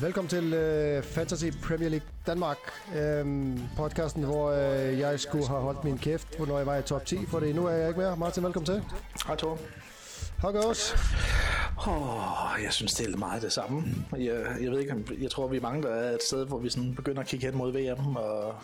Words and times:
Velkommen 0.00 0.28
til 0.28 0.44
uh, 0.44 1.04
Fantasy 1.04 1.44
Premier 1.62 1.88
League 1.88 2.08
Danmark, 2.26 2.56
um, 3.22 3.68
podcasten, 3.76 4.22
hvor 4.22 4.50
uh, 4.50 4.98
jeg 4.98 5.20
skulle 5.20 5.48
have 5.48 5.60
holdt 5.60 5.84
min 5.84 5.98
kæft, 5.98 6.38
når 6.38 6.56
jeg 6.56 6.66
var 6.66 6.76
i 6.76 6.82
top 6.82 7.06
10, 7.06 7.26
for 7.26 7.40
det 7.40 7.54
nu 7.54 7.66
er 7.66 7.70
jeg 7.70 7.88
ikke 7.88 8.00
mere. 8.00 8.16
Martin, 8.16 8.42
velkommen 8.42 8.66
til. 8.66 8.82
Hej 9.26 9.36
Thor. 9.36 9.58
How 10.38 10.52
goes? 10.52 10.94
Oh, 11.86 12.62
jeg 12.64 12.72
synes, 12.72 12.94
det 12.94 13.14
er 13.14 13.16
meget 13.16 13.42
det 13.42 13.52
samme. 13.52 13.84
Jeg, 14.18 14.44
jeg 14.60 14.70
ved 14.70 14.80
ikke, 14.80 14.94
jeg 15.20 15.30
tror, 15.30 15.46
vi 15.46 15.56
er 15.56 15.60
mange, 15.60 15.82
der 15.82 15.88
er 15.88 16.14
et 16.14 16.22
sted, 16.22 16.46
hvor 16.46 16.58
vi 16.58 16.70
sådan 16.70 16.94
begynder 16.94 17.20
at 17.20 17.26
kigge 17.26 17.46
hen 17.46 17.56
mod 17.56 17.72
VM 17.72 18.16
og, 18.16 18.54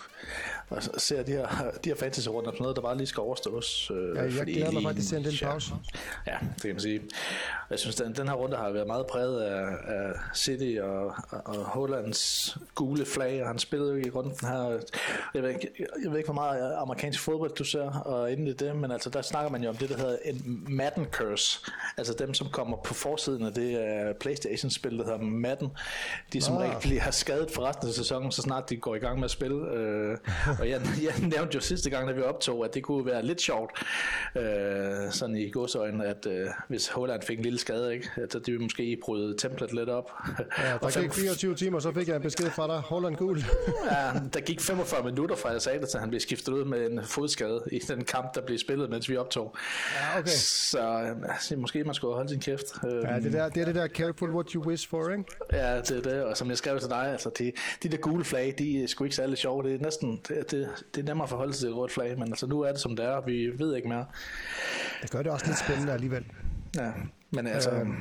og 0.72 1.00
ser 1.00 1.22
de 1.22 1.32
her, 1.32 1.46
de 1.84 1.88
her 1.88 1.96
fantasy 1.96 2.28
rundt 2.28 2.48
og 2.48 2.54
sådan 2.54 2.62
noget, 2.62 2.76
der 2.76 2.82
bare 2.82 2.96
lige 2.96 3.06
skal 3.06 3.20
overstås. 3.20 3.90
Øh, 3.94 4.16
ja, 4.16 4.22
jeg 4.22 4.46
glæder 4.46 4.70
mig 4.70 4.82
faktisk 4.82 5.08
til 5.08 5.16
en 5.16 5.22
lille 5.22 5.38
pause. 5.42 5.74
Ja, 6.26 6.36
det 6.54 6.62
kan 6.62 6.70
man 6.70 6.80
sige. 6.80 7.00
Jeg 7.70 7.78
synes, 7.78 7.96
den, 7.96 8.16
den 8.16 8.28
her 8.28 8.34
runde 8.34 8.56
har 8.56 8.70
været 8.70 8.86
meget 8.86 9.06
præget 9.06 9.40
af, 9.42 9.66
af 9.86 10.12
City 10.34 10.78
og, 10.80 11.14
og 11.30 11.54
Hollands 11.54 12.56
gule 12.74 13.06
flag, 13.06 13.42
og 13.42 13.48
han 13.48 13.58
spillede 13.58 13.92
jo 13.92 14.06
i 14.06 14.10
runden 14.10 14.48
her. 14.48 14.80
Jeg 15.34 15.42
ved, 15.42 15.50
ikke, 15.50 15.70
jeg 16.04 16.10
ved 16.10 16.18
ikke, 16.18 16.26
hvor 16.26 16.34
meget 16.34 16.74
amerikansk 16.76 17.20
fodbold 17.20 17.54
du 17.54 17.64
ser, 17.64 17.90
og 17.90 18.32
inden 18.32 18.54
det, 18.58 18.76
men 18.76 18.90
altså, 18.90 19.10
der 19.10 19.22
snakker 19.22 19.50
man 19.50 19.62
jo 19.62 19.68
om 19.68 19.76
det, 19.76 19.88
der 19.88 19.96
hedder 19.96 20.16
en 20.24 20.64
Madden 20.68 21.04
curse. 21.04 21.60
Altså 21.96 22.14
dem, 22.18 22.34
som 22.34 22.48
kommer 22.48 22.76
på 22.76 22.94
forsiden 22.94 23.46
af 23.46 23.52
det 23.52 23.78
uh, 23.78 24.16
Playstation-spil, 24.20 24.98
der 24.98 25.04
hedder 25.04 25.18
Madden, 25.18 25.68
de 26.32 26.40
som 26.40 26.56
ah. 26.56 26.62
rigtig 26.62 27.02
har 27.02 27.10
skadet 27.10 27.50
for 27.50 27.62
resten 27.62 27.88
af 27.88 27.94
sæsonen, 27.94 28.32
så 28.32 28.42
snart 28.42 28.70
de 28.70 28.76
går 28.76 28.94
i 28.94 28.98
gang 28.98 29.18
med 29.18 29.24
at 29.24 29.30
spille. 29.30 29.56
Uh, 29.56 30.16
og 30.62 30.68
jeg, 30.68 30.80
jeg 31.08 31.14
nævnte 31.28 31.54
jo 31.54 31.60
sidste 31.60 31.90
gang, 31.90 32.08
da 32.08 32.12
vi 32.12 32.22
optog, 32.22 32.64
at 32.64 32.74
det 32.74 32.82
kunne 32.82 33.06
være 33.06 33.26
lidt 33.26 33.40
sjovt, 33.40 33.70
uh, 34.36 34.42
sådan 35.10 35.36
i 35.36 35.50
godsøjne, 35.50 36.06
at 36.06 36.26
uh, 36.26 36.32
hvis 36.68 36.88
Holland 36.88 37.22
fik 37.22 37.38
en 37.38 37.44
lille 37.44 37.58
skade, 37.58 37.94
ikke? 37.94 38.10
at 38.16 38.32
de 38.32 38.40
ville 38.46 38.62
måske 38.62 38.98
bryde 39.04 39.36
template 39.38 39.74
lidt 39.74 39.88
op. 39.88 40.10
Ja, 40.58 40.72
der 40.82 41.00
gik 41.02 41.12
24 41.12 41.54
timer, 41.54 41.78
så 41.78 41.92
fik 41.92 42.08
jeg 42.08 42.16
en 42.16 42.22
besked 42.22 42.50
fra 42.50 42.66
dig, 42.66 42.78
Holland 42.78 43.16
gul. 43.16 43.38
ja, 43.90 44.10
der 44.34 44.40
gik 44.40 44.60
45 44.60 45.04
minutter 45.04 45.36
fra 45.36 45.50
jeg 45.50 45.62
sagde 45.62 45.80
det, 45.80 45.88
til 45.88 46.00
han 46.00 46.08
blev 46.08 46.20
skiftet 46.20 46.52
ud 46.52 46.64
med 46.64 46.90
en 46.90 47.00
fodskade 47.04 47.62
i 47.72 47.78
den 47.78 48.04
kamp, 48.04 48.34
der 48.34 48.40
blev 48.40 48.58
spillet, 48.58 48.90
mens 48.90 49.08
vi 49.08 49.16
optog. 49.16 49.56
Ja, 49.94 50.18
okay. 50.18 50.28
Så 50.28 50.78
altså, 51.28 51.56
måske 51.56 51.84
man 51.84 51.94
skulle 51.94 52.14
holde 52.14 52.28
sin 52.28 52.40
kæft. 52.40 52.64
Ja, 52.84 53.20
det, 53.20 53.32
der, 53.32 53.48
det 53.48 53.60
er 53.60 53.64
det 53.64 53.74
der 53.74 53.88
careful 53.88 54.30
what 54.30 54.50
you 54.50 54.66
wish 54.66 54.88
for, 54.88 55.10
ikke? 55.10 55.24
Ja, 55.52 55.80
det 55.80 55.90
er 55.90 56.02
det, 56.02 56.22
og 56.22 56.36
som 56.36 56.48
jeg 56.48 56.58
skrev 56.58 56.80
til 56.80 56.88
dig, 56.88 57.12
altså 57.12 57.30
de, 57.38 57.52
de 57.82 57.88
der 57.88 57.96
gule 57.96 58.24
flag, 58.24 58.54
de 58.58 58.82
er 58.82 58.86
sgu 58.86 59.04
ikke 59.04 59.16
særlig 59.16 59.38
sjove. 59.38 59.62
Det 59.62 59.74
er 59.74 59.84
næsten, 59.84 60.20
det, 60.28 60.41
det, 60.50 60.68
det 60.94 61.00
er 61.00 61.04
nemmere 61.04 61.24
at 61.24 61.28
forholde 61.30 61.52
sig 61.52 61.60
til 61.60 61.68
et 61.68 61.76
rødt 61.76 61.92
flag, 61.92 62.18
men 62.18 62.28
altså 62.28 62.46
nu 62.46 62.60
er 62.60 62.72
det 62.72 62.80
som 62.80 62.96
det 62.96 63.04
er, 63.04 63.20
vi 63.20 63.50
ved 63.58 63.76
ikke 63.76 63.88
mere. 63.88 64.06
Det 65.02 65.10
gør 65.10 65.22
det 65.22 65.32
også 65.32 65.46
lidt 65.46 65.58
spændende 65.58 65.92
alligevel. 65.92 66.24
Ja, 66.76 66.90
men 67.30 67.46
altså... 67.46 67.70
Øhm. 67.70 67.94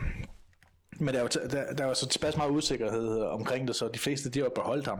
Men 1.00 1.14
der 1.14 1.20
er, 1.20 1.24
jo, 1.24 1.30
der, 1.50 1.74
der 1.74 1.84
er 1.84 1.88
jo 1.88 1.94
så 1.94 2.08
tilpas 2.08 2.38
meget 2.38 2.52
usikkerhed 2.52 3.22
omkring 3.22 3.68
det, 3.68 3.76
så 3.76 3.90
de 3.94 4.00
fleste 4.00 4.30
de 4.30 4.40
har 4.40 4.50
beholdt 4.50 4.88
ham. 4.88 5.00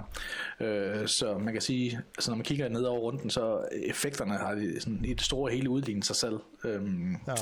Øh, 0.60 1.08
så 1.08 1.38
man 1.38 1.54
kan 1.54 1.62
sige, 1.62 2.00
altså 2.18 2.32
når 2.32 2.36
man 2.36 2.44
kigger 2.44 2.70
ned 2.70 2.84
over 2.84 3.00
runden, 3.00 3.30
så 3.30 3.66
effekterne 3.72 4.34
har 4.34 4.56
de 4.56 4.82
sådan, 4.82 5.06
i 5.06 5.14
det 5.14 5.22
store 5.22 5.52
hele 5.52 5.70
udlignet 5.70 6.06
sig 6.06 6.16
selv. 6.16 6.40
Øhm, 6.64 7.12
ja. 7.28 7.34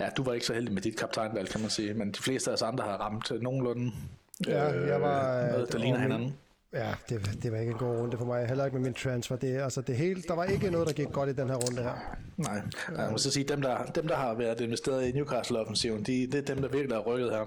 ja. 0.00 0.08
du 0.16 0.22
var 0.22 0.32
ikke 0.32 0.46
så 0.46 0.54
heldig 0.54 0.74
med 0.74 0.82
dit 0.82 0.96
kaptajnvalg, 0.96 1.48
kan 1.48 1.60
man 1.60 1.70
sige, 1.70 1.94
men 1.94 2.12
de 2.12 2.22
fleste 2.22 2.50
af 2.50 2.54
os 2.54 2.62
andre 2.62 2.84
har 2.84 2.96
ramt 2.96 3.42
nogenlunde 3.42 3.92
ja, 4.46 4.74
øh, 4.74 4.88
jeg 4.88 5.00
var, 5.00 5.50
noget, 5.50 5.72
der 5.72 5.78
ligner 5.78 5.98
hinanden. 5.98 6.34
Ja, 6.72 6.94
det, 7.08 7.38
det 7.42 7.52
var 7.52 7.58
ikke 7.58 7.72
en 7.72 7.78
god 7.78 7.98
runde 7.98 8.18
for 8.18 8.24
mig. 8.24 8.46
Heller 8.46 8.64
ikke 8.64 8.76
med 8.76 8.84
min 8.84 8.94
transfer. 8.94 9.36
Det, 9.36 9.60
altså 9.60 9.80
det 9.80 9.96
hele, 9.96 10.22
der 10.22 10.34
var 10.34 10.44
ikke 10.44 10.70
noget, 10.70 10.86
der 10.86 10.92
gik 10.92 11.12
godt 11.12 11.30
i 11.30 11.32
den 11.32 11.48
her 11.48 11.56
runde 11.56 11.82
her. 11.82 12.16
Nej, 12.36 12.62
jeg 12.98 13.08
må 13.10 13.18
så 13.18 13.30
sige, 13.30 13.44
dem 13.44 13.62
der, 13.62 13.84
dem, 13.84 14.08
der 14.08 14.16
har 14.16 14.34
været 14.34 14.60
investeret 14.60 15.08
i 15.08 15.12
Newcastle-offensiven, 15.12 16.02
de, 16.02 16.26
det 16.26 16.34
er 16.34 16.54
dem, 16.54 16.62
der 16.62 16.68
virkelig 16.68 16.96
har 16.96 17.02
rykket 17.02 17.30
her. 17.30 17.44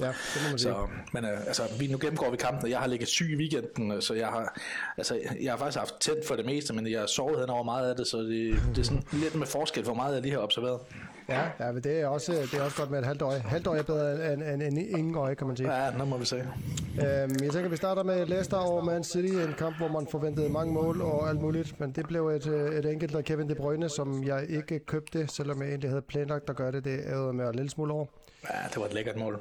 Ja, 0.00 0.06
det 0.06 0.42
må 0.44 0.48
man 0.50 0.58
sige. 0.58 0.72
Så, 0.72 0.86
men 1.12 1.24
øh, 1.24 1.46
altså, 1.46 1.62
vi, 1.78 1.86
nu 1.86 1.98
gennemgår 1.98 2.30
vi 2.30 2.36
kampen, 2.36 2.64
og 2.64 2.70
jeg 2.70 2.78
har 2.78 2.86
ligget 2.86 3.08
syg 3.08 3.30
i 3.30 3.36
weekenden, 3.36 3.92
øh, 3.92 4.02
så 4.02 4.14
jeg 4.14 4.26
har, 4.26 4.58
altså, 4.96 5.18
jeg 5.42 5.52
har 5.52 5.58
faktisk 5.58 5.78
haft 5.78 5.94
tændt 6.00 6.26
for 6.26 6.36
det 6.36 6.46
meste, 6.46 6.74
men 6.74 6.90
jeg 6.90 7.00
har 7.00 7.06
sovet 7.06 7.40
hen 7.40 7.50
over 7.50 7.62
meget 7.62 7.90
af 7.90 7.96
det, 7.96 8.06
så 8.06 8.16
det, 8.18 8.60
det 8.74 8.78
er 8.78 8.84
sådan 8.84 9.02
lidt 9.22 9.34
med 9.34 9.46
forskel, 9.46 9.84
hvor 9.84 9.94
meget 9.94 10.14
jeg 10.14 10.22
lige 10.22 10.32
har 10.32 10.40
observeret. 10.40 10.80
Ja, 11.28 11.42
ja 11.60 11.72
men 11.72 11.82
det 11.82 12.00
er, 12.00 12.06
også, 12.06 12.32
det 12.32 12.54
er 12.54 12.62
også 12.62 12.76
godt 12.76 12.90
med 12.90 12.98
et 12.98 13.04
halvt 13.04 13.22
øje. 13.22 13.38
Halvt 13.38 13.66
øje 13.66 13.78
er 13.78 13.82
bedre 13.82 14.32
end, 14.32 14.42
end, 14.42 14.62
end 14.62 14.78
ingen 14.78 15.16
øje, 15.16 15.34
kan 15.34 15.46
man 15.46 15.56
sige. 15.56 15.84
Ja, 15.84 15.90
nu 15.90 16.04
må 16.04 16.16
vi 16.16 16.24
se. 16.24 16.36
Øhm, 16.36 17.36
jeg 17.42 17.50
tænker, 17.52 17.68
vi 17.68 17.76
starter 17.76 18.02
med 18.02 18.26
Leicester 18.26 18.56
over 18.56 18.82
Man 18.82 19.04
City, 19.04 19.34
en 19.34 19.54
kamp, 19.58 19.76
hvor 19.76 19.88
man 19.88 20.06
forventede 20.10 20.48
mange 20.48 20.72
mål 20.72 21.00
og 21.00 21.28
alt 21.28 21.40
muligt, 21.40 21.80
men 21.80 21.92
det 21.92 22.06
blev 22.06 22.28
et, 22.28 22.46
et 22.46 22.86
enkelt 22.86 23.14
af 23.14 23.24
Kevin 23.24 23.48
De 23.48 23.54
Bruyne, 23.54 23.88
som 23.88 24.24
jeg 24.24 24.46
ikke 24.48 24.78
købte, 24.78 25.26
selvom 25.28 25.62
jeg 25.62 25.68
egentlig 25.68 25.90
havde 25.90 26.02
planlagt 26.02 26.50
at 26.50 26.56
gøre 26.56 26.72
det. 26.72 26.84
Det 26.84 27.00
er 27.06 27.32
med 27.32 27.48
en 27.48 27.54
lille 27.54 27.70
smule 27.70 27.92
over. 27.92 28.06
Ja, 28.44 28.58
det 28.68 28.76
var 28.76 28.84
et 28.84 28.94
lækkert 28.94 29.16
mål. 29.16 29.38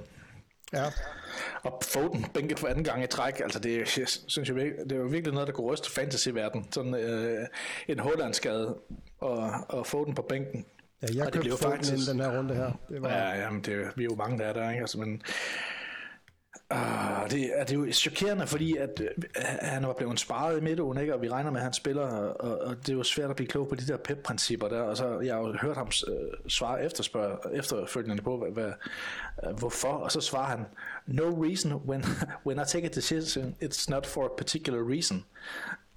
Ja. 0.75 0.85
Og 1.63 1.81
Foden 1.83 2.25
bænket 2.33 2.59
for 2.59 2.67
anden 2.67 2.83
gang 2.83 3.03
i 3.03 3.07
træk, 3.07 3.39
altså 3.39 3.59
det, 3.59 3.77
jeg 3.77 4.07
synes 4.27 4.49
jeg, 4.49 4.55
det 4.55 4.91
er 4.91 4.95
jo 4.95 5.03
virkelig 5.03 5.33
noget, 5.33 5.47
der 5.47 5.53
kunne 5.53 5.71
ryste 5.71 5.91
fantasy-verden. 5.91 6.67
Sådan 6.71 6.95
øh, 6.95 7.47
en 7.87 7.99
Holland-skade 7.99 8.77
og, 9.19 9.51
og 9.69 9.87
Foden 9.87 10.15
på 10.15 10.21
bænken. 10.21 10.65
Ja, 11.01 11.07
jeg 11.15 11.33
købte 11.33 11.49
Foden 11.49 11.77
faktisk... 11.77 12.09
den 12.09 12.19
her 12.19 12.37
runde 12.37 12.55
her. 12.55 12.71
Det 12.89 13.01
var... 13.01 13.09
Ja, 13.09 13.43
jamen, 13.43 13.61
det, 13.61 13.87
vi 13.95 14.03
er 14.03 14.07
jo 14.11 14.15
mange, 14.15 14.37
der 14.37 14.45
er 14.45 14.53
der, 14.53 14.69
ikke? 14.69 14.81
Altså, 14.81 14.99
men 14.99 15.21
Uh, 16.73 17.29
det, 17.29 17.59
er, 17.59 17.63
det 17.63 17.71
er 17.71 17.79
jo 17.79 17.91
chokerende, 17.91 18.47
fordi 18.47 18.77
at, 18.77 18.99
uh, 18.99 19.43
han 19.61 19.87
var 19.87 19.93
blevet 19.93 20.19
sparet 20.19 20.57
i 20.57 20.61
midtugen, 20.61 20.97
ikke? 20.97 21.13
og 21.13 21.21
vi 21.21 21.29
regner 21.29 21.51
med, 21.51 21.59
at 21.59 21.63
han 21.63 21.73
spiller, 21.73 22.03
og, 22.03 22.59
og 22.59 22.75
det 22.77 22.89
er 22.89 22.93
jo 22.93 23.03
svært 23.03 23.29
at 23.29 23.35
blive 23.35 23.47
klog 23.47 23.67
på 23.67 23.75
de 23.75 23.87
der 23.87 23.97
pep-principper 23.97 24.67
der, 24.67 24.81
og 24.81 24.97
så 24.97 25.19
jeg 25.19 25.35
har 25.35 25.41
jo 25.41 25.55
hørt 25.61 25.77
ham 25.77 25.87
uh, 25.87 26.13
svare 26.47 26.85
efterspørg, 26.85 27.39
efterfølgende 27.53 28.23
på, 28.23 28.37
hvad, 28.37 28.51
hvad, 28.51 28.71
uh, 29.47 29.59
hvorfor, 29.59 29.87
og 29.87 30.11
så 30.11 30.21
svarer 30.21 30.45
han, 30.45 30.65
no 31.07 31.43
reason, 31.43 31.73
when, 31.73 32.03
when 32.47 32.59
I 32.59 32.63
take 32.67 32.85
a 32.85 32.89
decision, 32.89 33.55
it's 33.63 33.85
not 33.89 34.05
for 34.05 34.25
a 34.25 34.29
particular 34.37 34.89
reason. 34.89 35.25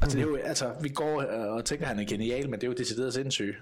Altså, 0.01 0.19
mm. 0.19 0.23
det 0.23 0.29
er 0.29 0.39
jo, 0.39 0.47
altså, 0.49 0.75
vi 0.81 0.89
går 0.89 1.23
og 1.23 1.65
tænker, 1.65 1.85
at 1.85 1.89
han 1.89 1.99
er 2.01 2.09
genial, 2.09 2.51
men 2.51 2.61
det 2.61 2.67
er 2.67 2.71
jo 2.71 2.77
decideret 2.79 3.15
sindssygt. 3.15 3.57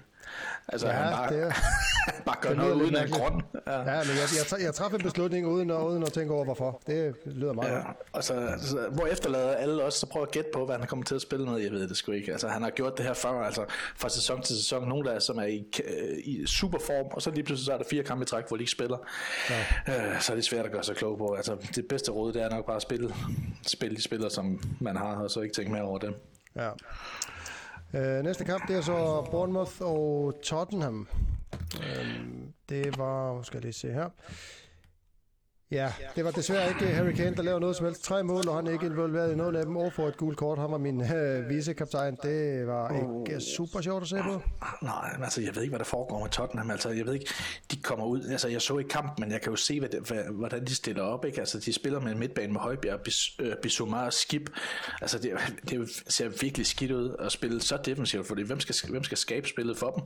Altså, 0.67 0.87
ja, 0.87 0.93
han 0.93 1.13
bare, 1.13 1.33
det 1.33 1.43
er, 1.43 1.51
bare 2.25 2.35
gør 2.41 2.53
noget 2.53 2.73
uden 2.73 2.97
en 2.97 3.09
grund. 3.09 3.41
Ja, 3.67 3.79
ja 3.79 3.83
men 3.85 3.93
jeg, 3.93 4.27
jeg, 4.51 4.61
jeg 4.61 4.73
træffer 4.73 4.97
en 4.97 5.03
beslutning 5.03 5.47
uden, 5.47 5.71
uden 5.71 6.03
at 6.03 6.13
tænke 6.13 6.33
over, 6.33 6.43
hvorfor. 6.43 6.81
Det 6.87 7.15
lyder 7.25 7.53
meget 7.53 7.71
ja, 7.71 7.81
og 8.11 8.23
så, 8.23 8.33
altså, 8.33 8.87
hvor 8.91 9.05
efterlader 9.05 9.55
alle 9.55 9.83
os, 9.83 9.93
så 9.93 10.05
prøver 10.05 10.25
at 10.25 10.31
gætte 10.31 10.49
på, 10.53 10.65
hvad 10.65 10.77
han 10.77 10.87
kommer 10.87 11.05
til 11.05 11.15
at 11.15 11.21
spille 11.21 11.45
med. 11.45 11.57
Jeg 11.57 11.71
ved 11.71 11.87
det 11.87 11.97
sgu 11.97 12.11
ikke. 12.11 12.31
Altså, 12.31 12.47
han 12.47 12.61
har 12.61 12.69
gjort 12.69 12.97
det 12.97 13.05
her 13.05 13.13
før, 13.13 13.29
altså 13.29 13.65
fra 13.95 14.09
sæson 14.09 14.41
til 14.41 14.55
sæson. 14.55 14.89
Nogle 14.89 15.09
der, 15.09 15.19
som 15.19 15.37
er 15.37 15.43
i, 15.43 15.65
i 16.23 16.45
super 16.45 16.79
form, 16.79 17.05
og 17.11 17.21
så 17.21 17.31
lige 17.31 17.43
pludselig 17.43 17.65
så 17.65 17.73
er 17.73 17.77
der 17.77 17.85
fire 17.89 18.03
kampe 18.03 18.23
i 18.23 18.25
træk, 18.25 18.47
hvor 18.47 18.57
de 18.57 18.61
ikke 18.61 18.71
spiller. 18.71 18.97
Ja. 19.49 20.13
Øh, 20.13 20.21
så 20.21 20.31
er 20.31 20.35
det 20.35 20.45
svært 20.45 20.65
at 20.65 20.71
gøre 20.71 20.83
sig 20.83 20.95
klog 20.95 21.17
på. 21.17 21.33
Altså, 21.33 21.57
det 21.75 21.87
bedste 21.87 22.11
råd, 22.11 22.33
det 22.33 22.41
er 22.41 22.49
nok 22.49 22.65
bare 22.65 22.75
at 22.75 22.81
spille, 22.81 23.13
spille 23.67 23.97
de 23.97 24.01
spillere, 24.01 24.29
som 24.29 24.59
man 24.79 24.97
har, 24.97 25.15
og 25.15 25.31
så 25.31 25.41
ikke 25.41 25.55
tænke 25.55 25.71
mere 25.71 25.83
over 25.83 25.97
dem. 25.97 26.15
Ja. 26.55 26.69
Øh, 27.93 28.23
næste 28.23 28.45
kamp, 28.45 28.67
det 28.67 28.75
er 28.75 28.81
så 28.81 29.27
Bournemouth 29.31 29.81
og 29.81 30.33
Tottenham. 30.43 31.07
Øh, 31.81 32.27
det 32.69 32.97
var, 32.97 33.41
skal 33.41 33.57
jeg 33.57 33.63
lige 33.63 33.73
se 33.73 33.91
her. 33.91 34.09
Ja, 35.71 35.93
det 36.15 36.25
var 36.25 36.31
desværre 36.31 36.69
ikke 36.69 36.85
Harry 36.85 37.11
Kane, 37.11 37.35
der 37.35 37.43
lavede 37.43 37.61
noget 37.61 37.75
som 37.75 37.85
helst. 37.85 38.03
Tre 38.03 38.23
mål, 38.23 38.47
og 38.47 38.55
han 38.55 38.67
er 38.67 38.71
ikke 38.71 38.85
involveret 38.85 39.31
i 39.31 39.35
nogen 39.35 39.55
af 39.55 39.65
dem. 39.65 39.77
Overfor 39.77 40.07
et 40.07 40.17
gult 40.17 40.37
kort. 40.37 40.59
Han 40.59 40.71
var 40.71 40.77
min 40.77 41.01
øh, 41.13 41.49
vicekaptajn. 41.49 42.17
Det 42.23 42.67
var 42.67 43.23
ikke 43.27 43.39
super 43.41 43.81
sjovt 43.81 44.01
at 44.01 44.07
se 44.09 44.15
på. 44.15 44.41
Nej, 44.81 45.17
altså 45.23 45.41
jeg 45.41 45.55
ved 45.55 45.61
ikke, 45.61 45.71
hvad 45.71 45.79
der 45.79 45.85
foregår 45.85 46.21
med 46.23 46.29
Tottenham. 46.29 46.71
Altså 46.71 46.89
jeg 46.89 47.05
ved 47.05 47.13
ikke, 47.13 47.29
de 47.71 47.77
kommer 47.81 48.05
ud. 48.05 48.23
Altså 48.23 48.47
jeg 48.47 48.61
så 48.61 48.77
ikke 48.77 48.89
kampen, 48.89 49.23
men 49.23 49.31
jeg 49.31 49.41
kan 49.41 49.49
jo 49.51 49.55
se, 49.55 49.79
hvad 49.79 49.89
det, 49.89 50.07
hvad, 50.07 50.23
hvordan 50.31 50.65
de 50.65 50.75
stiller 50.75 51.03
op. 51.03 51.25
Ikke? 51.25 51.39
Altså 51.39 51.59
de 51.59 51.73
spiller 51.73 51.99
med 51.99 52.11
en 52.11 52.19
midtbane 52.19 52.53
med 52.53 52.61
Højbjerg, 52.61 52.99
Bis, 52.99 53.35
øh, 53.39 53.55
Bissouma 53.61 53.97
og 53.97 54.13
Skip. 54.13 54.49
Altså 55.01 55.19
det, 55.19 55.31
det 55.69 55.89
ser 56.07 56.29
virkelig 56.41 56.65
skidt 56.65 56.91
ud 56.91 57.15
at 57.19 57.31
spille 57.31 57.61
så 57.61 57.77
defensivt, 57.77 58.27
fordi 58.27 58.43
hvem 58.43 58.59
skal, 58.59 58.75
hvem 58.89 59.03
skal 59.03 59.17
skabe 59.17 59.47
spillet 59.47 59.77
for 59.77 59.91
dem? 59.91 60.03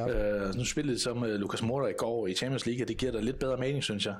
Ja. 0.00 0.08
Øh, 0.08 0.54
nu 0.54 0.64
spillede 0.64 0.96
de 0.96 1.02
så 1.02 1.14
med 1.14 1.38
Lucas 1.38 1.62
Moura 1.62 1.86
i 1.88 1.92
går 1.98 2.26
i 2.26 2.34
Champions 2.34 2.66
League, 2.66 2.84
og 2.84 2.88
det 2.88 2.96
giver 2.96 3.12
da 3.12 3.20
lidt 3.20 3.38
bedre 3.38 3.56
mening, 3.56 3.82
synes 3.82 4.06
jeg. 4.06 4.14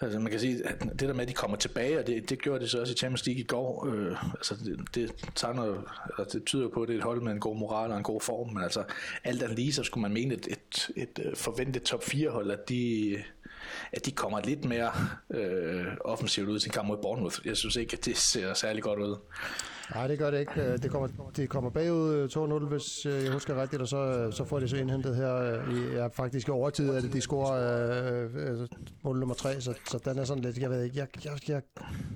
Altså 0.00 0.18
man 0.18 0.30
kan 0.30 0.40
sige, 0.40 0.68
at 0.68 0.80
det 0.80 1.00
der 1.00 1.12
med, 1.12 1.22
at 1.22 1.28
de 1.28 1.34
kommer 1.34 1.56
tilbage, 1.56 1.98
og 1.98 2.06
det, 2.06 2.30
det 2.30 2.42
gjorde 2.42 2.64
de 2.64 2.68
så 2.68 2.80
også 2.80 2.92
i 2.92 2.96
Champions 2.96 3.26
League 3.26 3.40
i 3.40 3.44
går, 3.44 3.86
øh, 3.86 4.24
altså 4.24 4.54
det, 4.64 4.80
det, 4.94 5.14
tegner, 5.34 5.94
altså 6.18 6.38
det 6.38 6.46
tyder 6.46 6.68
på, 6.68 6.82
at 6.82 6.88
det 6.88 6.94
er 6.94 6.98
et 6.98 7.04
hold 7.04 7.20
med 7.20 7.32
en 7.32 7.40
god 7.40 7.56
moral 7.56 7.90
og 7.90 7.96
en 7.96 8.02
god 8.02 8.20
form, 8.20 8.52
men 8.54 8.62
altså 8.62 8.84
alt 9.24 9.42
andet 9.42 9.58
lige, 9.58 9.72
så 9.72 9.82
skulle 9.82 10.02
man 10.02 10.12
mene, 10.12 10.34
et, 10.34 10.46
et, 10.46 10.90
et 10.96 11.20
øh, 11.24 11.36
forventet 11.36 11.82
top 11.82 12.04
4 12.04 12.30
hold, 12.30 12.50
at 12.50 12.68
de, 12.68 13.16
at 13.92 14.06
de 14.06 14.10
kommer 14.10 14.40
lidt 14.40 14.64
mere 14.64 14.92
øh, 15.30 15.86
offensivt 16.00 16.48
ud 16.48 16.58
til 16.58 16.68
en 16.68 16.72
kamp 16.72 16.88
mod 16.88 16.98
Bournemouth. 17.02 17.38
Jeg 17.44 17.56
synes 17.56 17.76
ikke, 17.76 17.96
at 17.96 18.04
det 18.04 18.16
ser 18.16 18.54
særlig 18.54 18.82
godt 18.82 18.98
ud. 18.98 19.16
Nej, 19.94 20.06
det 20.06 20.18
gør 20.18 20.30
det 20.30 20.40
ikke. 20.40 20.62
Øh, 20.62 20.78
det 20.78 20.90
kommer, 20.90 21.08
det 21.36 21.48
kommer 21.48 21.70
bagud 21.70 22.28
2-0, 22.28 22.38
øh, 22.38 22.62
hvis 22.62 23.06
øh, 23.06 23.24
jeg 23.24 23.32
husker 23.32 23.62
rigtigt, 23.62 23.82
og 23.82 23.88
så, 23.88 24.30
så 24.30 24.44
får 24.44 24.60
de 24.60 24.68
så 24.68 24.76
indhentet 24.76 25.16
her 25.16 25.52
i 25.70 25.94
ja, 25.94 26.06
faktisk 26.06 26.48
i 26.48 26.50
overtid, 26.50 26.94
at 26.94 27.12
de 27.12 27.20
scorer 27.20 28.24
øh, 28.34 28.68
mål 29.02 29.18
nummer 29.18 29.34
3, 29.34 29.60
så, 29.60 29.74
så 29.90 29.98
den 30.04 30.18
er 30.18 30.24
sådan 30.24 30.42
lidt, 30.42 30.58
jeg 30.58 30.70
ved 30.70 30.82
ikke, 30.82 30.98
jeg, 30.98 31.06
jeg, 31.24 31.32
jeg, 31.48 31.62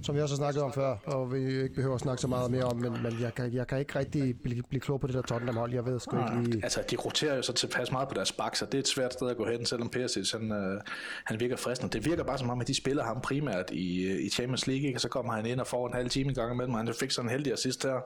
som 0.03 0.15
vi 0.15 0.21
også 0.21 0.35
har 0.35 0.37
snakket 0.37 0.63
om 0.63 0.73
før, 0.73 0.97
og 1.05 1.33
vi 1.33 1.63
ikke 1.63 1.75
behøver 1.75 1.95
at 1.95 2.01
snakke 2.01 2.21
så 2.21 2.29
meget 2.29 2.51
mere 2.51 2.65
om, 2.65 2.77
men, 2.77 2.93
men 3.03 3.17
jeg, 3.21 3.35
kan, 3.35 3.53
jeg 3.53 3.67
kan 3.67 3.79
ikke 3.79 3.99
rigtig 3.99 4.35
blive, 4.43 4.63
blive 4.69 4.81
klog 4.81 5.01
på 5.01 5.07
det 5.07 5.15
der 5.15 5.23
Tottenham-hold. 5.23 5.75
Jeg 5.75 5.87
ved 5.87 6.01
sgu 6.01 6.19
ikke 6.19 6.51
lige... 6.51 6.65
Altså, 6.65 6.81
de 6.91 6.97
roterer 6.97 7.37
jo 7.37 7.43
så 7.43 7.53
tilpas 7.53 7.93
meget 7.93 8.09
på 8.09 8.15
deres 8.15 8.33
bak, 8.33 8.57
så 8.57 8.67
det 8.67 8.75
er 8.75 8.79
et 8.79 8.89
svært 8.89 9.13
sted 9.13 9.29
at 9.29 9.37
gå 9.37 9.47
hen, 9.47 9.67
selvom 9.67 9.89
Perisic, 9.89 10.33
han, 10.33 10.53
øh, 10.53 10.81
han 11.25 11.41
virker 11.41 11.57
fristende. 11.57 11.93
Det 11.93 12.07
virker 12.07 12.25
bare 12.25 12.39
som 12.39 12.51
om, 12.51 12.61
at 12.61 12.69
de 12.69 12.75
spiller 12.75 13.05
ham 13.05 13.21
primært 13.21 13.71
i, 13.71 14.19
i 14.27 14.29
Champions 14.29 14.67
League, 14.67 14.87
ikke? 14.87 14.97
og 14.97 15.01
så 15.01 15.09
kommer 15.09 15.33
han 15.33 15.47
ind 15.47 15.61
og 15.61 15.67
får 15.67 15.87
en 15.87 15.95
halv 15.95 16.11
time 16.11 16.31
i 16.31 16.35
gang 16.35 16.53
imellem, 16.53 16.75
og 16.75 16.81
han 16.81 16.95
fik 17.01 17.11
sådan 17.11 17.29
en 17.29 17.33
heldig 17.33 17.53
assist 17.63 17.83
her, 17.83 18.01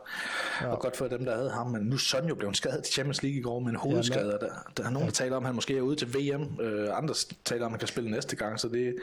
ja. 0.62 0.66
og 0.66 0.80
godt 0.80 0.96
for 0.96 1.08
dem, 1.08 1.24
der 1.24 1.36
havde 1.36 1.50
ham, 1.50 1.66
men 1.66 1.82
nu 1.82 1.96
Son 1.96 2.28
jo 2.28 2.34
blev 2.34 2.54
skadet 2.54 2.88
i 2.88 2.92
Champions 2.92 3.22
League 3.22 3.38
i 3.38 3.42
går 3.42 3.60
med 3.60 3.70
en 3.70 3.76
hovedskade, 3.76 4.38
ja, 4.40 4.46
der, 4.46 4.52
der 4.76 4.84
er 4.84 4.90
nogen, 4.90 5.08
der 5.08 5.14
taler 5.14 5.36
om, 5.36 5.42
at 5.42 5.46
han 5.46 5.54
måske 5.54 5.76
er 5.76 5.80
ude 5.80 5.96
til 5.96 6.14
VM, 6.14 6.60
øh, 6.60 6.98
andre 6.98 7.14
taler 7.44 7.66
om, 7.66 7.70
at 7.70 7.72
han 7.72 7.78
kan 7.78 7.88
spille 7.88 8.10
næste 8.10 8.36
gang, 8.36 8.60
så 8.60 8.68
det, 8.68 8.94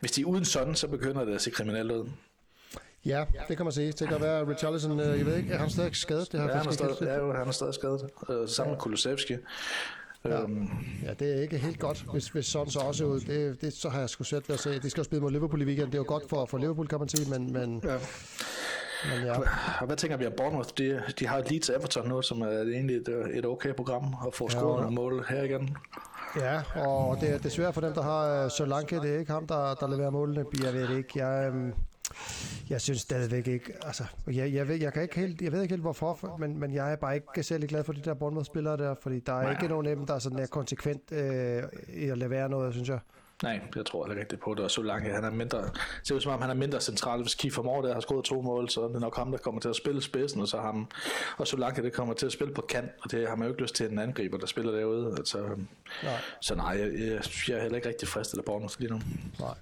hvis 0.00 0.12
de 0.12 0.20
er 0.20 0.24
uden 0.24 0.44
Son, 0.44 0.74
så 0.74 0.88
begynder 0.88 1.24
det 1.24 1.34
at 1.34 1.40
se 1.40 1.50
kriminelt 1.50 1.92
ud. 1.92 2.08
Ja, 3.04 3.24
det 3.48 3.56
kan 3.56 3.66
man 3.66 3.72
sige. 3.72 3.92
Det 3.92 4.08
kan 4.08 4.20
være, 4.20 4.40
at 4.40 4.48
Richarlison, 4.48 5.00
øh, 5.00 5.18
jeg 5.18 5.26
ved 5.26 5.36
ikke, 5.36 5.52
er 5.52 5.58
han 5.58 5.70
stadig 5.70 5.96
skadet? 5.96 6.32
Det 6.32 6.40
har 6.40 6.48
ja, 6.48 6.56
han 6.56 6.66
er 6.66 6.70
stadig, 6.70 6.96
ja, 7.00 7.16
jo, 7.16 7.32
han 7.32 7.48
er 7.48 7.52
stadig 7.52 7.74
skadet, 7.74 8.10
øh, 8.30 8.48
sammen 8.48 8.72
med 8.72 8.80
Kulusevski. 8.80 9.36
Ja. 10.24 10.42
Øhm. 10.42 10.68
ja, 11.02 11.14
det 11.14 11.36
er 11.36 11.42
ikke 11.42 11.58
helt 11.58 11.78
godt, 11.78 12.04
hvis, 12.12 12.28
hvis 12.28 12.46
sådan 12.46 12.70
så 12.70 12.78
også 12.78 13.04
ud. 13.04 13.20
Det, 13.20 13.60
det, 13.60 13.72
så 13.72 13.88
har 13.88 14.00
jeg 14.00 14.10
sgu 14.10 14.24
svært 14.24 14.48
ved 14.48 14.54
at 14.54 14.60
se. 14.60 14.78
De 14.78 14.90
skal 14.90 15.00
jo 15.00 15.04
spille 15.04 15.22
mod 15.22 15.30
Liverpool 15.30 15.62
i 15.62 15.64
weekenden. 15.64 15.92
Det 15.92 15.98
er 15.98 16.02
jo 16.02 16.08
godt 16.08 16.28
for, 16.28 16.46
for 16.46 16.58
Liverpool, 16.58 16.88
kan 16.88 16.98
man 16.98 17.08
sige, 17.08 17.30
men... 17.30 17.52
men 17.52 17.82
ja. 17.84 17.98
Men 19.10 19.26
ja. 19.26 19.38
Og 19.80 19.86
hvad 19.86 19.96
tænker 19.96 20.16
vi 20.16 20.26
om 20.26 20.32
Bournemouth? 20.36 20.68
De, 20.78 21.02
de 21.18 21.26
har 21.26 21.42
lige 21.48 21.60
til 21.60 21.74
Everton 21.74 22.08
nu, 22.08 22.22
som 22.22 22.40
er 22.40 22.48
egentlig 22.48 22.96
et, 22.96 23.08
et 23.34 23.46
okay 23.46 23.74
program, 23.74 24.14
og 24.14 24.34
får 24.34 24.48
scoret 24.48 24.84
ja. 24.84 24.90
mål 24.90 25.24
her 25.28 25.42
igen. 25.42 25.76
Ja, 26.36 26.62
og 26.80 27.20
det, 27.20 27.44
er 27.44 27.48
svært 27.48 27.74
for 27.74 27.80
dem, 27.80 27.92
der 27.92 28.02
har 28.02 28.44
uh, 28.44 28.50
Solanke. 28.50 29.00
Det 29.00 29.14
er 29.14 29.18
ikke 29.18 29.32
ham, 29.32 29.46
der, 29.46 29.74
der 29.74 29.88
leverer 29.88 30.10
målene. 30.10 30.44
Jeg 30.64 30.74
ved 30.74 30.88
det 30.88 30.96
ikke. 30.96 31.26
Jeg, 31.26 31.50
um, 31.50 31.74
jeg 32.70 32.80
synes 32.80 33.00
stadigvæk 33.00 33.46
ikke, 33.46 33.72
altså, 33.82 34.04
jeg, 34.26 34.52
jeg, 34.52 34.68
ved, 34.68 34.76
jeg, 34.76 34.92
kan 34.92 35.02
ikke 35.02 35.20
helt, 35.20 35.42
jeg 35.42 35.52
ved 35.52 35.62
ikke 35.62 35.72
helt 35.72 35.82
hvorfor, 35.82 36.36
men, 36.38 36.58
men 36.58 36.74
jeg 36.74 36.92
er 36.92 36.96
bare 36.96 37.14
ikke 37.14 37.42
særlig 37.42 37.68
glad 37.68 37.84
for 37.84 37.92
de 37.92 38.00
der 38.00 38.14
Bournemouth-spillere 38.14 38.76
der, 38.76 38.94
fordi 39.02 39.20
der 39.20 39.32
er 39.32 39.42
Nej. 39.42 39.50
ikke 39.50 39.68
nogen 39.68 39.86
af 39.86 39.96
dem, 39.96 40.06
der 40.06 40.14
er 40.14 40.18
sådan 40.18 40.38
er 40.38 40.46
konsekvent 40.46 41.12
øh, 41.12 41.62
i 41.88 42.08
at 42.08 42.18
levere 42.18 42.48
noget, 42.48 42.74
synes 42.74 42.88
jeg. 42.88 42.98
Nej, 43.42 43.60
jeg 43.76 43.86
tror 43.86 44.06
heller 44.06 44.22
ikke 44.22 44.36
på 44.36 44.54
det. 44.54 44.64
Og 44.64 44.70
så 44.70 44.82
langt, 44.82 45.14
han 45.14 45.24
er 45.24 45.30
mindre, 45.30 45.70
ser 46.02 46.14
ud 46.14 46.20
som 46.20 46.32
om 46.32 46.40
han 46.40 46.50
er 46.50 46.54
mindre 46.54 46.80
central. 46.80 47.20
Hvis 47.22 47.34
Kiefer 47.34 47.62
Moore 47.62 47.88
der 47.88 47.94
har 47.94 48.00
skåret 48.00 48.24
to 48.24 48.42
mål, 48.42 48.70
så 48.70 48.84
er 48.84 48.88
det 48.88 49.00
nok 49.00 49.16
ham, 49.16 49.30
der 49.30 49.38
kommer 49.38 49.60
til 49.60 49.68
at 49.68 49.76
spille 49.76 50.02
spidsen, 50.02 50.40
og 50.40 50.48
så 50.48 50.58
ham, 50.58 50.90
og 51.38 51.46
så 51.46 51.56
langt 51.56 51.82
det 51.82 51.92
kommer 51.92 52.14
til 52.14 52.26
at 52.26 52.32
spille 52.32 52.54
på 52.54 52.62
kant, 52.68 52.90
og 53.04 53.10
det 53.10 53.28
har 53.28 53.36
man 53.36 53.46
jo 53.46 53.52
ikke 53.52 53.62
lyst 53.62 53.74
til 53.74 53.90
en 53.90 53.98
angriber, 53.98 54.38
der 54.38 54.46
spiller 54.46 54.72
derude. 54.72 55.14
Altså, 55.18 55.38
nej. 56.02 56.20
Så 56.40 56.54
nej, 56.54 56.66
jeg, 56.66 56.92
jeg, 56.92 57.22
jeg, 57.48 57.56
er 57.56 57.62
heller 57.62 57.76
ikke 57.76 57.88
rigtig 57.88 58.08
fristet 58.08 58.38
af 58.38 58.44
Bournemouth 58.44 58.74
lige 58.78 58.90
nu. 58.90 59.00
Nej. 59.40 59.54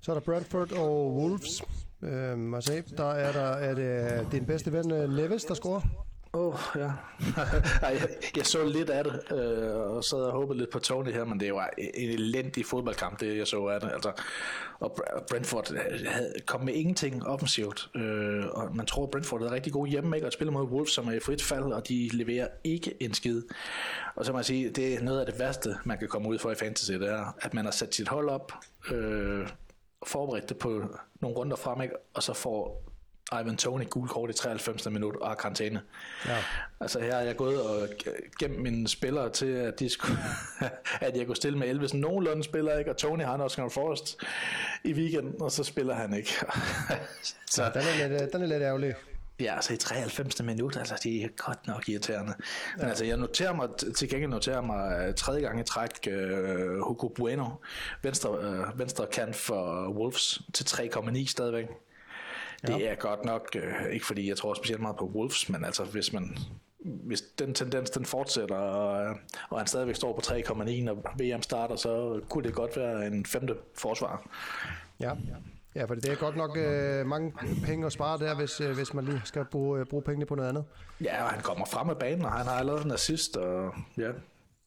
Så 0.00 0.12
er 0.12 0.14
der 0.14 0.20
Bradford 0.20 0.72
og 0.72 1.14
Wolves. 1.14 1.62
Øhm, 2.02 2.54
altså, 2.54 2.82
der 2.96 3.10
er 3.10 3.32
der 3.32 3.40
er 3.40 3.74
det 3.74 4.32
din 4.32 4.46
bedste 4.46 4.72
ven 4.72 4.92
øh, 4.92 5.10
Neves, 5.10 5.44
der 5.44 5.54
scorer. 5.54 6.09
Åh, 6.32 6.46
oh, 6.46 6.60
ja. 6.82 6.90
jeg, 7.82 8.08
jeg 8.36 8.46
så 8.46 8.64
lidt 8.64 8.90
af 8.90 9.04
det, 9.04 9.32
øh, 9.32 9.76
og 9.76 10.04
sad 10.04 10.18
og 10.18 10.32
håbede 10.32 10.58
lidt 10.58 10.70
på 10.70 10.78
Tony 10.78 11.12
her, 11.12 11.24
men 11.24 11.40
det 11.40 11.54
var 11.54 11.70
en 11.78 12.10
elendig 12.10 12.66
fodboldkamp, 12.66 13.20
det 13.20 13.36
jeg 13.36 13.46
så 13.46 13.66
af 13.66 13.80
det. 13.80 13.90
Altså, 13.92 14.12
og 14.80 14.98
Brentford 15.30 15.74
havde, 16.06 16.32
kom 16.46 16.60
med 16.60 16.74
ingenting 16.74 17.26
offensivt, 17.26 17.90
øh, 17.94 18.46
og 18.46 18.76
man 18.76 18.86
tror, 18.86 19.04
at 19.04 19.10
Brentford 19.10 19.42
er 19.42 19.50
rigtig 19.50 19.72
god 19.72 19.86
hjemme, 19.86 20.16
ikke? 20.16 20.26
og 20.26 20.32
spiller 20.32 20.52
mod 20.52 20.62
Wolves, 20.64 20.90
som 20.90 21.08
er 21.08 21.12
i 21.12 21.20
frit 21.20 21.42
fald, 21.42 21.64
og 21.72 21.88
de 21.88 22.08
leverer 22.12 22.48
ikke 22.64 23.02
en 23.02 23.14
skid. 23.14 23.42
Og 24.14 24.24
så 24.24 24.32
må 24.32 24.38
jeg 24.38 24.44
sige, 24.44 24.70
det 24.70 24.94
er 24.94 25.00
noget 25.00 25.20
af 25.20 25.26
det 25.26 25.38
værste, 25.38 25.76
man 25.84 25.98
kan 25.98 26.08
komme 26.08 26.28
ud 26.28 26.38
for 26.38 26.50
i 26.50 26.54
fantasy, 26.54 26.92
det 26.92 27.08
er, 27.08 27.36
at 27.40 27.54
man 27.54 27.64
har 27.64 27.72
sat 27.72 27.94
sit 27.94 28.08
hold 28.08 28.28
op, 28.28 28.52
øh, 28.92 29.48
forberedt 30.06 30.48
det 30.48 30.58
på 30.58 30.82
nogle 31.20 31.36
runder 31.36 31.56
frem, 31.56 31.80
ikke? 31.82 31.94
og 32.14 32.22
så 32.22 32.32
får 32.32 32.89
Ivan 33.32 33.56
Tony 33.56 33.90
gul 33.90 34.08
kort 34.08 34.30
i 34.30 34.32
93. 34.32 34.90
minut 34.90 35.16
og 35.16 35.28
har 35.28 35.34
karantæne. 35.34 35.80
Ja. 36.26 36.36
Altså 36.80 37.00
her 37.00 37.14
er 37.14 37.22
jeg 37.22 37.36
gået 37.36 37.62
og 37.62 37.88
gemt 38.38 38.58
mine 38.58 38.88
spillere 38.88 39.30
til, 39.30 39.46
at, 39.46 39.80
de 39.80 39.88
skulle, 39.88 40.18
at 41.06 41.16
jeg 41.16 41.26
kunne 41.26 41.36
stille 41.36 41.58
med 41.58 41.68
11 41.68 41.88
sådan 41.88 42.00
nogenlunde 42.00 42.44
spiller, 42.44 42.78
ikke? 42.78 42.90
og 42.90 42.96
Tony 42.96 43.22
har 43.22 43.36
også 43.36 43.56
kommet 43.56 43.72
forrest 43.72 44.16
i 44.84 44.92
weekenden, 44.92 45.42
og 45.42 45.52
så 45.52 45.64
spiller 45.64 45.94
han 45.94 46.14
ikke. 46.14 46.32
så, 47.50 47.62
ja, 47.62 47.68
den, 47.68 47.82
er 48.02 48.18
lidt, 48.18 48.32
den 48.32 48.42
er 48.42 48.46
lidt 48.46 48.62
ærgerlig. 48.62 48.94
Ja, 49.40 49.54
altså 49.54 49.72
i 49.72 49.76
93. 49.76 50.42
minut, 50.42 50.76
altså 50.76 50.94
det 51.02 51.22
er 51.22 51.28
godt 51.36 51.66
nok 51.66 51.88
irriterende. 51.88 52.34
Men 52.76 52.82
ja. 52.82 52.88
altså 52.88 53.04
jeg 53.04 53.16
noterer 53.16 53.52
mig, 53.52 53.68
til 53.96 54.08
gengæld 54.08 54.30
noterer 54.30 54.60
mig 54.60 55.08
uh, 55.08 55.14
tredje 55.14 55.40
gang 55.40 55.60
i 55.60 55.62
træk 55.62 55.90
uh, 56.06 56.12
Hugo 56.80 57.08
Bueno, 57.08 57.48
venstre, 58.02 58.30
uh, 58.30 58.78
venstre 58.78 59.06
kant 59.12 59.36
for 59.36 59.88
Wolves 59.88 60.42
til 60.52 60.64
3,9 60.64 61.26
stadigvæk. 61.26 61.66
Ja. 62.68 62.74
Det 62.74 62.90
er 62.90 62.94
godt 62.94 63.24
nok, 63.24 63.56
uh, 63.56 63.92
ikke 63.92 64.06
fordi 64.06 64.28
jeg 64.28 64.36
tror 64.36 64.54
specielt 64.54 64.82
meget 64.82 64.96
på 64.96 65.04
Wolves, 65.14 65.48
men 65.48 65.64
altså 65.64 65.84
hvis 65.84 66.12
man 66.12 66.38
hvis 66.82 67.20
den 67.20 67.54
tendens 67.54 67.90
den 67.90 68.04
fortsætter, 68.04 68.56
og, 68.56 69.16
og 69.50 69.58
han 69.58 69.66
stadigvæk 69.66 69.96
står 69.96 70.12
på 70.12 70.20
3,9, 70.20 70.82
når 70.82 71.34
VM 71.34 71.42
starter, 71.42 71.76
så 71.76 72.20
kunne 72.28 72.44
det 72.44 72.54
godt 72.54 72.76
være 72.76 73.06
en 73.06 73.26
femte 73.26 73.54
forsvar. 73.74 74.30
Ja, 75.00 75.12
Ja, 75.74 75.84
for 75.84 75.94
det 75.94 76.08
er 76.08 76.14
godt 76.14 76.36
nok 76.36 76.56
øh, 76.56 77.06
mange 77.06 77.32
penge 77.64 77.86
at 77.86 77.92
spare 77.92 78.18
der, 78.18 78.34
hvis, 78.34 78.60
øh, 78.60 78.76
hvis 78.76 78.94
man 78.94 79.04
lige 79.04 79.20
skal 79.24 79.44
bruge, 79.44 79.80
øh, 79.80 79.86
bruge 79.86 80.02
pengene 80.02 80.26
på 80.26 80.34
noget 80.34 80.48
andet. 80.48 80.64
Ja, 81.04 81.24
og 81.24 81.30
han 81.30 81.42
kommer 81.42 81.66
frem 81.66 81.90
af 81.90 81.98
banen, 81.98 82.24
og 82.24 82.32
han 82.32 82.46
har 82.46 82.62
lavet 82.62 82.84
en 82.84 82.92
assist, 82.92 83.36
og 83.36 83.74
ja, 83.98 84.10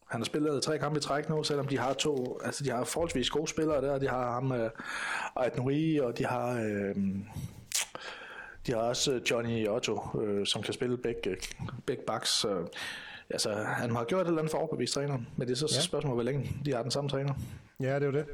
han 0.08 0.20
har 0.20 0.24
spillet 0.24 0.64
tre 0.64 0.80
kampe 0.80 0.98
i 0.98 1.02
træk 1.02 1.30
nu, 1.30 1.44
selvom 1.44 1.68
de 1.68 1.78
har 1.80 1.94
to, 1.94 2.40
altså 2.44 2.64
de 2.64 2.70
har 2.70 2.84
forholdsvis 2.84 3.30
gode 3.30 3.48
spillere 3.48 3.82
der, 3.82 4.00
de 4.00 4.08
har 4.08 4.32
ham, 4.32 4.52
øh, 4.52 4.70
Ait 5.36 5.58
Nuri, 5.58 6.00
og 6.00 6.18
de 6.18 6.26
har, 6.26 6.62
øh, 6.62 6.96
de 8.68 8.72
har 8.72 8.80
også 8.80 9.22
Johnny 9.32 9.68
Otto, 9.68 10.22
øh, 10.22 10.46
som 10.46 10.62
kan 10.62 10.74
spille 10.74 10.98
begge, 10.98 11.38
begge 11.86 12.04
backs, 12.08 12.30
så 12.30 12.68
altså, 13.30 13.54
han 13.54 13.96
har 13.96 14.04
gjort 14.04 14.22
et 14.22 14.28
eller 14.28 14.40
andet 14.40 14.52
for 14.52 14.58
overbevist 14.58 14.94
træneren, 14.94 15.28
men 15.38 15.48
det 15.48 15.54
er 15.54 15.58
så 15.58 15.76
ja. 15.76 15.82
spørgsmålet, 15.82 16.16
hvor 16.16 16.24
længe 16.24 16.52
de 16.66 16.74
har 16.74 16.82
den 16.82 16.92
samme 16.92 17.10
træner. 17.10 17.34
Ja, 17.80 17.96
det 17.96 18.04
er 18.04 18.06
jo 18.06 18.12
det. 18.12 18.26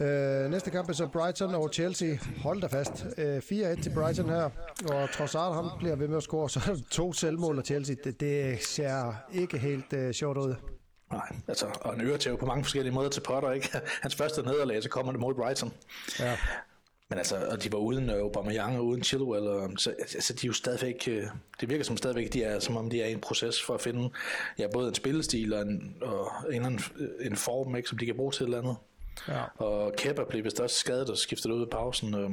Øh, 0.00 0.50
næste 0.50 0.70
kamp 0.70 0.88
er 0.88 0.92
så 0.92 1.06
Brighton 1.06 1.54
og 1.54 1.70
Chelsea. 1.72 2.16
Hold 2.42 2.60
da 2.60 2.66
fast. 2.66 3.06
Øh, 3.18 3.36
4-1 3.38 3.82
til 3.82 3.90
Brighton 3.94 4.28
her. 4.28 4.50
Og 4.90 5.10
trods 5.12 5.34
alt 5.34 5.54
han 5.54 5.64
bliver 5.78 5.96
ved 5.96 6.08
med 6.08 6.16
at 6.16 6.22
score, 6.22 6.50
så 6.50 6.60
er 6.70 6.76
to 6.90 7.12
selvmål 7.12 7.58
af 7.58 7.64
Chelsea. 7.64 7.96
Det, 8.04 8.20
det 8.20 8.64
ser 8.64 9.14
ikke 9.32 9.58
helt 9.58 9.92
øh, 9.92 10.12
sjovt 10.12 10.38
ud. 10.38 10.54
Nej, 11.12 11.36
altså, 11.48 11.66
og 11.80 11.94
en 11.94 12.00
øretæv 12.00 12.38
på 12.38 12.46
mange 12.46 12.64
forskellige 12.64 12.94
måder 12.94 13.10
til 13.10 13.20
Potter, 13.20 13.50
ikke? 13.52 13.80
Hans 14.02 14.14
første 14.14 14.42
nederlag, 14.42 14.82
så 14.82 14.88
kommer 14.88 15.12
det 15.12 15.20
mod 15.20 15.34
Brighton. 15.34 15.72
Ja. 16.20 16.36
Men 17.10 17.18
altså, 17.18 17.36
og 17.50 17.62
de 17.62 17.72
var 17.72 17.78
uden 17.78 18.10
uh, 18.10 18.16
Aubameyang 18.16 18.78
og 18.78 18.86
uden 18.86 19.04
Chilwell, 19.04 19.46
og, 19.46 19.70
så 19.76 19.94
altså, 19.98 20.32
de 20.32 20.46
er 20.46 20.48
jo 20.48 20.52
stadigvæk, 20.52 21.08
uh, 21.08 21.22
det 21.60 21.70
virker 21.70 21.84
som 21.84 21.96
stadigvæk, 21.96 22.32
de 22.32 22.42
er, 22.42 22.58
som 22.58 22.76
om 22.76 22.90
de 22.90 23.02
er 23.02 23.06
i 23.06 23.12
en 23.12 23.20
proces 23.20 23.62
for 23.62 23.74
at 23.74 23.80
finde 23.80 24.10
ja, 24.58 24.66
både 24.72 24.88
en 24.88 24.94
spillestil 24.94 25.52
og 25.52 25.62
en, 25.62 25.96
og 26.00 26.32
en, 26.52 26.64
en, 26.66 26.80
en 27.20 27.36
form, 27.36 27.76
ikke, 27.76 27.88
som 27.88 27.98
de 27.98 28.06
kan 28.06 28.16
bruge 28.16 28.32
til 28.32 28.42
et 28.42 28.46
eller 28.46 28.58
andet. 28.58 28.76
Ja. 29.28 29.64
Og 29.64 29.92
Kepa 29.98 30.24
blev 30.24 30.44
vist 30.44 30.60
også 30.60 30.76
skadet 30.76 31.10
og 31.10 31.18
skiftet 31.18 31.50
ud 31.50 31.66
i 31.66 31.70
pausen. 31.70 32.14
Øh, 32.14 32.30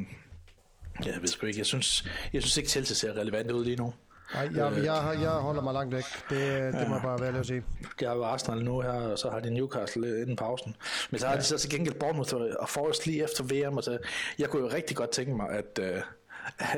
jeg 1.06 1.22
ved 1.22 1.28
sgu 1.28 1.46
ikke. 1.46 1.60
Jeg 1.60 1.66
synes, 1.66 2.06
jeg 2.34 2.42
synes 2.42 2.58
ikke, 2.58 2.70
Chelsea 2.70 2.96
ser 2.96 3.18
relevant 3.18 3.52
ud 3.52 3.66
lige 3.66 3.76
nu. 3.76 3.94
Nej, 4.34 4.50
jeg, 4.56 4.72
øh, 4.72 4.86
jeg, 4.86 5.18
jeg 5.22 5.30
holder 5.30 5.62
mig 5.62 5.74
langt 5.74 5.96
væk. 5.96 6.04
Det, 6.30 6.74
det 6.74 6.80
ja. 6.80 6.88
må 6.88 6.96
jeg 6.96 7.04
bare 7.04 7.22
være 7.22 7.40
at 7.40 7.46
sige. 7.46 7.64
Jeg 8.02 8.10
har 8.10 8.16
jo 8.16 8.24
Arsenal 8.24 8.64
nu 8.64 8.82
her, 8.82 8.92
og 8.92 9.20
så 9.20 9.30
har 9.30 9.40
de 9.40 9.50
Newcastle 9.54 10.22
inden 10.22 10.36
pausen. 10.36 10.76
Men 11.12 11.20
så 11.20 11.26
har 11.26 11.34
ja. 11.34 11.40
de 11.40 11.46
så 11.46 11.58
til 11.58 11.70
gengæld 11.70 11.96
Bournemouth 11.96 12.34
og 12.60 12.70
Forrest 12.70 13.06
lige 13.06 13.24
efter 13.24 13.44
VM. 13.44 13.78
Og 13.78 13.84
så, 13.84 13.98
jeg 14.40 14.50
kunne 14.50 14.62
jo 14.62 14.70
rigtig 14.74 14.98
godt 14.98 15.10
tænke 15.10 15.36
mig, 15.36 15.50
at, 15.50 15.80
uh, 15.82 16.02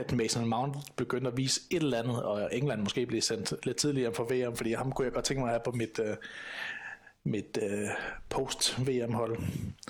at 0.02 0.12
Mason 0.12 0.46
Mount 0.46 0.78
begynder 0.96 1.32
at 1.32 1.38
vise 1.38 1.62
et 1.72 1.84
eller 1.84 2.00
andet, 2.00 2.24
og 2.24 2.50
England 2.52 2.82
måske 2.82 3.06
bliver 3.06 3.22
sendt 3.22 3.66
lidt 3.66 3.78
tidligere 3.78 4.14
for 4.14 4.24
VM, 4.24 4.56
fordi 4.56 4.74
ham 4.74 4.92
kunne 4.92 5.06
jeg 5.06 5.14
godt 5.14 5.26
tænke 5.26 5.42
mig 5.42 5.50
at 5.50 5.54
have 5.54 5.62
på 5.66 5.72
mit, 5.72 6.00
mit 7.24 7.60
uh, 7.62 7.90
post-VM-hold. 8.30 9.38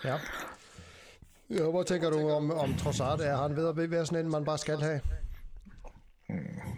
Ja. 0.04 0.18
ja. 1.50 1.64
Hvor 1.64 1.84
tænker 1.84 2.10
du 2.10 2.30
om, 2.30 2.52
om 2.52 2.76
Trossard? 2.76 3.20
Er 3.20 3.38
han 3.38 3.56
ved 3.56 3.68
at 3.68 3.92
være 3.92 4.06
sådan 4.06 4.26
en, 4.26 4.32
man 4.32 4.46
bare 4.46 4.58
skal 4.58 4.80
have? 4.80 5.02
Hmm. 6.30 6.77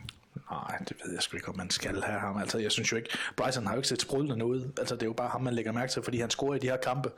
Nej, 0.51 0.77
det 0.89 0.98
ved 1.06 1.13
jeg 1.13 1.22
sgu 1.22 1.38
ikke, 1.38 1.50
om 1.50 1.58
man 1.58 1.70
skal 1.70 2.01
have 2.01 2.20
ham. 2.20 2.38
Altså, 2.38 2.58
jeg 2.58 2.72
synes 2.72 2.91
jo 2.91 2.98
ikke, 2.98 3.10
Bryson 3.36 3.65
har 3.65 3.74
jo 3.74 3.79
ikke 3.79 3.88
set 3.88 4.01
sprudlende 4.01 4.46
ud. 4.46 4.72
Altså, 4.79 4.96
det 4.96 5.01
er 5.01 5.06
jo 5.06 5.13
bare 5.13 5.29
ham, 5.29 5.41
man 5.41 5.53
lægger 5.53 5.72
mærke 5.72 5.91
til, 5.91 6.03
fordi 6.03 6.20
han 6.20 6.29
scorer 6.29 6.56
i 6.56 6.60
de 6.60 6.68
her 6.68 6.77
kampe 6.77 7.12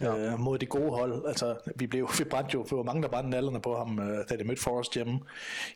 ja. 0.00 0.16
øh, 0.16 0.40
mod 0.40 0.58
de 0.58 0.66
gode 0.66 0.90
hold. 0.90 1.24
Altså, 1.28 1.56
vi 1.76 1.86
blev 1.86 2.08
vi 2.18 2.24
brændte 2.24 2.54
jo, 2.54 2.66
for 2.68 2.82
mange, 2.82 3.02
der 3.02 3.08
brændte 3.08 3.30
nallerne 3.30 3.60
på 3.60 3.76
ham, 3.76 3.98
øh, 3.98 4.24
da 4.28 4.36
de 4.36 4.44
mødte 4.44 4.62
Forrest 4.62 4.94
hjemme 4.94 5.20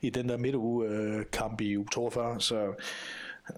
i 0.01 0.11
den 0.11 0.29
der 0.29 0.37
midtuge 0.37 0.89
øh, 0.89 1.25
i 1.61 1.77
u 1.77 1.85
42. 1.89 2.41
Så 2.41 2.73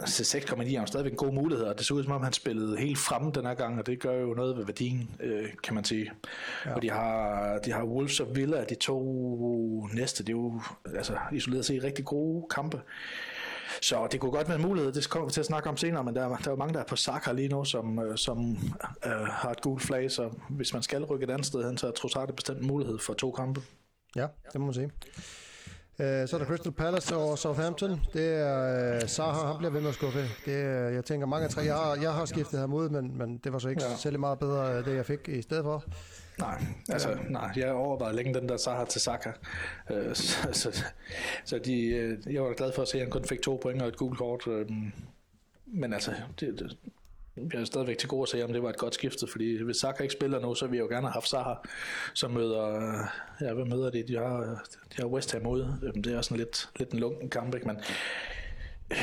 til 0.06 0.24
6,9 0.24 0.76
er 0.76 0.84
stadigvæk 0.84 1.12
en 1.12 1.16
god 1.16 1.32
mulighed, 1.32 1.64
og 1.66 1.78
det 1.78 1.86
så 1.86 1.94
ud 1.94 2.02
som 2.02 2.12
om, 2.12 2.22
han 2.22 2.32
spillede 2.32 2.76
helt 2.76 2.98
fremme 2.98 3.32
den 3.34 3.46
her 3.46 3.54
gang, 3.54 3.78
og 3.78 3.86
det 3.86 4.00
gør 4.00 4.20
jo 4.20 4.34
noget 4.34 4.56
ved 4.56 4.64
værdien, 4.64 5.10
øh, 5.20 5.48
kan 5.62 5.74
man 5.74 5.84
sige. 5.84 6.12
Ja. 6.66 6.74
Og 6.74 6.82
de 6.82 6.90
har, 6.90 7.58
de 7.64 7.72
har 7.72 7.84
Wolves 7.84 8.20
og 8.20 8.36
Villa, 8.36 8.64
de 8.64 8.74
to 8.74 9.88
næste, 9.92 10.24
det 10.24 10.28
er 10.28 10.36
jo 10.36 10.60
altså, 10.96 11.16
isoleret 11.32 11.64
set 11.64 11.84
rigtig 11.84 12.04
gode 12.04 12.46
kampe. 12.50 12.80
Så 13.82 14.08
det 14.12 14.20
kunne 14.20 14.32
godt 14.32 14.48
være 14.48 14.56
en 14.56 14.62
mulighed, 14.62 14.92
det 14.92 15.10
kommer 15.10 15.28
vi 15.28 15.32
til 15.32 15.40
at 15.40 15.46
snakke 15.46 15.68
om 15.68 15.76
senere, 15.76 16.04
men 16.04 16.14
der, 16.14 16.28
der 16.28 16.34
er 16.34 16.50
jo 16.50 16.56
mange, 16.56 16.74
der 16.74 16.80
er 16.80 16.84
på 16.84 16.96
Saka 16.96 17.32
lige 17.32 17.48
nu, 17.48 17.64
som, 17.64 17.98
øh, 17.98 18.16
som 18.16 18.58
øh, 19.06 19.12
har 19.12 19.50
et 19.50 19.60
gult 19.60 19.82
flag, 19.82 20.10
så 20.10 20.30
hvis 20.50 20.72
man 20.72 20.82
skal 20.82 21.04
rykke 21.04 21.24
et 21.24 21.30
andet 21.30 21.46
sted 21.46 21.64
hen, 21.64 21.78
så 21.78 21.86
er 21.86 21.90
Trossard 21.90 22.26
det 22.26 22.36
bestemt 22.36 22.60
en 22.60 22.66
mulighed 22.66 22.98
for 22.98 23.14
to 23.14 23.30
kampe. 23.30 23.60
Ja, 24.16 24.26
det 24.52 24.60
må 24.60 24.66
man 24.66 24.74
sige. 24.74 24.90
Øh, 25.98 26.28
så 26.28 26.36
er 26.36 26.38
der 26.38 26.46
Crystal 26.46 26.72
Palace 26.72 27.16
og 27.16 27.38
Southampton. 27.38 28.00
Det 28.12 28.34
er 28.34 29.02
uh, 29.02 29.08
Zaha, 29.08 29.46
han 29.46 29.58
bliver 29.58 29.70
ved 29.70 29.80
med 29.80 29.88
at 29.88 29.94
skuffe. 29.94 30.18
Det 30.44 30.54
er, 30.54 30.88
jeg 30.88 31.04
tænker 31.04 31.26
mange 31.26 31.44
af 31.44 31.50
tre. 31.50 31.60
Jeg 31.62 31.74
har, 31.74 31.94
jeg 32.02 32.12
har 32.12 32.24
skiftet 32.24 32.60
ham 32.60 32.72
ud, 32.72 32.88
men, 32.88 33.18
men 33.18 33.38
det 33.38 33.52
var 33.52 33.58
så 33.58 33.68
ikke 33.68 33.82
ja. 33.82 33.96
særlig 33.96 34.20
meget 34.20 34.38
bedre, 34.38 34.82
det 34.82 34.96
jeg 34.96 35.06
fik 35.06 35.28
i 35.28 35.42
stedet 35.42 35.64
for. 35.64 35.84
Nej, 36.38 36.62
altså 36.88 37.10
ja. 37.10 37.16
nej, 37.28 37.50
jeg 37.56 37.72
overvejede 37.72 38.16
længe 38.16 38.34
den 38.34 38.48
der 38.48 38.56
Zaha 38.56 38.84
til 38.84 39.00
Saka. 39.00 39.32
Uh, 39.90 40.12
så, 40.14 40.48
så, 40.52 40.84
så 41.44 41.58
de, 41.58 42.18
jeg 42.30 42.42
var 42.42 42.52
glad 42.54 42.72
for 42.72 42.82
at 42.82 42.88
se, 42.88 42.96
at 42.96 43.02
han 43.02 43.10
kun 43.10 43.24
fik 43.24 43.42
to 43.42 43.58
point 43.62 43.82
og 43.82 43.88
et 43.88 43.96
gult 43.96 44.18
kort. 44.18 44.46
Uh, 44.46 44.70
men 45.66 45.92
altså, 45.92 46.14
det, 46.40 46.58
det, 46.58 46.76
jeg 47.36 47.60
er 47.60 47.64
stadigvæk 47.64 47.98
til 47.98 48.08
gode 48.08 48.22
at 48.22 48.28
se, 48.28 48.44
om 48.44 48.52
det 48.52 48.62
var 48.62 48.70
et 48.70 48.76
godt 48.76 48.94
skifte, 48.94 49.26
fordi 49.26 49.62
hvis 49.62 49.76
Saka 49.76 50.02
ikke 50.02 50.12
spiller 50.12 50.40
nu, 50.40 50.54
så 50.54 50.66
vil 50.66 50.76
jeg 50.76 50.82
jo 50.82 50.88
gerne 50.88 51.06
have 51.06 51.12
haft 51.12 51.28
Zaha, 51.28 51.54
som 52.14 52.30
møder, 52.30 52.92
ja, 53.40 53.52
hvad 53.52 53.64
møder 53.64 53.90
de? 53.90 54.02
De 54.08 54.16
har, 54.16 54.64
de 54.96 54.96
har 55.02 55.06
West 55.06 55.32
Ham 55.32 55.46
ude. 55.46 55.92
Det 55.94 56.06
er 56.06 56.16
også 56.16 56.34
en 56.34 56.38
lidt, 56.38 56.68
lidt 56.76 56.90
en 56.90 56.98
lunken 56.98 57.30
kamp, 57.30 57.54
ikke? 57.54 57.66
men 57.66 57.76
øh, 58.90 58.96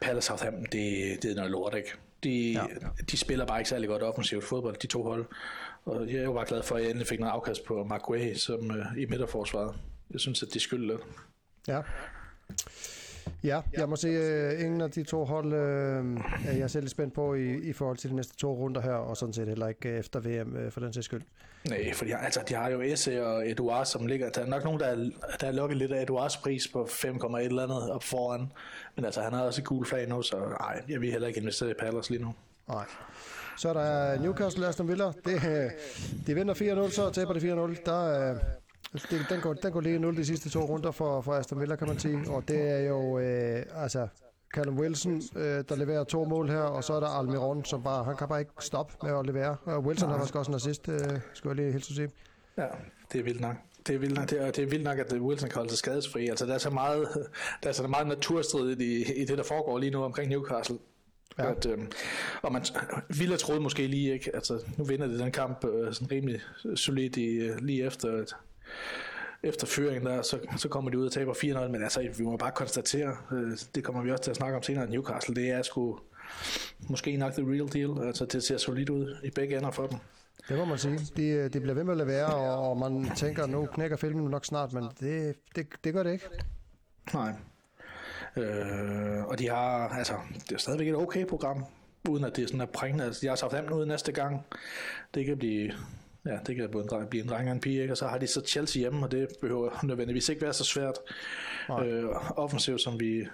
Palace 0.00 0.26
Southampton, 0.26 0.64
det, 0.64 1.18
det 1.22 1.30
er 1.30 1.34
noget 1.34 1.50
lort, 1.50 1.74
ikke? 1.76 1.92
De, 2.24 2.52
ja. 2.52 2.64
de 3.10 3.16
spiller 3.16 3.46
bare 3.46 3.60
ikke 3.60 3.68
særlig 3.68 3.88
godt 3.88 4.02
offensivt 4.02 4.44
fodbold, 4.44 4.76
de 4.76 4.86
to 4.86 5.02
hold. 5.02 5.26
Og 5.84 6.12
jeg 6.12 6.16
er 6.16 6.24
jo 6.24 6.32
bare 6.32 6.46
glad 6.46 6.62
for, 6.62 6.76
at 6.76 6.82
jeg 6.82 6.90
endelig 6.90 7.08
fik 7.08 7.20
noget 7.20 7.32
afkast 7.32 7.64
på 7.64 7.84
Mark 7.84 8.10
Way 8.10 8.34
som, 8.34 8.70
uh, 8.70 9.02
i 9.02 9.06
midterforsvaret. 9.06 9.74
Jeg 10.10 10.20
synes, 10.20 10.42
at 10.42 10.48
de 10.54 10.60
skylder 10.60 10.86
lidt. 10.86 11.00
Ja. 11.68 11.80
Ja, 13.44 13.60
jeg 13.72 13.88
må 13.88 13.96
sige, 13.96 14.18
uh, 14.18 14.60
ingen 14.60 14.80
af 14.80 14.90
de 14.90 15.02
to 15.02 15.24
hold 15.24 15.52
er 16.46 16.52
jeg 16.56 16.70
selv 16.70 16.88
spændt 16.88 17.14
på 17.14 17.34
i, 17.34 17.54
i 17.54 17.72
forhold 17.72 17.96
til 17.96 18.10
de 18.10 18.16
næste 18.16 18.36
to 18.36 18.54
runder 18.54 18.80
her, 18.80 18.92
og 18.92 19.16
sådan 19.16 19.32
set 19.32 19.48
heller 19.48 19.68
ikke 19.68 19.88
efter 19.88 20.20
VM 20.20 20.56
uh, 20.56 20.72
for 20.72 20.80
den 20.80 20.92
sags 20.92 21.04
skyld. 21.04 21.22
Nej, 21.68 21.92
for 21.94 22.04
de 22.04 22.10
har, 22.10 22.18
altså, 22.18 22.40
de 22.48 22.54
har 22.54 22.68
jo 22.68 22.80
Esse 22.80 23.26
og 23.26 23.50
Eduard, 23.50 23.86
som 23.86 24.06
ligger... 24.06 24.30
Der 24.30 24.40
er 24.40 24.46
nok 24.46 24.64
nogen, 24.64 24.80
der 24.80 24.86
er, 24.86 25.10
der 25.40 25.46
er 25.46 25.52
lukket 25.52 25.78
lidt 25.78 25.92
af 25.92 26.02
Eduards 26.02 26.36
pris 26.36 26.68
på 26.68 26.84
5,1 26.84 27.38
eller 27.38 27.62
andet 27.62 27.90
op 27.90 28.02
foran. 28.02 28.52
Men 28.96 29.04
altså, 29.04 29.22
han 29.22 29.32
har 29.32 29.42
også 29.42 29.60
et 29.60 29.66
gul 29.66 29.86
flag 29.86 30.08
nu, 30.08 30.22
så 30.22 30.36
nej, 30.60 30.82
jeg 30.88 31.00
vil 31.00 31.10
heller 31.10 31.28
ikke 31.28 31.40
investere 31.40 31.70
i 31.70 31.74
Palace 31.80 32.10
lige 32.10 32.22
nu. 32.22 32.34
Nej. 32.68 32.84
Så 33.56 33.68
er 33.68 33.72
der 33.72 34.20
Newcastle 34.20 34.66
Aston 34.66 34.88
Villa. 34.88 35.12
Det, 35.24 35.72
de 36.26 36.34
vinder 36.34 36.54
4-0, 36.86 36.90
så 36.90 37.10
taber 37.10 37.32
de 37.32 37.40
4-0. 37.74 37.82
Der, 37.86 38.34
det, 38.92 39.26
den, 39.30 39.40
går, 39.40 39.54
den 39.54 39.72
går 39.72 39.80
lige 39.80 39.98
0 39.98 40.16
de 40.16 40.24
sidste 40.24 40.50
to 40.50 40.60
runder 40.60 40.90
for, 40.90 41.20
for 41.20 41.34
Aston 41.34 41.60
Villa, 41.60 41.76
kan 41.76 41.88
man 41.88 41.98
sige. 41.98 42.18
Og 42.28 42.48
det 42.48 42.70
er 42.70 42.78
jo, 42.78 43.18
øh, 43.18 43.62
altså, 43.74 44.08
Callum 44.54 44.78
Wilson, 44.78 45.22
øh, 45.36 45.64
der 45.68 45.76
leverer 45.76 46.04
to 46.04 46.24
mål 46.24 46.48
her, 46.50 46.60
og 46.60 46.84
så 46.84 46.92
er 46.92 47.00
der 47.00 47.06
Almiron, 47.06 47.64
som 47.64 47.82
bare, 47.82 48.04
han 48.04 48.16
kan 48.16 48.28
bare 48.28 48.40
ikke 48.40 48.52
stoppe 48.60 48.94
med 49.02 49.18
at 49.18 49.26
levere. 49.26 49.56
Og 49.64 49.84
Wilson 49.84 50.08
har 50.08 50.16
faktisk 50.16 50.34
også 50.34 50.50
en 50.50 50.54
assist, 50.54 50.88
øh, 50.88 50.98
skulle 51.32 51.50
jeg 51.50 51.56
lige 51.56 51.72
helt 51.72 51.84
sige. 51.84 52.10
Ja, 52.56 52.66
det 53.12 53.18
er 53.18 53.24
vildt 53.24 53.40
nok. 53.40 53.56
Det 53.86 53.94
er 53.94 53.98
vildt 53.98 54.14
nok, 54.14 54.30
det 54.30 54.42
er, 54.42 54.50
det 54.50 54.64
er 54.64 54.66
vildt 54.66 54.84
nok 54.84 54.98
at 54.98 55.12
Wilson 55.12 55.48
kan 55.48 55.56
holde 55.56 55.70
sig 55.70 55.78
skadesfri. 55.78 56.28
Altså, 56.28 56.46
der 56.46 56.54
er 56.54 56.58
så 56.58 56.70
meget, 56.70 57.08
der 57.62 57.68
er 57.68 57.72
så 57.72 57.86
meget 57.86 58.06
naturstrid 58.06 58.76
i, 58.80 59.22
i 59.22 59.24
det, 59.24 59.38
der 59.38 59.44
foregår 59.44 59.78
lige 59.78 59.90
nu 59.90 60.02
omkring 60.02 60.30
Newcastle. 60.30 60.78
Ja. 61.38 61.50
At, 61.50 61.66
øhm, 61.66 61.90
og 62.42 62.52
man 62.52 62.64
ville 63.18 63.36
troede 63.36 63.60
måske 63.60 63.86
lige 63.86 64.12
ikke, 64.12 64.30
altså 64.34 64.58
nu 64.78 64.84
vinder 64.84 65.06
det 65.06 65.18
den 65.18 65.32
kamp 65.32 65.64
øh, 65.64 65.94
sådan 65.94 66.10
rimelig 66.10 66.40
solid 66.74 67.16
i, 67.16 67.26
øh, 67.26 67.56
lige 67.58 67.84
efter 67.84 68.24
efter 69.42 69.66
fyringen 69.66 70.06
der, 70.06 70.22
så, 70.22 70.38
så 70.56 70.68
kommer 70.68 70.90
de 70.90 70.98
ud 70.98 71.06
og 71.06 71.12
taber 71.12 71.34
4-0, 71.34 71.68
men 71.68 71.82
altså, 71.82 72.08
vi 72.18 72.24
må 72.24 72.36
bare 72.36 72.52
konstatere, 72.52 73.16
øh, 73.32 73.58
det 73.74 73.84
kommer 73.84 74.02
vi 74.02 74.10
også 74.10 74.24
til 74.24 74.30
at 74.30 74.36
snakke 74.36 74.56
om 74.56 74.62
senere, 74.62 74.90
Newcastle, 74.90 75.34
det 75.34 75.50
er 75.50 75.62
sgu 75.62 75.98
måske 76.88 77.16
nok 77.16 77.32
the 77.32 77.42
real 77.42 77.72
deal, 77.72 78.06
altså 78.06 78.24
det 78.24 78.42
ser 78.42 78.56
solidt 78.56 78.90
ud 78.90 79.16
i 79.24 79.30
begge 79.30 79.56
ender 79.56 79.70
for 79.70 79.86
dem. 79.86 79.98
Det 80.48 80.58
må 80.58 80.64
man 80.64 80.78
sige. 80.78 80.98
De, 81.16 81.48
de 81.48 81.60
bliver 81.60 81.74
ved 81.74 81.84
med 81.84 81.92
at 81.92 81.98
levere, 81.98 82.26
og, 82.26 82.70
og 82.70 82.76
man 82.76 83.10
tænker, 83.16 83.46
nu 83.46 83.66
knækker 83.66 83.96
filmen 83.96 84.30
nok 84.30 84.44
snart, 84.44 84.72
men 84.72 84.84
det, 85.00 85.36
det, 85.56 85.66
det 85.84 85.92
gør 85.92 86.02
det 86.02 86.12
ikke. 86.12 86.28
Nej. 87.14 87.32
Øh, 88.36 89.24
og 89.24 89.38
de 89.38 89.48
har, 89.48 89.88
altså, 89.88 90.14
det 90.48 90.52
er 90.52 90.58
stadigvæk 90.58 90.88
et 90.88 90.96
okay 90.96 91.26
program, 91.26 91.64
uden 92.08 92.24
at 92.24 92.36
det 92.36 92.42
er 92.42 92.46
sådan 92.46 92.60
er 92.60 92.66
prængende. 92.66 93.04
Altså, 93.04 93.20
de 93.20 93.26
har 93.26 93.36
Southampton 93.36 93.78
ud 93.78 93.86
næste 93.86 94.12
gang. 94.12 94.46
Det 95.14 95.26
kan 95.26 95.38
blive 95.38 95.72
Ja, 96.26 96.38
det 96.46 96.56
kan 96.56 96.68
både 96.70 96.84
en 96.84 96.90
dreng, 96.90 97.08
blive 97.08 97.22
en 97.22 97.28
dreng 97.28 97.48
og 97.48 97.54
en 97.54 97.60
pige, 97.60 97.82
ikke? 97.82 97.92
og 97.92 97.96
så 97.96 98.06
har 98.06 98.18
de 98.18 98.26
så 98.26 98.42
Chelsea 98.46 98.80
hjemme, 98.80 99.06
og 99.06 99.12
det 99.12 99.28
behøver 99.40 99.70
nødvendigvis 99.82 100.28
ikke 100.28 100.42
være 100.42 100.52
så 100.52 100.64
svært 100.64 100.98
øh, 101.82 102.04
offensivt, 102.36 102.80
som 102.80 103.00
vi, 103.00 103.26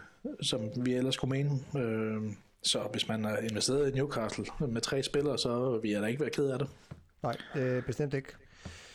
som 0.42 0.60
vi 0.76 0.94
ellers 0.94 1.16
kunne 1.16 1.30
mene. 1.30 1.50
Øh, 1.76 2.32
så 2.62 2.78
hvis 2.92 3.08
man 3.08 3.24
er 3.24 3.36
investeret 3.36 3.90
i 3.90 3.96
Newcastle 3.96 4.44
med 4.68 4.80
tre 4.80 5.02
spillere, 5.02 5.38
så 5.38 5.78
vil 5.82 5.90
jeg 5.90 6.02
da 6.02 6.06
ikke 6.06 6.20
være 6.20 6.30
ked 6.30 6.46
af 6.46 6.58
det. 6.58 6.68
Nej, 7.22 7.36
øh, 7.56 7.82
bestemt 7.82 8.14
ikke. 8.14 8.32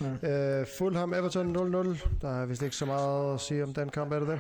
Ja. 0.02 0.60
Øh, 0.60 0.68
Fulham 0.78 1.14
Everton 1.14 1.56
0-0. 1.56 2.08
Der 2.22 2.42
er 2.42 2.46
vist 2.46 2.62
ikke 2.62 2.76
så 2.76 2.86
meget 2.86 3.34
at 3.34 3.42
sige 3.42 3.64
om 3.64 3.74
den 3.74 3.90
kamp, 3.90 4.12
er 4.12 4.20
det 4.20 4.28
det? 4.28 4.40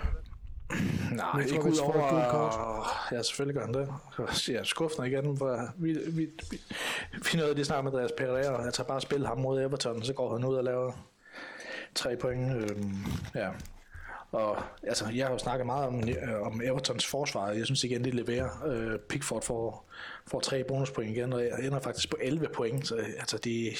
Nej, 1.11 1.41
ikke 1.41 1.63
ud 1.63 1.77
over... 1.77 2.87
Ja, 3.11 3.21
selvfølgelig 3.21 3.55
gør 3.55 3.65
han 3.65 3.73
det. 3.73 3.93
Jeg 4.47 4.59
er 4.59 4.63
skuffende 4.63 5.07
igen, 5.07 5.37
for 5.37 5.69
vi, 5.77 5.97
vi, 6.07 6.29
vi, 6.49 6.59
vi 7.11 7.37
nåede 7.37 7.53
lige 7.55 7.65
snart 7.65 7.83
med 7.83 7.91
Andreas 7.91 8.11
Pereira. 8.17 8.61
Jeg 8.61 8.73
tager 8.73 8.87
bare 8.87 9.01
spille 9.01 9.27
ham 9.27 9.37
mod 9.37 9.61
Everton, 9.61 10.03
så 10.03 10.13
går 10.13 10.37
han 10.37 10.45
ud 10.45 10.55
og 10.55 10.63
laver 10.63 10.91
tre 11.95 12.17
point. 12.17 12.51
Øhm, 12.55 12.95
ja. 13.35 13.49
Og 14.31 14.57
altså, 14.83 15.09
jeg 15.15 15.25
har 15.25 15.33
jo 15.33 15.37
snakket 15.37 15.65
meget 15.65 15.87
om, 15.87 16.09
øh, 16.09 16.41
om 16.41 16.61
Evertons 16.61 17.05
forsvar. 17.05 17.49
Jeg 17.51 17.65
synes 17.65 17.83
igen, 17.83 18.03
de 18.03 18.11
leverer. 18.11 18.67
Øh, 18.67 18.99
Pickford 18.99 19.41
får, 19.41 19.89
får 20.27 20.39
tre 20.39 20.63
bonuspoint 20.63 21.17
igen, 21.17 21.33
og 21.33 21.41
jeg 21.41 21.65
ender 21.65 21.79
faktisk 21.79 22.09
på 22.09 22.17
11 22.21 22.47
point. 22.53 22.87
Så 22.87 22.95
altså, 22.95 23.37
de, 23.37 23.71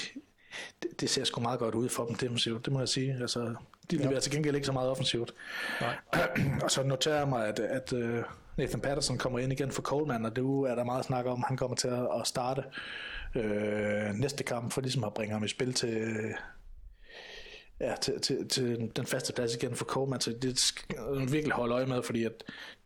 det, 0.84 1.02
det 1.02 1.10
ser 1.10 1.24
sgu 1.24 1.42
meget 1.42 1.60
godt 1.60 1.76
ud 1.76 1.90
for 1.90 2.06
dem 2.06 2.16
defensivt, 2.16 2.66
det 2.66 2.74
må 2.74 2.80
jeg 2.80 2.90
sige. 2.90 3.18
Altså, 3.22 3.56
de 3.92 3.98
leverer 3.98 4.14
ja. 4.14 4.20
til 4.20 4.32
gengæld 4.32 4.56
ikke 4.56 4.66
så 4.66 4.72
meget 4.72 4.90
offensivt. 4.90 5.34
Nej. 5.82 5.96
og 6.64 6.72
så 6.72 6.84
noterer 6.84 7.18
jeg 7.18 7.28
mig, 7.28 7.48
at, 7.48 7.60
at 7.60 7.94
uh, 7.94 8.24
Nathan 8.58 8.82
Patterson 8.82 9.18
kommer 9.18 9.40
ind 9.40 9.52
igen 9.52 9.72
for 9.72 9.82
Coleman, 9.82 10.26
og 10.26 10.36
det 10.36 10.44
er 10.44 10.76
der 10.76 10.84
meget 10.84 11.06
snak 11.06 11.26
om, 11.26 11.44
han 11.48 11.58
kommer 11.58 11.76
til 11.76 11.88
at, 11.88 12.08
at 12.20 12.28
starte 12.28 12.64
øh, 13.36 14.14
næste 14.14 14.44
kamp, 14.44 14.72
for 14.72 14.82
ligesom 14.82 15.04
at 15.04 15.14
bringe 15.14 15.34
ham 15.34 15.44
i 15.44 15.48
spil 15.48 15.74
til, 15.74 16.16
ja, 17.80 17.96
til, 18.02 18.22
til, 18.22 18.48
til 18.48 18.92
den 18.96 19.06
faste 19.06 19.34
plads 19.34 19.56
igen 19.56 19.76
for 19.76 19.86
Coleman, 19.86 20.22
så 20.22 20.34
det 20.42 20.60
skal 20.60 20.96
virkelig 21.20 21.52
holde 21.52 21.76
øje 21.76 21.86
med, 21.86 22.04
fordi 22.04 22.24
at 22.24 22.44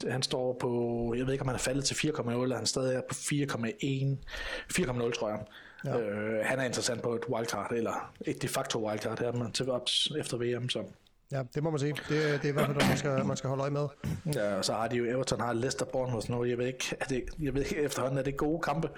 han 0.08 0.22
står 0.22 0.58
på, 0.60 1.14
jeg 1.18 1.26
ved 1.26 1.34
ikke 1.34 1.42
om 1.42 1.48
han 1.48 1.56
er 1.56 1.60
faldet 1.60 1.86
til 1.86 1.96
4,0, 1.96 2.42
eller 2.42 2.56
han 2.56 2.66
stadig 2.66 2.96
er 2.96 3.02
på 3.10 3.14
4,1, 3.14 4.82
4,0 4.82 5.12
tror 5.12 5.30
jeg. 5.30 5.40
Ja. 5.86 6.00
Øh, 6.00 6.46
han 6.46 6.60
er 6.60 6.64
interessant 6.64 7.02
på 7.02 7.16
et 7.16 7.22
wildcard, 7.30 7.72
eller 7.72 8.14
et 8.22 8.42
de 8.42 8.48
facto 8.48 8.88
wildcard 8.88 9.20
her, 9.20 9.32
men 9.32 9.52
til 9.52 9.70
op 9.70 9.88
efter 10.18 10.38
VM, 10.38 10.70
så 10.70 10.84
Ja, 11.32 11.44
det 11.56 11.64
må 11.64 11.70
man 11.70 11.80
sige. 11.80 11.94
Det, 11.94 12.10
det 12.10 12.46
er 12.46 12.50
i 12.50 12.52
hvert 12.52 12.66
fald 12.66 12.78
noget, 12.78 12.90
man 12.90 12.98
skal, 12.98 13.26
man 13.26 13.38
skal 13.38 13.48
holde 13.48 13.62
øje 13.62 13.72
med. 13.72 13.88
Ja, 14.36 14.56
og 14.56 14.66
så 14.66 14.74
har 14.74 14.88
de 14.88 14.96
jo 14.96 15.06
Everton, 15.06 15.40
har 15.42 15.54
Leicester 15.54 15.86
Bournemouth 15.86 16.32
nu. 16.32 16.44
Jeg 16.44 16.58
ved 16.58 16.66
ikke, 16.66 16.96
er 17.00 17.06
det, 17.06 17.24
jeg 17.40 17.54
ved 17.54 17.62
ikke 17.62 17.78
efterhånden, 17.78 18.18
er 18.20 18.24
det 18.24 18.38
gode 18.38 18.62
kampe? 18.62 18.90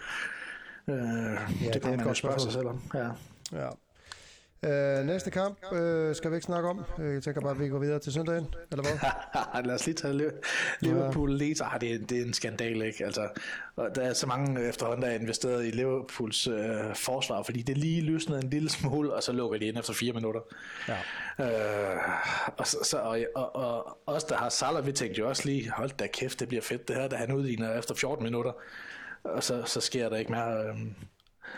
Øh, 0.87 0.95
ja, 0.95 1.37
det, 1.63 1.73
det 1.73 1.81
kan 1.81 1.97
man 1.97 2.07
jo 2.07 2.13
spørge 2.13 2.39
sig 2.39 2.51
selv 2.51 2.67
om. 2.67 2.81
Ja. 2.93 3.09
ja. 3.51 3.69
Øh, 4.65 5.05
næste 5.05 5.31
kamp 5.31 5.73
øh, 5.73 6.15
skal 6.15 6.31
vi 6.31 6.35
ikke 6.35 6.45
snakke 6.45 6.69
om. 6.69 6.85
Øh, 6.99 7.13
jeg 7.13 7.23
tænker 7.23 7.41
bare, 7.41 7.51
at 7.51 7.59
vi 7.59 7.67
går 7.67 7.79
videre 7.79 7.99
til 7.99 8.13
søndagen, 8.13 8.47
eller 8.71 8.83
hvad? 8.83 9.63
Lad 9.67 9.75
os 9.75 9.85
lige 9.85 9.95
tage 9.95 10.31
Liverpool 10.79 11.37
Leeds. 11.37 11.61
Ah, 11.61 11.81
det, 11.81 11.93
er, 11.93 11.97
det 11.97 12.17
er 12.17 12.25
en 12.25 12.33
skandal, 12.33 12.81
ikke? 12.81 13.05
Altså, 13.05 13.27
og 13.75 13.89
der 13.95 14.01
er 14.01 14.13
så 14.13 14.27
mange 14.27 14.67
efterhånden, 14.67 15.01
der 15.03 15.09
er 15.09 15.19
investeret 15.19 15.65
i 15.65 15.71
Liverpools 15.71 16.47
øh, 16.47 16.95
forsvar, 16.95 17.43
fordi 17.43 17.61
det 17.61 17.77
lige 17.77 18.01
løsnede 18.01 18.43
en 18.43 18.49
lille 18.49 18.69
smule, 18.69 19.13
og 19.13 19.23
så 19.23 19.31
lukker 19.31 19.59
de 19.59 19.65
ind 19.65 19.77
efter 19.77 19.93
fire 19.93 20.13
minutter. 20.13 20.41
Ja. 20.87 20.97
Øh, 21.39 21.97
og, 22.57 22.67
så, 22.67 22.97
og, 22.97 23.19
og, 23.35 23.55
og, 23.55 23.97
os, 24.05 24.23
der 24.23 24.35
har 24.35 24.49
Salah, 24.49 24.85
vi 24.85 24.91
tænkte 24.91 25.19
jo 25.19 25.29
også 25.29 25.45
lige, 25.45 25.71
hold 25.71 25.89
da 25.99 26.07
kæft, 26.07 26.39
det 26.39 26.47
bliver 26.47 26.61
fedt 26.61 26.87
det 26.87 26.95
her, 26.95 27.07
da 27.07 27.15
han 27.15 27.31
udligner 27.31 27.77
efter 27.77 27.95
14 27.95 28.23
minutter. 28.23 28.51
Og 29.23 29.43
så, 29.43 29.63
så 29.65 29.81
sker 29.81 30.09
der 30.09 30.17
ikke 30.17 30.31
mere. 30.31 30.67
Øh, 30.67 30.75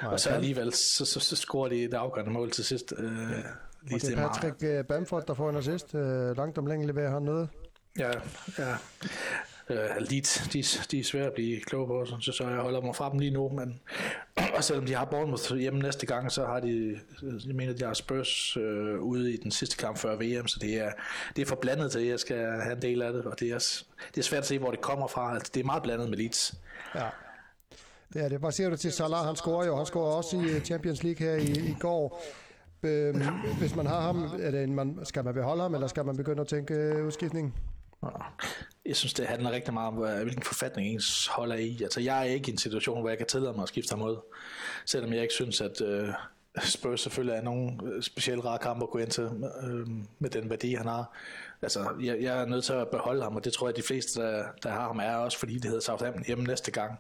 Nej, 0.02 0.12
og 0.12 0.20
så 0.20 0.30
alligevel, 0.30 0.74
så, 0.74 1.06
så, 1.06 1.20
så 1.20 1.36
scorer 1.36 1.70
de 1.70 1.84
et 1.84 1.94
afgørende 1.94 2.32
mål 2.32 2.52
til 2.52 2.66
sidst. 2.66 2.94
Øh, 2.98 3.06
ja. 3.06 3.12
lige 3.12 3.96
og 3.96 4.02
det 4.02 4.14
er 4.14 4.16
Patrick 4.16 4.62
meget. 4.62 4.80
Øh, 4.80 4.86
Bamford, 4.86 5.26
der 5.28 5.34
får 5.34 5.50
en 5.50 5.56
assist. 5.56 5.96
Øh, 5.96 6.38
langt 6.38 6.58
om 6.58 6.66
længe 6.66 6.88
leverer 6.88 7.12
han 7.12 7.22
noget. 7.22 7.50
Ja, 8.00 8.12
ja. 8.60 8.76
Uh, 9.70 9.76
Leeds, 10.10 10.50
de, 10.54 10.64
de 10.92 11.00
er 11.00 11.04
svære 11.04 11.26
at 11.26 11.34
blive 11.34 11.62
kloge 11.62 11.88
på, 11.88 12.06
så, 12.06 12.32
så 12.32 12.48
jeg 12.48 12.58
holder 12.58 12.82
mig 12.82 12.96
fra 12.96 13.10
dem 13.12 13.20
lige 13.20 13.32
nu, 13.32 13.50
men 13.50 13.80
og 14.56 14.64
selvom 14.64 14.86
de 14.86 14.96
har 14.96 15.06
Bournemouth 15.06 15.56
hjemme 15.56 15.80
næste 15.80 16.06
gang, 16.06 16.32
så 16.32 16.46
har 16.46 16.60
de, 16.60 17.00
jeg 17.22 17.56
mener, 17.56 17.74
de 17.74 17.86
har 17.86 17.94
Spurs 17.94 18.58
øh, 18.58 19.00
ude 19.00 19.34
i 19.34 19.38
den 19.38 19.52
sidste 19.52 19.78
kamp 19.78 19.98
før 19.98 20.16
VM, 20.16 20.48
så 20.48 20.60
det 20.62 20.80
er, 20.80 20.92
det 21.36 21.42
er 21.42 21.46
for 21.46 21.56
blandet 21.56 21.92
til, 21.92 22.00
at 22.00 22.08
jeg 22.08 22.20
skal 22.20 22.38
have 22.38 22.76
en 22.76 22.82
del 22.82 23.02
af 23.02 23.14
det, 23.14 23.26
og 23.26 23.40
det 23.40 23.50
er, 23.50 23.84
det 24.16 24.18
er 24.18 24.24
svært 24.24 24.42
at 24.42 24.48
se, 24.48 24.60
hvor 24.60 24.72
det 24.72 24.82
kommer 24.82 25.08
fra. 25.08 25.34
Altså, 25.36 25.52
det 25.54 25.60
er 25.60 25.66
meget 25.66 25.84
blandet 25.84 26.10
med 26.10 26.18
Leeds. 26.18 26.56
Ja. 26.96 27.10
Det 28.14 28.24
er 28.24 28.30
det. 28.30 28.40
Hvad 28.40 28.52
siger 28.52 28.70
du 28.70 28.76
til 28.76 28.92
Salah? 28.92 29.26
Han 29.26 29.36
scorer 29.36 29.66
jo. 29.66 29.76
Han 29.78 29.86
scorer 29.86 30.16
også 30.16 30.38
i 30.38 30.50
øh, 30.50 30.62
Champions 30.62 31.04
League 31.04 31.28
her 31.28 31.36
i, 31.36 31.52
i 31.52 31.76
går. 31.80 32.24
Øhm, 32.84 33.22
hvis 33.60 33.76
man 33.76 33.86
har 33.86 34.02
ham, 34.02 34.24
er 34.40 34.52
det 34.52 34.64
en, 34.64 34.76
man, 34.76 35.00
skal 35.04 35.24
man 35.24 35.34
beholde 35.34 35.62
ham, 35.62 35.74
eller 35.74 35.88
skal 35.88 36.06
man 36.06 36.18
begynde 36.18 36.42
at 36.42 36.48
tænke 36.48 36.74
øh, 36.74 37.06
udskiftning? 37.06 37.56
Jeg 38.86 38.96
synes, 38.96 39.14
det 39.14 39.26
handler 39.26 39.52
rigtig 39.52 39.74
meget 39.74 39.88
om, 39.88 40.22
hvilken 40.24 40.44
forfatning 40.44 40.88
ens 40.88 41.28
holder 41.28 41.56
i. 41.56 41.80
Altså, 41.84 42.02
jeg 42.02 42.20
er 42.20 42.24
ikke 42.24 42.50
i 42.50 42.52
en 42.52 42.58
situation, 42.58 43.00
hvor 43.00 43.10
jeg 43.10 43.18
kan 43.18 43.28
tillade 43.28 43.54
mig 43.54 43.64
at 43.64 43.68
skifte 43.70 43.92
ham 43.92 44.02
ud. 44.02 44.18
Selvom 44.86 45.14
jeg 45.14 45.22
ikke 45.22 45.34
synes, 45.34 45.62
at 45.62 45.82
øh, 45.82 46.10
Spurs 46.62 47.02
selvfølgelig 47.02 47.38
er 47.38 47.42
nogen 47.42 47.82
øh, 47.84 48.04
specielt 48.04 48.46
rare 48.46 48.60
kampe 48.60 48.84
at 48.84 48.90
gå 48.90 48.98
ind 48.98 49.10
til 49.10 49.24
øh, 49.24 49.88
med 50.20 50.30
den 50.30 50.50
værdi, 50.50 50.74
han 50.74 50.88
har. 50.88 51.12
Altså, 51.62 51.90
jeg, 52.02 52.22
jeg 52.22 52.42
er 52.42 52.46
nødt 52.46 52.64
til 52.64 52.74
at 52.74 52.88
beholde 52.88 53.24
ham, 53.24 53.36
og 53.36 53.46
det 53.46 53.54
tror 53.54 53.68
jeg, 53.68 53.76
de 53.76 53.82
fleste, 53.82 54.22
der, 54.22 54.44
der 54.64 54.70
har 54.70 54.88
ham, 54.88 55.00
er 55.00 55.16
også, 55.16 55.40
fordi 55.40 55.54
det 55.54 55.66
hedder 55.66 55.80
Southampton 55.80 56.24
hjemme 56.28 56.44
næste 56.44 56.72
gang. 56.72 57.00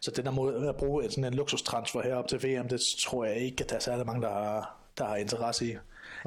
Så 0.00 0.10
den 0.10 0.24
der 0.24 0.30
måde 0.30 0.68
at 0.68 0.76
bruge 0.76 1.10
sådan 1.10 1.24
en 1.24 1.34
luksustransfer 1.34 2.02
herop 2.02 2.28
til 2.28 2.38
VM, 2.38 2.68
det 2.68 2.80
tror 2.98 3.24
jeg 3.24 3.36
ikke, 3.36 3.64
at 3.64 3.70
der 3.70 3.76
er 3.76 3.80
særlig 3.80 4.06
mange, 4.06 4.22
der 4.22 4.28
har, 4.28 4.76
der 4.98 5.04
har 5.04 5.16
interesse 5.16 5.66
i. 5.66 5.76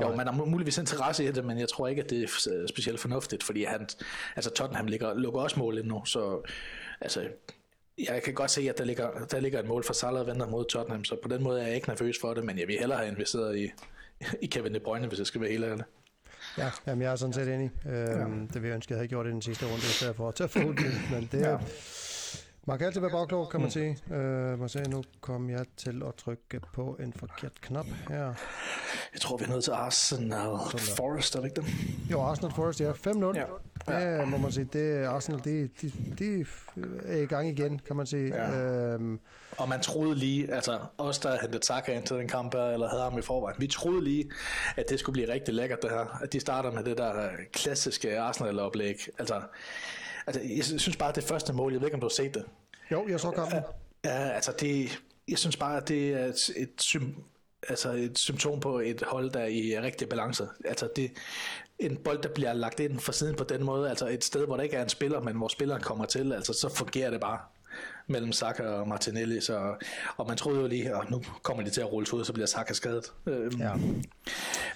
Jo, 0.01 0.15
man 0.15 0.27
har 0.27 0.33
muligvis 0.33 0.77
interesse 0.77 1.25
i 1.25 1.31
det, 1.31 1.45
men 1.45 1.59
jeg 1.59 1.69
tror 1.69 1.87
ikke, 1.87 2.03
at 2.03 2.09
det 2.09 2.23
er 2.23 2.67
specielt 2.69 2.99
fornuftigt, 2.99 3.43
fordi 3.43 3.63
han, 3.63 3.87
altså 4.35 4.51
Tottenham 4.51 4.87
ligger, 4.87 5.13
lukker 5.13 5.41
også 5.41 5.59
mål 5.59 5.77
ind 5.77 5.87
nu, 5.87 6.05
så 6.05 6.41
altså, 7.01 7.29
jeg 7.97 8.23
kan 8.23 8.33
godt 8.33 8.51
se, 8.51 8.69
at 8.69 8.77
der 8.77 8.83
ligger, 8.83 9.25
der 9.31 9.39
ligger 9.39 9.59
et 9.59 9.67
mål 9.67 9.83
for 9.83 9.93
Salah 9.93 10.27
venter 10.27 10.47
mod 10.47 10.65
Tottenham, 10.65 11.03
så 11.03 11.15
på 11.23 11.27
den 11.29 11.43
måde 11.43 11.61
er 11.61 11.65
jeg 11.65 11.75
ikke 11.75 11.89
nervøs 11.89 12.15
for 12.21 12.33
det, 12.33 12.43
men 12.43 12.59
jeg 12.59 12.67
vil 12.67 12.79
hellere 12.79 12.97
have 12.97 13.11
investeret 13.11 13.57
i, 13.57 13.71
i 14.41 14.45
Kevin 14.45 14.73
De 14.73 14.79
Bruyne, 14.79 15.07
hvis 15.07 15.19
jeg 15.19 15.27
skal 15.27 15.41
være 15.41 15.51
helt 15.51 15.63
ærlig. 15.63 15.85
Ja, 16.57 16.69
jamen 16.87 17.01
jeg 17.01 17.11
er 17.11 17.15
sådan 17.15 17.33
set 17.33 17.47
enig. 17.47 17.71
Øhm, 17.85 17.95
ja. 17.95 18.53
Det 18.53 18.61
vil 18.61 18.67
jeg 18.67 18.75
ønske, 18.75 18.87
at 18.87 18.89
jeg 18.89 18.97
havde 18.97 19.07
gjort 19.07 19.25
i 19.25 19.29
den 19.29 19.41
sidste 19.41 19.65
runde, 19.65 19.77
i 19.77 19.79
stedet 19.79 20.15
for 20.15 20.27
at 20.27 20.35
tage 20.35 20.65
men 21.11 21.29
det 21.31 21.41
er, 21.41 21.49
ja. 21.49 21.57
Man 22.67 22.77
kan 22.77 22.87
altid 22.87 23.01
være 23.01 23.11
bagklog, 23.11 23.49
kan 23.49 23.59
man 23.59 23.67
mm. 23.67 23.71
sige. 23.71 23.97
Uh, 24.11 24.59
må 24.59 24.67
se, 24.67 24.83
nu 24.89 25.03
kom 25.21 25.49
jeg 25.49 25.65
til 25.77 26.03
at 26.07 26.15
trykke 26.15 26.61
på 26.73 26.97
en 26.99 27.13
forkert 27.13 27.61
knap 27.61 27.85
her. 28.09 28.33
Jeg 29.13 29.21
tror, 29.21 29.37
vi 29.37 29.43
er 29.43 29.49
nødt 29.49 29.63
til 29.63 29.71
Arsenal 29.71 30.57
Forest, 30.97 31.35
er 31.35 31.39
det 31.39 31.47
ikke 31.47 31.61
det? 31.61 32.11
Jo, 32.11 32.21
Arsenal 32.21 32.51
Forest, 32.55 32.81
ja. 32.81 32.91
5-0. 32.91 33.37
Ja. 33.37 33.43
Ja. 33.87 34.19
Det 34.19 34.27
må 34.27 34.37
man 34.37 34.51
sige, 34.51 34.69
det 34.73 35.05
Arsenal, 35.05 35.41
de, 35.43 35.69
de, 35.81 35.91
de 36.19 36.45
er 37.05 37.17
i 37.17 37.25
gang 37.25 37.49
igen, 37.49 37.79
kan 37.79 37.95
man 37.95 38.05
sige. 38.05 38.35
Ja. 38.35 38.95
Um, 38.95 39.19
og 39.57 39.69
man 39.69 39.81
troede 39.81 40.15
lige, 40.15 40.53
altså 40.53 40.79
os 40.97 41.19
der 41.19 41.37
hentede 41.41 41.65
Saka 41.65 41.93
ind 41.93 42.03
til 42.03 42.15
den 42.15 42.27
kamp, 42.27 42.53
eller 42.53 42.89
havde 42.89 43.03
ham 43.03 43.19
i 43.19 43.21
forvejen, 43.21 43.61
vi 43.61 43.67
troede 43.67 44.03
lige, 44.03 44.31
at 44.75 44.85
det 44.89 44.99
skulle 44.99 45.13
blive 45.13 45.33
rigtig 45.33 45.53
lækkert 45.53 45.81
det 45.81 45.89
her. 45.89 46.19
At 46.21 46.33
de 46.33 46.39
starter 46.39 46.71
med 46.71 46.83
det 46.83 46.97
der 46.97 47.29
klassiske 47.53 48.19
Arsenal-oplæg. 48.19 48.95
Altså, 49.19 49.41
Altså, 50.27 50.41
jeg 50.41 50.63
synes 50.65 50.97
bare, 50.97 51.09
at 51.09 51.15
det 51.15 51.23
første 51.23 51.53
mål, 51.53 51.71
jeg 51.71 51.81
ved 51.81 51.87
ikke, 51.87 51.95
om 51.95 52.01
du 52.01 52.07
har 52.07 52.09
set 52.09 52.33
det. 52.33 52.45
Jo, 52.91 53.07
jeg 53.07 53.19
så 53.19 53.31
kampen. 53.31 53.59
Ja, 54.05 54.29
altså 54.29 54.53
det, 54.59 55.01
jeg 55.27 55.37
synes 55.37 55.57
bare, 55.57 55.77
at 55.77 55.87
det 55.87 56.13
er 56.13 56.25
et, 56.25 56.49
et, 56.55 56.69
sym, 56.79 57.03
altså 57.69 57.91
et 57.91 58.19
symptom 58.19 58.59
på 58.59 58.79
et 58.79 59.03
hold, 59.07 59.31
der 59.31 59.39
er 59.39 59.47
i 59.47 59.79
rigtig 59.79 60.09
balance. 60.09 60.47
Altså 60.65 60.89
det, 60.95 61.11
en 61.79 61.97
bold, 61.97 62.21
der 62.21 62.29
bliver 62.29 62.53
lagt 62.53 62.79
ind 62.79 62.99
fra 62.99 63.13
siden 63.13 63.35
på 63.35 63.43
den 63.43 63.63
måde, 63.63 63.89
altså 63.89 64.07
et 64.07 64.23
sted, 64.23 64.45
hvor 64.45 64.55
der 64.55 64.63
ikke 64.63 64.75
er 64.75 64.83
en 64.83 64.89
spiller, 64.89 65.19
men 65.19 65.35
hvor 65.35 65.47
spilleren 65.47 65.81
kommer 65.81 66.05
til, 66.05 66.33
altså 66.33 66.53
så 66.53 66.69
fungerer 66.69 67.11
det 67.11 67.21
bare 67.21 67.39
mellem 68.07 68.31
Saka 68.31 68.63
og 68.63 68.87
Martinelli, 68.87 69.41
så, 69.41 69.75
og 70.17 70.27
man 70.27 70.37
troede 70.37 70.61
jo 70.61 70.67
lige, 70.67 70.95
at 70.95 71.09
nu 71.09 71.23
kommer 71.43 71.63
de 71.63 71.69
til 71.69 71.81
at 71.81 71.91
rulle 71.91 72.13
ud, 72.13 72.25
så 72.25 72.33
bliver 72.33 72.47
Saka 72.47 72.73
skadet. 72.73 73.11
Øhm, 73.25 73.59
ja. 73.59 73.73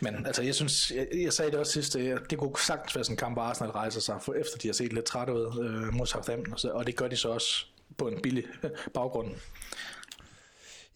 Men 0.02 0.26
altså, 0.26 0.42
jeg 0.44 0.56
synes, 0.56 0.92
jeg, 0.92 1.08
jeg 1.24 1.34
sagde 1.34 1.52
det 1.52 1.60
også 1.60 1.72
sidst, 1.72 1.94
det, 2.30 2.38
kunne 2.38 2.52
sagtens 2.60 2.96
være 2.96 3.04
sådan 3.04 3.14
en 3.14 3.18
kamp, 3.18 3.36
hvor 3.36 3.42
Arsenal 3.42 3.72
rejser 3.72 4.02
sig, 4.02 4.16
for 4.22 4.34
efter 4.34 4.58
de 4.58 4.68
har 4.68 4.74
set 4.74 4.94
lidt 4.94 5.06
trætte 5.06 5.34
ud 5.34 5.66
øh, 5.66 5.94
mod 5.94 6.06
Southampton, 6.06 6.54
og, 6.54 6.60
så, 6.60 6.70
og 6.70 6.88
det 6.88 6.96
gør 6.96 7.08
de 7.08 7.16
så 7.16 7.30
også 7.30 7.66
på 7.98 8.08
en 8.08 8.22
billig 8.22 8.44
baggrund. 8.94 9.32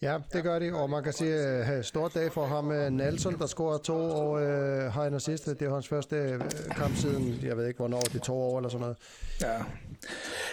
Ja, 0.02 0.18
det 0.32 0.42
gør 0.42 0.58
de, 0.58 0.74
og 0.74 0.90
man 0.90 1.02
kan 1.02 1.12
sige, 1.12 1.34
at 1.34 1.78
uh, 1.78 1.84
stort 1.84 2.14
dag 2.14 2.32
for 2.32 2.46
ham, 2.46 2.68
uh, 2.68 2.88
Nelson, 2.88 3.38
der 3.38 3.46
scorer 3.46 3.78
to, 3.78 3.94
og 3.94 4.30
uh, 4.30 4.92
har 4.92 5.04
en 5.04 5.14
assist. 5.14 5.46
Det 5.46 5.62
er 5.62 5.74
hans 5.74 5.88
første 5.88 6.40
kamp 6.76 6.96
siden, 6.96 7.38
jeg 7.42 7.56
ved 7.56 7.66
ikke 7.66 7.78
hvornår, 7.78 8.00
det 8.00 8.14
er 8.14 8.24
to 8.24 8.34
år 8.34 8.58
eller 8.58 8.70
sådan 8.70 8.80
noget. 8.80 8.96
Ja, 9.40 9.62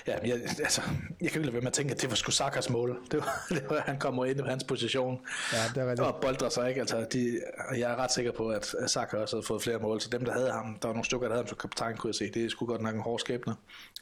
ja 0.07 0.17
jeg, 0.25 0.41
altså, 0.59 0.81
jeg 1.21 1.31
kan 1.31 1.39
ikke 1.39 1.39
lade 1.39 1.53
være 1.53 1.61
med 1.61 1.67
at 1.67 1.73
tænke, 1.73 1.93
at 1.93 2.01
det 2.01 2.09
var 2.09 2.15
sgu 2.15 2.31
Sakas 2.31 2.69
mål. 2.69 2.99
Det 3.11 3.19
var, 3.19 3.45
det 3.55 3.65
var 3.69 3.83
han 3.85 3.99
kommer 3.99 4.25
ind 4.25 4.39
i 4.39 4.43
hans 4.43 4.63
position, 4.63 5.19
ja, 5.53 5.57
det 5.75 5.83
er 5.83 5.89
rigtigt. 5.89 6.07
og 6.07 6.21
boldrer 6.21 6.49
sig 6.49 6.69
ikke. 6.69 6.81
Altså, 6.81 7.05
de, 7.13 7.39
jeg 7.77 7.91
er 7.91 7.95
ret 7.95 8.11
sikker 8.11 8.31
på, 8.31 8.49
at 8.49 8.75
Saka 8.87 9.17
også 9.17 9.35
havde 9.35 9.45
fået 9.45 9.61
flere 9.61 9.79
mål, 9.79 10.01
så 10.01 10.09
dem, 10.09 10.25
der 10.25 10.33
havde 10.33 10.51
ham, 10.51 10.77
der 10.81 10.87
var 10.87 10.93
nogle 10.93 11.05
stykker, 11.05 11.27
der 11.27 11.33
havde 11.33 11.43
ham 11.43 11.47
som 11.47 11.57
kaptajn, 11.57 11.97
kunne 11.97 12.09
jeg 12.09 12.15
se, 12.15 12.31
det 12.33 12.45
er 12.45 12.49
sgu 12.49 12.65
godt 12.65 12.81
nok 12.81 12.95
en 12.95 13.01
hård 13.01 13.19
skæbne, 13.19 13.55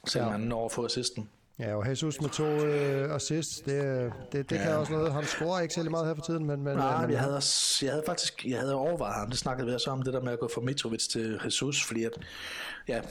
selvom 0.07 0.27
ja. 0.27 0.37
han 0.37 0.41
når 0.41 0.65
at 0.65 0.71
få 0.71 0.85
assisten. 0.85 1.29
Ja, 1.59 1.75
og 1.75 1.89
Jesus 1.89 2.21
med 2.21 2.29
to 2.29 2.45
øh, 2.45 3.15
assists, 3.15 3.59
det, 3.59 4.13
det, 4.31 4.49
det 4.49 4.55
ja. 4.55 4.63
kan 4.63 4.75
også 4.75 4.93
noget. 4.93 5.13
Han 5.13 5.23
scorer 5.25 5.61
ikke 5.61 5.73
særlig 5.73 5.91
meget 5.91 6.07
her 6.07 6.15
for 6.15 6.21
tiden, 6.21 6.45
men... 6.45 6.63
men 6.63 6.77
Nej, 6.77 7.01
men, 7.01 7.11
jeg, 7.11 7.19
havde, 7.19 7.35
også, 7.35 7.85
jeg 7.85 7.93
havde 7.93 8.03
faktisk 8.05 8.45
jeg 8.45 8.59
havde 8.59 8.73
overvejet 8.73 9.15
ham. 9.15 9.29
Det 9.29 9.39
snakkede 9.39 9.67
vi 9.67 9.73
også 9.73 9.91
om, 9.91 10.01
det 10.01 10.13
der 10.13 10.21
med 10.21 10.31
at 10.31 10.39
gå 10.39 10.49
fra 10.53 10.61
Mitrovic 10.61 11.07
til 11.07 11.41
Jesus, 11.45 11.83
fordi 11.83 12.03
at, 12.03 12.11
ja, 12.87 13.01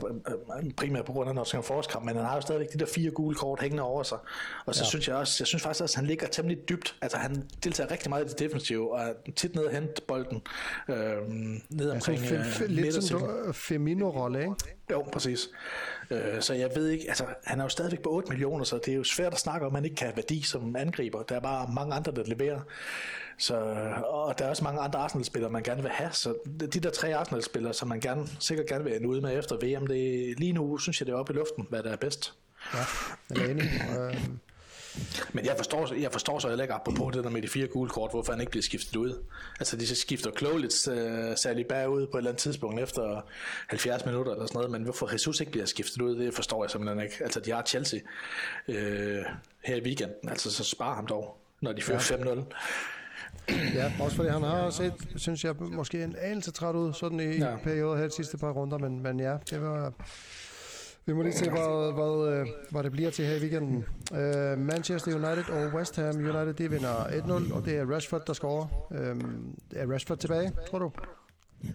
primært 0.76 1.04
på 1.04 1.12
grund 1.12 1.28
af 1.28 1.34
Nottingham 1.34 1.64
Forest 1.64 1.90
kamp, 1.90 2.04
men 2.04 2.16
han 2.16 2.24
har 2.24 2.34
jo 2.34 2.40
stadigvæk 2.40 2.72
de 2.72 2.78
der 2.78 2.86
fire 2.86 3.10
gule 3.10 3.34
kort 3.34 3.60
hængende 3.60 3.82
over 3.82 4.02
sig. 4.02 4.18
Og 4.66 4.74
så 4.74 4.84
ja. 4.84 4.88
synes 4.88 5.08
jeg 5.08 5.16
også, 5.16 5.36
jeg 5.40 5.46
synes 5.46 5.62
faktisk 5.62 5.82
også, 5.82 5.94
at 5.94 5.96
han 5.96 6.06
ligger 6.06 6.26
temmelig 6.26 6.68
dybt. 6.68 6.96
Altså 7.02 7.18
han 7.18 7.48
deltager 7.64 7.90
rigtig 7.90 8.10
meget 8.10 8.24
i 8.24 8.28
det 8.28 8.38
defensive, 8.38 8.92
og 8.92 9.00
er 9.00 9.12
tit 9.36 9.54
nede 9.54 9.66
og 9.66 9.72
hente 9.72 10.02
bolden 10.08 10.42
øh, 10.88 10.96
ned 11.68 11.90
omkring 11.90 12.20
ja, 12.20 12.28
fem, 12.28 12.64
øh, 12.64 12.70
Lidt 12.70 13.04
sådan 13.04 13.54
Femino-rolle, 13.54 14.40
ikke? 14.40 14.54
Jo, 14.90 15.02
præcis. 15.12 15.48
Øh, 16.10 16.40
så 16.40 16.54
jeg 16.54 16.70
ved 16.74 16.88
ikke, 16.88 17.04
altså 17.08 17.24
han 17.44 17.58
er 17.58 17.64
jo 17.64 17.68
stadigvæk 17.68 18.02
på 18.02 18.10
8 18.10 18.28
millioner, 18.28 18.64
så 18.64 18.78
det 18.84 18.88
er 18.88 18.96
jo 18.96 19.04
svært 19.04 19.32
at 19.32 19.38
snakke 19.38 19.66
om, 19.66 19.70
at 19.70 19.72
man 19.72 19.84
ikke 19.84 19.96
kan 19.96 20.06
have 20.06 20.16
værdi 20.16 20.42
som 20.42 20.76
angriber. 20.76 21.22
Der 21.22 21.36
er 21.36 21.40
bare 21.40 21.68
mange 21.74 21.94
andre, 21.94 22.12
der 22.12 22.22
leverer. 22.26 22.60
Så, 23.38 23.54
og 24.06 24.38
der 24.38 24.44
er 24.44 24.48
også 24.48 24.64
mange 24.64 24.80
andre 24.80 24.98
Arsenal-spillere, 24.98 25.50
man 25.50 25.62
gerne 25.62 25.82
vil 25.82 25.90
have. 25.90 26.12
Så 26.12 26.34
de 26.60 26.80
der 26.80 26.90
tre 26.90 27.16
Arsenal-spillere, 27.16 27.74
som 27.74 27.88
man 27.88 28.00
gerne, 28.00 28.26
sikkert 28.40 28.66
gerne 28.66 28.84
vil 28.84 28.96
ende 28.96 29.08
ud 29.08 29.20
med 29.20 29.38
efter 29.38 29.56
VM, 29.56 29.86
det, 29.86 30.34
lige 30.38 30.52
nu 30.52 30.78
synes 30.78 31.00
jeg, 31.00 31.06
det 31.06 31.12
er 31.12 31.16
oppe 31.16 31.32
i 31.32 31.36
luften, 31.36 31.66
hvad 31.70 31.82
der 31.82 31.92
er 31.92 31.96
bedst. 31.96 32.34
Ja, 32.74 32.78
jeg 33.30 33.46
er 33.46 33.50
enig. 33.50 33.70
Øh, 33.98 34.28
men 35.32 35.44
jeg 35.44 35.54
forstår, 35.56 35.94
jeg 35.94 36.12
forstår 36.12 36.38
så 36.38 36.48
heller 36.48 36.64
ikke 36.64 36.74
på 36.84 37.10
det 37.14 37.24
der 37.24 37.30
med 37.30 37.42
de 37.42 37.48
fire 37.48 37.66
gule 37.66 37.90
kort, 37.90 38.10
hvorfor 38.10 38.32
han 38.32 38.40
ikke 38.40 38.50
bliver 38.50 38.62
skiftet 38.62 38.96
ud. 38.96 39.24
Altså 39.58 39.76
de 39.76 39.96
skifter 39.96 40.30
klogeligt 40.30 40.88
uh, 40.88 40.94
særligt 41.36 41.68
bagud 41.68 42.06
på 42.06 42.16
et 42.16 42.20
eller 42.20 42.30
andet 42.30 42.42
tidspunkt 42.42 42.80
efter 42.80 43.20
70 43.66 44.04
minutter 44.04 44.32
eller 44.32 44.46
sådan 44.46 44.56
noget, 44.56 44.70
men 44.70 44.82
hvorfor 44.82 45.12
Jesus 45.12 45.40
ikke 45.40 45.52
bliver 45.52 45.66
skiftet 45.66 46.02
ud, 46.02 46.16
det 46.16 46.34
forstår 46.34 46.64
jeg 46.64 46.70
simpelthen 46.70 47.04
ikke. 47.04 47.16
Altså 47.20 47.40
de 47.40 47.50
har 47.50 47.62
Chelsea 47.62 48.00
uh, 48.68 48.74
her 49.64 49.76
i 49.76 49.82
weekenden, 49.82 50.28
altså 50.28 50.52
så 50.52 50.64
sparer 50.64 50.94
ham 50.94 51.06
dog, 51.06 51.38
når 51.60 51.72
de 51.72 51.82
fører 51.82 52.16
ja. 52.26 52.34
5-0. 52.34 52.40
Ja, 53.74 53.92
også 54.00 54.16
fordi 54.16 54.28
han 54.28 54.42
har 54.42 54.70
set, 54.70 54.92
synes 55.16 55.44
jeg, 55.44 55.54
måske 55.58 56.04
en 56.04 56.16
anelse 56.20 56.52
træt 56.52 56.74
ud 56.74 56.92
sådan 56.92 57.20
i 57.20 57.36
ja. 57.36 57.56
perioder 57.56 57.96
her 57.96 58.04
de 58.04 58.14
sidste 58.14 58.38
par 58.38 58.50
runder, 58.50 58.78
men, 58.78 59.02
men 59.02 59.20
ja, 59.20 59.36
det 59.50 59.62
var... 59.62 59.92
Vi 61.06 61.12
må 61.12 61.22
lige 61.22 61.32
se, 61.32 61.50
hvad, 61.50 61.92
hvad, 61.94 62.38
øh, 62.38 62.46
hvad 62.70 62.82
det 62.82 62.92
bliver 62.92 63.10
til 63.10 63.24
her 63.24 63.34
i 63.34 63.40
weekenden. 63.40 63.84
Uh, 64.10 64.58
Manchester 64.58 65.14
United 65.14 65.54
og 65.54 65.74
West 65.74 65.96
Ham 65.96 66.16
United, 66.16 66.54
de 66.54 66.70
vinder 66.70 67.04
1-0, 67.04 67.54
og 67.54 67.64
det 67.64 67.76
er 67.76 67.94
Rashford, 67.94 68.26
der 68.26 68.32
scorer. 68.32 68.66
Uh, 68.90 68.96
er 69.76 69.92
Rashford 69.92 70.18
tilbage, 70.18 70.52
tror 70.70 70.78
du? 70.78 70.92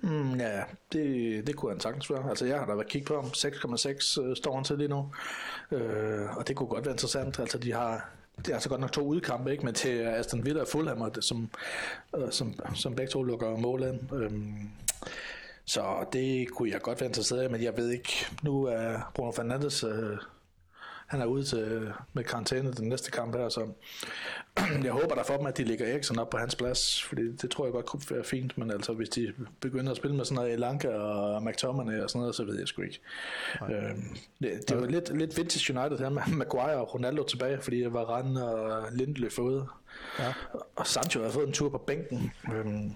Mm, 0.01 0.35
ja, 0.35 0.61
det, 0.93 1.47
det 1.47 1.55
kunne 1.55 1.71
han 1.71 1.79
sagtens 1.79 2.09
være. 2.09 2.29
Altså, 2.29 2.45
jeg 2.45 2.59
har 2.59 2.65
da 2.65 2.73
været 2.73 2.87
kigget 2.87 3.07
på 3.07 3.21
ham. 3.21 3.25
6,6 3.25 4.35
står 4.35 4.55
han 4.55 4.63
til 4.63 4.77
lige 4.77 4.87
nu. 4.87 5.11
Uh, 5.71 6.37
og 6.37 6.47
det 6.47 6.55
kunne 6.55 6.69
godt 6.69 6.85
være 6.85 6.93
interessant. 6.93 7.39
Altså, 7.39 7.57
de 7.57 7.73
har 7.73 8.09
det 8.45 8.49
er 8.49 8.53
altså 8.53 8.69
godt 8.69 8.81
nok 8.81 8.91
to 8.91 9.01
udkampe, 9.01 9.51
ikke? 9.51 9.65
men 9.65 9.73
til 9.73 9.99
Aston 9.99 10.45
Villa 10.45 10.61
og 10.61 10.67
Fulham, 10.67 11.21
som, 11.21 11.49
øh, 12.17 12.31
som, 12.31 12.55
som 12.75 12.95
begge 12.95 13.11
to 13.11 13.23
lukker 13.23 13.57
mål 13.57 13.83
ind. 13.83 14.13
Øhm, 14.13 14.69
så 15.65 16.05
det 16.13 16.49
kunne 16.49 16.71
jeg 16.71 16.81
godt 16.81 17.01
være 17.01 17.07
interesseret 17.07 17.45
i, 17.45 17.51
men 17.51 17.63
jeg 17.63 17.77
ved 17.77 17.89
ikke, 17.89 18.25
nu 18.43 18.63
er 18.63 19.11
Bruno 19.15 19.31
Fernandes, 19.31 19.83
øh, 19.83 20.17
han 21.11 21.21
er 21.21 21.25
ude 21.25 21.43
til, 21.43 21.93
med 22.13 22.23
karantæne 22.23 22.73
den 22.73 22.89
næste 22.89 23.11
kamp 23.11 23.35
her, 23.35 23.49
så 23.49 23.67
jeg 24.83 24.91
håber 24.91 25.15
der 25.15 25.23
for 25.23 25.37
dem, 25.37 25.45
at 25.45 25.57
de 25.57 25.63
ligger 25.63 25.85
Eriksen 25.85 26.19
op 26.19 26.29
på 26.29 26.37
hans 26.37 26.55
plads, 26.55 27.03
fordi 27.03 27.31
det 27.31 27.51
tror 27.51 27.65
jeg 27.65 27.73
godt 27.73 27.85
kunne 27.85 28.01
være 28.09 28.23
fint, 28.23 28.57
men 28.57 28.71
altså 28.71 28.93
hvis 28.93 29.09
de 29.09 29.33
begynder 29.59 29.91
at 29.91 29.97
spille 29.97 30.15
med 30.15 30.25
sådan 30.25 30.35
noget 30.35 30.53
Elanka 30.53 30.89
og 30.89 31.43
McTominay 31.43 31.99
og 31.99 32.09
sådan 32.09 32.19
noget, 32.19 32.35
så 32.35 32.43
ved 32.43 32.59
jeg 32.59 32.67
sgu 32.67 32.81
ikke. 32.81 33.01
Øhm, 33.61 34.17
det, 34.41 34.69
det 34.69 34.77
var 34.77 34.85
lidt, 34.85 35.17
lidt 35.17 35.37
vintage 35.37 35.79
United 35.79 35.97
her 35.97 36.09
med 36.09 36.21
Maguire 36.27 36.75
og 36.75 36.93
Ronaldo 36.93 37.23
tilbage, 37.23 37.61
fordi 37.61 37.83
var 37.89 38.03
Rand 38.03 38.37
og 38.37 38.83
Lindeløf 38.91 39.39
ude. 39.39 39.67
Ja. 40.19 40.33
Og 40.75 40.87
Sancho 40.87 41.23
har 41.23 41.29
fået 41.29 41.47
en 41.47 41.53
tur 41.53 41.69
på 41.69 41.77
bænken, 41.77 42.31
øhm, 42.53 42.91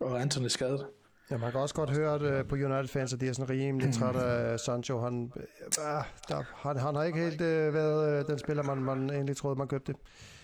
og 0.00 0.20
Anthony 0.20 0.48
skadet. 0.48 0.86
Ja, 1.30 1.36
man 1.36 1.50
kan 1.50 1.60
også 1.60 1.74
godt 1.74 1.90
høre 1.90 2.14
at, 2.14 2.40
uh, 2.40 2.48
på 2.48 2.54
United-fans, 2.54 3.12
at 3.12 3.20
de 3.20 3.28
er 3.28 3.32
sådan 3.32 3.50
rimelig 3.50 3.94
trætte 3.98 4.20
af 4.20 4.60
Sancho. 4.60 5.00
Han, 5.00 5.32
uh, 5.36 5.42
der, 6.28 6.42
han, 6.68 6.76
han 6.76 6.94
har 6.94 7.02
ikke 7.02 7.18
helt 7.18 7.40
uh, 7.40 7.74
været 7.74 8.22
uh, 8.22 8.28
den 8.30 8.38
spiller, 8.38 8.62
man, 8.62 8.78
man 8.78 9.10
egentlig 9.10 9.36
troede, 9.36 9.58
man 9.58 9.68
købte. 9.68 9.94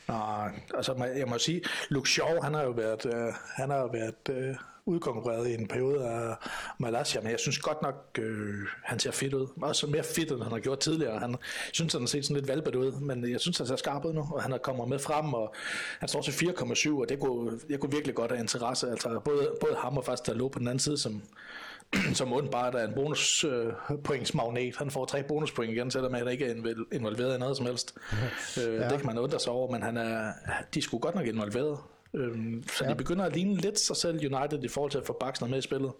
Nej, 0.09 0.61
altså 0.75 1.05
jeg 1.17 1.29
må 1.29 1.39
sige, 1.39 1.63
Luke 1.89 2.09
Shaw, 2.11 2.41
han 2.43 2.55
har 2.55 2.63
jo 2.63 2.71
været, 2.71 3.07
uh, 3.07 3.35
han 3.57 3.71
har 3.71 3.79
jo 3.79 3.87
været 3.87 4.49
uh, 4.51 4.57
udkonkurreret 4.91 5.49
i 5.49 5.55
en 5.55 5.69
periode 5.69 6.09
af 6.09 6.35
Malaysia, 6.79 7.21
men 7.21 7.31
jeg 7.31 7.41
synes 7.41 7.59
godt 7.59 7.83
nok, 7.83 8.19
øh, 8.19 8.55
han 8.83 8.99
ser 8.99 9.11
fedt 9.11 9.35
ud. 9.35 9.47
Også 9.63 9.87
mere 9.87 10.03
fedt, 10.03 10.33
end 10.33 10.43
han 10.43 10.53
har 10.53 10.59
gjort 10.59 10.79
tidligere. 10.79 11.19
Han 11.19 11.37
synes, 11.73 11.93
han 11.93 12.03
har 12.03 12.07
set 12.07 12.25
sådan 12.25 12.37
lidt 12.37 12.49
valgbet 12.49 12.75
ud, 12.75 12.93
men 12.93 13.31
jeg 13.31 13.41
synes, 13.41 13.59
han 13.59 13.67
ser 13.67 13.77
skarp 13.77 14.05
ud 14.05 14.13
nu, 14.13 14.29
og 14.33 14.43
han 14.43 14.53
er 14.53 14.59
kommet 14.59 14.89
med 14.89 14.99
frem, 14.99 15.35
og 15.35 15.55
han 15.99 16.09
står 16.09 16.23
til 16.23 16.33
4,7, 16.33 16.91
og 16.91 17.09
det 17.09 17.21
kunne, 17.21 17.61
jeg 17.69 17.81
kunne 17.81 17.93
virkelig 17.93 18.15
godt 18.15 18.31
have 18.31 18.41
interesse. 18.41 18.91
Altså 18.91 19.21
både, 19.25 19.53
både 19.61 19.77
ham 19.79 19.97
og 19.97 20.05
faktisk 20.05 20.27
der 20.27 20.35
lå 20.35 20.49
på 20.49 20.59
den 20.59 20.69
anden 20.69 20.79
side, 20.79 20.99
som 20.99 21.23
som 22.15 22.49
der 22.53 22.59
er 22.59 22.87
en 22.87 22.95
bonuspointsmagnet. 22.95 24.67
Øh, 24.67 24.73
han 24.79 24.91
får 24.91 25.05
tre 25.05 25.23
bonuspoint 25.23 25.73
igen, 25.73 25.91
selvom 25.91 26.15
han 26.15 26.29
ikke 26.29 26.47
er 26.47 26.55
involveret 26.93 27.37
i 27.37 27.39
noget 27.39 27.57
som 27.57 27.67
helst. 27.67 27.95
Ja. 28.57 28.69
Øh, 28.69 28.91
det 28.91 28.99
kan 28.99 29.07
man 29.07 29.19
undre 29.19 29.41
sig 29.41 29.53
over, 29.53 29.71
men 29.73 29.83
han 29.83 29.97
er, 29.97 30.33
de 30.75 30.83
skulle 30.83 31.01
godt 31.01 31.15
nok 31.15 31.27
involveret. 31.27 31.79
Øhm, 32.15 32.65
så 32.69 32.85
ja. 32.85 32.91
de 32.91 32.95
begynder 32.95 33.25
at 33.25 33.35
ligne 33.35 33.55
lidt 33.55 33.79
sig 33.79 33.97
selv 33.97 34.35
United 34.35 34.65
i 34.65 34.69
forhold 34.69 34.91
til 34.91 34.99
at 34.99 35.07
få 35.07 35.17
Baxter 35.21 35.47
med 35.47 35.59
i 35.59 35.61
spillet. 35.61 35.93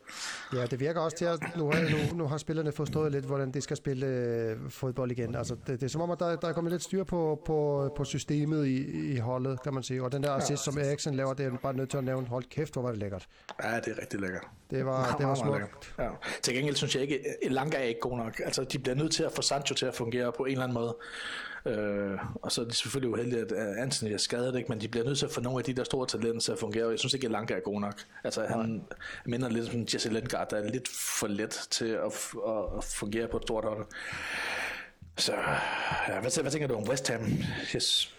Ja, 0.55 0.67
det 0.67 0.81
virker 0.81 1.01
også 1.01 1.17
til, 1.17 1.25
at 1.25 1.57
nu 1.57 1.71
har, 1.71 1.81
nu, 1.81 2.17
nu 2.17 2.27
har 2.27 2.39
spillerne 2.39 2.73
forstået 2.73 3.13
lidt, 3.13 3.25
hvordan 3.25 3.51
de 3.51 3.61
skal 3.61 3.77
spille 3.77 4.07
øh, 4.07 4.57
fodbold 4.71 5.11
igen. 5.11 5.35
Altså, 5.35 5.57
det, 5.67 5.81
det 5.81 5.83
er 5.83 5.89
som 5.89 6.01
om, 6.01 6.11
at 6.11 6.19
der, 6.19 6.37
der 6.37 6.49
er 6.49 6.53
kommet 6.53 6.73
lidt 6.73 6.83
styr 6.83 7.05
på, 7.05 7.43
på, 7.47 7.91
på 7.97 8.05
systemet 8.05 8.67
i, 8.67 9.13
i 9.13 9.19
holdet, 9.19 9.63
kan 9.63 9.75
man 9.75 9.83
sige. 9.83 10.03
Og 10.03 10.13
den 10.13 10.23
der 10.23 10.33
assist, 10.33 10.67
ja. 10.67 10.73
som 10.73 10.79
Eriksen 10.79 11.15
laver, 11.15 11.35
det 11.35 11.47
er 11.47 11.51
bare 11.63 11.75
nødt 11.75 11.91
til 11.91 11.99
at 11.99 12.05
nævne. 12.05 12.27
Hold 12.27 12.45
kæft, 12.45 12.73
hvor 12.73 12.83
var 12.83 12.91
det 12.91 12.99
lækkert. 12.99 13.27
Ja, 13.63 13.77
det 13.77 13.89
er 13.89 14.01
rigtig 14.01 14.21
lækkert. 14.21 14.47
Det 14.71 14.87
var, 14.87 15.17
det 15.19 15.27
var 15.27 15.35
smukt. 15.35 15.95
Ja. 15.99 16.09
Til 16.43 16.55
gengæld 16.55 16.77
synes 16.77 16.95
jeg 16.95 17.03
ikke, 17.03 17.21
Elanga 17.43 17.77
er 17.77 17.83
ikke 17.83 18.01
god 18.01 18.17
nok. 18.17 18.41
Altså, 18.45 18.65
de 18.65 18.79
bliver 18.79 18.97
nødt 18.97 19.13
til 19.13 19.23
at 19.23 19.33
få 19.33 19.43
Sancho 19.43 19.75
til 19.75 19.87
at 19.87 19.95
fungere 19.95 20.33
på 20.33 20.45
en 20.45 20.51
eller 20.51 20.65
anden 20.65 20.75
måde. 20.75 20.97
Øh, 21.67 22.19
og 22.43 22.53
så 22.53 22.61
er 22.61 22.65
det 22.65 22.75
selvfølgelig 22.75 23.11
uheldigt, 23.11 23.53
at 23.53 23.77
Anthony 23.79 24.13
er 24.13 24.19
skadet, 24.19 24.57
ikke? 24.57 24.69
men 24.69 24.81
de 24.81 24.89
bliver 24.89 25.05
nødt 25.05 25.19
til 25.19 25.27
at 25.27 25.33
få 25.33 25.41
nogle 25.41 25.59
af 25.59 25.65
de 25.65 25.73
der 25.73 25.85
store 25.85 26.07
talenter 26.07 26.41
til 26.41 26.53
at 26.53 26.59
fungere, 26.59 26.85
og 26.85 26.91
jeg 26.91 26.99
synes 26.99 27.15
ikke, 27.15 27.25
at 27.25 27.31
Lanka 27.31 27.55
er 27.55 27.61
god 27.61 27.81
nok. 27.81 27.95
Altså, 28.25 28.47
han 28.47 28.83
minder 29.27 29.49
lidt 29.49 29.67
som 29.67 29.87
Jesse 29.95 30.13
Lindgaard, 30.13 30.51
der 30.51 30.57
er 30.57 30.71
lidt 30.71 30.89
for 30.89 31.27
let 31.27 31.67
til 31.71 31.89
at, 31.89 32.35
at, 32.49 32.79
at 32.79 32.85
fungere 32.85 33.29
på 33.29 33.37
et 33.37 33.43
stort 33.43 33.65
hold. 33.65 33.87
Så, 35.17 35.33
ja, 36.09 36.21
hvad, 36.21 36.43
hvad 36.43 36.51
tænker 36.51 36.69
du 36.69 36.75
om 36.75 36.89
West 36.89 37.09
Ham? 37.09 37.21
Yes. 37.75 38.15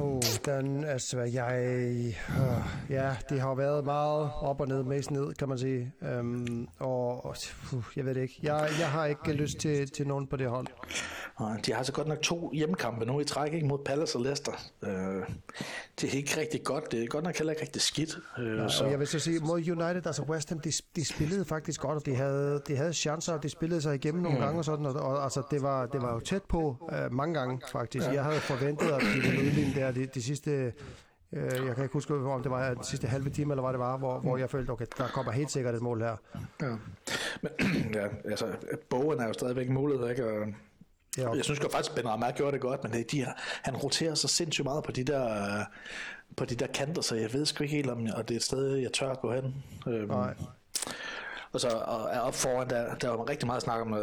Oh, 0.00 0.22
den, 0.44 0.84
altså, 0.84 1.20
jeg, 1.20 2.14
uh, 2.28 2.90
ja, 2.90 3.16
det 3.28 3.40
har 3.40 3.54
været 3.54 3.84
meget 3.84 4.30
op 4.40 4.60
og 4.60 4.68
ned, 4.68 4.82
mest 4.82 5.10
ned, 5.10 5.34
kan 5.34 5.48
man 5.48 5.58
sige. 5.58 5.92
Um, 6.20 6.68
og 6.78 7.36
uh, 7.72 7.82
jeg 7.96 8.04
ved 8.04 8.14
det 8.14 8.22
ikke. 8.22 8.38
Jeg, 8.42 8.68
jeg 8.78 8.90
har 8.90 9.06
ikke 9.06 9.32
lyst 9.32 9.58
til, 9.58 9.90
til 9.90 10.06
nogen 10.06 10.26
på 10.26 10.36
det 10.36 10.48
hold. 10.48 10.66
De 11.66 11.72
har 11.72 11.82
så 11.82 11.92
godt 11.92 12.08
nok 12.08 12.22
to 12.22 12.50
hjemmekampe 12.54 13.04
nu 13.04 13.20
i 13.20 13.24
træk 13.24 13.52
ikke, 13.52 13.66
mod 13.66 13.78
Palace 13.84 14.18
og 14.18 14.22
Leicester. 14.22 14.52
Øh, 14.82 14.90
det 16.00 16.12
er 16.12 16.16
ikke 16.16 16.40
rigtig 16.40 16.64
godt. 16.64 16.92
Det 16.92 17.02
er 17.02 17.06
godt 17.06 17.24
nok 17.24 17.36
heller 17.36 17.52
ikke 17.52 17.62
rigtig 17.62 17.82
skidt. 17.82 18.18
Øh, 18.38 18.58
ja, 18.58 18.68
så. 18.68 18.86
Jeg 18.86 18.98
vil 18.98 19.06
så 19.06 19.18
sige, 19.18 19.40
mod 19.40 19.58
United, 19.58 20.06
altså 20.06 20.22
West 20.22 20.48
Ham, 20.48 20.58
de, 20.58 20.72
de 20.96 21.04
spillede 21.04 21.44
faktisk 21.44 21.80
godt, 21.80 21.96
og 21.96 22.06
de 22.06 22.14
havde, 22.14 22.62
de 22.68 22.76
havde 22.76 22.92
chancer, 22.92 23.32
og 23.32 23.42
de 23.42 23.48
spillede 23.48 23.82
sig 23.82 23.94
igennem 23.94 24.22
nogle 24.22 24.38
mm. 24.38 24.44
gange 24.44 24.60
og 24.60 24.64
sådan, 24.64 24.86
og, 24.86 24.94
og 24.94 25.24
altså, 25.24 25.42
det, 25.50 25.62
var, 25.62 25.86
det 25.86 26.02
var 26.02 26.12
jo 26.12 26.20
tæt 26.20 26.42
på 26.42 26.76
uh, 26.80 27.12
mange 27.12 27.34
gange 27.34 27.60
faktisk. 27.72 28.06
Ja. 28.06 28.12
Jeg 28.12 28.24
havde 28.24 28.40
forventet, 28.40 28.86
at 28.86 29.00
de 29.00 29.20
ville 29.20 29.45
udligne 29.46 29.74
der 29.74 29.90
de, 29.90 30.06
de 30.06 30.22
sidste 30.22 30.72
Uh, 31.32 31.42
jeg 31.42 31.74
kan 31.74 31.84
ikke 31.84 31.92
huske, 31.92 32.14
om 32.14 32.42
det 32.42 32.50
var 32.50 32.74
den 32.74 32.84
sidste 32.84 33.06
halve 33.06 33.30
time, 33.30 33.52
eller 33.52 33.62
hvad 33.62 33.72
det 33.72 33.78
var, 33.78 33.96
hvor, 33.96 34.18
hvor 34.18 34.36
jeg 34.36 34.50
følte, 34.50 34.70
okay, 34.70 34.86
der 34.98 35.08
kommer 35.08 35.32
helt 35.32 35.50
sikkert 35.50 35.74
et 35.74 35.82
mål 35.82 36.02
her. 36.02 36.16
Ja, 36.62 36.76
men 37.42 37.52
ja, 37.98 38.06
altså, 38.24 38.46
bogen 38.90 39.20
er 39.20 39.26
jo 39.26 39.32
stadigvæk 39.32 39.68
mulighed, 39.68 40.10
ikke? 40.10 40.26
Og 40.26 40.46
Ja. 41.18 41.32
Jeg 41.32 41.44
synes 41.44 41.60
faktisk, 41.72 41.94
Ben 41.94 42.08
Ramar 42.08 42.30
gjorde 42.30 42.52
det 42.52 42.60
godt, 42.60 42.84
men 42.84 42.92
det, 42.92 43.10
de 43.10 43.24
her, 43.24 43.32
han 43.62 43.76
roterer 43.76 44.14
så 44.14 44.28
sindssygt 44.28 44.64
meget 44.64 44.84
på 44.84 44.92
de 44.92 45.04
der 45.04 45.64
på 46.36 46.44
de 46.44 46.54
der 46.54 46.66
kanter, 46.66 47.02
så 47.02 47.14
jeg 47.14 47.32
ved 47.32 47.46
sgu 47.46 47.64
ikke 47.64 47.76
helt, 47.76 47.90
om 47.90 48.06
og 48.16 48.28
det 48.28 48.34
er 48.34 48.38
et 48.38 48.42
sted, 48.42 48.76
jeg 48.76 48.92
tør 48.92 49.10
at 49.10 49.20
gå 49.20 49.32
hen. 49.32 49.64
Øhm, 49.88 50.08
Nej. 50.08 50.34
Og 51.52 51.60
så 51.60 51.68
og 51.68 52.10
er 52.12 52.20
op 52.20 52.34
foran, 52.34 52.70
der, 52.70 52.94
der 52.94 53.08
var 53.08 53.28
rigtig 53.28 53.46
meget 53.46 53.62
snak 53.62 53.80
om 53.80 53.92
uh, 53.92 53.98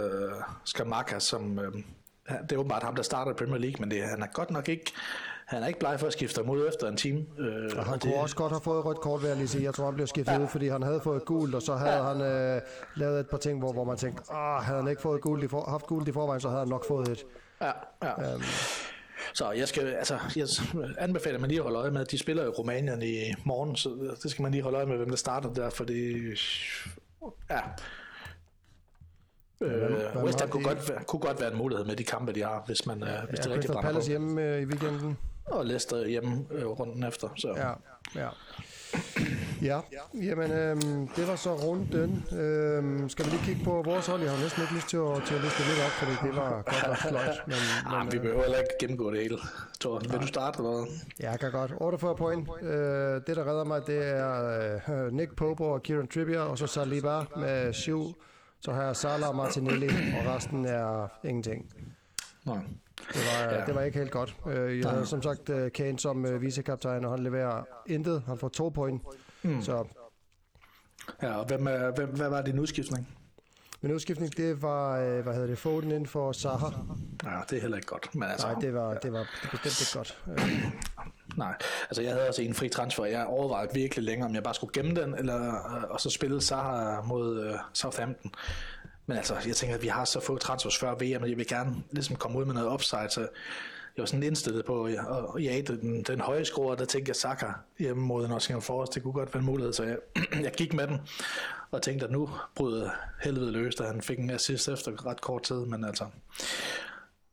Skamaka, 0.63 1.19
som 1.19 1.57
uh, 1.57 1.81
det 2.41 2.51
er 2.51 2.57
åbenbart 2.57 2.83
ham, 2.83 2.95
der 2.95 3.03
starter 3.03 3.33
Premier 3.33 3.57
League, 3.57 3.75
men 3.79 3.91
det, 3.91 4.03
han 4.03 4.21
er 4.21 4.27
godt 4.33 4.51
nok 4.51 4.69
ikke 4.69 4.93
han 5.53 5.63
er 5.63 5.67
ikke 5.67 5.79
bleg 5.79 5.99
for 5.99 6.07
at 6.07 6.13
skifte 6.13 6.43
mod 6.43 6.67
efter 6.67 6.87
en 6.87 6.97
time. 6.97 7.25
Øh, 7.39 7.71
og 7.77 7.85
han 7.85 7.93
og 7.93 7.99
kunne 7.99 8.13
det... 8.13 8.21
også 8.21 8.35
godt 8.35 8.51
have 8.51 8.61
fået 8.61 8.85
rødt 8.85 9.01
kort, 9.01 9.21
vil 9.21 9.27
jeg 9.27 9.37
lige 9.37 9.47
sige. 9.47 9.63
Jeg 9.63 9.73
tror, 9.73 9.85
han 9.85 9.93
blev 9.93 10.07
skiftet 10.07 10.33
ja. 10.33 10.39
ud, 10.39 10.47
fordi 10.47 10.67
han 10.67 10.81
havde 10.81 11.01
fået 11.03 11.25
gult, 11.25 11.55
og 11.55 11.61
så 11.61 11.75
havde 11.75 11.95
ja. 11.95 12.03
han 12.03 12.21
øh, 12.21 12.61
lavet 12.95 13.19
et 13.19 13.29
par 13.29 13.37
ting, 13.37 13.59
hvor, 13.59 13.73
hvor 13.73 13.83
man 13.83 13.97
tænkte, 13.97 14.23
ah, 14.31 14.63
havde 14.63 14.79
han 14.81 14.89
ikke 14.89 15.01
fået 15.01 15.21
gult 15.21 15.43
i 15.43 15.47
for, 15.47 15.69
haft 15.69 15.85
gult 15.85 16.07
i 16.07 16.11
forvejen, 16.11 16.41
så 16.41 16.47
havde 16.49 16.59
han 16.59 16.67
nok 16.67 16.87
fået 16.87 17.07
et. 17.07 17.23
Ja, 17.61 17.71
ja. 18.03 18.35
Um, 18.35 18.41
så 19.33 19.51
jeg 19.51 19.67
skal, 19.67 19.87
altså, 19.87 20.19
jeg 20.35 20.47
anbefaler 20.97 21.39
man 21.39 21.49
lige 21.49 21.59
at 21.59 21.63
holde 21.63 21.79
øje 21.79 21.91
med, 21.91 22.01
at 22.01 22.11
de 22.11 22.17
spiller 22.17 22.43
i 22.43 22.47
Rumænien 22.47 23.01
i 23.01 23.33
morgen, 23.45 23.75
så 23.75 24.15
det 24.23 24.31
skal 24.31 24.43
man 24.43 24.51
lige 24.51 24.63
holde 24.63 24.77
øje 24.77 24.85
med, 24.85 24.97
hvem 24.97 25.09
der 25.09 25.15
starter 25.15 25.53
der, 25.53 25.69
fordi 25.69 26.13
ja, 27.49 27.59
Øh, 29.61 30.23
West 30.23 30.39
Ham 30.39 30.49
kunne, 30.49 30.63
godt, 30.63 30.91
kunne 31.07 31.19
godt 31.19 31.41
være 31.41 31.51
en 31.51 31.57
mulighed 31.57 31.85
med 31.85 31.95
de 31.95 32.03
kampe, 32.03 32.31
de 32.31 32.43
har, 32.43 32.63
hvis 32.65 32.85
man 32.85 32.99
ja, 32.99 33.21
hvis 33.29 33.39
det 33.39 33.51
er 33.51 33.53
rigtig 33.53 33.71
brænder 33.71 33.89
Palace 33.89 34.09
hjemme 34.09 34.41
øh, 34.41 34.61
i 34.61 34.65
weekenden. 34.65 35.17
Og 35.45 35.65
Leicester 35.65 36.07
hjemme 36.07 36.45
øh, 36.51 36.65
runden 36.65 37.03
efter. 37.03 37.27
Så. 37.35 37.53
Ja, 37.57 37.73
ja. 38.21 38.29
Ja, 39.61 39.79
jamen 40.13 40.51
øh, 40.51 40.75
det 41.15 41.27
var 41.27 41.35
så 41.35 41.53
runden. 41.53 42.25
Øh, 42.39 43.09
skal 43.09 43.25
vi 43.25 43.29
lige 43.29 43.43
kigge 43.45 43.63
på 43.63 43.81
vores 43.85 44.07
hold? 44.07 44.21
Jeg 44.21 44.31
har 44.31 44.39
næsten 44.39 44.61
ikke 44.61 44.73
lyst 44.73 44.89
til 44.89 44.97
at, 44.97 45.23
til 45.27 45.35
at 45.35 45.41
liste 45.41 45.59
lidt 45.69 45.79
op, 45.85 45.91
fordi 45.91 46.27
det 46.27 46.35
var 46.35 46.49
godt 46.49 46.87
nok 46.87 46.97
flot. 46.97 47.47
Men, 47.47 47.57
men, 47.91 48.11
vi 48.11 48.19
behøver 48.19 48.41
heller 48.41 48.57
ikke 48.57 48.75
gennemgå 48.79 49.11
det 49.11 49.19
hele. 49.21 49.37
Tor, 49.79 49.99
vil 49.99 50.21
du 50.21 50.27
starte? 50.27 50.57
Eller? 50.57 50.85
Ja, 51.19 51.31
jeg 51.31 51.39
kan 51.39 51.51
godt. 51.51 51.73
48 51.77 52.15
point. 52.15 52.49
Øh, 52.61 52.69
det, 53.27 53.35
der 53.35 53.47
redder 53.49 53.63
mig, 53.63 53.81
det 53.87 54.07
er 54.07 54.31
øh, 54.89 55.13
Nick 55.13 55.35
Pope 55.35 55.63
og 55.63 55.83
Kieran 55.83 56.07
Trippier, 56.07 56.41
og 56.41 56.57
så 56.57 56.67
Saliba 56.67 57.23
med 57.37 57.73
7 57.73 58.15
så 58.63 58.71
har 58.71 58.83
jeg 58.83 58.95
Salah 58.95 59.29
og 59.29 59.35
Martinelli, 59.35 59.87
og 59.87 60.35
resten 60.35 60.65
er 60.65 61.07
ingenting. 61.23 61.73
Nej. 62.45 62.59
Det 63.07 63.21
var, 63.25 63.53
ja. 63.53 63.65
det 63.65 63.75
var 63.75 63.81
ikke 63.81 63.97
helt 63.97 64.11
godt. 64.11 64.35
Øh, 64.47 64.79
jeg 64.79 64.89
havde 64.89 65.05
som 65.05 65.21
sagt 65.21 65.49
øh, 65.49 65.71
Kane 65.71 65.99
som 65.99 66.25
øh, 66.25 66.41
vicekaptajn, 66.41 67.05
og 67.05 67.11
han 67.11 67.19
leverer 67.19 67.63
intet. 67.87 68.23
Han 68.27 68.37
får 68.37 68.49
to 68.49 68.69
point. 68.69 69.01
Mm. 69.43 69.61
Så. 69.61 69.85
Ja, 71.21 71.37
og 71.37 71.45
hvem, 71.45 71.67
hvem, 71.95 72.09
hvad 72.09 72.29
var 72.29 72.41
din 72.41 72.59
udskiftning? 72.59 73.07
Min 73.81 73.91
udskiftning, 73.91 74.37
det 74.37 74.61
var, 74.61 74.99
hvad 75.21 75.33
hedder 75.33 75.47
det, 75.47 75.57
Foden 75.57 75.91
inden 75.91 76.07
for 76.07 76.31
Zaha. 76.31 76.65
Ja, 77.23 77.39
det 77.49 77.57
er 77.57 77.61
heller 77.61 77.77
ikke 77.77 77.87
godt. 77.87 78.15
Men 78.15 78.29
altså, 78.29 78.47
Nej, 78.47 78.59
det 78.61 78.73
var, 78.73 78.93
det 78.93 79.13
var 79.13 79.27
bestemt 79.51 79.81
ikke 79.81 79.97
godt. 79.97 80.23
Nej, 81.37 81.55
altså 81.89 82.01
jeg 82.01 82.11
havde 82.11 82.27
også 82.27 82.41
en 82.41 82.53
fri 82.53 82.69
transfer. 82.69 83.05
Jeg 83.05 83.25
overvejede 83.25 83.73
virkelig 83.73 84.05
længere, 84.05 84.29
om 84.29 84.35
jeg 84.35 84.43
bare 84.43 84.53
skulle 84.53 84.73
gemme 84.73 85.01
den, 85.01 85.15
eller, 85.15 85.53
og 85.89 86.01
så 86.01 86.09
spille 86.09 86.41
Zaha 86.41 87.01
mod 87.01 87.49
uh, 87.49 87.59
Southampton. 87.73 88.31
Men 89.05 89.17
altså, 89.17 89.35
jeg 89.47 89.55
tænker, 89.55 89.75
at 89.75 89.83
vi 89.83 89.87
har 89.87 90.05
så 90.05 90.19
få 90.19 90.37
transfers 90.37 90.77
før 90.77 90.91
VM, 90.91 91.23
og 91.23 91.29
jeg 91.29 91.37
vil 91.37 91.47
gerne 91.47 91.83
ligesom 91.91 92.15
komme 92.15 92.39
ud 92.39 92.45
med 92.45 92.53
noget 92.53 92.73
upside, 92.73 93.09
så 93.09 93.21
jeg 93.97 94.01
var 94.01 94.05
sådan 94.05 94.23
indstillet 94.23 94.65
på 94.65 94.83
at 94.83 95.43
ja, 95.43 95.61
den, 95.61 96.03
den 96.03 96.19
høje 96.19 96.45
score, 96.45 96.75
der 96.75 96.85
tænkte 96.85 97.09
jeg 97.09 97.15
Saka 97.15 97.45
hjemme 97.79 98.03
mod 98.03 98.27
Nottingham 98.27 98.61
Forest, 98.61 98.95
det 98.95 99.03
kunne 99.03 99.13
godt 99.13 99.33
være 99.33 99.39
en 99.39 99.45
mulighed, 99.45 99.73
så 99.73 99.83
jeg, 99.83 99.97
jeg 100.43 100.51
gik 100.51 100.73
med 100.73 100.87
den, 100.87 101.01
og 101.71 101.81
tænkte, 101.81 102.05
at 102.05 102.11
nu 102.11 102.29
bryder 102.55 102.89
helvede 103.23 103.51
løs, 103.51 103.75
da 103.75 103.83
han 103.83 104.01
fik 104.01 104.19
en 104.19 104.29
assist 104.29 104.69
efter 104.69 105.05
ret 105.05 105.21
kort 105.21 105.43
tid, 105.43 105.65
men 105.65 105.85
altså, 105.85 106.05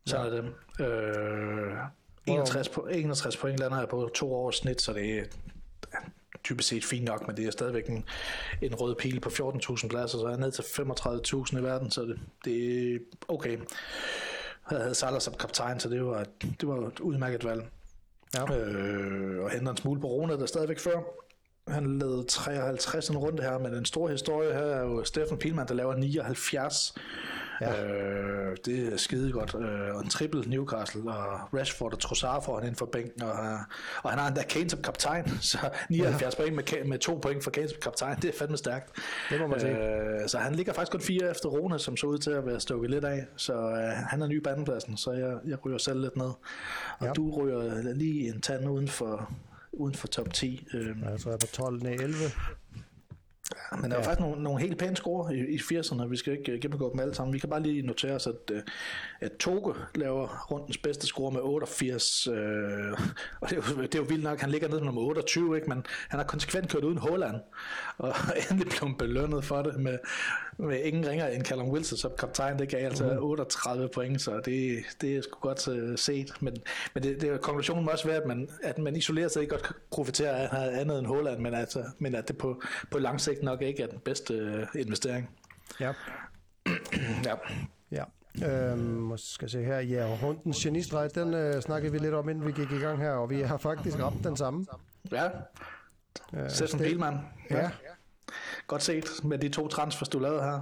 så 0.05 0.17
ja. 0.17 0.25
er 0.25 0.29
det. 0.29 0.53
Øh, 0.85 1.77
61, 2.25 2.67
po- 2.67 2.89
61 2.89 3.37
point 3.37 3.59
lander 3.59 3.79
jeg 3.79 3.89
på 3.89 4.09
to 4.13 4.33
års 4.33 4.55
snit, 4.55 4.81
så 4.81 4.93
det 4.93 5.19
er 5.19 5.23
typisk 6.43 6.69
set 6.69 6.85
fint 6.85 7.05
nok, 7.05 7.27
men 7.27 7.37
det 7.37 7.47
er 7.47 7.51
stadigvæk 7.51 7.87
en, 7.87 8.05
en 8.61 8.75
rød 8.75 8.95
pil 8.95 9.19
på 9.19 9.29
14.000 9.29 9.87
pladser, 9.87 10.17
så 10.17 10.25
er 10.25 10.29
jeg 10.29 10.39
ned 10.39 10.51
til 10.51 10.61
35.000 10.61 11.59
i 11.59 11.63
verden, 11.63 11.91
så 11.91 12.01
det, 12.01 12.19
det 12.45 12.93
er 12.93 12.99
okay. 13.27 13.57
Jeg 14.71 14.79
havde 14.79 14.95
Salah 14.95 15.21
som 15.21 15.33
kaptajn, 15.39 15.79
så 15.79 15.89
det 15.89 16.05
var, 16.05 16.25
det 16.41 16.67
var 16.67 16.87
et 16.87 16.99
udmærket 16.99 17.45
valg. 17.45 17.63
Ja. 18.33 18.55
Øh, 18.57 19.43
og 19.43 19.51
henter 19.51 19.71
en 19.71 19.77
smule 19.77 20.01
på 20.01 20.07
Rona, 20.07 20.33
der 20.33 20.45
stadigvæk 20.45 20.79
før. 20.79 21.01
Han 21.67 21.99
lavede 21.99 22.23
53 22.23 23.09
en 23.09 23.17
runde 23.17 23.43
her, 23.43 23.57
men 23.57 23.73
den 23.73 23.85
store 23.85 24.11
historie 24.11 24.53
her 24.53 24.59
er 24.59 24.81
jo 24.81 25.03
Steffen 25.03 25.37
Pilman, 25.37 25.67
der 25.67 25.73
laver 25.73 25.95
79 25.95 26.95
Ja. 27.61 27.83
Øh, 27.83 28.57
det 28.65 28.93
er 28.93 28.97
skide 28.97 29.31
godt. 29.31 29.55
Øh, 29.55 29.95
og 29.95 30.03
en 30.03 30.09
triple 30.09 30.43
Newcastle, 30.47 31.11
og 31.11 31.53
Rashford 31.53 31.93
og 31.93 31.99
Trossard 31.99 32.43
får 32.45 32.59
han 32.59 32.67
ind 32.67 32.75
for 32.75 32.85
bænken, 32.85 33.23
og, 33.23 33.31
og 34.03 34.09
han 34.09 34.19
har 34.19 34.27
endda 34.27 34.43
Kane 34.43 34.69
som 34.69 34.81
kaptajn, 34.81 35.29
så 35.51 35.57
79 35.89 36.35
ja. 36.35 36.41
point 36.41 36.55
med, 36.55 36.85
med 36.85 36.99
to 36.99 37.19
point 37.21 37.43
for 37.43 37.51
Kane 37.51 37.69
som 37.69 37.77
kaptajn, 37.81 38.17
det 38.21 38.25
er 38.25 38.37
fandme 38.39 38.57
stærkt. 38.57 38.97
Det 39.29 39.39
må 39.39 39.47
man 39.47 39.59
sige. 39.59 39.77
Øh, 39.77 40.27
så 40.27 40.37
han 40.37 40.55
ligger 40.55 40.73
faktisk 40.73 40.91
kun 40.91 41.01
fire 41.01 41.31
efter 41.31 41.49
Rona, 41.49 41.77
som 41.77 41.97
så 41.97 42.07
ud 42.07 42.17
til 42.17 42.31
at 42.31 42.45
være 42.45 42.59
stukket 42.59 42.89
lidt 42.89 43.05
af, 43.05 43.25
så 43.35 43.53
øh, 43.53 44.07
han 44.09 44.21
er 44.21 44.27
ny 44.27 44.43
på 44.43 44.49
andenpladsen, 44.49 44.97
så 44.97 45.11
jeg, 45.11 45.37
jeg 45.45 45.65
ryger 45.65 45.77
selv 45.77 46.01
lidt 46.01 46.17
ned. 46.17 46.31
Og 46.99 47.05
ja. 47.07 47.11
du 47.11 47.31
ryger 47.31 47.93
lige 47.93 48.33
en 48.33 48.41
tand 48.41 48.69
uden 48.69 48.87
for, 48.87 49.33
uden 49.71 49.95
for 49.95 50.07
top 50.07 50.33
10. 50.33 50.67
Øh. 50.73 50.95
Ja, 51.03 51.17
så 51.17 51.29
er 51.29 51.33
jeg 51.33 51.39
på 51.39 51.47
12, 51.47 51.83
nej 51.83 51.93
11. 51.93 52.15
Ja, 53.71 53.77
men 53.77 53.91
der 53.91 53.97
er 53.97 54.01
ja. 54.01 54.07
faktisk 54.07 54.19
nogle, 54.19 54.43
nogle 54.43 54.61
helt 54.61 54.77
pæne 54.77 54.95
score 54.95 55.35
i, 55.35 55.39
i 55.39 55.57
80'erne, 55.57 56.07
vi 56.07 56.17
skal 56.17 56.33
ikke 56.33 56.59
gennemgå 56.59 56.91
dem 56.91 56.99
alle 56.99 57.15
sammen. 57.15 57.33
Vi 57.33 57.39
kan 57.39 57.49
bare 57.49 57.61
lige 57.61 57.81
notere 57.81 58.15
os, 58.15 58.27
at, 58.27 58.35
øh, 58.51 58.61
at 59.21 59.31
Toge 59.31 59.75
laver 59.95 60.47
rundens 60.51 60.77
bedste 60.77 61.07
score 61.07 61.31
med 61.31 61.41
88, 61.43 62.27
øh, 62.27 62.33
og 63.41 63.49
det 63.49 63.57
er, 63.57 63.61
jo, 63.77 63.81
det 63.81 63.95
er 63.95 63.99
jo 63.99 64.05
vildt 64.09 64.23
nok, 64.23 64.39
han 64.39 64.49
ligger 64.49 64.67
nede 64.67 64.79
med 64.79 64.85
nummer 64.85 65.01
28, 65.01 65.55
ikke? 65.55 65.69
men 65.69 65.85
han 66.09 66.19
har 66.19 66.27
konsekvent 66.27 66.69
kørt 66.69 66.83
uden 66.83 66.97
Holland, 66.97 67.35
og 67.97 68.13
endelig 68.51 68.73
blevet 68.79 68.97
belønnet 68.97 69.43
for 69.43 69.61
det 69.61 69.79
med, 69.79 69.97
med 70.57 70.79
ingen 70.83 71.07
ringer 71.07 71.27
end 71.27 71.45
Callum 71.45 71.69
Wilson 71.69 71.97
som 71.97 72.11
kaptajn. 72.19 72.59
Det 72.59 72.69
gav 72.69 72.85
altså 72.85 73.03
mm. 73.03 73.23
38 73.23 73.89
point, 73.93 74.21
så 74.21 74.41
det, 74.45 74.79
det 75.01 75.17
er 75.17 75.21
sgu 75.21 75.39
godt 75.39 75.67
uh, 75.67 75.95
set. 75.95 76.33
Men, 76.39 76.57
men 76.93 77.03
det, 77.03 77.21
det, 77.21 77.41
konklusionen 77.41 77.85
må 77.85 77.91
også 77.91 78.07
være, 78.07 78.17
at 78.17 78.27
man, 78.27 78.49
at 78.63 78.77
man 78.77 78.95
isoleret 78.95 79.31
sig 79.31 79.41
ikke 79.41 79.51
godt 79.51 79.63
kan 79.63 79.75
profitere 79.91 80.29
af 80.29 80.79
andet 80.81 80.99
end 80.99 81.07
Holland, 81.07 81.39
men, 81.39 81.53
altså, 81.53 81.83
men 81.99 82.15
at 82.15 82.27
det 82.27 82.37
på, 82.37 82.61
på 82.91 82.99
lang 82.99 83.21
sigt 83.21 83.40
nok 83.43 83.61
ikke 83.61 83.83
er 83.83 83.87
den 83.87 83.99
bedste 83.99 84.67
uh, 84.75 84.81
investering. 84.81 85.29
Ja. 85.79 85.93
ja. 87.27 87.35
Ja. 87.91 88.03
Øhm, 88.47 89.17
skal 89.17 89.49
se 89.49 89.63
her. 89.63 89.79
Ja, 89.79 90.17
runden 90.23 90.51
genistreg, 90.51 91.15
den 91.15 91.33
øh, 91.33 91.61
snakkede 91.61 91.91
vi 91.91 91.97
lidt 91.97 92.13
om, 92.13 92.29
inden 92.29 92.47
vi 92.47 92.51
gik 92.51 92.71
i 92.71 92.77
gang 92.77 92.99
her, 92.99 93.11
og 93.11 93.29
vi 93.29 93.41
har 93.41 93.57
faktisk 93.57 93.99
ramt 93.99 94.23
den 94.23 94.37
samme. 94.37 94.65
Ja. 95.11 95.29
Øh, 96.33 96.49
Steffen 96.49 96.79
Bielmann. 96.79 97.19
Ja. 97.49 97.61
ja. 97.61 97.69
Godt 98.67 98.83
set 98.83 99.05
med 99.23 99.37
de 99.37 99.49
to 99.49 99.67
transfers, 99.67 100.09
du 100.09 100.19
lavede 100.19 100.41
her. 100.41 100.59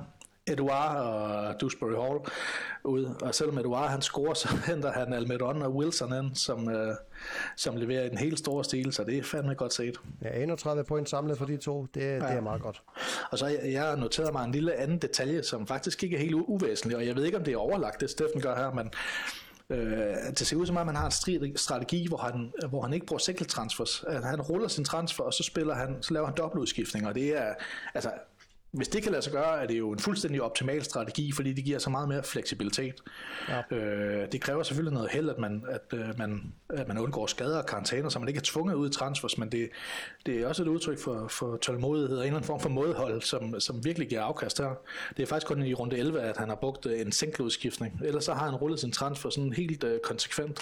Eduard 0.50 0.96
og 0.96 1.62
Dewsbury 1.62 1.92
Hall 1.92 2.20
ud, 2.84 3.16
og 3.22 3.36
selvom 3.36 3.58
Eduard 3.58 3.90
han 3.90 4.02
scorer, 4.02 4.34
så 4.34 4.48
henter 4.68 4.92
han 4.92 5.14
Almiron 5.14 5.62
og 5.62 5.76
Wilson 5.76 6.14
ind, 6.14 6.36
som, 6.36 6.70
øh, 6.70 6.96
som 7.56 7.76
leverer 7.76 8.10
en 8.10 8.18
helt 8.18 8.40
stor 8.40 8.62
stil, 8.62 8.94
så 8.94 9.04
det 9.04 9.18
er 9.18 9.24
fandme 9.24 9.54
godt 9.54 9.74
set. 9.74 9.98
Ja, 10.22 10.44
31 10.44 10.84
point 10.84 11.10
samlet 11.10 11.38
for 11.38 11.46
de 11.46 11.58
to, 11.58 11.88
det, 11.94 12.02
ja. 12.02 12.16
det 12.16 12.22
er 12.22 12.42
meget 12.42 12.62
godt. 12.62 12.82
Og 13.32 13.40
så 13.40 13.48
jeg, 13.48 13.60
jeg 13.72 13.98
noteret 13.98 14.34
mig 14.34 14.46
en 14.46 14.52
lille 14.52 14.76
anden 14.76 14.98
detalje, 14.98 15.44
som 15.44 15.68
faktisk 15.68 16.04
ikke 16.04 16.16
er 16.16 16.22
helt 16.22 16.34
uvæsentlig, 16.34 16.98
og 16.98 17.06
jeg 17.06 17.16
ved 17.16 17.24
ikke, 17.24 17.38
om 17.38 17.44
det 17.44 17.54
er 17.54 17.58
overlagt, 17.58 18.02
det 18.02 18.10
Steffen 18.10 18.42
gør 18.42 18.56
her, 18.56 18.72
men 18.74 18.92
Øh, 19.72 20.16
det 20.30 20.48
ser 20.48 20.58
ud 20.58 20.66
som 20.66 20.78
om, 20.78 20.86
man 20.86 20.96
har 20.96 21.06
en 21.06 21.58
strategi, 21.58 22.08
hvor 22.08 22.18
han, 22.18 22.54
hvor 22.70 22.82
han 22.82 22.94
ikke 22.94 23.06
bruger 23.06 23.20
single 23.20 23.46
transfers. 23.46 24.04
Han 24.24 24.42
ruller 24.42 24.68
sin 24.68 24.86
transfer, 24.86 25.24
og 25.24 25.34
så 25.34 25.44
spiller 25.44 25.76
han, 25.76 25.98
så 26.02 26.14
laver 26.14 26.26
han 26.26 26.36
dobbeltudskiftning, 26.38 27.08
og 27.08 27.16
det 27.16 27.38
er, 27.38 27.54
altså, 27.94 28.12
hvis 28.72 28.88
det 28.88 29.04
kan 29.04 29.12
lade 29.12 29.22
sig 29.22 29.34
gøre, 29.34 29.62
er 29.62 29.68
det 29.68 29.80
jo 29.80 29.92
en 29.92 30.00
fuldstændig 30.00 30.42
optimal 30.42 30.84
strategi, 30.84 31.32
fordi 31.32 31.54
det 31.54 31.66
giver 31.66 31.80
så 31.80 31.90
meget 31.90 32.10
mere 32.10 32.24
fleksibilitet. 32.24 32.96
Ja. 33.50 33.78
Øh, 33.78 34.32
det 34.32 34.42
kræver 34.42 34.64
selvfølgelig 34.64 34.94
noget 34.94 35.10
held, 35.12 35.30
at 35.30 35.38
man, 35.38 35.64
at, 35.70 36.00
øh, 36.00 36.18
man, 36.18 36.54
at 36.70 36.88
man 36.88 36.98
undgår 36.98 37.28
skader 37.28 37.58
og 37.58 37.66
karantæner, 37.66 38.10
så 38.10 38.20
man 38.20 38.28
ikke 38.28 38.38
er 38.38 38.44
tvunget 38.44 38.76
ud 38.76 38.90
i 38.90 38.94
transfers, 38.94 39.38
men 39.38 39.52
det, 39.52 39.70
det 40.26 40.42
er 40.42 40.48
også 40.48 40.64
et 40.64 40.68
udtryk 40.68 41.00
for, 41.00 41.28
for 41.28 41.58
tålmodighed 41.58 42.18
og 42.18 42.24
en 42.24 42.26
eller 42.28 42.38
anden 42.38 42.48
form 42.48 42.60
for 42.60 42.70
modhold, 42.70 43.22
som, 43.22 43.60
som 43.60 43.86
virkelig 43.86 44.10
giver 44.10 44.22
afkast 44.22 44.58
her. 44.60 44.80
Det 45.18 45.24
er 45.24 45.28
faktisk 45.28 45.48
kun 45.48 45.64
i 45.64 45.74
runde 45.74 45.98
11, 45.98 46.22
at 46.22 46.38
han 46.38 46.50
har 46.50 46.56
brugt 46.56 46.86
øh, 46.86 47.02
en 47.02 47.12
single-udskiftning. 47.12 48.02
Ellers 48.04 48.24
så 48.24 48.34
har 48.34 48.46
han 48.46 48.56
rullet 48.56 48.80
sin 48.80 48.92
transfer 48.92 49.30
sådan 49.30 49.54
helt 49.54 49.84
øh, 49.84 50.00
konsekvent. 50.04 50.62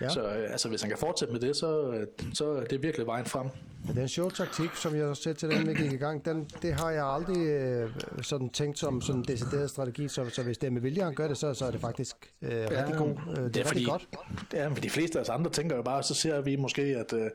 Ja. 0.00 0.08
Så 0.08 0.22
øh, 0.22 0.52
altså, 0.52 0.68
hvis 0.68 0.80
han 0.80 0.90
kan 0.90 0.98
fortsætte 0.98 1.32
med 1.32 1.40
det, 1.40 1.56
så, 1.56 1.90
øh, 1.92 2.06
så 2.34 2.50
er 2.50 2.64
det 2.64 2.82
virkelig 2.82 3.06
vejen 3.06 3.26
frem. 3.26 3.46
Ja, 3.88 4.00
den 4.00 4.08
sjov 4.08 4.32
taktik, 4.32 4.70
som 4.74 4.96
jeg 4.96 5.06
har 5.06 5.14
set 5.14 5.38
til 5.38 5.50
den, 5.50 5.68
vi 5.68 5.74
gik 5.74 5.92
i 5.92 5.96
gang, 5.96 6.24
den, 6.24 6.50
det 6.62 6.74
har 6.74 6.90
jeg 6.90 7.06
aldrig 7.06 7.37
øh, 7.38 7.90
sådan 8.22 8.50
tænkt 8.50 8.78
som 8.78 9.00
sådan 9.00 9.20
en 9.20 9.24
decideret 9.24 9.70
strategi, 9.70 10.08
så, 10.08 10.30
så 10.30 10.42
hvis 10.42 10.58
det 10.58 10.66
er 10.66 10.70
med 10.70 10.80
vilje, 10.80 11.02
han 11.02 11.14
gør 11.14 11.28
det, 11.28 11.36
så, 11.36 11.54
så 11.54 11.66
er 11.66 11.70
det 11.70 11.80
faktisk 11.80 12.16
øh, 12.42 12.50
ja, 12.50 12.68
rigtig 12.70 12.96
god. 12.96 13.08
Øh, 13.08 13.36
det, 13.36 13.54
det 13.54 13.60
er, 13.60 13.64
er 13.64 13.68
fordi, 13.68 13.84
godt. 13.84 14.08
Ja, 14.52 14.68
men 14.68 14.82
de 14.82 14.90
fleste 14.90 15.18
af 15.18 15.22
os 15.22 15.28
andre 15.28 15.50
tænker 15.50 15.76
jo 15.76 15.82
bare, 15.82 16.02
så 16.02 16.14
ser 16.14 16.40
vi 16.40 16.56
måske, 16.56 16.82
at 16.82 17.12
øh, 17.12 17.30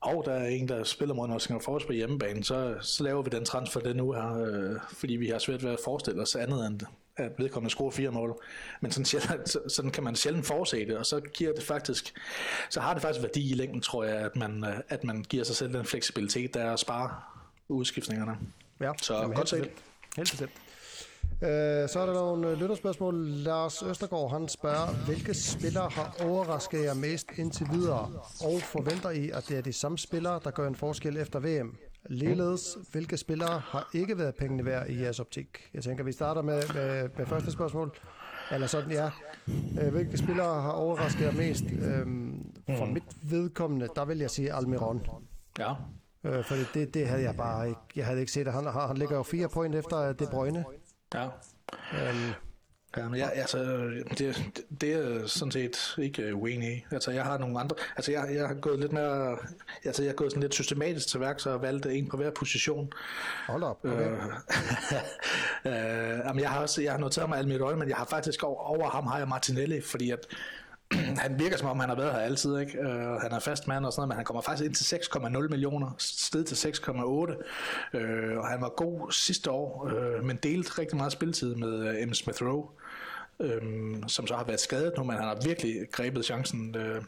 og 0.00 0.22
der 0.26 0.32
er 0.32 0.46
en, 0.46 0.68
der 0.68 0.84
spiller 0.84 1.14
mod 1.14 1.28
Nottingham 1.28 1.60
Forest 1.60 1.86
på 1.86 1.92
hjemmebane, 1.92 2.44
så, 2.44 2.74
så 2.80 3.04
laver 3.04 3.22
vi 3.22 3.30
den 3.30 3.44
transfer 3.44 3.80
den 3.80 3.96
nu 3.96 4.12
her, 4.12 4.42
øh, 4.42 4.80
fordi 4.92 5.16
vi 5.16 5.28
har 5.28 5.38
svært 5.38 5.64
ved 5.64 5.70
at 5.70 5.78
forestille 5.84 6.22
os 6.22 6.36
andet 6.36 6.66
end 6.66 6.80
at 7.16 7.32
vedkommende 7.38 7.70
scorer 7.70 7.90
fire 7.90 8.10
mål. 8.10 8.42
Men 8.80 8.90
sådan, 8.90 9.04
sjældent, 9.04 9.56
sådan 9.68 9.90
kan 9.90 10.04
man 10.04 10.16
sjældent 10.16 10.46
forudse 10.46 10.86
det, 10.86 10.96
og 10.96 11.06
så 11.06 11.20
giver 11.20 11.52
det 11.52 11.62
faktisk, 11.62 12.14
så 12.70 12.80
har 12.80 12.92
det 12.92 13.02
faktisk 13.02 13.22
værdi 13.22 13.50
i 13.50 13.54
længden, 13.54 13.80
tror 13.80 14.04
jeg, 14.04 14.16
at 14.16 14.36
man, 14.36 14.64
øh, 14.64 14.80
at 14.88 15.04
man 15.04 15.22
giver 15.22 15.44
sig 15.44 15.56
selv 15.56 15.72
den 15.72 15.84
fleksibilitet, 15.84 16.54
der 16.54 16.60
er 16.60 16.72
at 16.72 16.80
spare 16.80 17.10
udskiftningerne. 17.68 18.38
Ja, 18.80 18.92
så 19.02 19.14
Jamen, 19.14 19.36
godt 19.36 19.48
set. 19.48 19.70
Helt 20.16 20.30
bestemt. 20.30 20.52
Øh, 21.42 21.88
så 21.88 22.00
er 22.00 22.06
der 22.06 22.12
nogle 22.12 22.48
øh, 22.48 22.60
lytterspørgsmål. 22.60 23.26
Lars 23.26 23.82
Østergaard 23.82 24.30
han 24.30 24.48
spørger, 24.48 25.04
hvilke 25.06 25.34
spillere 25.34 25.88
har 25.90 26.16
overrasket 26.24 26.84
jer 26.84 26.94
mest 26.94 27.26
indtil 27.36 27.66
videre, 27.72 28.10
og 28.40 28.60
forventer 28.62 29.10
I, 29.10 29.30
at 29.30 29.44
det 29.48 29.58
er 29.58 29.62
de 29.62 29.72
samme 29.72 29.98
spillere, 29.98 30.40
der 30.44 30.50
gør 30.50 30.68
en 30.68 30.74
forskel 30.74 31.16
efter 31.16 31.40
VM? 31.40 31.76
Ligeledes, 32.08 32.76
hvilke 32.92 33.16
spillere 33.16 33.58
har 33.58 33.90
ikke 33.94 34.18
været 34.18 34.34
pengene 34.34 34.64
værd 34.64 34.88
i 34.88 35.02
jeres 35.02 35.20
optik? 35.20 35.48
Jeg 35.74 35.82
tænker, 35.82 36.04
vi 36.04 36.12
starter 36.12 36.42
med, 36.42 36.62
med, 36.74 37.08
med 37.18 37.26
første 37.26 37.52
spørgsmål. 37.52 37.96
Eller 38.50 38.66
sådan, 38.66 38.90
ja. 38.90 39.10
Øh, 39.82 39.92
hvilke 39.92 40.18
spillere 40.18 40.62
har 40.62 40.70
overrasket 40.70 41.24
jer 41.24 41.32
mest? 41.32 41.64
Øhm, 41.82 42.54
for 42.78 42.84
mit 42.84 43.02
vedkommende, 43.30 43.88
der 43.96 44.04
vil 44.04 44.18
jeg 44.18 44.30
sige 44.30 44.52
Almiron. 44.52 45.06
Ja. 45.58 45.74
Øh, 46.24 46.44
for 46.44 46.54
det, 46.74 46.94
det 46.94 47.08
havde 47.08 47.22
jeg 47.22 47.36
bare 47.36 47.68
ikke. 47.68 47.80
Jeg 47.96 48.06
havde 48.06 48.20
ikke 48.20 48.32
set. 48.32 48.52
Han, 48.52 48.66
han 48.66 48.96
ligger 48.96 49.16
jo 49.16 49.22
fire 49.22 49.48
point 49.48 49.74
efter 49.74 50.12
De 50.12 50.26
Bruyne. 50.30 50.64
Ja. 51.14 51.24
Øhm, 51.92 52.34
Ja, 52.96 53.08
men 53.08 53.20
jeg, 53.20 53.32
altså, 53.34 53.58
det, 54.18 54.44
det 54.80 54.92
er 54.92 55.26
sådan 55.26 55.52
set 55.52 55.94
ikke 55.98 56.34
uenig 56.34 56.76
i. 56.76 56.84
Altså, 56.90 57.10
jeg 57.10 57.24
har 57.24 57.38
nogle 57.38 57.60
andre... 57.60 57.76
Altså, 57.96 58.12
jeg, 58.12 58.28
jeg 58.34 58.46
har 58.46 58.54
gået 58.54 58.80
lidt 58.80 58.92
mere... 58.92 59.36
Altså, 59.84 60.02
jeg 60.02 60.10
har 60.10 60.14
gået 60.14 60.30
sådan 60.30 60.42
lidt 60.42 60.54
systematisk 60.54 61.08
til 61.08 61.20
værk, 61.20 61.40
så 61.40 61.50
jeg 61.50 61.62
valgt 61.62 61.86
en 61.86 62.08
på 62.08 62.16
hver 62.16 62.30
position. 62.30 62.92
Hold 63.46 63.62
op, 63.62 63.84
okay. 63.84 64.10
Øh, 64.10 64.18
øh, 65.72 66.18
jamen, 66.24 66.40
jeg 66.40 66.50
har 66.50 66.60
også... 66.60 66.82
Jeg 66.82 66.92
har 66.92 66.98
noteret 66.98 67.28
mig 67.28 67.38
Almiron, 67.38 67.78
men 67.78 67.88
jeg 67.88 67.96
har 67.96 68.06
faktisk 68.06 68.42
over, 68.42 68.60
over 68.60 68.90
ham 68.90 69.06
har 69.06 69.18
jeg 69.18 69.28
Martinelli, 69.28 69.80
fordi 69.80 70.10
at 70.10 70.26
han 71.24 71.38
virker 71.38 71.56
som 71.56 71.68
om, 71.68 71.80
han 71.80 71.88
har 71.88 71.96
været 71.96 72.12
her 72.12 72.18
altid, 72.18 72.58
ikke? 72.58 72.78
Uh, 72.80 72.86
han 73.22 73.32
er 73.32 73.38
fast 73.38 73.68
mand 73.68 73.86
og 73.86 73.92
sådan 73.92 74.00
noget, 74.00 74.08
men 74.08 74.16
han 74.16 74.24
kommer 74.24 74.40
faktisk 74.40 74.66
ind 74.66 74.74
til 74.74 74.96
6,0 74.96 75.48
millioner, 75.48 75.90
sted 75.98 76.44
til 76.44 76.68
6,8, 76.68 76.94
uh, 77.00 78.38
og 78.38 78.48
han 78.48 78.60
var 78.60 78.68
god 78.76 79.12
sidste 79.12 79.50
år, 79.50 79.90
uh, 80.18 80.24
men 80.24 80.36
delte 80.36 80.78
rigtig 80.78 80.96
meget 80.96 81.12
spilletid 81.12 81.54
med 81.54 82.02
uh, 82.02 82.08
M. 82.08 82.14
Smith 82.14 82.42
Rowe, 82.42 82.66
um, 83.38 84.08
som 84.08 84.26
så 84.26 84.34
har 84.34 84.44
været 84.44 84.60
skadet 84.60 84.92
nu, 84.96 85.04
men 85.04 85.16
han 85.16 85.24
har 85.24 85.38
virkelig 85.44 85.76
grebet 85.92 86.24
chancen, 86.24 86.76
uh, 86.76 87.04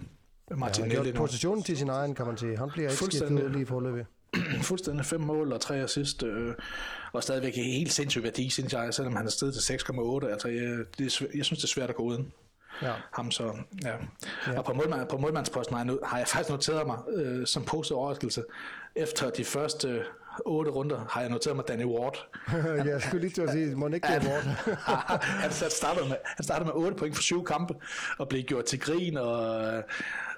Martinelli. 0.59 0.95
Ja, 0.95 1.03
han 1.03 1.13
har 1.13 1.21
positionen 1.21 1.63
til 1.63 1.77
sin 1.77 1.89
egen, 1.89 2.15
kan 2.15 2.27
man 2.27 2.37
sige. 2.37 2.59
Han 2.59 2.71
bliver 2.71 2.91
ikke 2.91 3.05
skidt 3.05 3.23
ud 3.23 3.51
lige 3.51 3.67
forløbet. 3.67 4.07
fuldstændig 4.63 5.07
fem 5.07 5.21
mål 5.21 5.53
og 5.53 5.61
tre 5.61 5.77
assist, 5.77 6.23
øh, 6.23 6.55
og 7.13 7.23
stadigvæk 7.23 7.55
helt 7.55 7.93
sindssyg 7.93 8.23
værdi, 8.23 8.51
synes 8.51 8.73
jeg, 8.73 8.95
selvom 8.95 9.17
han 9.17 9.27
er 9.27 9.31
stedet 9.31 9.55
til 9.55 9.73
6,8. 9.73 10.27
Altså, 10.27 10.49
jeg, 10.49 10.85
det, 10.99 11.21
jeg 11.35 11.45
synes, 11.45 11.59
det 11.59 11.65
er 11.65 11.69
svært 11.75 11.91
at 11.91 11.97
gå 11.97 12.03
uden 12.03 12.33
ja. 12.83 12.93
ham 13.13 13.31
så, 13.31 13.57
ja. 13.83 13.95
ja. 14.47 14.59
Og 14.59 14.65
på, 14.65 14.73
målmand, 14.73 15.09
på 15.09 15.19
målmandsposten 15.19 15.77
har 15.77 15.85
jeg, 15.85 15.97
har 16.05 16.19
jeg 16.19 16.29
faktisk 16.29 16.51
noteret 16.51 16.87
mig 16.87 16.99
øh, 17.17 17.47
som 17.47 17.65
positiv 17.65 17.97
overraskelse. 17.97 18.43
Efter 18.95 19.31
de 19.31 19.45
første 19.45 20.05
otte 20.45 20.71
runder 20.71 21.07
har 21.11 21.21
jeg 21.21 21.31
noteret 21.31 21.57
mig 21.57 21.65
Danny 21.69 21.85
Ward. 21.85 22.27
Han, 22.47 22.89
jeg 22.89 23.03
skulle 23.03 23.21
lige 23.21 23.35
til 23.35 23.43
at 23.43 23.51
sige, 23.51 23.75
må 23.75 23.89
ikke 23.89 24.09
Ward. 24.09 24.45
han, 25.43 25.51
startede 25.71 26.09
med, 26.09 26.17
han 26.25 26.45
startede 26.45 26.65
med 26.65 26.75
8 26.75 26.97
point 26.97 27.15
for 27.15 27.23
syv 27.23 27.45
kampe, 27.45 27.75
og 28.19 28.29
blev 28.29 28.43
gjort 28.43 28.65
til 28.65 28.81
grin, 28.81 29.17
og, 29.17 29.83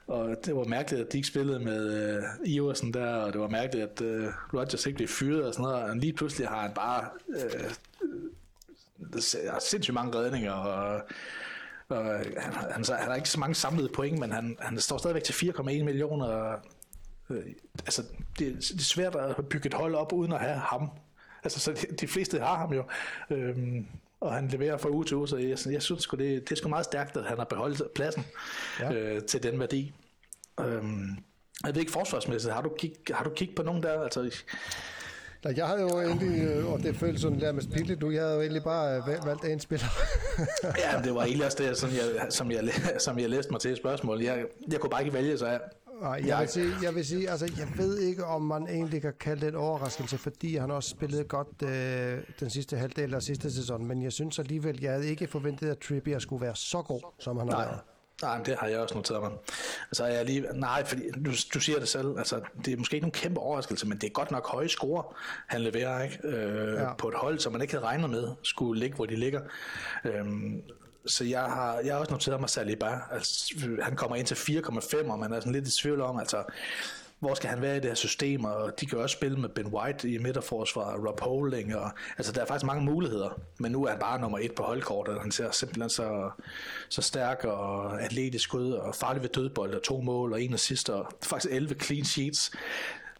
og 0.06 0.36
det 0.44 0.56
var 0.56 0.64
mærkeligt, 0.64 1.06
at 1.06 1.12
de 1.12 1.18
ikke 1.18 1.28
spillede 1.28 1.58
med 1.58 2.16
uh, 2.18 2.24
Iversen 2.44 2.94
der, 2.94 3.14
og 3.14 3.32
det 3.32 3.40
var 3.40 3.48
mærkeligt, 3.48 3.84
at 3.84 4.00
uh, 4.00 4.54
Rodgers 4.54 4.86
ikke 4.86 4.96
blev 4.96 5.08
fyret 5.08 5.44
og 5.44 5.54
sådan 5.54 5.62
noget, 5.62 5.82
og 5.82 5.96
lige 5.96 6.12
pludselig 6.12 6.48
har 6.48 6.60
han 6.60 6.72
bare 6.74 7.04
uh, 7.28 7.70
sindssygt 9.60 9.94
mange 9.94 10.18
redninger, 10.18 10.52
og 10.52 11.02
og 11.88 12.04
han, 12.36 12.52
han, 12.52 12.84
han 12.88 13.08
har 13.08 13.14
ikke 13.14 13.28
så 13.28 13.40
mange 13.40 13.54
samlede 13.54 13.88
point, 13.88 14.18
men 14.18 14.32
han, 14.32 14.56
han 14.60 14.80
står 14.80 14.98
stadigvæk 14.98 15.24
til 15.24 15.32
4,1 15.32 15.62
millioner. 15.62 16.56
Øh, 17.30 17.42
altså, 17.78 18.02
det, 18.38 18.54
det 18.56 18.80
er 18.80 18.84
svært 18.84 19.16
at 19.16 19.48
bygge 19.48 19.66
et 19.66 19.74
hold 19.74 19.94
op 19.94 20.12
uden 20.12 20.32
at 20.32 20.40
have 20.40 20.58
ham. 20.58 20.90
Altså, 21.44 21.60
så 21.60 21.72
de, 21.72 21.96
de 21.96 22.08
fleste 22.08 22.38
har 22.38 22.56
ham 22.56 22.72
jo. 22.72 22.84
Øhm, 23.30 23.86
og 24.20 24.34
han 24.34 24.48
leverer 24.48 24.76
fra 24.76 24.90
uge 24.90 25.04
til 25.04 25.16
uge, 25.16 25.28
så 25.28 25.36
jeg, 25.36 25.58
jeg 25.70 25.82
synes 25.82 26.06
det, 26.06 26.18
det 26.18 26.52
er 26.52 26.56
sgu 26.56 26.68
meget 26.68 26.84
stærkt, 26.84 27.16
at 27.16 27.24
han 27.24 27.38
har 27.38 27.44
beholdt 27.44 27.94
pladsen 27.94 28.24
ja. 28.80 28.92
øh, 28.92 29.22
til 29.22 29.42
den 29.42 29.60
værdi. 29.60 29.92
Øhm, 30.60 31.18
jeg 31.64 31.74
ved 31.74 31.80
ikke 31.80 31.92
forsvarsmæssigt, 31.92 32.54
har 32.54 32.62
du 32.62 32.74
kig, 32.78 32.94
har 33.10 33.24
du 33.24 33.30
kigget 33.30 33.56
på 33.56 33.62
nogen 33.62 33.82
der? 33.82 34.02
Altså, 34.02 34.42
Nej, 35.44 35.54
jeg 35.56 35.66
havde 35.66 35.80
jo 35.80 36.00
egentlig, 36.00 36.42
øh, 36.42 36.72
og 36.72 36.82
det 36.82 36.96
føles 36.96 37.20
sådan 37.20 37.38
lidt 37.38 37.54
med 37.54 37.62
spillet 37.62 38.00
nu, 38.00 38.10
jeg 38.10 38.22
havde 38.22 38.34
jo 38.34 38.40
egentlig 38.40 38.62
bare 38.62 38.96
øh, 38.96 39.26
valgt 39.26 39.44
en 39.44 39.60
spiller. 39.60 39.86
ja, 40.84 41.02
det 41.04 41.14
var 41.14 41.22
egentlig 41.22 41.46
også 41.46 41.58
det, 41.62 41.76
som 41.76 41.90
jeg, 41.90 42.26
som 42.30 42.50
jeg, 42.50 42.70
som 43.06 43.18
jeg 43.18 43.30
læste 43.30 43.52
mig 43.52 43.60
til 43.60 43.76
spørgsmål. 43.76 44.22
Jeg, 44.22 44.44
jeg 44.72 44.80
kunne 44.80 44.90
bare 44.90 45.04
ikke 45.04 45.14
vælge, 45.14 45.38
så 45.38 45.46
jeg, 45.46 45.60
Nej, 46.00 46.22
jeg 46.26 46.40
vil, 46.40 46.48
sige, 46.48 46.72
jeg 46.82 46.94
vil 46.94 47.06
sige, 47.06 47.30
altså 47.30 47.50
jeg 47.58 47.68
ved 47.76 47.98
ikke, 47.98 48.24
om 48.24 48.42
man 48.42 48.68
egentlig 48.68 49.02
kan 49.02 49.12
kalde 49.20 49.40
det 49.40 49.48
en 49.48 49.54
overraskelse, 49.54 50.18
fordi 50.18 50.56
han 50.56 50.70
også 50.70 50.90
spillede 50.90 51.24
godt 51.24 51.62
øh, 51.62 52.22
den 52.40 52.50
sidste 52.50 52.76
halvdel 52.76 53.14
af 53.14 53.22
sidste 53.22 53.52
sæson, 53.52 53.86
men 53.86 54.02
jeg 54.02 54.12
synes 54.12 54.38
alligevel, 54.38 54.78
jeg 54.82 54.92
havde 54.92 55.08
ikke 55.08 55.26
forventet, 55.26 55.68
at 55.70 55.78
Trippier 55.78 56.18
skulle 56.18 56.42
være 56.42 56.56
så 56.56 56.82
god, 56.82 57.00
som 57.18 57.38
han 57.38 57.48
har 57.48 57.58
været. 57.58 57.78
Nej, 58.22 58.42
det 58.42 58.56
har 58.58 58.66
jeg 58.66 58.78
også 58.78 58.94
noteret 58.94 59.22
mig. 59.22 59.30
Altså, 59.90 60.06
jeg 60.06 60.24
lige, 60.24 60.46
nej, 60.52 60.84
fordi 60.84 61.10
du, 61.10 61.30
du 61.54 61.60
siger 61.60 61.78
det 61.78 61.88
selv, 61.88 62.18
altså, 62.18 62.40
det 62.64 62.72
er 62.72 62.76
måske 62.76 62.94
ikke 62.94 63.04
nogen 63.04 63.12
kæmpe 63.12 63.40
overraskelse, 63.40 63.86
men 63.86 63.98
det 63.98 64.06
er 64.06 64.10
godt 64.10 64.30
nok 64.30 64.48
høje 64.48 64.68
score, 64.68 65.04
han 65.46 65.60
leverer 65.60 66.02
ikke? 66.02 66.18
Øh, 66.24 66.74
ja. 66.74 66.92
på 66.92 67.08
et 67.08 67.14
hold, 67.14 67.38
som 67.38 67.52
man 67.52 67.62
ikke 67.62 67.74
havde 67.74 67.84
regnet 67.84 68.10
med, 68.10 68.28
skulle 68.42 68.80
ligge, 68.80 68.96
hvor 68.96 69.06
de 69.06 69.16
ligger. 69.16 69.40
Øhm, 70.04 70.62
så 71.06 71.24
jeg 71.24 71.42
har, 71.42 71.78
jeg 71.84 71.94
har 71.94 72.00
også 72.00 72.12
noteret 72.12 72.40
mig 72.40 72.50
Saliba. 72.50 72.98
Altså, 73.12 73.54
han 73.82 73.96
kommer 73.96 74.16
ind 74.16 74.26
til 74.26 74.34
4,5, 74.34 75.10
og 75.10 75.18
man 75.18 75.32
er 75.32 75.40
sådan 75.40 75.52
lidt 75.52 75.68
i 75.68 75.76
tvivl 75.82 76.00
om, 76.00 76.18
altså, 76.18 76.44
hvor 77.20 77.34
skal 77.34 77.50
han 77.50 77.62
være 77.62 77.76
i 77.76 77.80
det 77.80 77.90
her 77.90 77.94
system, 77.94 78.44
og 78.44 78.80
de 78.80 78.86
kan 78.86 78.98
også 78.98 79.16
spille 79.16 79.38
med 79.38 79.48
Ben 79.48 79.66
White 79.66 80.10
i 80.10 80.18
midterforsvar, 80.18 80.96
Rob 81.06 81.20
Holding, 81.20 81.76
og, 81.76 81.90
altså 82.18 82.32
der 82.32 82.40
er 82.40 82.46
faktisk 82.46 82.66
mange 82.66 82.84
muligheder, 82.84 83.40
men 83.58 83.72
nu 83.72 83.84
er 83.84 83.90
han 83.90 83.98
bare 83.98 84.20
nummer 84.20 84.38
et 84.38 84.54
på 84.54 84.62
holdkortet, 84.62 85.20
han 85.20 85.30
ser 85.30 85.50
simpelthen 85.50 85.90
så, 85.90 86.30
så 86.88 87.02
stærk 87.02 87.44
og 87.44 88.02
atletisk 88.02 88.54
ud, 88.54 88.72
og 88.72 88.94
farlig 88.94 89.22
ved 89.22 89.28
dødbold, 89.28 89.74
og 89.74 89.82
to 89.82 90.00
mål, 90.00 90.32
og 90.32 90.42
en 90.42 90.54
assist, 90.54 90.90
og 90.90 91.06
faktisk 91.22 91.52
11 91.52 91.74
clean 91.74 92.04
sheets, 92.04 92.52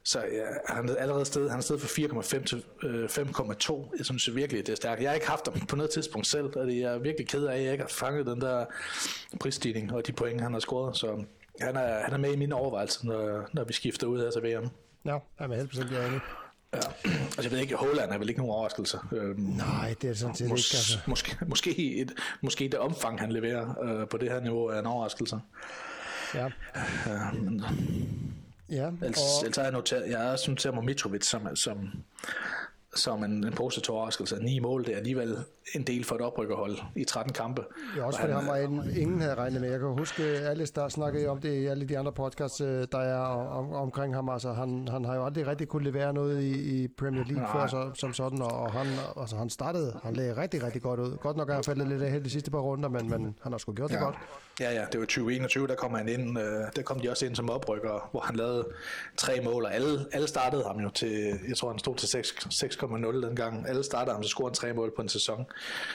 så 0.09 0.19
ja, 0.21 0.75
han 0.75 0.89
er 0.89 0.97
allerede 0.97 1.25
sted, 1.25 1.49
han 1.49 1.59
er 1.59 1.63
sted 1.63 1.79
fra 1.79 2.39
4,5 2.39 2.45
til 2.45 2.65
øh, 2.83 3.05
5,2. 3.05 3.95
Jeg 3.99 4.07
synes 4.07 4.35
virkelig, 4.35 4.67
det 4.67 4.73
er 4.73 4.77
stærkt. 4.77 5.03
Jeg 5.03 5.11
har 5.11 5.15
ikke 5.15 5.29
haft 5.29 5.47
dem 5.47 5.67
på 5.67 5.77
noget 5.77 5.91
tidspunkt 5.91 6.27
selv, 6.27 6.57
og 6.57 6.79
jeg 6.79 6.95
er 6.95 6.99
virkelig 6.99 7.29
ked 7.29 7.45
af, 7.45 7.57
at 7.57 7.65
jeg 7.65 7.73
ikke 7.73 7.85
har 7.85 7.89
fanget 7.89 8.27
den 8.27 8.41
der 8.41 8.65
prisstigning 9.41 9.93
og 9.93 10.07
de 10.07 10.13
point, 10.13 10.41
han 10.41 10.53
har 10.53 10.61
scoret. 10.61 10.97
Så 10.97 11.25
han 11.61 11.77
er, 11.77 12.03
han 12.05 12.13
er 12.13 12.19
med 12.19 12.33
i 12.33 12.37
mine 12.37 12.55
overvejelser, 12.55 13.05
når, 13.05 13.49
når 13.53 13.65
vi 13.65 13.73
skifter 13.73 14.07
ud 14.07 14.21
her 14.21 14.31
til 14.31 14.43
VM. 14.43 14.69
Ja, 15.05 15.11
jeg 15.41 15.51
er 15.51 15.55
helt 15.57 15.69
bestemt 15.69 15.91
enig. 15.91 16.21
Ja, 16.73 16.79
altså 17.05 17.43
jeg 17.43 17.51
ved 17.51 17.59
ikke, 17.59 17.77
Holland 17.77 18.11
er 18.13 18.19
vel 18.19 18.29
ikke 18.29 18.41
nogen 18.41 18.55
overraskelse. 18.55 18.99
Øhm, 19.13 19.41
Nej, 19.41 19.95
det 20.03 20.11
er 20.11 20.15
sådan 20.15 20.35
set 20.35 20.45
mås- 20.47 20.49
ikke. 20.51 20.77
Altså. 20.77 20.99
Måske, 21.07 21.37
måske, 21.47 21.97
et, 21.97 22.13
måske 22.41 22.65
det 22.65 22.75
omfang, 22.79 23.21
han 23.21 23.33
leverer 23.33 23.83
øh, 23.83 24.09
på 24.09 24.17
det 24.17 24.31
her 24.31 24.41
niveau, 24.41 24.67
er 24.67 24.79
en 24.79 24.87
overraskelse. 24.87 25.41
Ja. 26.35 26.49
ja 27.07 27.31
men, 27.33 27.65
ja 28.71 28.87
ellers, 29.03 29.19
og... 29.19 29.45
ellers 29.45 29.57
har 29.57 29.63
jeg 29.63 29.73
noteret, 29.73 30.11
jeg 30.11 30.19
har 30.19 30.31
også 30.33 30.51
noteret 30.51 30.75
mig 30.75 30.85
Mitrovic 30.85 31.27
som, 31.27 31.57
som, 31.57 31.91
som 32.95 33.25
en, 33.25 33.45
en 33.45 33.53
positiv 33.53 33.95
overraskelse. 33.95 34.37
Ni 34.37 34.59
mål, 34.59 34.85
det 34.85 34.93
er 34.93 34.97
alligevel 34.99 35.37
en 35.75 35.83
del 35.83 36.05
for 36.05 36.15
et 36.15 36.21
oprykkerhold 36.21 36.77
i 36.97 37.05
13 37.05 37.33
kampe. 37.33 37.63
Ja, 37.97 38.05
også 38.05 38.21
fordi 38.21 38.33
han 38.33 38.47
var 38.47 38.57
en, 38.57 38.83
ingen 38.97 39.21
havde 39.21 39.35
regnet 39.35 39.61
med. 39.61 39.71
Jeg 39.71 39.81
kan 39.81 39.89
huske, 39.89 40.23
Alice, 40.23 40.73
der 40.75 40.89
snakkede 40.89 41.29
om 41.29 41.41
det 41.41 41.55
i 41.55 41.67
alle 41.67 41.89
de 41.89 41.99
andre 41.99 42.13
podcasts, 42.13 42.61
øh, 42.61 42.87
der 42.93 42.99
er 42.99 43.19
om, 43.19 43.73
omkring 43.73 44.15
ham. 44.15 44.29
Altså, 44.29 44.53
han, 44.53 44.89
han 44.91 45.05
har 45.05 45.15
jo 45.15 45.25
aldrig 45.25 45.47
rigtig 45.47 45.69
kunne 45.69 45.85
levere 45.85 46.13
noget 46.13 46.43
i, 46.43 46.83
i 46.83 46.89
Premier 46.89 47.25
League 47.25 47.43
Nej. 47.43 47.53
før 47.53 47.67
så, 47.67 47.91
som 47.95 48.13
sådan, 48.13 48.43
og 48.43 48.73
han, 48.73 48.87
altså, 49.21 49.37
han 49.37 49.51
startede, 49.51 50.01
han 50.03 50.17
lagde 50.17 50.37
rigtig, 50.37 50.63
rigtig 50.63 50.83
godt 50.83 51.01
ud. 51.01 51.17
Godt 51.17 51.37
nok 51.37 51.49
er 51.49 51.55
han 51.55 51.65
faldet 51.65 51.89
lidt 51.89 52.03
af 52.03 52.25
de 52.25 52.31
sidste 52.31 52.51
par 52.51 52.59
runder, 52.59 52.89
men, 52.89 53.11
men 53.11 53.37
han 53.43 53.53
har 53.53 53.59
sgu 53.59 53.73
gjort 53.73 53.91
ja. 53.91 53.97
det 53.97 54.05
godt. 54.05 54.17
Ja, 54.61 54.73
ja, 54.73 54.85
det 54.93 55.01
var 55.01 55.07
2021, 55.07 55.67
der 55.67 55.75
kom 55.75 55.95
han 55.95 56.09
ind, 56.09 56.39
øh, 56.39 56.45
der 56.77 56.83
kom 56.83 57.01
de 57.01 57.11
også 57.11 57.27
ind 57.27 57.37
som 57.37 57.51
oprykker, 57.51 58.09
hvor 58.11 58.21
han 58.21 58.37
lavede 58.37 58.69
tre 59.17 59.41
mål, 59.45 59.65
og 59.65 59.75
alle, 59.75 60.07
alle 60.13 60.29
startede 60.29 60.65
ham 60.65 60.81
jo 60.81 60.91
til, 60.91 61.39
jeg 61.49 61.57
tror 61.57 61.71
han 61.71 61.79
stod 61.79 61.97
til 61.97 62.07
6,0 62.07 63.27
dengang. 63.27 63.69
Alle 63.69 63.85
startede 63.85 64.15
ham, 64.15 64.23
så 64.23 64.29
scorede 64.29 64.51
han 64.51 64.55
tre 64.55 64.73
mål 64.73 64.93
på 64.97 65.03
en 65.03 65.09
sæson. 65.09 65.47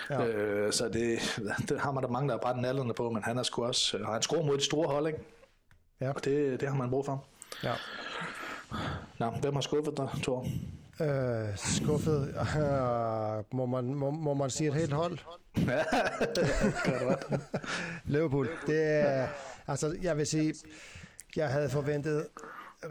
Ja. 0.09 0.25
Øh, 0.25 0.73
så 0.73 0.89
det, 0.89 1.19
det 1.69 1.79
har 1.79 1.91
man 1.91 2.03
der 2.03 2.09
mange, 2.09 2.27
der 2.27 2.33
har 2.33 2.41
brændt 2.41 2.61
nallerne 2.61 2.93
på, 2.93 3.09
men 3.09 3.23
han 3.23 3.35
har 3.35 3.43
sgu 3.43 3.65
også, 3.65 3.97
har 4.05 4.13
han 4.13 4.21
scoret 4.21 4.45
mod 4.45 4.57
de 4.57 4.63
store 4.63 4.87
hold, 4.87 5.07
ikke? 5.07 5.19
Ja. 6.01 6.09
Og 6.09 6.25
det, 6.25 6.61
det 6.61 6.69
har 6.69 6.75
man 6.75 6.89
brug 6.89 7.05
for. 7.05 7.25
Ja. 7.63 7.73
Nå, 9.19 9.29
hvem 9.29 9.53
har 9.53 9.61
skuffet 9.61 9.97
dig, 9.97 10.09
Thor? 10.23 10.47
Øh, 11.01 11.57
skuffet. 11.57 12.35
Uh, 12.41 13.57
må, 13.57 13.65
man, 13.65 13.93
må, 13.95 14.11
må 14.11 14.33
man 14.33 14.49
sige 14.49 14.67
et 14.67 14.73
helt 14.73 14.93
hold? 14.93 15.17
Ja, 15.67 15.83
Liverpool. 18.05 18.49
Det 18.67 18.83
er, 18.83 19.27
altså, 19.67 19.95
jeg 20.01 20.17
vil 20.17 20.27
sige, 20.27 20.53
jeg 21.35 21.49
havde 21.49 21.69
forventet 21.69 22.27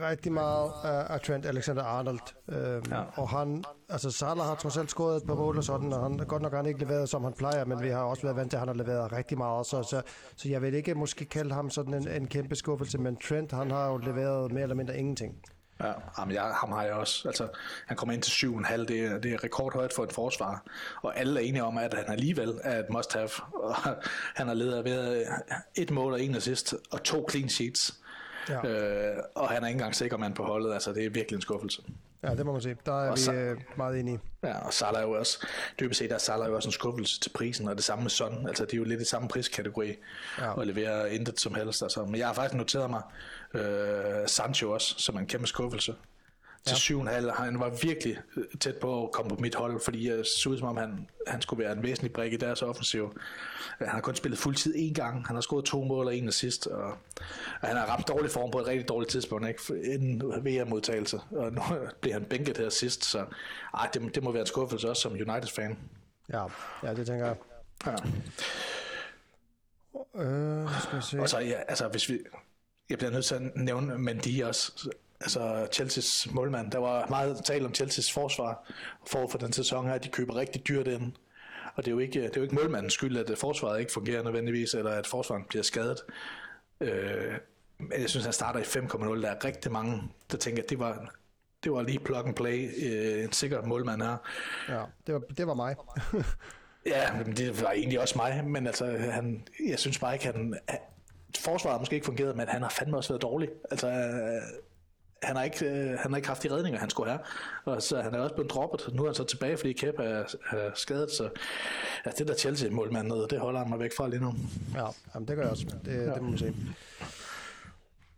rigtig 0.01 0.33
meget 0.33 0.73
af, 0.85 1.15
af 1.15 1.21
Trent 1.21 1.47
Alexander-Arnold. 1.47 2.35
Øhm, 2.49 2.83
ja. 2.91 3.03
Og 3.15 3.29
han, 3.29 3.65
altså 3.89 4.11
Salah 4.11 4.47
har 4.47 4.55
trods 4.55 4.77
alt 4.77 4.91
scoret 4.91 5.17
et 5.17 5.27
par 5.27 5.35
mål 5.35 5.57
og 5.59 5.65
sådan, 5.65 5.93
og 5.93 6.03
han 6.03 6.19
godt 6.19 6.43
nok 6.43 6.53
har 6.53 6.57
han 6.57 6.67
ikke 6.67 6.81
leveret, 6.81 7.09
som 7.09 7.25
han 7.25 7.33
plejer, 7.33 7.65
men 7.65 7.83
vi 7.83 7.89
har 7.89 8.03
også 8.03 8.23
været 8.23 8.37
vant 8.37 8.51
til, 8.51 8.57
at 8.57 8.61
han 8.61 8.69
har 8.69 8.75
leveret 8.75 9.13
rigtig 9.13 9.39
meget. 9.39 9.67
Så, 9.67 9.83
så, 9.83 10.03
så 10.37 10.49
jeg 10.49 10.63
vil 10.63 10.75
ikke 10.75 10.95
måske 10.95 11.25
kalde 11.25 11.55
ham 11.55 11.71
sådan 11.71 11.95
en, 11.95 12.09
en 12.09 12.27
kæmpe 12.27 12.57
skuffelse, 12.57 12.99
men 12.99 13.17
Trent, 13.17 13.53
han 13.53 13.71
har 13.71 13.89
jo 13.89 13.97
leveret 13.97 14.53
mere 14.53 14.63
eller 14.63 14.77
mindre 14.77 14.99
ingenting. 14.99 15.43
Ja, 15.83 15.93
jamen 16.19 16.35
jeg, 16.35 16.43
ham 16.43 16.73
har 16.73 16.83
jeg 16.83 16.93
også. 16.93 17.29
Altså, 17.29 17.49
han 17.87 17.97
kommer 17.97 18.13
ind 18.13 18.23
til 18.23 18.47
7,5, 18.47 18.77
det 18.77 19.01
er, 19.01 19.19
det 19.19 19.33
er 19.33 19.45
rekordhøjt 19.45 19.93
for 19.93 20.05
et 20.05 20.13
forsvar. 20.13 20.65
Og 21.03 21.19
alle 21.19 21.41
er 21.41 21.45
enige 21.45 21.65
om, 21.65 21.79
at 21.79 21.95
han 21.95 22.05
alligevel 22.09 22.61
er 22.63 22.79
et 22.79 22.91
must-have. 22.91 23.31
Og 23.55 23.75
han 24.39 24.47
har 24.47 24.55
ledet 24.55 24.85
ved 24.85 25.27
et 25.75 25.91
mål 25.91 26.13
og 26.13 26.23
en 26.23 26.35
assist, 26.35 26.75
og 26.91 27.03
to 27.03 27.27
clean 27.31 27.49
sheets. 27.49 28.02
Ja. 28.49 28.67
Øh, 28.67 29.17
og 29.35 29.49
han 29.49 29.63
er 29.63 29.69
ikke 29.69 29.77
engang 29.77 29.95
sikker 29.95 30.17
mand 30.17 30.35
på 30.35 30.45
holdet, 30.45 30.73
altså 30.73 30.93
det 30.93 31.05
er 31.05 31.11
virkelig 31.11 31.37
en 31.37 31.43
skuffelse. 31.43 31.83
Ja, 32.23 32.35
det 32.35 32.47
må 32.47 32.53
man 32.53 32.61
sige. 32.61 32.77
Der 32.87 33.05
er 33.05 33.11
og 33.11 33.17
vi 33.17 33.21
så, 33.21 33.33
øh, 33.33 33.61
meget 33.77 34.01
enige. 34.01 34.21
Ja, 34.43 34.67
og 34.67 34.73
Salah 34.73 35.03
er 35.03 35.07
jo 35.07 35.13
også, 35.13 35.47
dybest 35.81 35.99
set 35.99 36.11
der 36.11 36.15
er 36.15 36.21
Salah 36.21 36.49
jo 36.49 36.57
også 36.57 36.69
en 36.69 36.73
skuffelse 36.73 37.21
til 37.21 37.31
prisen, 37.31 37.69
og 37.69 37.77
det 37.77 37.85
samme 37.85 38.03
med 38.03 38.11
Son. 38.11 38.49
Altså, 38.49 38.65
de 38.65 38.77
er 38.77 38.79
jo 38.79 38.85
lidt 38.85 39.01
i 39.01 39.05
samme 39.05 39.29
priskategori, 39.29 39.95
ja. 40.39 40.51
og 40.53 40.67
leverer 40.67 41.07
intet 41.07 41.41
som 41.41 41.55
helst. 41.55 41.83
Altså. 41.83 42.05
Men 42.05 42.17
jeg 42.17 42.27
har 42.27 42.35
faktisk 42.35 42.55
noteret 42.55 42.91
mig 42.91 43.03
øh, 43.55 44.29
Sancho 44.29 44.71
også, 44.71 44.95
som 44.99 45.19
en 45.19 45.27
kæmpe 45.27 45.47
skuffelse 45.47 45.95
til 46.65 46.97
ja. 47.07 47.21
7,5. 47.31 47.43
Han 47.43 47.61
var 47.61 47.71
virkelig 47.83 48.19
øh, 48.37 48.45
tæt 48.61 48.77
på 48.77 49.05
at 49.05 49.13
komme 49.13 49.29
på 49.29 49.37
mit 49.41 49.55
hold, 49.55 49.81
fordi 49.85 50.09
jeg 50.09 50.25
så 50.43 50.49
ud 50.49 50.59
som 50.59 50.69
om, 50.69 50.77
han, 50.77 51.09
han 51.27 51.43
skulle 51.43 51.65
være 51.65 51.73
en 51.73 51.83
væsentlig 51.83 52.13
brik 52.13 52.33
i 52.33 52.37
deres 52.37 52.63
offensiv. 52.63 53.19
Han 53.79 53.89
har 53.89 54.01
kun 54.01 54.15
spillet 54.15 54.39
fuldtid 54.39 54.75
én 54.75 54.93
gang. 54.93 55.27
Han 55.27 55.37
har 55.37 55.41
scoret 55.41 55.65
to 55.65 55.85
mål 55.85 56.07
og 56.07 56.17
en 56.17 56.29
assist, 56.29 56.67
og, 56.67 56.85
og 57.61 57.69
han 57.69 57.77
har 57.77 57.87
ramt 57.87 58.09
dårlig 58.09 58.31
form 58.31 58.51
på 58.51 58.59
et 58.59 58.67
rigtig 58.67 58.89
dårligt 58.89 59.11
tidspunkt, 59.11 59.49
ikke? 59.49 59.95
en 59.95 60.23
VM-modtagelse. 60.23 61.21
Og 61.31 61.53
nu 61.53 61.63
bliver 62.01 62.15
han 62.15 62.25
bænket 62.25 62.59
her 62.59 62.69
sidst, 62.69 63.05
så 63.05 63.25
ej, 63.75 63.89
det, 63.95 64.15
det 64.15 64.23
må 64.23 64.33
være 64.33 64.41
en 64.41 64.47
skuffelse 64.47 64.89
også 64.89 65.03
som 65.03 65.13
United-fan. 65.13 65.79
Ja, 66.33 66.45
ja 66.83 66.95
det 66.95 67.07
tænker 67.07 67.27
jeg. 67.27 67.37
Ja. 67.87 67.93
Øh, 70.15 70.81
skal 70.81 70.95
jeg 70.95 71.03
se. 71.03 71.21
Og 71.21 71.29
så, 71.29 71.39
ja, 71.39 71.61
altså, 71.69 71.89
hvis 71.89 72.09
vi, 72.09 72.19
jeg 72.91 72.99
bliver 72.99 73.11
nødt 73.11 73.25
til 73.25 73.35
at 73.35 73.57
nævne 73.57 73.99
Mendy 73.99 74.43
også 74.43 74.91
altså 75.23 75.69
Chelsea's 75.75 76.35
målmand. 76.35 76.71
Der 76.71 76.79
var 76.79 77.07
meget 77.07 77.45
tale 77.45 77.67
om 77.67 77.73
Chelsea's 77.73 78.13
forsvar 78.13 78.73
for 79.07 79.29
for 79.29 79.39
den 79.39 79.53
sæson 79.53 79.87
her. 79.87 79.99
De 79.99 80.09
køber 80.09 80.37
rigtig 80.37 80.69
dyrt 80.69 80.87
ind. 80.87 81.13
Og 81.75 81.85
det 81.85 81.91
er 81.91 81.93
jo 81.95 81.99
ikke, 81.99 82.23
det 82.23 82.29
er 82.29 82.33
jo 82.37 82.43
ikke 82.43 82.55
målmandens 82.55 82.93
skyld, 82.93 83.17
at 83.17 83.39
forsvaret 83.39 83.81
ikke 83.81 83.93
fungerer 83.93 84.23
nødvendigvis, 84.23 84.75
eller 84.75 84.91
at 84.91 85.07
forsvaret 85.07 85.47
bliver 85.49 85.63
skadet. 85.63 85.99
Øh, 86.81 87.33
men 87.79 88.01
jeg 88.01 88.11
synes, 88.11 88.25
han 88.25 88.33
starter 88.33 88.61
i 88.61 88.63
5,0. 88.63 89.23
Der 89.23 89.29
er 89.29 89.45
rigtig 89.45 89.73
mange, 89.73 90.03
der 90.33 90.37
tænker, 90.37 90.63
at 90.63 90.71
det 90.71 90.79
var, 90.79 91.13
det 91.65 91.73
var 91.73 91.83
lige 91.83 91.99
plug 91.99 92.27
and 92.27 92.35
play, 92.35 92.71
øh, 92.83 93.25
en 93.25 93.33
sikker 93.33 93.63
målmand 93.63 94.03
her. 94.03 94.17
Ja, 94.69 94.83
det 95.07 95.15
var, 95.15 95.21
det 95.37 95.47
var 95.47 95.55
mig. 95.55 95.77
ja, 96.87 97.23
men 97.25 97.37
det 97.37 97.63
var 97.63 97.71
egentlig 97.71 98.01
også 98.01 98.19
mig, 98.19 98.45
men 98.45 98.67
altså, 98.67 98.87
han, 98.87 99.47
jeg 99.69 99.79
synes 99.79 99.99
bare 99.99 100.15
ikke, 100.15 100.27
han, 100.27 100.55
forsvaret 101.39 101.81
måske 101.81 101.95
ikke 101.95 102.07
fungeret, 102.07 102.37
men 102.37 102.49
han 102.49 102.63
har 102.63 102.69
fandme 102.69 102.97
også 102.97 103.13
været 103.13 103.23
dårlig. 103.23 103.49
Altså, 103.71 103.87
han 105.23 105.37
har 105.37 105.43
ikke, 105.43 105.67
øh, 105.67 105.99
han 105.99 106.11
har 106.11 106.17
ikke 106.17 106.29
haft 106.29 106.43
de 106.43 106.51
redninger, 106.51 106.81
han 106.81 106.91
skulle 106.91 107.11
have. 107.11 107.21
Og 107.65 107.83
så 107.83 108.03
han 108.03 108.15
er 108.15 108.19
også 108.19 108.35
blevet 108.35 108.51
droppet. 108.51 108.95
Nu 108.95 109.03
er 109.03 109.07
han 109.07 109.15
så 109.15 109.25
tilbage, 109.25 109.57
fordi 109.57 109.73
Kepa 109.73 110.03
er, 110.03 110.25
er 110.51 110.71
skadet. 110.75 111.11
Så 111.11 111.29
ja, 112.07 112.11
det 112.11 112.29
der 112.29 112.35
Chelsea-målmand 112.35 113.09
noget, 113.09 113.31
det 113.31 113.39
holder 113.41 113.61
han 113.61 113.69
mig 113.69 113.81
væk 113.81 113.97
fra 113.97 114.09
lige 114.09 114.21
nu. 114.21 114.35
Ja, 114.75 114.87
jamen, 115.15 115.29
det 115.29 115.37
gør 115.37 115.43
jeg 115.43 115.51
også. 115.51 115.67
Det, 115.85 115.93
ja. 115.93 116.15
det 116.15 116.23
må 116.23 116.29
man 116.29 116.39
se. 116.39 116.55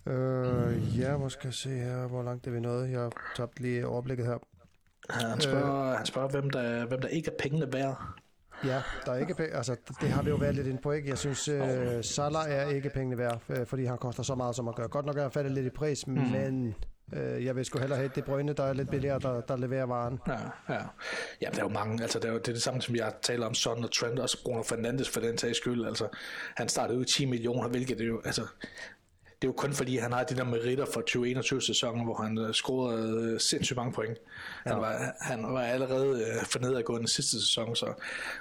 Øh, 0.07 0.99
ja, 1.01 1.17
måske 1.17 1.41
skal 1.41 1.53
se 1.53 1.71
her, 1.71 2.07
hvor 2.07 2.23
langt 2.23 2.47
er 2.47 2.51
vi 2.51 2.61
nået. 2.61 2.91
Jeg 2.91 3.01
har 3.01 3.13
tabt 3.37 3.61
lige 3.61 3.87
overblikket 3.87 4.27
her. 4.27 4.39
Han 5.11 5.41
spørger, 5.41 5.91
øh, 5.91 5.97
han 5.97 6.07
spørger 6.07 6.29
hvem, 6.29 6.51
der, 6.51 6.87
hvem 6.87 7.01
der 7.01 7.09
ikke 7.09 7.31
er 7.31 7.35
pengene 7.39 7.73
værd. 7.73 7.97
Ja, 8.65 8.83
der 9.07 9.13
er 9.13 9.17
ikke 9.17 9.35
penge, 9.35 9.55
altså 9.55 9.77
det 10.01 10.09
har 10.09 10.23
vi 10.23 10.31
jo 10.31 10.37
været 10.37 10.55
lidt 10.55 10.67
ind 10.67 10.79
på, 10.79 10.93
ikke? 10.93 11.09
Jeg 11.09 11.19
synes, 11.19 11.49
uh, 11.49 11.57
Salah 12.03 12.51
er 12.51 12.69
ikke 12.69 12.91
pengene 12.91 13.19
værd, 13.19 13.43
øh, 13.49 13.67
fordi 13.67 13.85
han 13.85 13.99
koster 13.99 14.23
så 14.23 14.35
meget, 14.35 14.57
som 14.57 14.67
han 14.67 14.75
gør. 14.75 14.87
Godt 14.87 15.07
nok 15.07 15.17
er 15.17 15.23
han 15.23 15.31
faldet 15.31 15.53
lidt 15.53 15.67
i 15.67 15.71
pris, 15.71 16.07
mm. 16.07 16.15
men 16.15 16.75
Øh, 17.13 17.45
jeg 17.45 17.57
vil 17.57 17.65
sgu 17.65 17.79
hellere 17.79 17.99
have 17.99 18.11
det 18.15 18.25
brønde, 18.25 18.55
der 18.55 18.65
er 18.65 18.73
lidt 18.73 18.91
billigere, 18.91 19.19
der, 19.19 19.41
der 19.41 19.57
leverer 19.57 19.87
varen. 19.87 20.21
Ja, 20.27 20.75
ja. 20.75 20.81
ja, 21.43 21.51
der 21.51 21.59
er 21.59 21.63
jo 21.63 21.69
mange. 21.69 22.03
Altså, 22.03 22.19
det 22.19 22.29
er 22.29 22.33
jo 22.33 22.39
det, 22.39 22.49
er 22.49 22.53
det 22.53 22.63
samme, 22.63 22.83
som 22.83 22.97
jeg 22.97 23.13
taler 23.23 23.47
om 23.47 23.55
Son 23.55 23.85
og 23.85 23.93
Trent, 23.93 24.19
og 24.19 24.29
Bruno 24.45 24.63
Fernandes 24.63 25.09
for 25.09 25.21
den 25.21 25.39
sags 25.39 25.59
skyld. 25.59 25.87
Altså, 25.87 26.09
han 26.57 26.69
startede 26.69 26.99
ud 26.99 27.05
i 27.05 27.09
10 27.09 27.25
millioner, 27.25 27.69
hvilket 27.69 27.99
det 27.99 28.09
jo, 28.09 28.23
altså, 28.25 28.47
det 29.45 29.49
er 29.49 29.53
jo 29.53 29.57
kun 29.57 29.73
fordi, 29.73 29.97
han 29.97 30.13
har 30.13 30.25
de 30.25 30.37
der 30.37 30.45
meritter 30.45 30.87
for 30.87 31.01
2021-sæsonen, 31.01 32.05
hvor 32.05 32.15
han 32.15 32.39
uh, 32.39 32.51
scorede 32.53 33.33
uh, 33.35 33.41
sindssygt 33.41 33.77
mange 33.77 33.93
point. 33.93 34.19
Ja. 34.67 34.71
Han, 34.71 34.81
var, 34.81 35.15
han 35.21 35.55
var 35.55 35.63
allerede 35.63 36.11
uh, 36.11 36.47
for 36.47 36.59
nedadgående 36.59 37.09
sidste 37.09 37.41
sæson, 37.41 37.77
så 37.77 37.93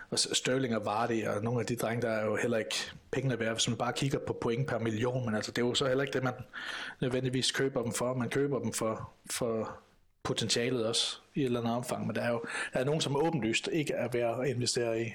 og 0.10 0.20
Sterling 0.20 0.76
og 0.76 0.86
Vardy 0.86 1.28
og 1.28 1.44
nogle 1.44 1.60
af 1.60 1.66
de 1.66 1.76
drenge, 1.76 2.02
der 2.02 2.10
er 2.10 2.26
jo 2.26 2.36
heller 2.36 2.58
ikke 2.58 2.76
pengene 3.12 3.40
værd, 3.40 3.54
hvis 3.54 3.68
man 3.68 3.78
bare 3.78 3.94
kigger 3.94 4.20
på 4.20 4.34
point 4.42 4.68
per 4.68 4.80
million, 4.80 5.26
men 5.26 5.36
altså, 5.36 5.52
det 5.52 5.62
er 5.62 5.66
jo 5.66 5.74
så 5.74 5.88
heller 5.88 6.04
ikke 6.04 6.14
det, 6.14 6.24
man 6.24 6.34
nødvendigvis 7.02 7.52
køber 7.52 7.84
dem 7.84 7.92
for. 7.92 8.14
Man 8.14 8.30
køber 8.30 8.60
dem 8.60 8.74
for, 8.74 9.12
for 9.32 9.78
potentialet 10.24 10.86
også 10.86 11.18
i 11.36 11.40
et 11.40 11.46
eller 11.46 11.60
andet 11.60 11.76
omfang, 11.76 12.08
men 12.08 12.16
der 12.16 12.22
er 12.22 12.32
jo 12.32 12.44
der 12.74 12.80
er 12.80 12.84
nogen, 12.84 13.02
som 13.02 13.16
åbenlyst 13.16 13.70
ikke 13.72 13.94
er 13.94 14.08
værd 14.08 14.40
at 14.42 14.48
investere 14.48 15.02
i 15.02 15.06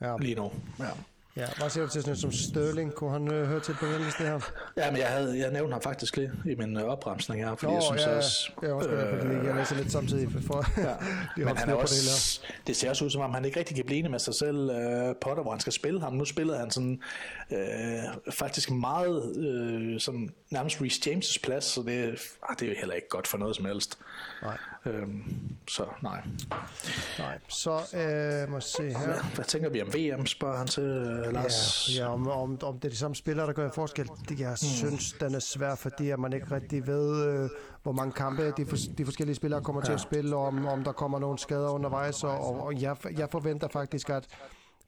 ja. 0.00 0.16
lige 0.16 0.34
nu. 0.34 0.52
Ja. 0.78 0.90
Ja, 1.36 1.46
hvad 1.58 1.70
siger 1.70 1.86
du 1.86 1.92
til 1.92 2.02
sådan 2.02 2.16
som 2.16 2.32
Sterling? 2.32 2.94
Kunne 2.94 3.10
han 3.10 3.32
øh, 3.32 3.48
høre 3.48 3.60
til 3.60 3.74
på 3.74 3.86
den 3.86 4.02
liste 4.04 4.22
her? 4.22 4.40
Ja, 4.76 4.90
men 4.90 5.00
jeg, 5.00 5.08
havde, 5.08 5.38
jeg 5.38 5.52
nævnte 5.52 5.72
ham 5.72 5.82
faktisk 5.82 6.16
lige 6.16 6.32
i 6.44 6.54
min 6.54 6.76
øh, 6.76 6.84
opremsning 6.84 7.44
her, 7.44 7.54
fordi 7.56 7.72
Nå, 7.72 7.72
jeg 7.72 7.82
synes 7.82 8.02
ja, 8.02 8.16
også... 8.16 8.50
Jeg 8.62 8.70
er 8.70 8.74
også 8.74 8.88
øh, 8.90 9.20
fordi 9.22 9.46
jeg 9.46 9.54
læser 9.56 9.76
lidt 9.76 9.92
samtidig 9.92 10.28
for 10.46 10.80
Ja. 10.80 10.82
de 11.36 11.44
Men 11.44 11.56
han 11.56 11.68
er 11.68 11.74
på 11.74 11.80
det 11.80 11.90
her. 12.04 12.12
også, 12.12 12.40
det 12.66 12.76
ser 12.76 12.90
også 12.90 13.04
ud 13.04 13.10
som 13.10 13.20
om, 13.22 13.34
han 13.34 13.44
ikke 13.44 13.58
rigtig 13.58 13.76
kan 13.76 13.84
blive 13.84 13.98
enig 13.98 14.10
med 14.10 14.18
sig 14.18 14.34
selv, 14.34 14.56
uh, 14.58 15.16
Potter, 15.20 15.42
hvor 15.42 15.50
han 15.50 15.60
skal 15.60 15.72
spille 15.72 16.00
ham. 16.00 16.12
Nu 16.12 16.24
spillede 16.24 16.58
han 16.58 16.70
sådan 16.70 17.00
uh, 17.50 18.32
faktisk 18.32 18.70
meget 18.70 19.22
uh, 19.22 20.00
sådan 20.00 20.34
nærmest 20.50 20.80
Reece 20.80 21.10
James' 21.10 21.40
plads, 21.44 21.64
så 21.64 21.82
det, 21.82 22.18
ah, 22.48 22.56
det 22.60 22.66
er 22.66 22.68
jo 22.68 22.74
heller 22.78 22.94
ikke 22.94 23.08
godt 23.08 23.26
for 23.26 23.38
noget 23.38 23.56
som 23.56 23.64
helst. 23.64 23.98
Nej, 24.42 24.56
Øhm, 24.86 25.22
så 25.68 25.84
nej. 26.02 26.22
nej. 27.18 27.38
Så 27.48 27.70
øh, 27.70 28.50
må 28.50 28.60
se 28.60 28.82
her. 28.82 29.06
Hvad, 29.06 29.34
hvad 29.34 29.44
tænker 29.44 29.70
vi 29.70 29.82
om 29.82 29.88
VM, 29.88 30.26
spørger 30.26 30.56
han 30.56 30.66
til 30.66 30.82
uh, 30.82 31.32
Lars? 31.32 31.88
Ja, 31.98 32.04
ja 32.04 32.12
om, 32.12 32.28
om, 32.28 32.58
om 32.62 32.78
det 32.78 32.84
er 32.84 32.90
de 32.90 32.96
samme 32.96 33.14
spillere, 33.14 33.46
der 33.46 33.52
gør 33.52 33.66
en 33.66 33.72
forskel. 33.74 34.08
Det, 34.28 34.40
jeg 34.40 34.58
synes, 34.58 35.12
den 35.12 35.34
er 35.34 35.38
svær, 35.38 35.74
fordi 35.74 36.10
at 36.10 36.18
man 36.18 36.32
ikke 36.32 36.46
rigtig 36.50 36.86
ved, 36.86 37.26
øh, 37.26 37.50
hvor 37.82 37.92
mange 37.92 38.12
kampe 38.12 38.52
de, 38.56 38.66
for, 38.66 38.76
de 38.98 39.04
forskellige 39.04 39.36
spillere 39.36 39.62
kommer 39.62 39.82
til 39.82 39.92
at 39.92 40.00
spille, 40.00 40.36
og 40.36 40.46
om, 40.46 40.66
om 40.66 40.84
der 40.84 40.92
kommer 40.92 41.18
nogle 41.18 41.38
skader 41.38 41.70
undervejs. 41.70 42.24
Og, 42.24 42.38
og, 42.38 42.62
og 42.62 42.82
jeg, 42.82 42.96
jeg 43.18 43.28
forventer 43.30 43.68
faktisk, 43.68 44.10
at 44.10 44.26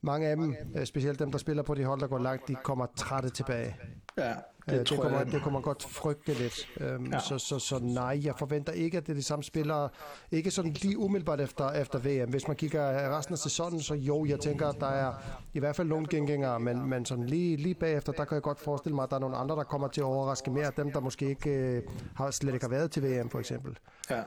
mange 0.00 0.28
af 0.28 0.36
dem, 0.36 0.56
øh, 0.76 0.86
specielt 0.86 1.18
dem, 1.18 1.30
der 1.30 1.38
spiller 1.38 1.62
på 1.62 1.74
de 1.74 1.84
hold, 1.84 2.00
der 2.00 2.06
går 2.06 2.18
langt, 2.18 2.48
de 2.48 2.54
kommer 2.54 2.86
trætte 2.96 3.30
tilbage. 3.30 3.76
Ja, 4.18 4.34
Det, 4.70 4.78
det, 4.78 4.90
det, 4.90 5.00
kommer, 5.00 5.18
jeg. 5.18 5.32
det 5.32 5.42
kommer 5.42 5.60
godt 5.60 5.82
frygte 5.90 6.34
lidt. 6.34 6.68
Øhm, 6.80 7.12
Ja. 7.12 7.18
så, 7.20 7.38
så, 7.38 7.58
så 7.58 7.78
nej, 7.82 8.20
jeg 8.24 8.34
forventer 8.38 8.72
ikke, 8.72 8.96
at 8.96 9.06
det 9.06 9.12
er 9.12 9.16
de 9.16 9.22
samme 9.22 9.42
spillere. 9.42 9.88
Ikke 10.32 10.50
sådan 10.50 10.72
lige 10.72 10.98
umiddelbart 10.98 11.40
efter, 11.40 11.70
efter 11.70 11.98
VM. 11.98 12.30
Hvis 12.30 12.46
man 12.48 12.56
kigger 12.56 13.16
resten 13.18 13.32
af 13.32 13.38
sæsonen, 13.38 13.80
så 13.82 13.94
jo, 13.94 14.24
jeg 14.24 14.40
tænker, 14.40 14.68
at 14.68 14.76
der 14.80 14.86
er 14.86 15.12
i 15.54 15.58
hvert 15.58 15.76
fald 15.76 15.88
nogle 15.88 16.06
gengængere, 16.10 16.60
men, 16.60 16.88
men 16.88 17.04
sådan 17.04 17.24
lige, 17.26 17.56
lige 17.56 17.74
bagefter, 17.74 18.12
der 18.12 18.24
kan 18.24 18.34
jeg 18.34 18.42
godt 18.42 18.60
forestille 18.60 18.94
mig, 18.94 19.02
at 19.02 19.10
der 19.10 19.16
er 19.16 19.20
nogle 19.20 19.36
andre, 19.36 19.56
der 19.56 19.62
kommer 19.64 19.88
til 19.88 20.00
at 20.00 20.04
overraske 20.04 20.50
mere. 20.50 20.70
Dem, 20.76 20.92
der 20.92 21.00
måske 21.00 21.28
ikke 21.28 21.50
øh, 21.50 21.82
har, 22.16 22.30
slet 22.30 22.54
ikke 22.54 22.64
har 22.64 22.70
været 22.70 22.90
til 22.90 23.02
VM, 23.02 23.30
for 23.30 23.38
eksempel. 23.38 23.76
Ja, 24.10 24.22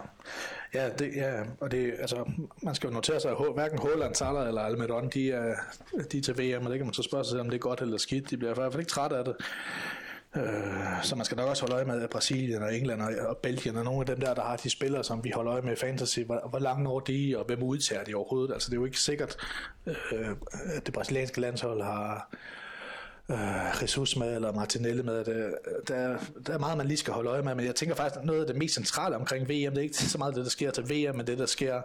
ja, 0.74 0.90
det, 0.90 1.12
ja 1.16 1.44
og 1.62 1.72
det, 1.72 1.94
altså, 2.00 2.32
man 2.64 2.76
skal 2.76 2.88
jo 2.88 2.94
notere 2.94 3.20
sig, 3.20 3.32
at 3.32 3.38
hverken 3.54 3.80
Holland, 3.80 4.16
Salah 4.16 4.48
eller 4.48 4.62
Almiron, 4.62 5.10
de 5.14 5.32
er, 5.32 5.56
de 6.12 6.18
er 6.18 6.22
til 6.22 6.34
VM, 6.38 6.66
og 6.66 6.72
det 6.72 6.80
kan 6.80 6.86
man 6.88 6.94
så 6.94 7.04
spørge 7.04 7.26
sig, 7.26 7.40
om 7.40 7.46
det 7.50 7.56
er 7.56 7.60
godt 7.60 7.82
eller 7.82 7.98
skidt. 7.98 8.30
De 8.30 8.38
bliver 8.38 8.52
i 8.52 8.56
hvert 8.56 8.72
fald 8.72 8.80
ikke 8.82 8.90
trætte 8.90 9.18
af 9.18 9.26
det. 9.26 9.36
Øh, 10.36 11.04
så 11.04 11.16
man 11.16 11.26
skal 11.26 11.38
nok 11.38 11.50
også 11.50 11.64
holde 11.64 11.76
øje 11.76 11.86
med 11.86 12.08
Brasilien 12.08 12.62
og 12.62 12.76
England 12.76 13.02
og, 13.02 13.12
og 13.28 13.38
Belgien 13.38 13.78
og 13.78 13.84
nogle 13.84 14.00
af 14.00 14.06
dem 14.06 14.20
der, 14.20 14.34
der 14.34 14.42
har 14.42 14.56
de 14.56 14.70
spillere, 14.70 15.04
som 15.04 15.24
vi 15.24 15.32
holder 15.36 15.54
øje 15.54 15.62
med 15.62 15.74
i 15.74 15.76
fantasy. 15.76 16.20
Hvor, 16.20 16.48
hvor 16.50 16.60
langt 16.60 16.84
når 16.84 17.00
de, 17.00 17.36
og 17.38 17.46
hvem 17.46 17.64
udtager 17.64 18.04
de 18.04 18.16
overhovedet? 18.16 18.54
Altså 18.54 18.70
det 18.70 18.76
er 18.76 18.80
jo 18.80 18.86
ikke 18.86 19.00
sikkert, 19.00 19.38
øh, 19.86 19.96
at 20.76 20.86
det 20.86 20.94
brasilianske 20.94 21.42
landshold 21.42 21.82
har 21.82 22.36
øh, 23.34 23.82
Jesus 23.82 24.16
med, 24.16 24.36
eller 24.36 24.54
Martinelli 24.54 25.04
med. 25.04 25.26
Det, 25.26 25.54
der, 25.88 26.18
der 26.48 26.54
er 26.54 26.58
meget, 26.58 26.78
man 26.78 26.88
lige 26.88 26.98
skal 26.98 27.14
holde 27.14 27.30
øje 27.30 27.42
med, 27.42 27.56
men 27.56 27.66
jeg 27.66 27.76
tænker 27.76 27.96
faktisk, 27.96 28.20
at 28.20 28.26
noget 28.26 28.42
af 28.42 28.48
det 28.48 28.56
mest 28.56 28.74
centrale 28.74 29.16
omkring 29.16 29.50
VM, 29.50 29.50
det 29.50 29.78
er 29.78 29.82
ikke 29.82 29.98
så 29.98 30.18
meget 30.18 30.36
det, 30.36 30.44
der 30.44 30.50
sker 30.50 30.72
til 30.72 30.84
VM, 30.84 31.16
men 31.16 31.28
det, 31.28 31.38
der 31.38 31.46
sker 31.46 31.82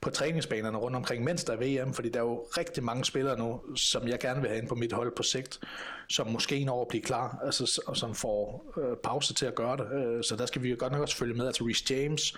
på 0.00 0.10
træningsbanerne 0.10 0.78
rundt 0.78 0.96
omkring, 0.96 1.24
mens 1.24 1.44
der 1.44 1.52
er 1.52 1.84
VM, 1.84 1.94
fordi 1.94 2.08
der 2.08 2.18
er 2.18 2.24
jo 2.24 2.46
rigtig 2.58 2.84
mange 2.84 3.04
spillere 3.04 3.38
nu, 3.38 3.60
som 3.76 4.08
jeg 4.08 4.18
gerne 4.18 4.40
vil 4.40 4.48
have 4.50 4.60
ind 4.60 4.68
på 4.68 4.74
mit 4.74 4.92
hold 4.92 5.12
på 5.16 5.22
sigt, 5.22 5.60
som 6.08 6.26
måske 6.26 6.56
en 6.56 6.68
år 6.68 6.86
bliver 6.88 7.04
klar, 7.04 7.38
altså, 7.44 7.82
og 7.86 7.96
som 7.96 8.14
får 8.14 8.72
øh, 8.78 8.96
pause 8.96 9.34
til 9.34 9.46
at 9.46 9.54
gøre 9.54 9.76
det. 9.76 9.86
Øh, 9.92 10.24
så 10.24 10.36
der 10.36 10.46
skal 10.46 10.62
vi 10.62 10.70
jo 10.70 10.76
godt 10.78 10.92
nok 10.92 11.02
også 11.02 11.16
følge 11.16 11.34
med. 11.34 11.46
Altså 11.46 11.64
Reece 11.64 11.94
James, 11.94 12.34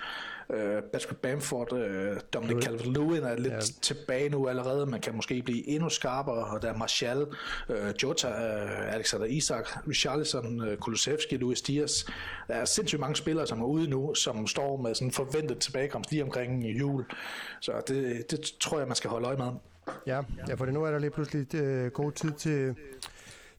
øh, 0.51 0.82
Patrick 0.93 1.16
Bamford, 1.16 1.72
øh, 1.72 2.16
Dominic 2.32 2.64
Calvert-Lewin 2.64 3.24
er 3.24 3.36
lidt 3.38 3.53
ja. 3.53 3.61
tilbage 3.82 4.28
nu 4.28 4.49
allerede. 4.49 4.86
Man 4.86 5.01
kan 5.01 5.14
måske 5.14 5.43
blive 5.43 5.68
endnu 5.68 5.88
skarpere, 5.88 6.45
og 6.45 6.62
der 6.62 6.72
er 6.72 6.76
Martial, 6.76 7.26
øh, 7.68 7.95
Jota, 8.03 8.28
øh, 8.28 8.95
Alexander 8.95 9.26
Isak, 9.26 9.88
Richarlison, 9.88 10.68
øh, 10.68 10.76
Kulusevski, 10.76 11.36
Luis 11.36 11.62
Diaz. 11.62 12.05
Der 12.49 12.55
er 12.55 12.64
sindssygt 12.64 13.01
mange 13.01 13.16
spillere, 13.16 13.47
som 13.47 13.61
er 13.61 13.66
ude 13.66 13.90
nu, 13.90 14.14
som 14.14 14.47
står 14.47 14.76
med 14.76 14.95
sådan 14.95 15.09
en 15.09 15.12
forventet 15.12 15.59
tilbagekomst 15.59 16.11
lige 16.11 16.22
omkring 16.22 16.64
jul. 16.64 17.05
Så 17.61 17.72
det, 17.88 18.30
det 18.30 18.40
tror 18.61 18.78
jeg, 18.78 18.86
man 18.88 18.97
skal 18.97 19.11
holde 19.11 19.26
øje 19.26 19.36
med. 19.36 19.53
Ja, 20.07 20.20
ja 20.49 20.55
for 20.55 20.66
nu 20.66 20.84
er 20.84 20.90
der 20.90 20.99
lige 20.99 21.11
pludselig 21.11 21.55
øh, 21.55 21.90
god 21.90 22.12
tid 22.12 22.32
til, 22.32 22.74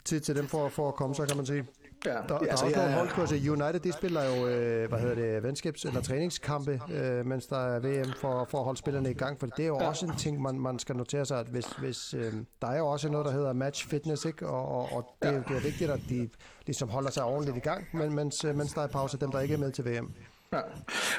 tid 0.05 0.19
til 0.19 0.35
dem 0.35 0.47
for, 0.47 0.69
for 0.69 0.87
at 0.87 0.95
komme, 0.95 1.15
så 1.15 1.25
kan 1.25 1.37
man 1.37 1.45
sige. 1.45 1.65
Ja, 2.05 2.11
Der, 2.11 2.27
der 2.27 2.37
altså, 2.37 2.47
er 2.47 2.51
også 2.51 2.65
jeg- 2.65 2.75
nogle 2.75 2.93
holdkurser. 2.93 3.51
United, 3.51 3.79
de 3.79 3.91
spiller 3.91 4.23
jo, 4.23 4.47
øh, 4.47 4.89
hvad 4.89 4.99
hedder 4.99 5.15
det, 5.15 5.41
venskabs- 5.51 5.87
eller 5.87 6.01
træningskampe, 6.01 6.81
øh, 6.93 7.25
mens 7.25 7.45
der 7.47 7.57
er 7.57 7.79
VM 7.79 8.11
for, 8.21 8.45
for 8.49 8.57
at 8.57 8.63
holde 8.63 8.77
spillerne 8.79 9.11
i 9.11 9.13
gang. 9.13 9.39
For 9.39 9.47
det 9.47 9.63
er 9.63 9.67
jo 9.67 9.79
ja. 9.81 9.87
også 9.87 10.05
en 10.05 10.15
ting, 10.17 10.41
man, 10.41 10.59
man 10.59 10.79
skal 10.79 10.95
notere 10.95 11.25
sig, 11.25 11.39
at 11.39 11.47
hvis, 11.47 11.65
hvis, 11.65 12.13
øh, 12.13 12.33
der 12.61 12.67
er 12.67 12.77
jo 12.77 12.87
også 12.87 13.09
noget, 13.09 13.25
der 13.25 13.31
hedder 13.31 13.53
match 13.53 13.87
fitness, 13.89 14.25
ikke? 14.25 14.47
Og, 14.47 14.67
og, 14.67 14.89
og 14.97 15.15
det, 15.21 15.27
ja. 15.31 15.35
det 15.37 15.57
er 15.57 15.61
vigtigt, 15.61 15.91
at 15.91 15.99
de 16.09 16.29
ligesom 16.65 16.89
holder 16.89 17.09
sig 17.11 17.23
ordentligt 17.23 17.57
i 17.57 17.59
gang, 17.59 17.87
men, 17.93 18.15
mens, 18.15 18.43
øh, 18.45 18.55
mens 18.55 18.73
der 18.73 18.81
er 18.81 18.87
pause, 18.87 19.17
dem 19.17 19.31
der 19.31 19.39
ikke 19.39 19.53
er 19.53 19.57
med 19.59 19.71
til 19.71 19.85
VM. 19.85 20.11
Ja, 20.53 20.59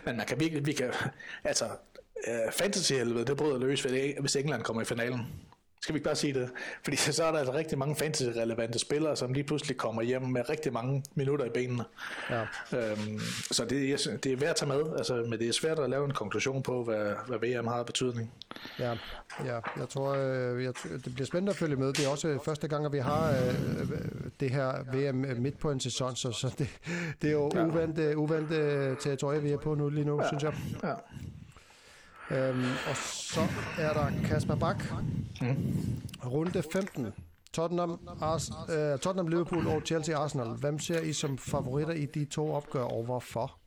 men 0.06 0.16
man 0.16 0.26
kan 0.26 0.40
virkelig, 0.40 0.66
vi 0.66 0.72
kan, 0.72 0.90
altså, 1.44 1.64
uh, 2.28 2.52
fantasy-helvede, 2.52 3.24
det 3.24 3.36
bryder 3.36 3.58
løs, 3.58 3.82
hvis 4.20 4.36
England 4.36 4.62
kommer 4.62 4.82
i 4.82 4.84
finalen. 4.84 5.20
Skal 5.84 5.94
vi 5.94 5.96
ikke 5.96 6.04
bare 6.04 6.16
sige 6.16 6.34
det? 6.34 6.50
Fordi 6.84 6.96
så 6.96 7.24
er 7.24 7.30
der 7.30 7.38
altså 7.38 7.54
rigtig 7.54 7.78
mange 7.78 7.96
fantasy-relevante 7.96 8.78
spillere, 8.78 9.16
som 9.16 9.32
lige 9.32 9.44
pludselig 9.44 9.76
kommer 9.76 10.02
hjem 10.02 10.22
med 10.22 10.48
rigtig 10.50 10.72
mange 10.72 11.04
minutter 11.14 11.44
i 11.44 11.48
benene. 11.54 11.84
Ja. 12.30 12.40
Øhm, 12.72 13.20
så 13.50 13.64
det, 13.64 14.00
synes, 14.00 14.20
det 14.20 14.32
er 14.32 14.36
værd 14.36 14.50
at 14.50 14.56
tage 14.56 14.68
med, 14.68 14.82
altså, 14.98 15.14
men 15.28 15.38
det 15.38 15.48
er 15.48 15.52
svært 15.52 15.78
at 15.78 15.90
lave 15.90 16.04
en 16.04 16.10
konklusion 16.10 16.62
på, 16.62 16.84
hvad, 16.84 17.12
hvad 17.26 17.38
VM 17.38 17.66
har 17.66 17.74
af 17.74 17.86
betydning. 17.86 18.32
Ja, 18.78 18.90
ja. 19.44 19.58
jeg 19.76 19.88
tror, 19.88 20.14
øh, 20.14 20.64
jeg, 20.64 20.72
det 21.04 21.14
bliver 21.14 21.26
spændende 21.26 21.50
at 21.50 21.56
følge 21.56 21.76
med. 21.76 21.92
Det 21.92 22.04
er 22.04 22.08
også 22.08 22.38
første 22.44 22.68
gang, 22.68 22.86
at 22.86 22.92
vi 22.92 22.98
har 22.98 23.30
øh, 23.30 23.54
det 24.40 24.50
her 24.50 24.72
VM 24.94 25.42
midt 25.42 25.58
på 25.58 25.70
en 25.70 25.80
sæson, 25.80 26.16
så, 26.16 26.32
så 26.32 26.54
det, 26.58 26.68
det 27.22 27.28
er 27.28 27.32
jo 27.32 27.50
Ja. 27.54 27.64
uventet, 27.66 28.14
uventet 28.14 28.98
territorie, 28.98 29.42
vi 29.42 29.50
er 29.52 29.58
på 29.58 29.74
nu 29.74 29.88
lige 29.88 30.04
nu, 30.06 30.22
ja. 30.22 30.28
synes 30.28 30.42
jeg. 30.42 30.54
Ja. 30.82 30.94
Øhm, 32.30 32.64
og 32.90 32.96
så 32.96 33.40
er 33.78 33.92
der 33.92 34.10
Kasper 34.24 34.54
Bak. 34.54 34.84
Mm. 35.40 35.56
Runde 36.26 36.62
15. 36.72 37.06
Tottenham, 37.52 37.98
Ars, 38.20 38.50
øh, 38.70 38.98
Tottenham, 38.98 39.26
Liverpool 39.26 39.66
og 39.66 39.82
Chelsea 39.86 40.18
Arsenal. 40.18 40.46
Hvem 40.46 40.78
ser 40.78 41.00
I 41.00 41.12
som 41.12 41.38
favoritter 41.38 41.94
i 41.94 42.06
de 42.06 42.24
to 42.24 42.52
opgør, 42.52 42.82
og 42.82 43.04
hvorfor? 43.04 43.58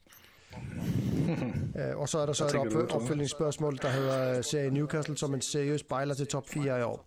øh, 1.79 1.97
og 1.97 2.09
så 2.09 2.19
er 2.19 2.25
der 2.25 2.33
så 2.33 2.45
et 2.45 2.51
tunge. 2.51 2.91
opfølgningsspørgsmål, 2.91 3.77
der 3.81 3.89
hedder, 3.89 4.41
ser 4.41 4.61
I 4.61 4.69
Newcastle 4.69 5.17
som 5.17 5.33
en 5.33 5.41
seriøs 5.41 5.83
bejler 5.83 6.13
til 6.13 6.27
top 6.27 6.49
4 6.49 6.79
i 6.79 6.83
år? 6.83 7.05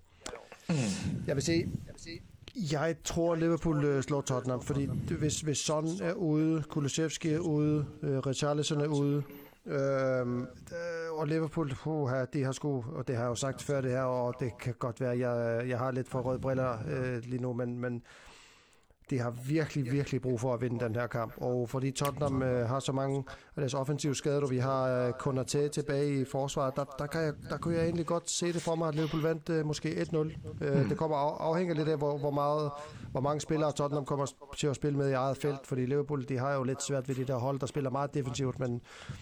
Jeg 1.27 1.37
vil 1.37 1.43
sige, 1.43 1.73
jeg 2.73 2.97
tror, 3.05 3.35
Liverpool 3.35 3.85
øh, 3.85 4.03
slår 4.03 4.21
Tottenham, 4.21 4.63
fordi 4.63 4.89
hvis, 5.19 5.41
hvis 5.41 5.59
Son 5.59 5.89
er 6.03 6.13
ude, 6.13 6.63
Kulusevski 6.63 7.31
er 7.31 7.39
ude, 7.39 7.87
øh, 8.03 8.19
Richarlison 8.19 8.81
er 8.81 8.87
ude, 8.87 9.23
øh, 9.67 9.77
og 11.21 11.27
Liverpool, 11.27 11.69
puha, 11.69 12.25
de 12.33 12.45
har 12.45 12.53
sgu, 12.53 12.85
og 12.93 13.09
det 13.09 13.17
har 13.17 13.23
jeg 13.23 13.31
jo 13.31 13.35
sagt 13.35 13.63
før 13.63 13.81
det 13.81 13.91
her, 13.91 14.03
og 14.03 14.35
det 14.41 14.59
kan 14.59 14.75
godt 14.79 15.01
være, 15.01 15.19
jeg, 15.19 15.69
jeg 15.69 15.79
har 15.79 15.91
lidt 15.91 16.09
for 16.09 16.21
røde 16.21 16.39
briller 16.39 16.79
øh, 16.89 17.23
lige 17.25 17.43
nu, 17.43 17.53
men, 17.53 17.79
men 17.79 18.03
de 19.11 19.19
har 19.19 19.31
virkelig, 19.31 19.93
virkelig 19.93 20.23
brug 20.23 20.41
for 20.41 20.55
at 20.55 20.61
vinde 20.61 20.85
den 20.85 20.95
her 20.95 21.07
kamp. 21.07 21.33
Og 21.37 21.69
fordi 21.69 21.91
Tottenham 21.91 22.43
øh, 22.43 22.69
har 22.69 22.81
så 22.81 22.93
mange 22.93 23.25
af 23.57 23.61
deres 23.61 23.75
offensive 23.75 24.15
skader, 24.15 24.41
og 24.43 24.51
vi 24.51 24.59
har 24.59 24.89
øh, 24.89 25.09
Konaté 25.11 25.69
tilbage 25.69 26.21
i 26.21 26.25
forsvaret, 26.25 26.77
der, 26.77 26.85
der, 26.99 27.07
kan 27.07 27.21
jeg, 27.21 27.33
der 27.51 27.59
kunne 27.59 27.75
jeg 27.75 27.85
egentlig 27.85 28.07
godt 28.07 28.31
se 28.31 28.53
det 28.53 28.63
for 28.63 28.75
mig, 28.75 28.89
at 28.89 28.95
Liverpool 28.95 29.23
vandt 29.23 29.49
øh, 29.51 29.67
måske 29.67 29.89
1-0. 30.13 30.17
Øh, 30.65 30.89
Det 30.91 30.97
kommer 30.99 31.17
af, 31.17 31.37
afhænger 31.51 31.75
lidt 31.75 31.89
af, 31.89 31.99
hvor, 31.99 32.19
hvor, 32.19 32.31
meget, 32.31 32.71
hvor 33.11 33.21
mange 33.21 33.41
spillere 33.41 33.73
Tottenham 33.73 34.05
kommer 34.05 34.27
til 34.57 34.67
at 34.67 34.77
spille 34.77 34.99
med 34.99 35.11
i 35.11 35.13
eget 35.13 35.37
felt, 35.37 35.67
fordi 35.67 35.87
Liverpool 35.87 36.29
de 36.29 36.39
har 36.39 36.55
jo 36.55 36.63
lidt 36.63 36.83
svært 36.83 37.09
ved 37.09 37.15
de 37.15 37.25
der 37.25 37.37
hold, 37.37 37.61
der 37.61 37.67
spiller 37.67 37.91
meget 37.91 38.15
defensivt, 38.15 38.59
men, 38.59 38.81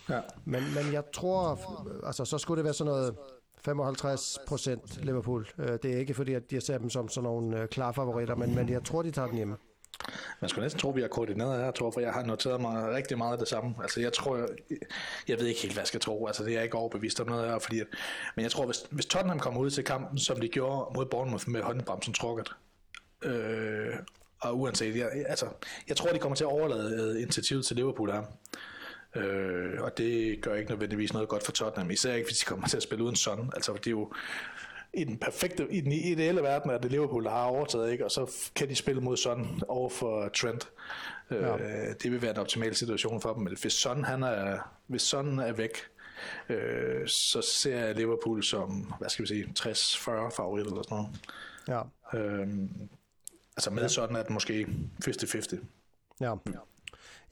Ja. 0.09 0.21
men, 0.45 0.63
men 0.75 0.93
jeg 0.93 1.03
tror, 1.13 1.59
altså 2.07 2.25
så 2.25 2.39
skulle 2.39 2.57
det 2.59 2.65
være 2.65 2.75
sådan 2.75 2.93
noget 2.93 3.15
55 3.61 4.39
procent 4.47 5.05
Liverpool. 5.05 5.49
Øh, 5.59 5.79
Det 5.83 5.85
er 5.95 5.99
ikke 5.99 6.15
fordi, 6.15 6.35
at 6.35 6.43
jeg 6.53 6.63
ser 6.63 6.79
dem 6.79 6.91
som 6.91 7.09
sådan 7.09 7.25
nogle 7.31 7.61
øh, 7.63 7.69
klare 7.69 7.95
favoritter, 7.95 8.35
men, 8.35 8.55
men 8.55 8.69
jeg 8.69 8.85
tror, 8.85 9.03
de 9.03 9.11
tager 9.11 9.29
den 9.29 9.37
hjemme. 9.37 9.57
Man 10.41 10.49
skulle 10.49 10.65
næsten 10.65 10.81
tro, 10.81 10.91
vi 10.91 11.01
har 11.01 11.09
koordineret 11.09 11.65
her, 11.65 11.71
tror, 11.71 11.91
for 11.91 12.01
jeg 12.01 12.13
har 12.13 12.23
noteret 12.23 12.61
mig 12.61 12.89
rigtig 12.95 13.19
meget 13.19 13.33
af 13.33 13.39
det 13.39 13.49
samme. 13.49 13.75
Altså, 13.83 14.01
jeg 14.01 14.13
tror, 14.13 14.37
jeg, 14.37 14.49
jeg 15.29 15.39
ved 15.39 15.47
ikke 15.47 15.61
helt, 15.61 15.73
hvad 15.75 15.81
jeg 15.81 15.87
skal 15.87 16.01
tro. 16.01 16.27
Altså, 16.27 16.45
det 16.45 16.51
er 16.51 16.55
jeg 16.55 16.65
ikke 16.65 16.77
overbevist 16.77 17.21
om 17.21 17.27
noget 17.27 17.45
af, 17.45 17.63
fordi 17.63 17.81
at, 17.81 17.87
men 18.37 18.43
jeg 18.43 18.51
tror, 18.51 18.67
hvis, 18.67 18.79
hvis 18.91 19.07
Tottenham 19.07 19.39
kommer 19.39 19.61
ud 19.61 19.71
til 19.71 19.85
kampen, 19.85 20.19
som 20.19 20.41
de 20.41 20.49
gjorde 20.49 20.93
mod 20.95 21.07
Bournemouth 21.07 21.49
med 21.49 21.63
håndbremsen 21.63 22.15
trukket, 22.15 22.53
øh, 23.23 23.95
og 24.41 24.59
uanset, 24.59 24.97
jeg, 24.97 25.11
altså, 25.27 25.47
jeg 25.89 25.97
tror, 25.97 26.13
de 26.13 26.19
kommer 26.19 26.37
til 26.37 26.45
at 26.45 26.51
overlade 26.51 27.15
øh, 27.15 27.23
initiativet 27.23 27.67
til 27.67 27.77
Liverpool 27.77 28.11
her. 28.11 28.23
Øh, 29.17 29.83
og 29.83 29.99
det 29.99 30.41
gør 30.43 30.55
ikke 30.55 30.71
nødvendigvis 30.71 31.13
noget 31.13 31.29
godt 31.29 31.45
for 31.45 31.53
Tottenham, 31.53 31.91
især 31.91 32.15
ikke, 32.15 32.29
hvis 32.29 32.39
de 32.39 32.45
kommer 32.45 32.69
til 32.69 32.77
at 32.77 32.83
spille 32.83 33.05
uden 33.05 33.17
Son. 33.17 33.51
Altså, 33.55 33.73
det 33.73 33.87
er 33.87 33.91
jo, 33.91 34.13
i 34.99 35.05
den 35.05 35.19
perfekte, 35.19 35.67
i 35.71 35.81
den 35.81 35.93
ideelle 35.93 36.43
verden 36.43 36.71
er 36.71 36.79
det 36.79 36.91
Liverpool, 36.91 37.25
der 37.25 37.31
har 37.31 37.45
overtaget, 37.45 37.93
ikke? 37.93 38.05
og 38.05 38.11
så 38.11 38.51
kan 38.55 38.69
de 38.69 38.75
spille 38.75 39.01
mod 39.01 39.17
Son 39.17 39.61
over 39.69 39.89
for 39.89 40.29
Trent. 40.29 40.69
Ja. 41.31 41.57
Øh, 41.57 41.95
det 42.03 42.13
vil 42.13 42.23
være 42.23 42.31
en 42.31 42.37
optimal 42.37 42.75
situation 42.75 43.21
for 43.21 43.33
dem, 43.33 43.43
men 43.43 43.57
hvis 43.61 43.73
Son, 43.73 44.05
han 44.05 44.23
er, 44.23 44.59
hvis 44.87 45.03
Son 45.03 45.39
er 45.39 45.53
væk, 45.53 45.79
øh, 46.49 47.09
så 47.09 47.43
ser 47.43 47.79
jeg 47.79 47.95
Liverpool 47.95 48.43
som, 48.43 48.93
hvad 48.99 49.09
skal 49.09 49.23
vi 49.23 49.29
sige, 49.29 49.53
60-40 49.59 50.37
favorit 50.37 50.67
eller 50.67 50.83
sådan 50.83 50.97
noget. 50.97 51.11
Ja. 51.69 52.19
Øhm, 52.19 52.89
altså 53.57 53.71
med 53.71 53.83
ja. 53.83 53.89
sådan, 53.89 54.17
at 54.17 54.31
måske 54.31 54.67
50-50. 55.05 55.57
Ja. 56.21 56.35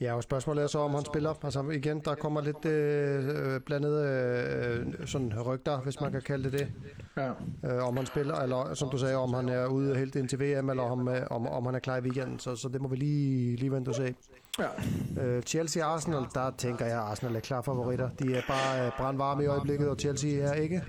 Ja, 0.01 0.15
og 0.15 0.23
spørgsmålet 0.23 0.63
er 0.63 0.67
så, 0.67 0.79
om 0.79 0.95
han 0.95 1.05
spiller. 1.05 1.35
Altså 1.45 1.63
igen, 1.63 2.01
der 2.01 2.15
kommer 2.15 2.41
lidt 2.41 2.65
øh, 2.65 3.61
blandet 3.61 4.07
øh, 4.07 5.07
sådan 5.07 5.43
rygter, 5.47 5.81
hvis 5.81 6.01
man 6.01 6.13
kan 6.13 6.23
kalde 6.23 6.51
det 6.51 6.53
det. 6.53 6.69
Ja. 7.17 7.31
Øh, 7.65 7.89
om 7.89 7.97
han 7.97 8.07
spiller, 8.07 8.35
eller 8.35 8.75
som 8.75 8.91
du 8.91 8.99
sagde, 8.99 9.17
om 9.17 9.35
han 9.35 9.49
er 9.49 9.67
ude 9.67 9.97
helt 9.97 10.17
indtil 10.17 10.41
VM, 10.41 10.71
eller 10.71 10.83
om, 10.83 11.09
øh, 11.09 11.21
om, 11.31 11.47
om 11.47 11.67
han 11.67 11.75
er 11.75 11.79
klar 11.79 11.97
i 11.97 12.01
weekenden. 12.01 12.39
Så, 12.39 12.57
så 12.57 12.69
det 12.69 12.81
må 12.81 12.89
vi 12.89 12.97
lige, 12.97 13.57
lige 13.57 13.73
vente 13.73 13.89
og 13.89 13.95
se. 13.95 14.15
Ja. 14.59 15.23
Øh, 15.23 15.43
Chelsea 15.43 15.85
og 15.85 15.93
Arsenal, 15.93 16.27
der 16.35 16.51
tænker 16.59 16.87
jeg, 16.87 16.97
at 16.97 17.03
Arsenal 17.03 17.37
er 17.37 17.41
klar 17.41 17.63
favoritter. 17.63 18.11
De 18.19 18.35
er 18.35 18.43
bare 18.49 18.87
øh, 18.87 18.93
brandvarme 18.99 19.45
i 19.45 19.47
øjeblikket, 19.47 19.89
og 19.89 19.97
Chelsea 19.99 20.31
er 20.31 20.53
ikke. 20.53 20.83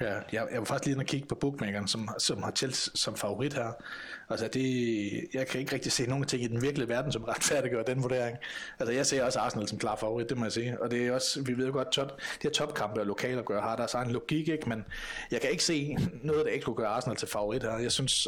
Ja, 0.00 0.14
jeg, 0.32 0.46
jeg 0.50 0.58
var 0.58 0.64
faktisk 0.64 0.84
lige 0.84 0.92
inde 0.92 1.02
og 1.02 1.06
kigge 1.06 1.26
på 1.28 1.34
bookmakeren, 1.34 1.88
som, 1.88 2.08
som 2.18 2.42
har 2.42 2.50
Chelsea 2.50 2.92
som 2.94 3.16
favorit 3.16 3.54
her. 3.54 3.72
Altså 4.28 4.48
det, 4.52 5.28
jeg 5.34 5.46
kan 5.46 5.60
ikke 5.60 5.74
rigtig 5.74 5.92
se 5.92 6.06
nogen 6.06 6.24
ting 6.24 6.42
i 6.42 6.46
den 6.46 6.62
virkelige 6.62 6.88
verden, 6.88 7.12
som 7.12 7.24
retfærdiggør 7.24 7.82
den 7.82 8.02
vurdering. 8.02 8.36
Altså 8.78 8.92
jeg 8.92 9.06
ser 9.06 9.24
også 9.24 9.38
Arsenal 9.38 9.68
som 9.68 9.78
klar 9.78 9.96
favorit, 9.96 10.28
det 10.28 10.36
må 10.38 10.44
jeg 10.44 10.52
sige. 10.52 10.82
Og 10.82 10.90
det 10.90 11.06
er 11.06 11.12
også, 11.12 11.42
vi 11.42 11.58
ved 11.58 11.66
jo 11.66 11.72
godt, 11.72 11.92
top, 11.92 12.20
de 12.20 12.22
her 12.42 12.50
topkampe 12.50 13.00
og 13.00 13.06
lokale 13.06 13.42
gør 13.42 13.62
har 13.62 13.76
deres 13.76 13.94
egen 13.94 14.10
logik, 14.10 14.48
ikke? 14.48 14.68
men 14.68 14.84
jeg 15.30 15.40
kan 15.40 15.50
ikke 15.50 15.64
se 15.64 15.96
noget, 16.22 16.46
der 16.46 16.52
ikke 16.52 16.64
kunne 16.64 16.76
gøre 16.76 16.88
Arsenal 16.88 17.16
til 17.16 17.28
favorit 17.28 17.62
her. 17.62 17.78
Jeg 17.78 17.92
synes, 17.92 18.26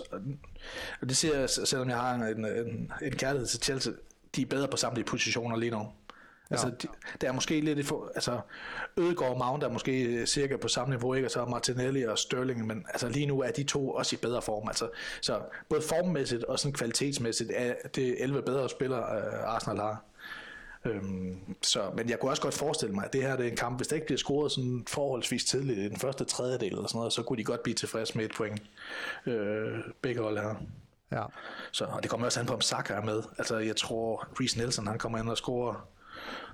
og 1.00 1.08
det 1.08 1.16
siger 1.16 1.38
jeg, 1.38 1.50
selvom 1.50 1.88
jeg 1.88 1.96
har 1.96 2.14
en, 2.14 2.44
en, 2.44 2.92
en 3.02 3.12
kærlighed 3.12 3.46
til 3.46 3.60
Chelsea, 3.60 3.92
de 4.36 4.42
er 4.42 4.46
bedre 4.46 4.68
på 4.68 4.76
samtlige 4.76 5.04
positioner 5.04 5.56
lige 5.56 5.70
nu. 5.70 5.88
Altså, 6.50 6.66
ja. 6.66 6.88
det 7.20 7.28
er 7.28 7.32
måske 7.32 7.60
lidt, 7.60 7.86
for, 7.86 8.10
altså, 8.14 8.40
Ødegaard 8.96 9.32
og 9.32 9.38
Mount 9.38 9.64
er 9.64 9.68
måske 9.68 10.26
cirka 10.26 10.56
på 10.56 10.68
samme 10.68 10.94
niveau, 10.94 11.14
ikke? 11.14 11.26
Og 11.26 11.30
så 11.30 11.44
Martinelli 11.44 12.02
og 12.02 12.18
Sterling, 12.18 12.66
men 12.66 12.86
altså 12.88 13.08
lige 13.08 13.26
nu 13.26 13.40
er 13.40 13.50
de 13.50 13.62
to 13.62 13.90
også 13.90 14.16
i 14.16 14.18
bedre 14.22 14.42
form. 14.42 14.68
Altså, 14.68 14.88
så 15.20 15.40
både 15.68 15.82
formmæssigt 15.82 16.44
og 16.44 16.58
sådan 16.58 16.72
kvalitetsmæssigt 16.72 17.50
er 17.54 17.74
det 17.94 18.22
11 18.22 18.42
bedre 18.42 18.68
spillere, 18.68 19.00
uh, 19.00 19.54
Arsenal 19.54 19.78
har. 19.78 20.04
Øhm, 20.84 21.56
så, 21.62 21.90
men 21.96 22.10
jeg 22.10 22.20
kunne 22.20 22.30
også 22.30 22.42
godt 22.42 22.54
forestille 22.54 22.94
mig, 22.94 23.04
at 23.04 23.12
det 23.12 23.22
her 23.22 23.36
det 23.36 23.46
er 23.46 23.50
en 23.50 23.56
kamp, 23.56 23.78
hvis 23.78 23.88
der 23.88 23.94
ikke 23.94 24.06
bliver 24.06 24.18
scoret 24.18 24.52
sådan 24.52 24.84
forholdsvis 24.88 25.44
tidligt 25.44 25.78
i 25.78 25.88
den 25.88 25.96
første 25.96 26.24
tredjedel 26.24 26.72
eller 26.72 26.86
sådan 26.86 26.98
noget, 26.98 27.12
så 27.12 27.22
kunne 27.22 27.38
de 27.38 27.44
godt 27.44 27.62
blive 27.62 27.74
tilfredse 27.74 28.16
med 28.16 28.24
et 28.24 28.32
point. 28.36 28.62
Øh, 29.26 29.78
begge 30.02 30.22
hold 30.22 30.38
her. 30.38 30.54
Ja. 31.12 31.24
Så, 31.72 31.84
og 31.84 32.02
det 32.02 32.10
kommer 32.10 32.26
også 32.26 32.40
an 32.40 32.46
på, 32.46 32.54
om 32.54 32.60
Saka 32.60 32.94
er 32.94 33.02
med. 33.02 33.22
Altså, 33.38 33.58
jeg 33.58 33.76
tror, 33.76 34.26
Reece 34.40 34.58
Nelson, 34.58 34.86
han 34.86 34.98
kommer 34.98 35.18
ind 35.18 35.28
og 35.28 35.36
scorer 35.36 35.88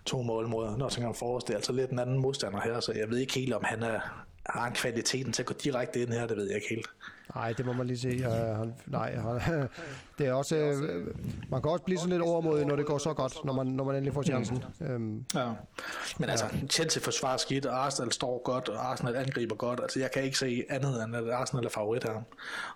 to 0.06 0.22
mål 0.22 0.48
mod 0.48 0.76
Nottingham 0.76 1.14
Forest. 1.14 1.46
Det 1.46 1.54
er 1.54 1.58
altså 1.58 1.72
lidt 1.72 1.90
en 1.90 1.98
anden 1.98 2.18
modstander 2.18 2.60
her, 2.60 2.80
så 2.80 2.92
jeg 2.92 3.10
ved 3.10 3.18
ikke 3.18 3.34
helt, 3.34 3.54
om 3.54 3.64
han 3.64 3.82
er, 3.82 4.00
har 4.46 4.66
en 4.66 4.74
kvaliteten 4.74 5.32
til 5.32 5.42
at 5.42 5.46
gå 5.46 5.54
direkte 5.64 6.02
ind 6.02 6.12
her, 6.12 6.26
det 6.26 6.36
ved 6.36 6.46
jeg 6.46 6.54
ikke 6.54 6.68
helt. 6.70 6.86
Nej, 7.34 7.52
det 7.52 7.66
må 7.66 7.72
man 7.72 7.86
lige 7.86 7.98
se. 7.98 8.08
Uh, 8.08 8.58
han, 8.58 8.74
nej, 8.86 9.14
han, 9.14 9.68
det 10.18 10.26
er 10.26 10.32
også, 10.32 10.56
uh, 10.56 11.50
man 11.50 11.62
kan 11.62 11.70
også 11.70 11.84
blive 11.84 11.98
sådan 11.98 12.10
lidt 12.10 12.22
overmodig, 12.22 12.66
når 12.66 12.76
det 12.76 12.86
går 12.86 12.98
så 12.98 13.14
godt, 13.14 13.44
når 13.44 13.52
man, 13.52 13.66
når 13.66 13.84
man 13.84 13.94
endelig 13.94 14.14
får 14.14 14.22
chancen. 14.22 14.64
Mm. 14.80 14.94
Um, 14.94 15.24
ja. 15.34 15.50
Men 16.18 16.30
altså. 16.30 16.46
Chelsea 16.70 17.02
forsvarer 17.02 17.36
skidt, 17.36 17.66
og 17.66 17.84
Arsenal 17.84 18.12
står 18.12 18.42
godt, 18.44 18.68
og 18.68 18.90
Arsenal 18.90 19.16
angriber 19.16 19.56
godt. 19.56 19.80
Altså, 19.82 20.00
jeg 20.00 20.10
kan 20.10 20.22
ikke 20.22 20.38
se 20.38 20.64
andet 20.68 21.04
end, 21.04 21.16
at 21.16 21.30
Arsenal 21.30 21.64
er 21.64 21.68
favorit 21.68 22.04
her. 22.04 22.22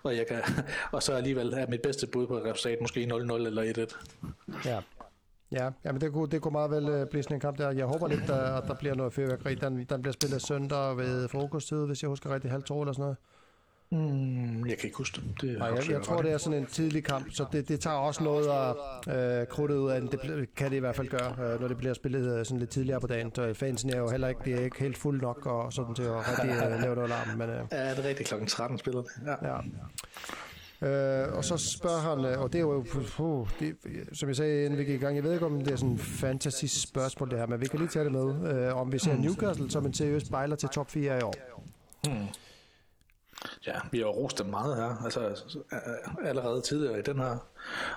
Og, 0.03 0.17
jeg 0.17 0.27
kan, 0.27 0.41
og 0.91 1.03
så 1.03 1.13
alligevel 1.13 1.53
er 1.53 1.67
mit 1.67 1.81
bedste 1.81 2.07
bud 2.07 2.27
på 2.27 2.37
et 2.37 2.43
resultat 2.43 2.77
måske 2.81 3.03
0-0 3.03 3.33
eller 3.33 3.87
1-1. 3.87 4.69
Ja, 4.69 4.79
Ja, 5.51 5.69
jamen 5.85 6.01
det, 6.01 6.11
kunne, 6.13 6.29
det 6.29 6.41
kunne 6.41 6.51
meget 6.51 6.71
vel 6.71 7.01
uh, 7.01 7.07
blive 7.07 7.23
sådan 7.23 7.35
en 7.35 7.41
kamp 7.41 7.57
der. 7.57 7.71
Jeg 7.71 7.85
håber 7.85 8.07
lidt, 8.07 8.27
der, 8.27 8.55
at 8.55 8.67
der 8.67 8.73
bliver 8.73 8.95
noget 8.95 9.13
fyrværkeri. 9.13 9.55
Den, 9.55 9.85
den 9.89 10.01
bliver 10.01 10.13
spillet 10.13 10.41
søndag 10.41 10.97
ved 10.97 11.27
frokosttid, 11.27 11.85
hvis 11.85 12.01
jeg 12.01 12.09
husker 12.09 12.33
rigtigt, 12.33 12.51
halv 12.51 12.63
to 12.63 12.81
eller 12.81 12.93
sådan 12.93 13.03
noget. 13.03 13.17
Mm, 13.93 14.65
jeg 14.67 14.77
kan 14.77 14.87
ikke 14.87 14.97
huske 14.97 15.21
det. 15.21 15.41
det 15.41 15.59
Nej, 15.59 15.67
jeg, 15.67 15.89
jeg 15.89 16.01
tror, 16.01 16.21
det 16.21 16.31
er 16.31 16.37
sådan 16.37 16.59
en 16.59 16.65
tidlig 16.65 17.03
kamp, 17.03 17.25
så 17.31 17.45
det, 17.51 17.67
det 17.67 17.79
tager 17.79 17.95
også 17.95 18.23
noget 18.23 18.47
af 18.47 19.41
øh, 19.41 19.47
krudtet 19.47 19.77
ud 19.77 19.89
af 19.89 20.01
den. 20.01 20.11
Det 20.11 20.55
kan 20.55 20.69
det 20.71 20.77
i 20.77 20.79
hvert 20.79 20.95
fald 20.95 21.07
gøre, 21.07 21.53
øh, 21.53 21.61
når 21.61 21.67
det 21.67 21.77
bliver 21.77 21.93
spillet 21.93 22.39
øh, 22.39 22.45
sådan 22.45 22.59
lidt 22.59 22.69
tidligere 22.69 23.01
på 23.01 23.07
dagen. 23.07 23.35
Så 23.35 23.53
fansen 23.53 23.89
er 23.93 23.97
jo 23.97 24.09
heller 24.09 24.27
ikke, 24.27 24.41
det 24.45 24.53
er 24.53 24.63
ikke 24.63 24.79
helt 24.79 24.97
fuld 24.97 25.21
nok 25.21 25.45
og 25.45 25.73
sådan 25.73 25.95
til 25.95 26.03
at 26.03 26.11
rigtig 26.11 26.49
øh, 26.49 26.81
lave 26.81 26.95
noget 26.95 27.11
alarm. 27.11 27.37
Men, 27.37 27.49
øh, 27.49 27.63
ja, 27.71 27.89
det 27.89 27.99
er 27.99 28.03
rigtigt 28.03 28.29
klokken 28.29 28.47
13 28.47 28.77
spiller 28.77 29.01
det. 29.01 29.11
Ja. 29.25 29.53
ja. 29.53 29.57
Øh, 30.83 31.33
og 31.33 31.45
så 31.45 31.57
spørger 31.57 31.99
han, 31.99 32.25
øh, 32.25 32.41
og 32.41 32.53
det 32.53 32.59
er 32.59 32.63
jo, 32.63 32.85
uh, 33.19 33.49
det, 33.59 33.75
som 34.13 34.29
jeg 34.29 34.35
sagde 34.35 34.65
inden 34.65 34.79
vi 34.79 34.83
gik 34.83 35.01
i 35.01 35.03
gang, 35.03 35.15
jeg 35.15 35.23
ved 35.23 35.33
ikke 35.33 35.45
om 35.45 35.59
det 35.59 35.71
er 35.71 35.75
sådan 35.75 35.91
en 35.91 35.97
fantasy 35.97 36.65
spørgsmål 36.65 37.29
det 37.29 37.39
her, 37.39 37.45
men 37.45 37.61
vi 37.61 37.67
kan 37.67 37.79
lige 37.79 37.89
tage 37.89 38.05
det 38.05 38.11
med, 38.11 38.53
øh, 38.53 38.77
om 38.77 38.91
vi 38.91 38.99
ser 38.99 39.17
Newcastle 39.17 39.71
som 39.71 39.85
en 39.85 39.93
seriøs 39.93 40.23
spejler 40.23 40.55
til 40.55 40.69
top 40.69 40.91
4 40.91 41.19
i 41.19 41.21
år. 41.21 41.33
Hmm. 42.07 42.27
Ja, 43.67 43.73
vi 43.91 43.97
har 43.97 44.05
jo 44.05 44.11
rost 44.11 44.37
dem 44.37 44.47
meget 44.47 44.75
her, 44.75 45.03
altså 45.03 45.43
allerede 46.23 46.61
tidligere 46.61 46.99
i 46.99 47.01
den 47.01 47.17
her 47.17 47.37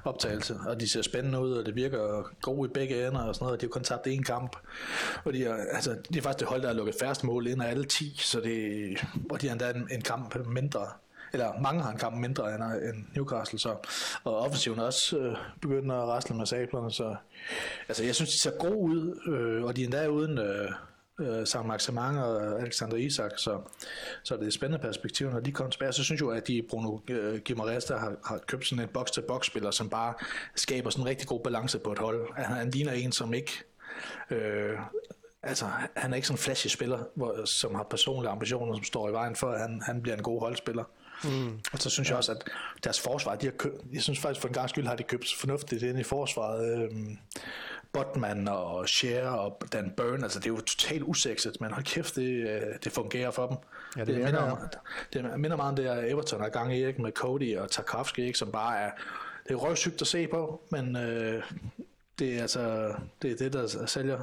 optagelse, 0.05 0.57
og 0.67 0.81
de 0.81 0.89
ser 0.89 1.03
spændende 1.03 1.41
ud, 1.41 1.53
og 1.53 1.67
det 1.67 1.75
virker 1.75 2.31
gode 2.43 2.71
i 2.71 2.73
begge 2.73 3.07
ender 3.09 3.23
og 3.23 3.35
sådan 3.35 3.47
noget, 3.47 3.61
de 3.61 3.67
har 3.67 3.71
kun 3.71 3.85
tabt 3.85 4.07
én 4.07 4.23
kamp, 4.23 4.57
og 5.25 5.33
de 5.33 5.45
er, 5.45 5.55
altså, 5.55 5.97
de 6.13 6.19
er 6.19 6.23
faktisk 6.23 6.41
det 6.41 6.49
hold, 6.49 6.63
der 6.63 6.69
har 6.69 6.75
lukket 6.75 6.95
færrest 7.01 7.25
mål 7.25 7.47
ind 7.47 7.63
af 7.63 7.71
alle 7.71 7.85
10, 7.85 8.17
så 8.19 8.41
det, 8.41 9.07
og 9.31 9.41
de 9.41 9.47
har 9.47 9.53
endda 9.53 9.71
en, 9.71 9.89
en 9.93 10.03
kamp 10.03 10.47
mindre 10.47 10.87
eller 11.35 11.61
mange 11.61 11.83
har 11.83 11.91
en 11.91 11.99
kamp 11.99 12.17
mindre 12.17 12.55
end, 12.55 12.63
end 12.63 13.05
Newcastle, 13.17 13.59
så, 13.59 13.77
og 14.25 14.37
offensiven 14.37 14.79
også 14.79 15.19
øh, 15.19 15.37
begyndt 15.63 15.93
at 15.93 15.99
rasle 15.99 16.37
med 16.37 16.47
sablerne, 16.47 16.93
så 16.93 17.17
altså, 17.89 18.05
jeg 18.05 18.15
synes, 18.15 18.31
de 18.31 18.39
ser 18.39 18.59
gode 18.59 18.77
ud, 18.77 19.21
øh, 19.29 19.65
og 19.65 19.77
de 19.77 19.83
er 19.83 19.85
endda 19.85 20.07
uden 20.07 20.39
øh, 20.39 20.71
øh, 21.21 21.47
Saint 21.47 21.99
og 21.99 22.61
Alexander 22.61 22.97
Isak, 22.97 23.31
så, 23.37 23.61
så 24.23 24.35
det 24.35 24.43
er 24.43 24.47
et 24.47 24.53
spændende 24.53 24.83
perspektiv, 24.83 25.31
når 25.31 25.41
de 25.41 25.53
kommer 25.53 25.71
tilbage. 25.71 25.93
Så 25.93 26.05
synes 26.05 26.21
jeg 26.21 26.27
jo, 26.27 26.31
at 26.31 26.49
de 26.49 26.63
Bruno 26.71 26.99
øh, 27.11 27.41
Gimares, 27.41 27.85
der 27.85 27.99
har, 27.99 28.17
har 28.25 28.39
købt 28.39 28.67
sådan 28.67 28.85
en 28.85 28.89
box-til-box-spiller, 28.89 29.71
som 29.71 29.91
bare 29.91 30.15
skaber 30.55 30.91
sådan 30.91 31.03
en 31.03 31.09
rigtig 31.09 31.29
god 31.29 31.41
balance 31.41 31.79
på 31.79 31.93
et 31.93 31.99
hold. 31.99 32.35
Han, 32.37 32.57
han 32.57 32.71
ligner 32.71 32.93
en, 32.93 33.13
som 33.13 33.35
ikke 33.35 33.53
øh, 34.31 34.79
Altså, 35.47 35.67
han 35.97 36.13
er 36.13 36.17
ikke 36.17 36.29
sådan 36.29 36.35
en 36.35 36.43
flashy 36.43 36.67
spiller, 36.67 36.99
hvor, 37.15 37.45
som 37.45 37.75
har 37.75 37.83
personlige 37.83 38.31
ambitioner, 38.31 38.75
som 38.75 38.85
står 38.85 39.09
i 39.09 39.13
vejen 39.13 39.37
for, 39.37 39.51
at 39.51 39.61
han, 39.61 39.83
han 39.87 40.03
bliver 40.03 40.17
en 40.17 40.23
god 40.23 40.41
holdspiller. 40.41 40.85
Mm. 41.25 41.61
Og 41.73 41.79
så 41.79 41.91
synes 41.91 42.09
ja. 42.09 42.13
jeg 42.13 42.19
også, 42.19 42.33
at 42.33 42.45
deres 42.85 43.01
forsvar, 43.01 43.35
de 43.35 43.47
har 43.47 43.53
købt, 43.53 43.75
jeg 43.93 44.03
synes 44.03 44.19
faktisk 44.19 44.41
for 44.41 44.49
en 44.49 44.55
gang 44.55 44.69
skyld 44.69 44.87
har 44.87 44.97
de 44.97 45.03
købt 45.03 45.27
fornuftigt 45.39 45.83
ind 45.83 45.99
i 45.99 46.03
forsvaret. 46.03 46.83
Øhm, 46.83 47.19
Botman 47.93 48.49
og 48.49 48.89
Cher 48.89 49.29
og 49.29 49.63
Dan 49.73 49.93
Burn, 49.97 50.23
altså 50.23 50.39
det 50.39 50.47
er 50.47 50.51
jo 50.51 50.61
totalt 50.61 51.03
usekset, 51.03 51.61
men 51.61 51.71
hold 51.71 51.85
kæft, 51.85 52.17
det, 52.17 52.49
øh, 52.49 52.61
det 52.85 52.93
fungerer 52.93 53.31
for 53.31 53.47
dem. 53.47 53.57
Ja, 53.97 54.01
det, 54.01 54.15
det, 54.15 54.25
minder, 54.25 54.41
om, 54.41 54.59
det 55.13 55.39
minder 55.41 55.57
meget 55.57 55.71
om 55.71 55.77
det, 55.77 55.87
at 55.87 56.11
Everton 56.11 56.41
har 56.41 56.49
gang 56.49 56.77
i 56.77 56.87
ikke, 56.87 57.03
med 57.03 57.13
Cody 57.13 57.57
og 57.57 57.71
Tarkovsky, 57.71 58.21
ikke, 58.21 58.39
som 58.39 58.53
bare 58.53 58.79
er, 58.79 58.91
det 59.49 59.51
er 59.51 59.57
røvsygt 59.57 60.01
at 60.01 60.07
se 60.07 60.27
på, 60.27 60.63
men 60.71 60.97
øh, 60.97 61.43
det 62.19 62.37
er 62.37 62.41
altså 62.43 62.95
det, 63.23 63.33
er 63.33 63.37
det 63.37 63.53
der 63.53 63.87
sælger 63.87 64.19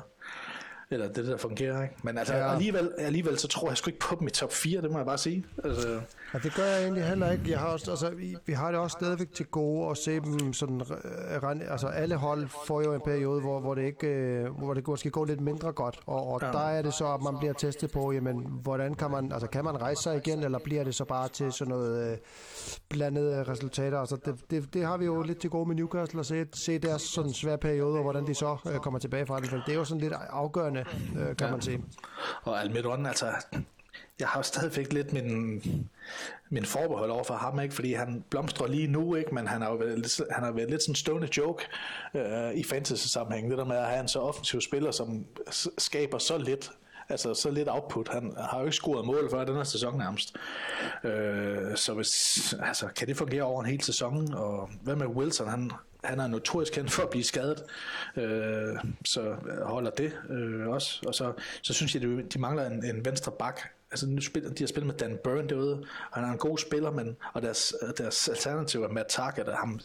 eller 0.92 1.14
det 1.14 1.28
der 1.28 1.38
fungerer, 1.38 1.84
ikke? 1.84 1.96
Men 2.04 2.18
altså, 2.18 2.36
ja. 2.36 2.54
alligevel, 2.54 2.92
alligevel 2.98 3.40
så 3.40 3.48
tror 3.48 3.70
jeg 3.70 3.78
sgu 3.78 3.90
ikke 3.90 4.00
på 4.00 4.16
dem 4.20 4.28
i 4.28 4.32
top 4.32 4.54
4, 4.54 4.82
det 4.82 4.92
må 4.92 4.98
jeg 4.98 5.06
bare 5.06 5.18
sige. 5.18 5.46
Altså, 5.64 6.02
Ja, 6.34 6.40
det 6.40 6.56
gør 6.56 6.64
jeg 6.64 6.84
egentlig 6.84 7.04
heller 7.04 7.32
ikke. 7.32 7.52
Jeg 7.52 7.60
har 7.60 7.68
også, 7.68 7.92
altså, 7.92 8.10
vi, 8.10 8.36
vi 8.46 8.54
har 8.54 8.72
det 8.72 8.80
også 8.80 8.98
stadigvæk 9.00 9.34
til 9.34 9.46
gode 9.46 9.90
at 9.90 9.98
se 9.98 10.20
dem 10.20 10.54
sådan, 10.54 10.82
øh, 10.82 11.72
altså 11.72 11.88
alle 11.88 12.16
hold 12.16 12.48
får 12.68 12.82
jo 12.82 12.94
en 12.94 13.02
periode, 13.02 13.42
hvor, 13.42 13.60
hvor 13.60 13.76
det 13.76 13.84
ikke, 13.84 14.08
øh, 14.08 14.58
hvor 14.58 14.74
det 14.74 14.88
måske 14.88 15.10
går 15.10 15.26
lidt 15.26 15.42
mindre 15.42 15.72
godt, 15.72 16.00
og, 16.06 16.28
og 16.28 16.40
ja. 16.42 16.48
der 16.48 16.60
er 16.60 16.82
det 16.82 16.94
så, 16.94 17.14
at 17.14 17.22
man 17.22 17.38
bliver 17.40 17.54
testet 17.54 17.92
på, 17.92 18.12
jamen, 18.12 18.48
hvordan 18.64 18.94
kan 18.94 19.12
man, 19.12 19.32
altså 19.32 19.48
kan 19.48 19.64
man 19.64 19.82
rejse 19.82 20.04
sig 20.04 20.18
igen, 20.18 20.44
eller 20.44 20.60
bliver 20.60 20.84
det 20.84 20.96
så 20.96 21.06
bare 21.06 21.28
til 21.28 21.52
sådan 21.52 21.70
noget 21.70 22.12
øh, 22.12 22.18
blandede 22.90 23.44
resultater, 23.44 24.00
altså 24.00 24.16
det, 24.26 24.36
det, 24.52 24.74
det, 24.74 24.86
har 24.86 24.98
vi 24.98 25.06
jo 25.06 25.22
lidt 25.22 25.40
til 25.40 25.50
gode 25.50 25.68
med 25.68 25.76
Newcastle 25.76 26.20
at 26.20 26.26
se, 26.26 26.46
se 26.54 26.80
deres 26.80 27.02
sådan 27.02 27.34
svære 27.34 27.58
periode, 27.58 27.98
og 27.98 28.04
hvordan 28.04 28.28
de 28.28 28.36
så 28.36 28.58
øh, 28.74 28.80
kommer 28.80 29.00
tilbage 29.00 29.26
fra 29.26 29.40
det, 29.40 29.52
det 29.52 29.72
er 29.72 29.78
jo 29.78 29.86
sådan 29.86 30.02
lidt 30.02 30.14
afgørende, 30.30 30.86
øh, 31.20 31.36
kan 31.36 31.48
ja. 31.48 31.52
man 31.52 31.62
sige. 31.62 31.84
Og 32.44 32.62
Almiron, 32.62 33.06
altså 33.06 33.26
jeg 34.22 34.30
har 34.30 34.42
stadigvæk 34.42 34.94
lidt 34.94 35.14
min, 35.14 35.64
min 36.50 36.66
forbehold 36.66 37.12
over 37.12 37.24
for 37.24 37.34
ham, 37.34 37.60
ikke? 37.60 37.76
fordi 37.76 37.94
han 37.94 38.24
blomstrer 38.30 38.68
lige 38.68 38.88
nu, 38.88 39.16
ikke? 39.16 39.36
men 39.36 39.48
han 39.48 39.62
har 39.62 39.70
jo 39.70 39.76
været, 39.76 40.22
han 40.32 40.44
har 40.44 40.52
været 40.52 40.70
lidt 40.70 40.82
sådan 40.82 40.96
stående 40.96 41.30
joke 41.38 41.64
øh, 42.16 42.54
i 42.54 42.64
fantasy-sammenhæng. 42.64 43.50
Det 43.50 43.58
der 43.58 43.66
med 43.66 43.78
at 43.78 43.86
have 43.86 44.00
en 44.00 44.08
så 44.08 44.20
offensiv 44.20 44.62
spiller, 44.62 44.92
som 44.92 45.26
skaber 45.78 46.18
så 46.18 46.38
lidt 46.38 46.72
altså 47.10 47.34
så 47.34 47.52
lidt 47.52 47.70
output. 47.70 48.10
Han 48.10 48.34
har 48.38 48.60
jo 48.60 48.66
ikke 48.66 48.76
scoret 48.76 49.06
mål 49.06 49.30
før 49.32 49.46
den 49.46 49.56
her 49.56 49.64
sæson 49.64 49.98
nærmest. 49.98 50.36
Øh, 51.04 51.78
så 51.78 51.94
hvis, 51.94 52.54
altså, 52.64 52.88
kan 52.96 53.08
det 53.08 53.18
fungere 53.18 53.44
over 53.44 53.64
en 53.64 53.70
hel 53.70 53.82
sæson? 53.82 54.34
Og 54.34 54.70
hvad 54.82 54.96
med 54.96 55.08
Wilson? 55.08 55.48
Han, 55.48 55.72
han 56.04 56.20
er 56.20 56.28
notorisk 56.28 56.74
kendt 56.74 56.92
for 56.92 57.04
at 57.04 57.10
blive 57.10 57.24
skadet, 57.24 57.64
øh, 58.16 58.78
så 59.06 59.36
holder 59.64 59.92
det 59.92 60.14
øh, 60.30 60.68
også. 60.68 61.02
Og 61.08 61.16
så, 61.16 61.34
så 61.62 61.74
synes 61.74 61.96
jeg, 61.96 62.04
at 62.04 62.34
de 62.34 62.40
mangler 62.40 62.66
en, 62.66 62.86
en 62.86 63.06
venstre 63.06 63.32
bak, 63.32 63.62
altså 63.92 64.08
nu 64.08 64.22
spiller, 64.22 64.50
de 64.50 64.64
har 64.64 64.68
spillet 64.68 64.88
med 64.88 64.96
Dan 64.96 65.20
Burn 65.24 65.50
derude, 65.50 65.86
og 66.12 66.20
han 66.20 66.24
er 66.24 66.32
en 66.32 66.38
god 66.38 66.58
spiller, 66.58 66.92
men, 66.92 67.18
og 67.34 67.42
deres, 67.42 67.76
deres 67.98 68.30
alternativ 68.30 68.84
er 68.84 68.88
Matt 68.88 69.10
Target, 69.10 69.48
og 69.48 69.58
ham, 69.58 69.80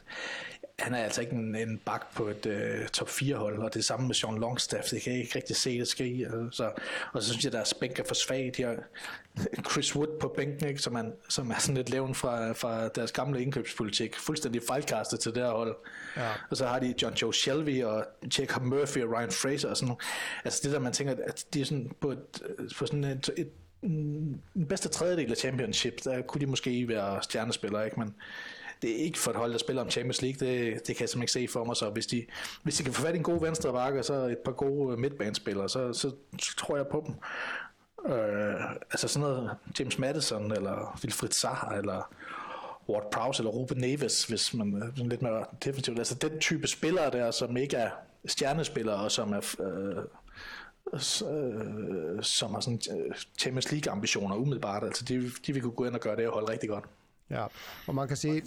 han 0.79 0.95
er 0.95 0.99
altså 0.99 1.21
ikke 1.21 1.33
en, 1.33 1.55
en 1.55 1.79
bak 1.85 2.15
på 2.15 2.27
et 2.29 2.47
uh, 2.47 2.87
top 2.87 3.09
4 3.09 3.37
hold, 3.37 3.59
og 3.59 3.75
det 3.75 3.85
samme 3.85 4.07
med 4.07 4.15
Sean 4.15 4.39
Longstaff, 4.39 4.89
det 4.89 5.03
kan 5.03 5.13
jeg 5.13 5.21
ikke 5.21 5.37
rigtig 5.37 5.57
se 5.57 5.79
det 5.79 5.89
ske. 5.89 6.29
Altså, 6.33 6.73
og 7.13 7.23
så 7.23 7.29
synes 7.31 7.45
jeg, 7.45 7.49
at 7.49 7.53
deres 7.53 7.75
bænk 7.75 7.99
er 7.99 8.05
for 8.05 8.15
svag. 8.15 8.53
De 8.57 8.63
har 8.63 8.77
Chris 9.71 9.97
Wood 9.97 10.19
på 10.21 10.35
bænken, 10.37 10.69
ikke, 10.69 10.83
som, 10.83 10.95
er, 10.95 11.05
som 11.29 11.51
er 11.51 11.59
sådan 11.59 11.77
lidt 11.77 11.91
levn 11.91 12.15
fra, 12.15 12.53
fra 12.53 12.89
deres 12.89 13.13
gamle 13.13 13.43
indkøbspolitik, 13.43 14.17
fuldstændig 14.17 14.63
fejlkastet 14.69 15.21
til 15.21 15.35
det 15.35 15.43
her 15.43 15.51
hold. 15.51 15.77
Ja. 16.17 16.31
Og 16.51 16.57
så 16.57 16.67
har 16.67 16.79
de 16.79 16.95
John 17.03 17.15
Joe 17.15 17.35
Shelby 17.35 17.85
og 17.85 18.07
Jacob 18.39 18.63
Murphy 18.63 19.03
og 19.03 19.13
Ryan 19.17 19.31
Fraser 19.31 19.69
og 19.69 19.77
sådan 19.77 19.89
noget. 19.89 20.03
Altså 20.45 20.61
det 20.63 20.73
der, 20.73 20.79
man 20.79 20.93
tænker, 20.93 21.15
at 21.27 21.45
de 21.55 21.61
er 21.61 21.65
sådan 21.65 21.93
på, 22.01 22.11
et, 22.11 22.43
på 22.79 22.87
sådan 22.87 23.05
et, 23.05 23.31
et 23.37 23.51
den 24.55 24.67
bedste 24.69 24.89
tredjedel 24.89 25.31
af 25.31 25.37
championship, 25.37 26.05
der 26.05 26.23
kunne 26.23 26.41
de 26.41 26.47
måske 26.47 26.89
være 26.89 27.23
stjernespillere, 27.23 27.85
ikke? 27.85 28.01
men 28.01 28.15
det 28.83 28.91
er 28.91 29.05
ikke 29.05 29.19
for 29.19 29.31
et 29.31 29.37
hold, 29.37 29.53
der 29.53 29.59
spiller 29.59 29.83
om 29.83 29.91
Champions 29.91 30.23
League, 30.23 30.49
det, 30.49 30.87
det 30.87 30.97
kan 30.97 31.03
jeg 31.03 31.09
simpelthen 31.09 31.23
ikke 31.23 31.33
se 31.33 31.53
for 31.53 31.65
mig, 31.65 31.77
så 31.77 31.91
hvis 31.91 32.07
de, 32.07 32.27
hvis 32.63 32.77
de 32.77 32.85
kan 32.85 32.93
få 32.93 33.03
fat 33.03 33.15
i 33.15 33.17
en 33.17 33.23
god 33.23 33.41
venstre 33.41 33.73
bakke, 33.73 33.99
og 33.99 34.05
så 34.05 34.15
et 34.15 34.39
par 34.39 34.53
gode 34.53 34.93
øh, 34.93 34.99
midtbanespillere, 34.99 35.69
så, 35.69 35.93
så, 35.93 36.13
tror 36.59 36.77
jeg 36.77 36.87
på 36.87 37.05
dem. 37.07 37.15
Øh, 38.13 38.65
altså 38.91 39.09
sådan 39.09 39.29
noget 39.29 39.51
James 39.81 39.99
Madison, 39.99 40.53
eller 40.53 40.99
Wilfried 41.05 41.31
Zaha, 41.31 41.77
eller 41.77 42.13
Ward 42.89 43.11
Prowse, 43.13 43.41
eller 43.41 43.51
Ruben 43.51 43.79
Neves, 43.79 44.25
hvis 44.25 44.55
man 44.55 44.93
sådan 44.97 45.09
lidt 45.09 45.23
mere 45.23 45.45
definitivt. 45.65 45.99
Altså 45.99 46.15
den 46.15 46.39
type 46.41 46.67
spillere 46.67 47.11
der, 47.11 47.31
som 47.31 47.57
ikke 47.57 47.77
er 47.77 47.91
stjernespillere, 48.27 48.97
og 48.97 49.13
som 49.13 49.33
er... 49.33 49.55
Øh, 49.61 50.05
øh, 50.95 52.23
som 52.23 52.55
har 52.55 52.61
sådan 52.61 52.81
øh, 52.91 53.15
Champions 53.39 53.73
League 53.73 53.93
ambitioner 53.93 54.37
umiddelbart, 54.37 54.85
altså 54.85 55.05
de, 55.05 55.31
de 55.47 55.53
vil 55.53 55.63
kunne 55.63 55.73
gå 55.73 55.85
ind 55.85 55.95
og 55.95 56.01
gøre 56.01 56.17
det 56.17 56.27
og 56.27 56.33
holde 56.33 56.53
rigtig 56.53 56.69
godt. 56.69 56.85
Ja, 57.31 57.47
og 57.87 57.95
man 57.95 58.09
kan 58.09 58.17
sige, 58.17 58.43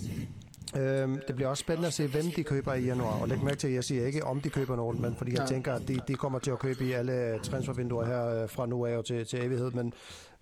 Øhm, 0.78 1.20
det 1.28 1.36
bliver 1.36 1.50
også 1.50 1.62
spændende 1.62 1.88
at 1.88 1.94
se, 1.94 2.08
hvem 2.08 2.26
de 2.36 2.44
køber 2.44 2.74
i 2.74 2.84
januar. 2.84 3.22
Og 3.22 3.28
læg 3.28 3.44
mærke 3.44 3.58
til, 3.58 3.68
at 3.68 3.74
jeg 3.74 3.84
siger 3.84 4.06
ikke, 4.06 4.24
om 4.24 4.42
de 4.42 4.50
køber 4.50 4.76
nogen, 4.76 5.02
men 5.02 5.16
fordi 5.16 5.32
jeg 5.32 5.40
ja. 5.40 5.46
tænker, 5.46 5.74
at 5.74 5.88
de, 5.88 6.00
de 6.08 6.16
kommer 6.16 6.40
til 6.40 6.52
at 6.52 6.60
købe 6.60 6.86
i 6.86 6.92
alle 6.92 7.40
transfervinduer 7.44 8.06
her 8.06 8.44
øh, 8.44 8.50
fra 8.50 8.66
nu 8.66 8.86
af 8.86 8.98
og 8.98 9.06
til, 9.06 9.26
til 9.26 9.46
evighed. 9.46 9.72
Men, 9.72 9.94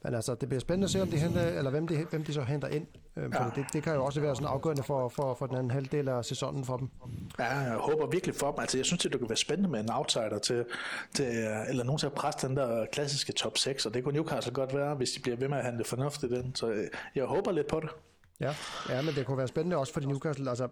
men 0.04 0.14
altså, 0.14 0.36
det 0.36 0.50
bliver 0.50 0.60
spændende 0.60 0.86
at 0.86 0.90
se, 0.92 1.02
om 1.02 1.08
de 1.08 1.18
henter, 1.18 1.42
eller 1.42 1.72
hvem 1.72 1.88
de, 1.88 2.06
hvem 2.10 2.24
de 2.24 2.34
så 2.34 2.42
henter 2.42 2.68
ind. 2.68 2.88
Øhm, 3.18 3.34
ja. 3.34 3.46
det, 3.56 3.66
det 3.74 3.84
kan 3.84 3.94
jo 3.94 4.06
også 4.06 4.22
være 4.22 4.36
sådan 4.36 4.48
afgørende 4.48 4.84
for, 4.84 5.10
for, 5.10 5.34
for 5.34 5.46
den 5.46 5.56
anden 5.56 5.72
halvdel 5.72 6.10
af 6.10 6.26
sæsonen 6.26 6.66
for 6.66 6.78
dem. 6.78 6.90
Ja, 7.40 7.46
jeg 7.46 7.78
håber 7.78 8.08
virkelig 8.08 8.36
for 8.36 8.52
dem. 8.52 8.60
Altså, 8.60 8.78
jeg 8.78 8.86
synes, 8.86 9.04
det 9.04 9.20
kan 9.20 9.30
være 9.30 9.38
spændende 9.38 9.70
med 9.70 9.80
en 9.80 9.92
outsider 9.92 10.40
til, 10.40 10.66
til 11.14 11.26
eller 11.70 11.84
nogen 11.84 12.00
til 12.00 12.06
at 12.06 12.14
presse 12.14 12.48
den 12.48 12.58
der 12.58 12.86
klassiske 12.86 13.34
top 13.34 13.58
6, 13.58 13.86
og 13.86 13.94
det 13.94 14.04
kunne 14.04 14.14
Newcastle 14.14 14.54
godt 14.54 14.76
være, 14.76 14.96
hvis 14.96 15.12
de 15.12 15.22
bliver 15.22 15.38
ved 15.38 15.48
med 15.48 15.58
at 15.58 15.64
handle 15.64 15.84
fornuftigt 15.84 16.32
den. 16.32 16.56
Så 16.56 16.70
øh, 16.70 16.88
jeg 17.16 17.26
håber 17.26 17.52
lidt 17.52 17.68
på 17.68 17.80
det. 17.80 17.90
Ja, 18.40 18.56
ja, 18.90 19.02
men 19.02 19.16
det 19.16 19.26
kunne 19.26 19.38
være 19.38 19.48
spændende 19.48 19.78
også 19.78 19.94
for 19.94 20.00
de 20.00 20.08
Newcastle. 20.08 20.50
Altså, 20.50 20.68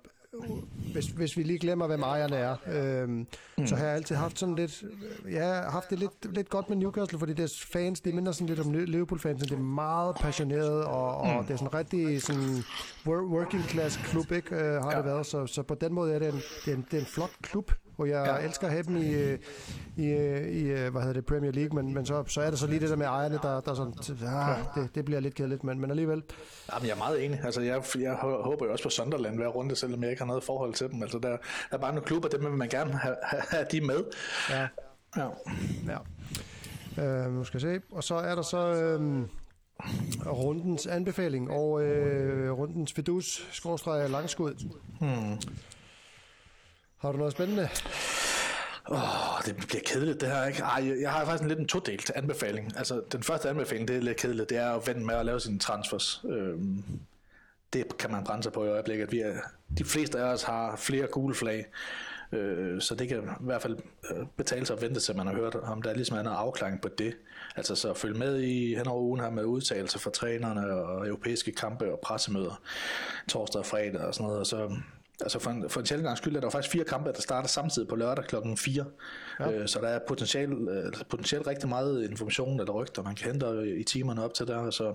hvis, 0.95 1.05
hvis 1.05 1.37
vi 1.37 1.43
lige 1.43 1.59
glemmer, 1.59 1.87
hvem 1.87 2.01
ejerne 2.01 2.35
er, 2.35 2.55
øhm, 2.67 3.27
mm. 3.57 3.67
så 3.67 3.75
har 3.75 3.85
jeg 3.85 3.95
altid 3.95 4.15
haft 4.15 4.39
sådan 4.39 4.55
lidt, 4.55 4.83
ja, 5.31 5.61
haft 5.61 5.89
det 5.89 5.99
lidt, 5.99 6.35
lidt 6.35 6.49
godt 6.49 6.69
med 6.69 6.77
Newcastle, 6.77 7.19
fordi 7.19 7.33
deres 7.33 7.65
fans, 7.65 8.01
de 8.01 8.11
minder 8.11 8.31
sådan 8.31 8.47
lidt 8.47 8.59
om 8.59 8.73
Liverpool-fans, 8.73 9.41
det 9.41 9.51
er 9.51 9.57
meget 9.57 10.15
passioneret, 10.15 10.83
og, 10.83 11.17
og 11.17 11.27
mm. 11.27 11.45
det 11.45 11.53
er 11.53 11.57
sådan 11.57 11.67
en 11.67 11.73
rigtig 11.73 12.21
sådan 12.21 12.63
working 13.07 13.63
class 13.63 13.97
klub, 13.97 14.31
ikke, 14.31 14.55
øh, 14.55 14.83
har 14.83 14.91
ja. 14.91 14.97
det 14.97 15.05
været, 15.05 15.25
så, 15.25 15.47
så 15.47 15.63
på 15.63 15.75
den 15.75 15.93
måde 15.93 16.13
er 16.13 16.19
det 16.19 16.27
en, 16.27 16.41
det 16.65 16.71
er 16.71 16.75
en, 16.75 16.85
det 16.91 16.97
er 16.97 17.01
en 17.01 17.07
flot 17.07 17.31
klub, 17.41 17.71
og 17.97 18.09
jeg 18.09 18.25
ja. 18.25 18.47
elsker 18.47 18.67
at 18.67 18.73
have 18.73 18.83
dem 18.83 18.97
i, 18.97 19.37
i, 19.97 20.09
i, 20.49 20.63
hvad 20.63 21.01
hedder 21.01 21.13
det, 21.13 21.25
Premier 21.25 21.51
League, 21.51 21.83
men, 21.83 21.93
men 21.93 22.05
så, 22.05 22.23
så 22.27 22.41
er 22.41 22.49
det 22.49 22.59
så 22.59 22.67
lige 22.67 22.79
det 22.79 22.89
der 22.89 22.95
med 22.95 23.05
ejerne, 23.05 23.39
der, 23.43 23.61
der 23.61 23.73
sådan, 23.73 23.93
ah, 24.27 24.57
det, 24.75 24.95
det 24.95 25.05
bliver 25.05 25.19
lidt 25.19 25.35
kedeligt, 25.35 25.63
men, 25.63 25.79
men 25.81 25.89
alligevel. 25.89 26.23
Jamen, 26.73 26.87
jeg 26.87 26.93
er 26.93 26.97
meget 26.97 27.25
enig. 27.25 27.39
Altså, 27.43 27.61
jeg, 27.61 27.83
jeg 27.99 28.13
håber 28.21 28.65
jo 28.65 28.71
også 28.71 28.83
på 28.83 28.89
Sunderland 28.89 29.35
hver 29.35 29.47
runde, 29.47 29.75
selvom 29.75 30.03
jeg 30.03 30.09
ikke 30.09 30.21
har 30.21 30.27
noget 30.27 30.43
forhold 30.43 30.73
til 30.73 30.91
dem. 30.91 31.01
Altså, 31.01 31.19
der, 31.19 31.37
er 31.71 31.77
bare 31.77 31.91
nogle 31.91 32.05
klubber, 32.05 32.29
dem 32.29 32.43
vil 32.43 32.51
man 32.51 32.69
gerne 32.69 32.93
have, 32.93 33.15
have, 33.23 33.65
de 33.71 33.81
med. 33.81 34.03
Ja. 34.49 34.67
Ja. 35.17 35.27
ja. 35.87 35.97
Øh, 37.03 37.33
nu 37.33 37.43
skal 37.43 37.61
jeg 37.61 37.75
se. 37.75 37.81
Og 37.91 38.03
så 38.03 38.15
er 38.15 38.35
der 38.35 38.41
så... 38.41 38.73
Øh, 38.73 39.25
rundens 40.25 40.87
anbefaling 40.87 41.51
og 41.51 41.83
øh, 41.83 42.51
rundens 42.51 42.93
fidus 42.93 43.47
skorstræk 43.51 44.09
langskud. 44.09 44.53
Hmm. 44.99 45.39
Har 47.05 47.11
du 47.11 47.17
noget 47.17 47.33
spændende? 47.33 47.69
Åh, 48.89 48.97
oh, 48.97 49.41
det 49.45 49.55
bliver 49.67 49.81
kedeligt 49.85 50.21
det 50.21 50.29
her, 50.29 50.45
ikke? 50.45 50.63
Ej, 50.63 51.01
jeg 51.01 51.11
har 51.11 51.25
faktisk 51.25 51.41
en 51.41 51.47
lidt 51.47 51.59
en 51.59 51.67
todelt 51.67 52.11
anbefaling. 52.15 52.77
Altså, 52.77 53.01
den 53.11 53.23
første 53.23 53.49
anbefaling, 53.49 53.87
det 53.87 53.95
er 53.95 54.01
lidt 54.01 54.17
kedeligt, 54.17 54.49
det 54.49 54.57
er 54.57 54.69
at 54.69 54.87
vente 54.87 55.05
med 55.05 55.15
at 55.15 55.25
lave 55.25 55.39
sine 55.39 55.59
transfers. 55.59 56.21
Øhm, 56.29 56.83
det 57.73 57.97
kan 57.97 58.11
man 58.11 58.23
brænde 58.23 58.43
sig 58.43 58.53
på 58.53 58.65
i 58.65 58.67
øjeblikket. 58.67 59.11
Vi 59.11 59.19
er, 59.19 59.33
de 59.77 59.85
fleste 59.85 60.19
af 60.19 60.23
os 60.23 60.43
har 60.43 60.75
flere 60.75 61.07
gule 61.07 61.35
flag, 61.35 61.65
øh, 62.31 62.81
så 62.81 62.95
det 62.95 63.07
kan 63.07 63.17
i 63.17 63.45
hvert 63.45 63.61
fald 63.61 63.77
øh, 64.11 64.25
betale 64.37 64.65
sig 64.65 64.75
at 64.75 64.81
vente 64.81 64.99
til, 64.99 65.17
man 65.17 65.27
har 65.27 65.33
hørt, 65.33 65.55
om 65.55 65.81
der 65.81 65.89
er 65.89 65.95
ligesom 65.95 66.17
en 66.17 66.27
afklaring 66.27 66.81
på 66.81 66.87
det. 66.87 67.15
Altså 67.55 67.75
så 67.75 67.93
følg 67.93 68.15
med 68.15 68.39
i 68.41 68.75
hen 68.75 68.87
over 68.87 69.01
ugen 69.01 69.21
her 69.21 69.29
med 69.29 69.43
udtalelser 69.45 69.99
fra 69.99 70.11
trænerne 70.11 70.73
og 70.73 71.07
europæiske 71.07 71.51
kampe 71.51 71.91
og 71.91 71.99
pressemøder 71.99 72.61
torsdag 73.27 73.59
og 73.59 73.65
fredag 73.65 74.01
og 74.01 74.13
sådan 74.13 74.25
noget, 74.25 74.39
og 74.39 74.47
så 74.47 74.75
Altså 75.21 75.39
for 75.39 75.51
en, 75.51 75.69
for 75.69 75.79
en 75.79 75.85
sjældent 75.85 76.05
gang 76.05 76.17
skyld 76.17 76.35
er 76.35 76.41
der 76.41 76.49
faktisk 76.49 76.71
fire 76.71 76.83
kampe, 76.83 77.11
der 77.11 77.21
starter 77.21 77.47
samtidig 77.47 77.87
på 77.87 77.95
lørdag 77.95 78.25
klokken 78.25 78.57
4. 78.57 78.85
Ja. 79.39 79.51
Øh, 79.51 79.67
så 79.67 79.79
der 79.81 79.87
er 79.87 79.99
potentielt, 80.07 80.69
øh, 80.69 80.93
potentielt 81.09 81.47
rigtig 81.47 81.69
meget 81.69 82.09
information 82.09 82.59
eller 82.59 82.73
rygter, 82.73 83.03
man 83.03 83.15
kan 83.15 83.31
hente 83.31 83.75
i 83.79 83.83
timerne 83.83 84.23
op 84.23 84.33
til 84.33 84.47
der. 84.47 84.69
Så, 84.69 84.93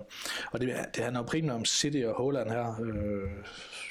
og 0.53 0.61
det, 0.61 0.77
det 0.95 1.05
handler 1.05 1.21
jo 1.21 1.27
primært 1.27 1.55
om 1.55 1.65
City 1.65 2.03
og 2.07 2.15
Holland 2.15 2.51
her. 2.51 2.81
Øh, 2.83 3.31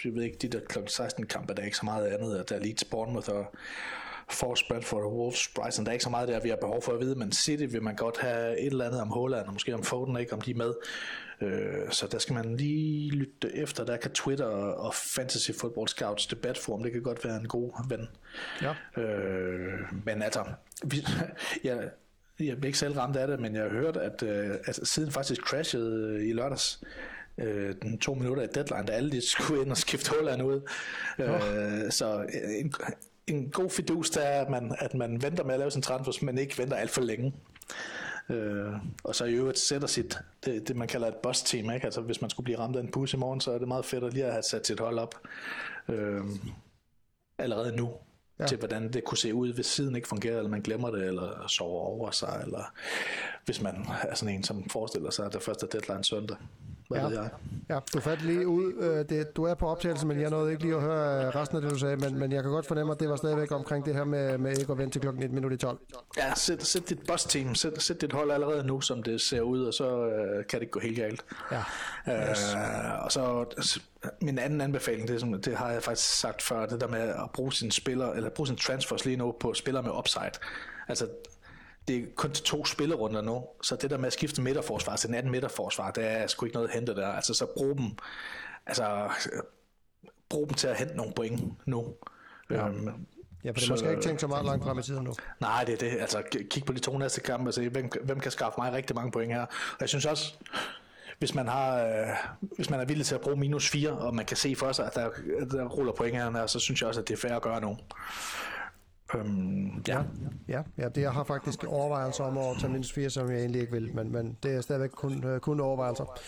jeg 0.06 0.14
ved 0.16 0.24
ikke, 0.24 0.38
de 0.42 0.48
der 0.48 0.60
klokken 0.60 0.90
16 0.90 1.26
kampe, 1.26 1.54
der 1.54 1.62
er 1.62 1.66
ikke 1.66 1.78
så 1.78 1.86
meget 1.86 2.08
andet. 2.08 2.50
Der 2.50 2.56
er 2.56 2.60
Leeds, 2.60 2.84
Bournemouth 2.84 3.30
og 3.30 3.56
Force 4.30 4.66
Brentford 4.70 5.04
og 5.04 5.18
Wolves 5.18 5.48
Bryson. 5.56 5.86
Der 5.86 5.92
er 5.92 5.94
ikke 5.94 6.04
så 6.04 6.10
meget 6.10 6.28
der, 6.28 6.40
vi 6.40 6.50
har 6.50 6.56
behov 6.56 6.82
for 6.82 6.92
at 6.92 7.00
vide, 7.00 7.16
men 7.16 7.32
City 7.32 7.64
vil 7.70 7.84
man 7.84 7.96
godt 7.96 8.18
have 8.18 8.60
et 8.60 8.66
eller 8.66 8.86
andet 8.86 9.02
om 9.02 9.10
Holland, 9.10 9.48
og 9.48 9.54
måske 9.54 9.74
om 9.74 9.84
Foden, 9.84 10.18
ikke 10.18 10.34
om 10.34 10.42
de 10.42 10.52
er 10.52 10.56
med. 10.56 10.74
Øh, 11.42 11.92
så 11.92 12.08
der 12.08 12.18
skal 12.18 12.34
man 12.34 12.58
lige 12.58 13.12
lytte 13.12 13.56
efter. 13.56 13.86
Der 13.86 13.98
kan 13.98 14.12
Twitter 14.12 14.46
og 14.46 14.94
Fantasy 14.94 15.52
Football 15.60 15.88
Scouts 15.88 16.28
debatforum, 16.28 16.84
det 16.84 16.92
kan 16.92 17.02
godt 17.02 17.26
være 17.26 17.36
en 17.36 17.48
god 17.48 17.90
ven. 17.90 18.08
Ja. 18.62 19.02
Øh, 19.02 19.80
men 20.06 20.22
altså, 20.22 20.44
vi, 20.84 21.06
jeg, 21.64 21.90
jeg 22.40 22.48
er 22.48 22.66
ikke 22.66 22.78
selv 22.78 22.94
ramt 22.94 23.16
af 23.16 23.28
det, 23.28 23.40
men 23.40 23.56
jeg 23.56 23.64
har 23.64 23.70
hørt, 23.70 23.98
at, 23.98 24.24
øh, 24.24 24.56
at 24.66 24.80
siden 24.84 25.12
faktisk 25.12 25.42
crashede 25.42 26.28
i 26.28 26.34
lørdags, 26.34 26.84
øh, 27.38 27.76
den 27.82 28.00
to 28.00 28.14
minutter 28.14 28.44
i 28.44 28.48
deadline, 28.56 28.86
da 28.86 28.92
alle 28.92 29.12
de 29.12 29.30
skulle 29.30 29.62
ind 29.62 29.72
og 29.72 29.78
skifte 29.78 30.12
Holland 30.18 30.44
ud. 30.44 30.62
Øh, 31.20 31.92
så 31.92 32.26
en, 32.60 32.74
en 33.28 33.50
god 33.52 33.70
fidus, 33.70 34.10
der 34.10 34.22
er, 34.22 34.42
at 34.42 34.50
man, 34.50 34.76
at 34.80 34.94
man 34.94 35.22
venter 35.22 35.44
med 35.44 35.54
at 35.54 35.60
lave 35.60 35.72
sin 35.72 35.82
transfer, 35.82 36.26
men 36.26 36.38
ikke 36.38 36.58
venter 36.58 36.78
alt 36.78 36.92
for 36.92 37.02
længe. 37.02 37.34
Øh, 38.30 38.74
og 39.04 39.16
så 39.16 39.26
i 39.26 39.34
øvrigt 39.34 39.60
sætter 39.60 39.88
sit, 39.88 40.18
det, 40.46 40.68
det 40.68 40.76
man 40.76 40.88
kalder 40.88 41.08
et 41.08 41.16
boss 41.16 41.42
team, 41.42 41.72
ikke? 41.72 41.86
Altså 41.86 42.02
hvis 42.02 42.22
man 42.22 42.30
skulle 42.30 42.46
blive 42.46 42.60
ramt 42.60 42.76
af 42.76 42.82
en 42.82 42.92
bus 42.92 43.14
i 43.14 43.18
morgen, 43.18 43.42
så 43.42 43.52
er 43.52 43.58
det 43.58 43.68
meget 43.68 43.86
fedt 43.86 44.04
at 44.04 44.14
lige 44.14 44.26
have 44.26 44.44
sat 44.44 44.68
sit 44.68 44.80
hold 44.80 45.00
op 45.00 45.16
øh, 45.88 46.22
allerede 47.38 47.76
nu, 47.76 47.92
ja. 48.40 48.48
til 48.48 48.58
hvordan 48.58 48.94
det 48.94 49.04
kunne 49.04 49.18
se 49.18 49.34
ud, 49.34 49.54
hvis 49.54 49.66
siden 49.66 49.96
ikke 49.96 50.08
fungerer, 50.08 50.38
eller 50.38 50.50
man 50.50 50.62
glemmer 50.62 50.92
det, 50.92 51.06
eller 51.06 51.48
sover 51.48 51.82
over 51.82 52.12
sig, 52.12 52.42
eller 52.44 52.74
hvis 53.46 53.62
man 53.62 53.88
er 54.02 54.16
sådan 54.16 54.36
en, 54.36 54.44
som 54.44 54.70
forestiller 54.70 55.10
sig, 55.10 55.26
at 55.26 55.34
det 55.34 55.42
første 55.42 55.68
deadline 55.72 56.04
søndag. 56.04 56.38
Hvad 56.90 57.00
ja. 57.00 57.08
ved 57.08 57.18
jeg? 57.18 57.30
Ja, 57.70 57.80
du 57.94 58.00
fandt 58.00 58.26
lige 58.26 58.48
ud. 58.48 58.74
Øh, 58.74 59.10
det, 59.10 59.36
du 59.36 59.44
er 59.44 59.54
på 59.54 59.68
optagelse, 59.68 60.08
men 60.08 60.22
jeg 60.22 60.30
nåede 60.30 60.52
ikke 60.52 60.64
lige 60.64 60.76
at 60.76 60.82
høre 60.82 61.26
øh, 61.26 61.36
resten 61.36 61.58
af 61.58 61.62
det, 61.62 61.72
du 61.72 61.78
sagde, 61.78 61.98
men, 61.98 62.20
men 62.20 62.32
jeg 62.32 62.44
kan 62.44 62.52
godt 62.52 62.66
fornemme, 62.66 62.94
at 62.94 63.00
det 63.00 63.10
var 63.10 63.16
stadigvæk 63.16 63.52
omkring 63.52 63.86
det 63.86 63.96
her 63.96 64.04
med, 64.04 64.38
med 64.38 64.58
ikke 64.58 64.72
at 64.72 64.78
vente 64.78 64.94
til 64.94 65.02
klokken 65.02 65.24
1 65.24 65.32
minut 65.32 65.54
i 65.54 65.58
12. 65.58 65.80
Ja, 66.18 66.36
sæt, 66.36 66.64
sæt 66.64 66.90
dit 66.90 67.00
boss 67.08 67.24
team, 67.24 67.56
sæt, 67.56 67.82
sæt 67.82 68.02
dit 68.02 68.14
hold 68.14 68.32
allerede 68.32 68.68
nu, 68.68 68.82
som 68.82 69.04
det 69.04 69.22
ser 69.22 69.42
ud, 69.42 69.64
og 69.64 69.74
så 69.74 70.08
øh, 70.08 70.46
kan 70.46 70.60
det 70.60 70.72
gå 70.72 70.80
helt 70.80 70.96
galt. 70.96 71.26
Ja. 71.52 71.64
Yes. 72.32 72.54
Øh, 72.54 73.04
og 73.04 73.12
så 73.12 73.46
min 74.22 74.40
anden 74.40 74.62
anbefaling, 74.62 75.08
det, 75.08 75.20
som, 75.20 75.42
det 75.42 75.58
har 75.58 75.72
jeg 75.72 75.84
faktisk 75.84 76.20
sagt 76.20 76.42
før, 76.42 76.66
det 76.66 76.82
der 76.82 76.88
med 76.88 77.00
at 77.00 77.30
bruge 77.34 77.54
sin 77.54 77.72
spiller, 77.72 78.12
eller 78.12 78.30
bruge 78.30 78.48
sin 78.48 78.58
transfers 78.58 79.06
lige 79.06 79.18
nu 79.18 79.36
på 79.40 79.54
spillere 79.54 79.84
med 79.84 79.92
upside. 79.92 80.32
Altså, 80.88 81.08
det 81.90 81.98
er 81.98 82.06
kun 82.16 82.32
til 82.32 82.44
to 82.44 82.66
spillerunder 82.66 83.22
nu, 83.22 83.46
så 83.62 83.76
det 83.76 83.90
der 83.90 83.98
med 83.98 84.08
at 84.08 84.14
skifte 84.14 84.42
midterforsvar 84.42 84.96
til 84.96 85.10
en 85.10 85.16
anden 85.16 85.32
midterforsvar, 85.32 85.92
der 85.92 86.02
er 86.02 86.28
sgu 86.28 86.46
ikke 86.46 86.56
noget 86.56 86.68
at 86.68 86.74
hente 86.74 86.96
der. 86.96 87.08
Altså 87.08 87.34
så 87.34 87.46
brug 87.46 87.78
dem, 87.78 87.86
altså, 88.66 89.10
brug 90.30 90.48
dem 90.48 90.54
til 90.54 90.68
at 90.68 90.78
hente 90.78 90.98
nogle 90.98 91.14
point 91.14 91.68
nu. 91.68 91.94
Ja. 92.50 92.68
Øhm, 92.68 93.06
Ja, 93.44 93.50
for 93.50 93.54
det 93.54 93.64
så, 93.64 93.74
måske 93.74 93.90
ikke 93.90 94.02
tænke 94.02 94.22
så 94.22 94.28
meget 94.28 94.46
langt 94.46 94.64
frem 94.64 94.80
i 94.80 94.84
tiden 94.84 95.04
nu. 95.04 95.14
Nej, 95.40 95.64
det 95.64 95.74
er 95.74 95.78
det. 95.78 96.02
Altså, 96.02 96.24
kig 96.50 96.66
på 96.66 96.74
de 96.74 96.80
to 96.80 96.98
næste 96.98 97.22
kampe 97.22 97.50
og 97.50 97.54
se, 97.54 97.70
hvem, 97.70 97.90
hvem 98.04 98.20
kan 98.20 98.32
skaffe 98.32 98.62
mig 98.62 98.74
rigtig 98.74 98.96
mange 98.96 99.12
point 99.12 99.34
her. 99.34 99.42
Og 99.42 99.78
jeg 99.80 99.90
synes 99.90 100.06
også, 100.06 100.34
hvis 101.20 101.36
man, 101.36 101.48
har, 101.48 101.84
øh, 101.84 102.08
hvis 102.56 102.70
man 102.70 102.80
er 102.80 102.86
villig 102.86 103.06
til 103.06 103.16
at 103.16 103.22
bruge 103.22 103.36
minus 103.36 103.70
4, 103.70 103.92
og 103.92 104.16
man 104.16 104.26
kan 104.26 104.38
se 104.38 104.56
for 104.56 104.72
sig, 104.72 104.86
at 104.86 104.96
der, 104.96 105.10
der 105.52 105.66
ruller 105.66 105.94
point 105.94 106.16
her, 106.16 106.48
så 106.48 106.60
synes 106.60 106.82
jeg 106.82 106.88
også, 106.88 107.02
at 107.02 107.08
det 107.08 107.14
er 107.14 107.18
fair 107.18 107.36
at 107.36 107.42
gøre 107.42 107.62
nu. 107.62 107.78
Øhm, 109.16 109.84
ja. 109.88 110.04
Ja, 110.48 110.64
ja, 110.78 110.90
det 110.90 111.02
jeg 111.02 111.12
har 111.12 111.24
faktisk 111.24 111.64
overvejelser 111.64 112.24
om 112.24 112.38
at 112.38 112.58
tage 112.60 112.74
mindst 112.74 112.94
fire, 112.94 113.10
som 113.10 113.32
jeg 113.32 113.40
egentlig 113.40 113.62
ikke 113.62 113.74
vil, 113.74 113.96
men, 113.96 114.12
men 114.12 114.38
det 114.44 114.56
er 114.56 114.62
stadigvæk 114.62 114.90
kun, 114.90 115.24
uh, 115.26 115.38
kun 115.38 115.60
overvejelser. 115.60 116.20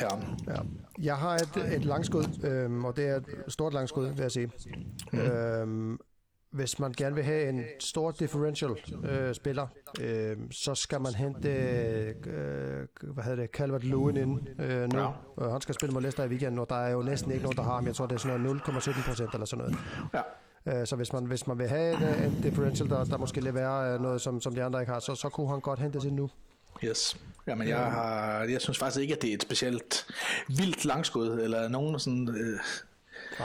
Ja. 0.00 0.08
Ja. 0.48 0.60
Jeg 0.98 1.16
har 1.16 1.34
et, 1.34 1.74
et 1.74 1.84
langskud, 1.84 2.44
øhm, 2.44 2.84
og 2.84 2.96
det 2.96 3.08
er 3.08 3.16
et 3.16 3.24
stort 3.48 3.74
langskud, 3.74 4.06
vil 4.06 4.20
jeg 4.20 4.30
sige. 4.30 4.50
Mm. 5.12 5.18
Øhm, 5.18 5.98
hvis 6.50 6.78
man 6.78 6.92
gerne 6.92 7.14
vil 7.14 7.24
have 7.24 7.48
en 7.48 7.64
stor 7.78 8.10
differential 8.10 8.70
øh, 9.04 9.34
spiller, 9.34 9.66
øh, 10.00 10.36
så 10.50 10.74
skal 10.74 11.00
man 11.00 11.14
hente 11.14 11.48
øh, 11.48 12.14
hvad 13.02 13.24
hedder 13.24 13.42
det, 13.42 13.50
Calvert 13.50 13.84
Lewin 13.84 14.16
ind 14.16 14.60
øh, 14.60 14.92
nu. 14.92 14.98
Ja. 14.98 15.10
Ja. 15.40 15.50
Han 15.50 15.60
skal 15.60 15.74
spille 15.74 15.92
mod 15.92 16.02
Leicester 16.02 16.24
i 16.24 16.28
weekenden, 16.28 16.58
og 16.58 16.70
der 16.70 16.76
er 16.76 16.90
jo 16.90 17.02
næsten 17.02 17.30
ikke 17.30 17.42
nogen, 17.42 17.56
der 17.56 17.62
har 17.62 17.74
ham. 17.74 17.86
Jeg 17.86 17.94
tror, 17.94 18.06
det 18.06 18.14
er 18.14 18.18
sådan 18.18 18.40
noget 18.40 18.60
0,17 18.60 19.08
procent 19.08 19.32
eller 19.32 19.46
sådan 19.46 19.64
noget. 19.64 19.78
Ja. 20.14 20.20
Øh, 20.66 20.86
Så 20.86 20.96
hvis 20.96 21.12
man, 21.12 21.24
hvis 21.24 21.46
man 21.46 21.58
vil 21.58 21.68
have 21.68 21.96
en, 21.96 22.24
en 22.24 22.42
differential, 22.42 22.88
der, 22.88 23.04
der 23.04 23.18
måske 23.18 23.40
leverer 23.40 23.94
øh, 23.94 24.00
noget, 24.00 24.20
som, 24.20 24.40
som 24.40 24.54
de 24.54 24.62
andre 24.62 24.80
ikke 24.80 24.92
har, 24.92 25.00
så, 25.00 25.14
så 25.14 25.28
kunne 25.28 25.48
han 25.48 25.60
godt 25.60 25.78
hente 25.78 26.00
det 26.00 26.12
nu. 26.12 26.30
Yes. 26.84 27.16
Jamen, 27.46 27.68
jeg, 27.68 27.78
har, 27.78 28.44
jeg 28.44 28.60
synes 28.60 28.78
faktisk 28.78 29.00
ikke, 29.00 29.14
at 29.14 29.22
det 29.22 29.30
er 29.30 29.34
et 29.34 29.42
specielt 29.42 30.06
vildt 30.48 30.84
langskud, 30.84 31.40
eller 31.40 31.68
nogen 31.68 31.98
sådan... 31.98 32.28
Øh, 32.28 32.58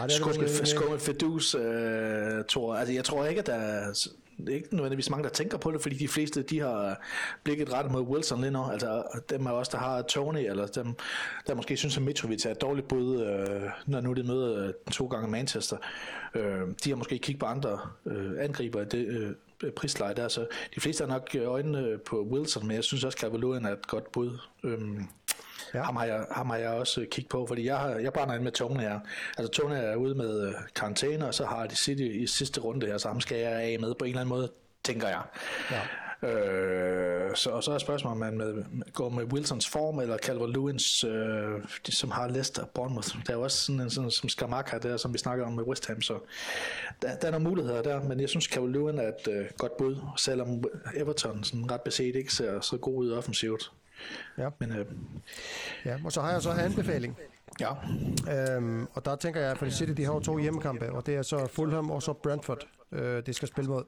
skummel, 0.10 1.00
fedus, 1.00 1.56
øh, 1.56 2.44
tror 2.50 2.76
Altså, 2.76 2.94
jeg 2.94 3.06
tror 3.06 3.26
ikke, 3.26 3.40
at 3.40 3.48
der 3.48 3.54
er 3.54 3.90
er 3.90 3.94
ikke 4.50 4.76
nødvendigvis 4.76 5.10
mange, 5.10 5.24
der 5.24 5.30
tænker 5.30 5.58
på 5.58 5.72
det, 5.72 5.82
fordi 5.82 5.96
de 5.96 6.08
fleste, 6.08 6.42
de 6.42 6.60
har 6.60 7.02
blikket 7.44 7.74
rettet 7.74 7.92
mod 7.92 8.02
Wilson 8.02 8.42
lige 8.42 8.52
nu. 8.52 8.64
Altså, 8.64 9.04
dem 9.30 9.48
af 9.48 9.52
os, 9.52 9.70
der 9.70 9.78
har 9.78 10.02
Tony, 10.02 10.38
eller 10.38 10.68
dem, 10.68 10.96
der 11.48 11.56
måske 11.56 11.78
synes, 11.78 11.98
at 11.98 12.04
Mitrovic 12.04 12.46
er 12.46 12.52
et 12.52 12.62
dårligt 12.62 12.88
bud, 12.88 13.22
øh, 13.22 13.70
når 13.86 14.02
nu 14.02 14.14
de 14.14 14.24
møder 14.24 14.68
øh, 14.68 14.74
to 14.92 15.08
gange 15.08 15.28
Manchester. 15.28 15.78
Øh, 16.36 16.62
de 16.84 16.90
har 16.90 16.96
måske 16.96 17.18
kigget 17.18 17.40
på 17.40 17.46
andre 17.46 17.80
øh, 18.06 18.32
angriber 18.40 18.82
i 18.82 18.86
det 18.86 19.08
øh, 19.08 19.72
prisleje 19.72 20.14
der, 20.14 20.28
så 20.28 20.48
de 20.76 20.82
fleste 20.82 21.06
har 21.06 21.14
nok 21.14 21.36
øjnene 21.36 21.98
på 21.98 22.22
Wilson, 22.32 22.68
men 22.68 22.76
jeg 22.76 22.84
synes 22.84 23.04
også, 23.04 23.16
at 23.16 23.32
Calvert 23.32 23.64
er 23.64 23.70
et 23.70 23.88
godt 23.88 24.12
bud. 24.12 24.38
Øhm, 24.64 25.08
Ja. 25.74 25.82
Ham, 25.82 25.96
har 25.96 26.06
jeg, 26.06 26.26
ham 26.32 26.50
har 26.50 26.58
jeg 26.58 26.70
også 26.70 27.06
kigget 27.12 27.30
på, 27.30 27.46
fordi 27.48 27.66
jeg, 27.66 27.78
har, 27.78 27.90
jeg 27.90 28.14
brænder 28.14 28.36
ind 28.36 28.44
med 28.44 28.52
Tone 28.52 28.80
her. 28.80 29.00
Altså 29.38 29.52
Tone 29.52 29.78
er 29.78 29.96
ude 29.96 30.16
med 30.16 30.48
øh, 30.48 30.54
karantæne, 30.76 31.28
og 31.28 31.34
så 31.34 31.46
har 31.46 31.68
de 31.68 31.76
City 31.76 32.02
i 32.02 32.28
sidste 32.28 32.62
runde 32.62 32.88
her, 32.88 32.98
så 32.98 33.08
ham 33.08 33.22
skal 33.22 33.38
jeg 33.38 33.52
af 33.52 33.78
med 33.80 33.94
på 34.00 34.06
en 34.06 34.10
eller 34.10 34.22
anden 34.22 34.36
måde, 34.36 34.52
tænker 34.84 35.08
jeg. 35.08 35.22
Ja. 35.72 35.82
Øh, 36.24 37.36
så, 37.36 37.50
og 37.50 37.64
så 37.64 37.72
er 37.72 37.78
spørgsmålet, 37.78 38.12
om 38.12 38.20
man 38.20 38.38
med, 38.38 38.54
med, 38.54 38.94
går 38.94 39.10
med 39.10 39.24
Wilsons 39.24 39.70
form, 39.70 40.00
eller 40.00 40.18
Calvert 40.18 40.50
Lewins, 40.50 41.04
øh, 41.04 41.62
de, 41.88 41.96
som 41.96 42.12
har 42.12 42.28
Leicester 42.28 42.62
og 42.62 42.70
Bournemouth. 42.70 43.16
Der 43.28 43.34
er 43.34 43.38
jo 43.38 43.44
også 43.44 43.58
sådan 43.58 43.82
en 43.82 43.90
sådan, 43.90 44.12
som 44.12 44.30
Skamak 44.30 44.70
her, 44.70 44.80
der, 44.80 44.98
som 44.98 45.14
vi 45.14 45.18
snakker 45.18 45.46
om 45.46 45.54
med 45.54 45.64
West 45.64 45.88
Ham, 45.88 46.02
så 46.02 46.20
der, 47.02 47.16
der 47.16 47.28
er 47.28 47.32
nogle 47.32 47.50
muligheder 47.50 47.82
der, 47.82 48.04
men 48.04 48.20
jeg 48.20 48.30
synes, 48.30 48.46
Calvert 48.46 48.72
Lewin 48.72 48.98
er 48.98 49.08
et 49.08 49.28
øh, 49.30 49.46
godt 49.58 49.78
bud, 49.78 49.96
selvom 50.18 50.64
Everton 50.96 51.44
sådan 51.44 51.72
ret 51.72 51.82
beset 51.82 52.16
ikke 52.16 52.34
ser 52.34 52.62
så 52.62 52.78
god 52.78 52.98
ud 52.98 53.12
offensivt. 53.12 53.72
Ja. 54.38 54.50
Men 54.60 54.72
øh, 54.72 54.86
ja. 55.86 55.98
Og 56.06 56.12
så 56.12 56.22
har 56.22 56.32
jeg 56.32 56.42
så 56.42 56.50
anbefaling. 56.52 57.18
ja, 57.60 57.74
Øhm, 58.56 58.88
og 58.94 59.06
der 59.06 59.16
tænker 59.16 59.42
jeg, 59.42 59.58
for 59.58 59.70
City 59.70 59.92
de 59.92 60.06
har 60.06 60.14
jo 60.14 60.20
to 60.20 60.38
hjemmekampe, 60.38 60.92
og 60.92 61.06
det 61.06 61.16
er 61.16 61.22
så 61.22 61.48
Fulham 61.48 61.92
og 61.92 62.02
så 62.04 62.14
Brentford, 62.14 62.68
øh, 62.92 63.26
de 63.26 63.34
skal 63.34 63.48
spille 63.48 63.70
mod. 63.70 63.84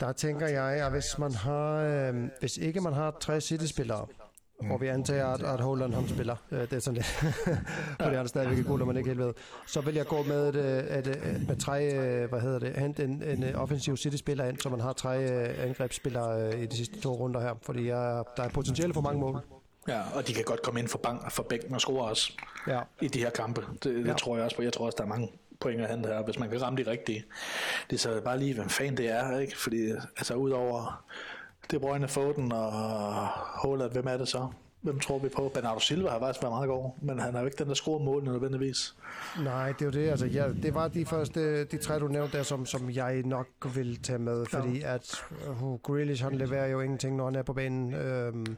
Der 0.00 0.12
tænker 0.12 0.46
jeg, 0.48 0.84
at 0.84 0.90
hvis 0.90 1.18
man 1.18 1.32
har, 1.34 1.74
øh, 1.74 2.14
hvis 2.40 2.56
ikke 2.56 2.80
man 2.80 2.92
har 2.92 3.16
tre 3.20 3.40
City-spillere, 3.40 4.06
mm. 4.60 4.70
og 4.70 4.80
vi 4.80 4.86
antager, 4.86 5.26
at, 5.26 5.42
at 5.42 5.60
Holland 5.60 5.94
ham 5.94 6.08
spiller, 6.08 6.36
øh, 6.50 6.60
det 6.60 6.72
er 6.72 6.78
sådan 6.80 6.94
lidt, 6.94 7.06
fordi 8.00 8.14
han 8.16 8.24
er 8.24 8.26
stadigvæk 8.26 8.66
god, 8.66 8.78
når 8.78 8.86
man 8.86 8.96
ikke 8.96 9.08
helt 9.08 9.20
ved, 9.20 9.32
så 9.66 9.80
vil 9.80 9.94
jeg 9.94 10.06
gå 10.06 10.22
med, 10.22 10.48
et, 10.48 10.56
et, 10.98 11.06
et, 11.06 11.16
et, 11.36 11.48
med 11.48 11.56
tre, 11.56 11.94
øh, 11.94 12.28
hvad 12.28 12.40
hedder 12.40 12.58
det, 12.58 12.76
hente 12.76 13.04
en, 13.04 13.22
en 13.22 13.44
øh, 13.44 13.62
offensiv 13.62 13.96
City-spiller 13.96 14.44
ind, 14.44 14.58
så 14.60 14.68
man 14.68 14.80
har 14.80 14.92
tre 14.92 15.16
angrebsspillere 15.78 16.58
i 16.62 16.66
de 16.66 16.76
sidste 16.76 17.00
to 17.00 17.14
runder 17.14 17.40
her, 17.40 17.54
fordi 17.62 17.86
jeg, 17.88 18.22
der 18.36 18.42
er 18.42 18.48
potentiale 18.48 18.94
for 18.94 19.00
mange 19.00 19.20
mål. 19.20 19.40
ja, 19.88 20.00
og 20.14 20.28
de 20.28 20.34
kan 20.34 20.44
godt 20.44 20.62
komme 20.62 20.80
ind 20.80 20.88
for, 20.88 20.98
bank, 20.98 21.30
for 21.30 21.42
bænken 21.42 21.74
og 21.74 21.80
score 21.80 22.08
også 22.08 22.32
Ja. 22.68 22.80
i 23.00 23.08
de 23.08 23.18
her 23.18 23.30
kampe. 23.30 23.60
Det, 23.72 23.84
det 23.84 24.06
Ja. 24.06 24.12
tror 24.12 24.36
jeg 24.36 24.44
også 24.44 24.56
på. 24.56 24.62
Jeg 24.62 24.72
tror 24.72 24.86
også, 24.86 24.96
der 24.96 25.04
er 25.04 25.08
mange 25.08 25.32
point 25.60 25.80
at 25.80 25.90
hente 25.90 26.08
her, 26.08 26.22
hvis 26.24 26.38
man 26.38 26.50
kan 26.50 26.62
ramme 26.62 26.84
de 26.84 26.90
rigtige. 26.90 27.24
Det 27.90 27.96
er 27.96 28.00
så 28.00 28.20
bare 28.24 28.38
lige, 28.38 28.54
hvem 28.54 28.68
fan 28.68 28.96
det 28.96 29.10
er, 29.10 29.38
ikke? 29.38 29.58
Fordi 29.58 29.90
altså 30.16 30.34
udover 30.34 31.04
det 31.70 31.80
Brøgne 31.80 32.08
Foden 32.08 32.52
og 32.52 33.12
Håland, 33.62 33.92
hvem 33.92 34.06
er 34.06 34.16
det 34.16 34.28
så? 34.28 34.48
Hvem 34.80 35.00
tror 35.00 35.18
vi 35.18 35.28
på? 35.28 35.50
Bernardo 35.54 35.80
Silva 35.80 36.08
har 36.08 36.18
faktisk 36.18 36.42
været 36.42 36.52
meget 36.52 36.68
god, 36.68 36.90
men 37.02 37.18
han 37.18 37.34
er 37.34 37.40
jo 37.40 37.46
ikke 37.46 37.58
den, 37.58 37.68
der 37.68 37.74
scorer 37.74 38.04
målene 38.04 38.32
nødvendigvis. 38.32 38.96
Nej, 39.42 39.72
det 39.72 39.80
er 39.80 39.84
jo 39.84 39.90
det. 39.90 40.10
Altså, 40.10 40.26
ja, 40.26 40.48
det 40.62 40.74
var 40.74 40.88
de 40.88 41.06
første, 41.06 41.64
de 41.64 41.78
tre, 41.78 41.98
du 41.98 42.08
nævnte 42.08 42.36
der, 42.36 42.42
som, 42.42 42.66
som 42.66 42.90
jeg 42.90 43.22
nok 43.22 43.46
vil 43.74 44.02
tage 44.02 44.18
med, 44.18 44.46
fordi 44.46 44.82
at 44.82 45.24
uh, 45.62 45.80
Grealish, 45.82 46.22
han 46.24 46.34
leverer 46.34 46.66
jo 46.66 46.80
ingenting, 46.80 47.16
når 47.16 47.24
han 47.24 47.34
er 47.34 47.42
på 47.42 47.52
banen. 47.52 47.94
Øhm, 47.94 48.56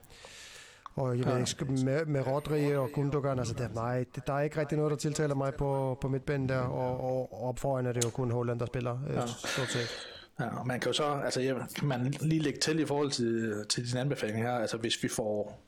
og 0.95 1.19
jeg 1.19 1.27
ved 1.27 1.39
ikke, 1.39 1.85
med, 1.85 2.07
med 2.07 2.27
Rodri 2.27 2.77
og 2.77 2.91
Gundogan, 2.95 3.39
altså 3.39 3.55
der, 3.55 3.69
nej, 3.69 4.05
der 4.27 4.33
er 4.33 4.41
ikke 4.41 4.61
rigtig 4.61 4.79
noget, 4.79 4.91
der 4.91 4.97
tiltaler 4.97 5.35
mig 5.35 5.55
på, 5.55 5.99
på 6.01 6.09
midtbanen 6.09 6.49
der, 6.49 6.59
og, 6.59 7.01
og 7.01 7.49
op 7.49 7.59
foran 7.59 7.87
er 7.87 7.93
det 7.93 8.05
jo 8.05 8.11
kun 8.11 8.31
Holland, 8.31 8.61
der 8.61 8.67
spiller, 8.67 8.99
øh, 9.09 9.29
stort 9.29 9.69
set. 9.69 10.20
Ja, 10.41 10.59
og 10.59 10.67
man 10.67 10.81
kan 10.81 10.89
jo 10.89 10.93
så, 10.93 11.05
altså 11.25 11.41
ja, 11.41 11.55
kan 11.77 11.89
man 11.89 12.15
lige 12.21 12.43
lægge 12.43 12.61
til 12.61 12.81
i 12.81 12.87
forhold 12.87 13.11
til, 13.11 13.65
til 13.69 13.91
din 13.91 13.99
anbefaling 13.99 14.43
her, 14.43 14.53
altså 14.53 14.77
hvis 14.77 15.03
vi 15.03 15.09
får 15.09 15.63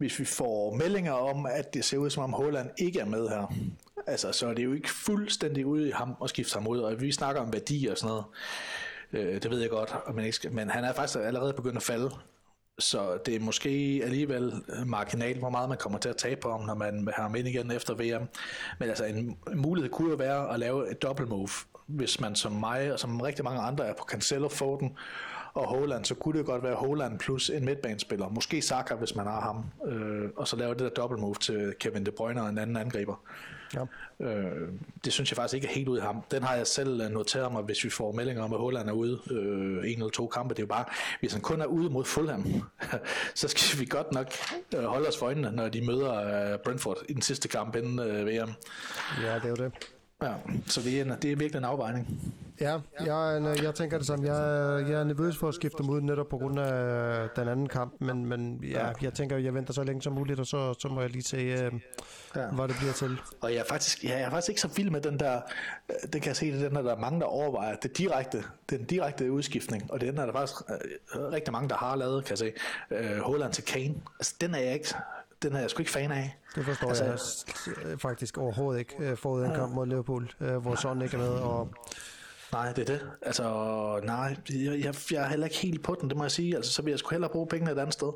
hvis 0.00 0.18
vi 0.18 0.24
får 0.24 0.74
meldinger 0.74 1.12
om, 1.12 1.46
at 1.46 1.74
det 1.74 1.84
ser 1.84 1.98
ud 1.98 2.10
som 2.10 2.22
om 2.22 2.32
Holland 2.32 2.70
ikke 2.78 3.00
er 3.00 3.04
med 3.04 3.28
her, 3.28 3.54
altså 4.06 4.32
så 4.32 4.48
er 4.48 4.54
det 4.54 4.64
jo 4.64 4.72
ikke 4.72 4.90
fuldstændig 4.90 5.66
ude 5.66 5.88
i 5.88 5.90
ham 5.90 6.16
at 6.24 6.30
skifte 6.30 6.54
ham 6.54 6.66
ud, 6.68 6.78
og 6.78 7.00
vi 7.00 7.12
snakker 7.12 7.42
om 7.42 7.52
værdi 7.52 7.86
og 7.86 7.98
sådan 7.98 8.08
noget, 8.08 8.24
øh, 9.12 9.42
det 9.42 9.50
ved 9.50 9.60
jeg 9.60 9.70
godt, 9.70 9.94
men, 10.14 10.24
ikke 10.24 10.36
skal, 10.36 10.52
men 10.52 10.70
han 10.70 10.84
er 10.84 10.92
faktisk 10.92 11.18
allerede 11.18 11.52
begyndt 11.52 11.76
at 11.76 11.82
falde, 11.82 12.10
så 12.78 13.18
det 13.26 13.36
er 13.36 13.40
måske 13.40 14.00
alligevel 14.04 14.52
øh, 14.68 14.86
marginalt, 14.86 15.38
hvor 15.38 15.50
meget 15.50 15.68
man 15.68 15.78
kommer 15.78 15.98
til 15.98 16.08
at 16.08 16.16
tabe 16.16 16.40
på 16.40 16.50
ham, 16.50 16.60
når 16.60 16.74
man 16.74 17.08
har 17.14 17.22
ham 17.22 17.34
ind 17.34 17.48
igen 17.48 17.70
efter 17.70 17.94
VM. 17.94 18.28
Men 18.78 18.88
altså 18.88 19.04
en 19.04 19.38
mulighed 19.54 19.90
kunne 19.90 20.10
jo 20.10 20.16
være 20.16 20.52
at 20.52 20.58
lave 20.58 20.90
et 20.90 21.02
double 21.02 21.26
move, 21.26 21.48
hvis 21.90 22.20
man 22.20 22.34
som 22.34 22.52
mig 22.52 22.92
og 22.92 23.00
som 23.00 23.20
rigtig 23.20 23.44
mange 23.44 23.60
andre 23.60 23.86
er 23.86 23.94
på 23.98 24.04
Cancelo, 24.04 24.48
Foden 24.48 24.96
og 25.54 25.66
Holland, 25.66 26.04
så 26.04 26.14
kunne 26.14 26.38
det 26.38 26.46
godt 26.46 26.62
være 26.62 26.74
Holland 26.74 27.18
plus 27.18 27.50
en 27.50 27.64
midtbanespiller. 27.64 28.28
Måske 28.28 28.62
Saka, 28.62 28.94
hvis 28.94 29.14
man 29.14 29.26
har 29.26 29.40
ham. 29.40 29.64
Øh, 29.92 30.30
og 30.36 30.48
så 30.48 30.56
lave 30.56 30.74
det 30.74 30.80
der 30.80 30.88
double 30.88 31.18
move 31.18 31.34
til 31.34 31.74
Kevin 31.80 32.06
De 32.06 32.10
Bruyne 32.10 32.42
og 32.42 32.48
en 32.48 32.58
anden 32.58 32.76
angriber. 32.76 33.22
Ja. 33.74 33.84
Øh, 34.26 34.68
det 35.04 35.12
synes 35.12 35.30
jeg 35.30 35.36
faktisk 35.36 35.54
ikke 35.54 35.66
er 35.66 35.72
helt 35.72 35.88
ud 35.88 35.98
af 35.98 36.04
ham. 36.04 36.22
Den 36.30 36.42
har 36.42 36.54
jeg 36.54 36.66
selv 36.66 37.00
øh, 37.00 37.10
noteret 37.10 37.52
mig, 37.52 37.62
hvis 37.62 37.84
vi 37.84 37.90
får 37.90 38.12
meldinger 38.12 38.42
om, 38.42 38.52
at 38.52 38.58
Holland 38.58 38.88
er 38.88 38.92
ude 38.92 39.20
øh, 39.30 39.90
en 39.90 39.98
eller 39.98 40.08
to 40.08 40.26
kampe. 40.26 40.54
Det 40.54 40.58
er 40.58 40.62
jo 40.62 40.66
bare, 40.66 40.84
hvis 41.20 41.32
han 41.32 41.42
kun 41.42 41.60
er 41.60 41.66
ude 41.66 41.90
mod 41.90 42.04
Fulham, 42.04 42.44
så 43.34 43.48
skal 43.48 43.80
vi 43.80 43.84
godt 43.84 44.12
nok 44.12 44.32
øh, 44.76 44.84
holde 44.84 45.08
os 45.08 45.18
for 45.18 45.26
øjnene, 45.26 45.52
når 45.52 45.68
de 45.68 45.86
møder 45.86 46.14
øh, 46.52 46.58
Brentford 46.58 46.98
i 47.08 47.12
den 47.12 47.22
sidste 47.22 47.48
kamp 47.48 47.76
inden 47.76 47.98
øh, 47.98 48.26
VM. 48.26 48.52
ja, 49.22 49.34
det 49.34 49.44
er 49.44 49.48
jo 49.48 49.56
det. 49.56 49.72
Ja, 50.22 50.32
så 50.66 50.80
det 50.80 51.00
er, 51.00 51.04
en, 51.04 51.10
det 51.22 51.32
er 51.32 51.36
virkelig 51.36 51.58
en 51.58 51.64
afvejning. 51.64 52.32
Ja, 52.60 52.78
jeg, 53.06 53.36
er 53.36 53.62
jeg 53.62 53.74
tænker 53.74 53.98
det 53.98 54.06
samme. 54.06 54.26
Jeg, 54.34 54.36
er- 54.56 54.78
jeg 54.78 55.00
er 55.00 55.04
nervøs 55.04 55.36
for 55.36 55.48
at 55.48 55.54
skifte 55.54 55.78
dem 55.78 55.90
ud 55.90 56.00
netop 56.00 56.28
på 56.28 56.38
grund 56.38 56.58
af 56.60 57.28
den 57.36 57.48
anden 57.48 57.68
kamp, 57.68 57.94
men, 58.00 58.26
men 58.26 58.64
ja, 58.64 58.88
jeg 59.02 59.14
tænker, 59.14 59.36
jeg 59.36 59.54
venter 59.54 59.72
så 59.72 59.84
længe 59.84 60.02
som 60.02 60.12
muligt, 60.12 60.40
og 60.40 60.46
så, 60.46 60.74
så 60.78 60.88
må 60.88 61.00
jeg 61.00 61.10
lige 61.10 61.22
se, 61.22 61.36
øh, 61.36 61.72
Ja. 62.36 62.46
hvad 62.46 62.68
det 62.68 62.76
bliver 62.78 62.92
til. 62.92 63.18
Og 63.40 63.52
jeg 63.52 63.58
er 63.58 63.64
faktisk, 63.68 64.04
ja, 64.04 64.10
jeg 64.10 64.20
er 64.20 64.30
faktisk 64.30 64.48
ikke 64.48 64.60
så 64.60 64.68
vild 64.68 64.90
med 64.90 65.00
den 65.00 65.18
der, 65.20 65.40
øh, 65.88 66.12
det 66.12 66.22
kan 66.22 66.28
jeg 66.28 66.36
se, 66.36 66.52
det 66.52 66.62
er 66.62 66.68
den 66.68 66.76
der, 66.76 66.82
der 66.82 66.94
er 66.94 66.98
mange, 67.00 67.20
der 67.20 67.26
overvejer, 67.26 67.76
det 67.76 67.98
direkte, 67.98 68.44
den 68.70 68.84
direkte 68.84 69.32
udskiftning, 69.32 69.92
og 69.92 70.00
den 70.00 70.18
er 70.18 70.26
der 70.26 70.32
faktisk 70.32 70.60
øh, 70.70 71.32
rigtig 71.32 71.52
mange, 71.52 71.68
der 71.68 71.76
har 71.76 71.96
lavet, 71.96 72.24
kan 72.24 72.30
jeg 72.30 72.38
se, 72.38 72.52
øh, 72.90 73.18
Holland 73.20 73.52
til 73.52 73.64
Kane. 73.64 73.94
Altså, 74.18 74.34
den 74.40 74.54
er 74.54 74.58
jeg 74.58 74.72
ikke, 74.74 74.94
den 75.42 75.52
er 75.52 75.60
jeg 75.60 75.70
sgu 75.70 75.80
ikke 75.80 75.92
fan 75.92 76.12
af. 76.12 76.36
Det 76.54 76.64
forstår 76.64 76.88
Altså- 76.88 77.44
jeg 77.84 77.86
øh, 77.92 77.98
faktisk 77.98 78.38
overhovedet 78.38 78.78
ikke 78.78 78.94
øh, 78.98 79.16
forud 79.16 79.44
en 79.44 79.54
kamp 79.54 79.74
mod 79.74 79.86
Liverpool, 79.86 80.30
øh, 80.40 80.56
hvor 80.56 80.74
Son 80.74 81.02
ikke 81.02 81.16
er 81.16 81.20
med. 81.20 81.28
Og, 81.28 81.68
Nej, 82.52 82.72
det 82.72 82.90
er 82.90 82.96
det. 82.96 83.06
Altså, 83.22 83.42
nej, 84.04 84.36
jeg, 84.50 84.94
jeg, 85.12 85.24
er 85.24 85.28
heller 85.28 85.46
ikke 85.46 85.56
helt 85.58 85.82
på 85.82 85.96
den, 86.00 86.08
det 86.08 86.16
må 86.16 86.24
jeg 86.24 86.30
sige. 86.30 86.56
Altså, 86.56 86.72
så 86.72 86.82
vil 86.82 86.90
jeg 86.90 86.98
sgu 86.98 87.10
hellere 87.10 87.30
bruge 87.30 87.46
pengene 87.46 87.72
et 87.72 87.78
andet 87.78 87.92
sted. 87.94 88.12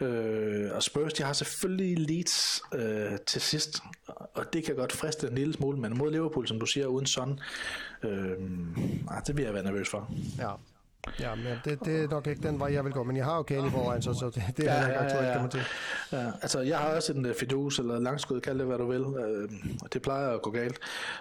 Øh, 0.00 0.70
og 0.74 0.82
Spurs, 0.82 1.12
de 1.12 1.22
har 1.22 1.32
selvfølgelig 1.32 1.98
Leeds 1.98 2.60
øh, 2.74 3.18
til 3.26 3.40
sidst, 3.40 3.78
og 4.34 4.52
det 4.52 4.64
kan 4.64 4.74
godt 4.76 4.92
friste 4.92 5.26
en 5.28 5.34
lille 5.34 5.54
smule, 5.54 5.78
men 5.78 5.98
mod 5.98 6.10
Liverpool, 6.10 6.46
som 6.48 6.60
du 6.60 6.66
siger, 6.66 6.86
uden 6.86 7.06
Son, 7.06 7.40
øh, 8.02 8.40
nej, 9.06 9.20
det 9.26 9.36
vil 9.36 9.44
jeg 9.44 9.54
være 9.54 9.64
nervøs 9.64 9.88
for. 9.88 10.10
ja. 10.38 10.50
Ja, 11.20 11.34
men 11.34 11.58
det, 11.64 11.84
det 11.84 12.04
er 12.04 12.08
nok 12.08 12.26
ikke 12.26 12.42
den 12.42 12.60
vej, 12.60 12.72
jeg 12.72 12.84
vil 12.84 12.92
gå. 12.92 13.02
Men 13.02 13.16
jeg 13.16 13.24
har 13.24 13.36
jo 13.36 13.66
i 13.66 13.70
forvejen, 13.70 14.02
så, 14.02 14.14
så 14.14 14.26
det, 14.26 14.42
det 14.56 14.68
er 14.68 14.80
ja, 14.80 14.86
ikke 14.86 14.98
aktuelt, 14.98 15.32
kan 15.32 15.40
man 15.40 15.50
sige. 15.50 15.64
Ja, 16.12 16.30
altså, 16.42 16.60
jeg 16.60 16.78
har 16.78 16.94
også 16.96 17.12
en 17.12 17.26
uh, 17.26 17.34
fidus, 17.34 17.78
eller 17.78 17.98
langskud, 17.98 18.40
kald 18.40 18.58
det 18.58 18.66
hvad 18.66 18.78
du 18.78 18.86
vil, 18.86 19.00
øh, 19.00 19.48
det 19.92 20.02
plejer 20.02 20.28
at 20.28 20.42
gå 20.42 20.50
galt. 20.50 20.78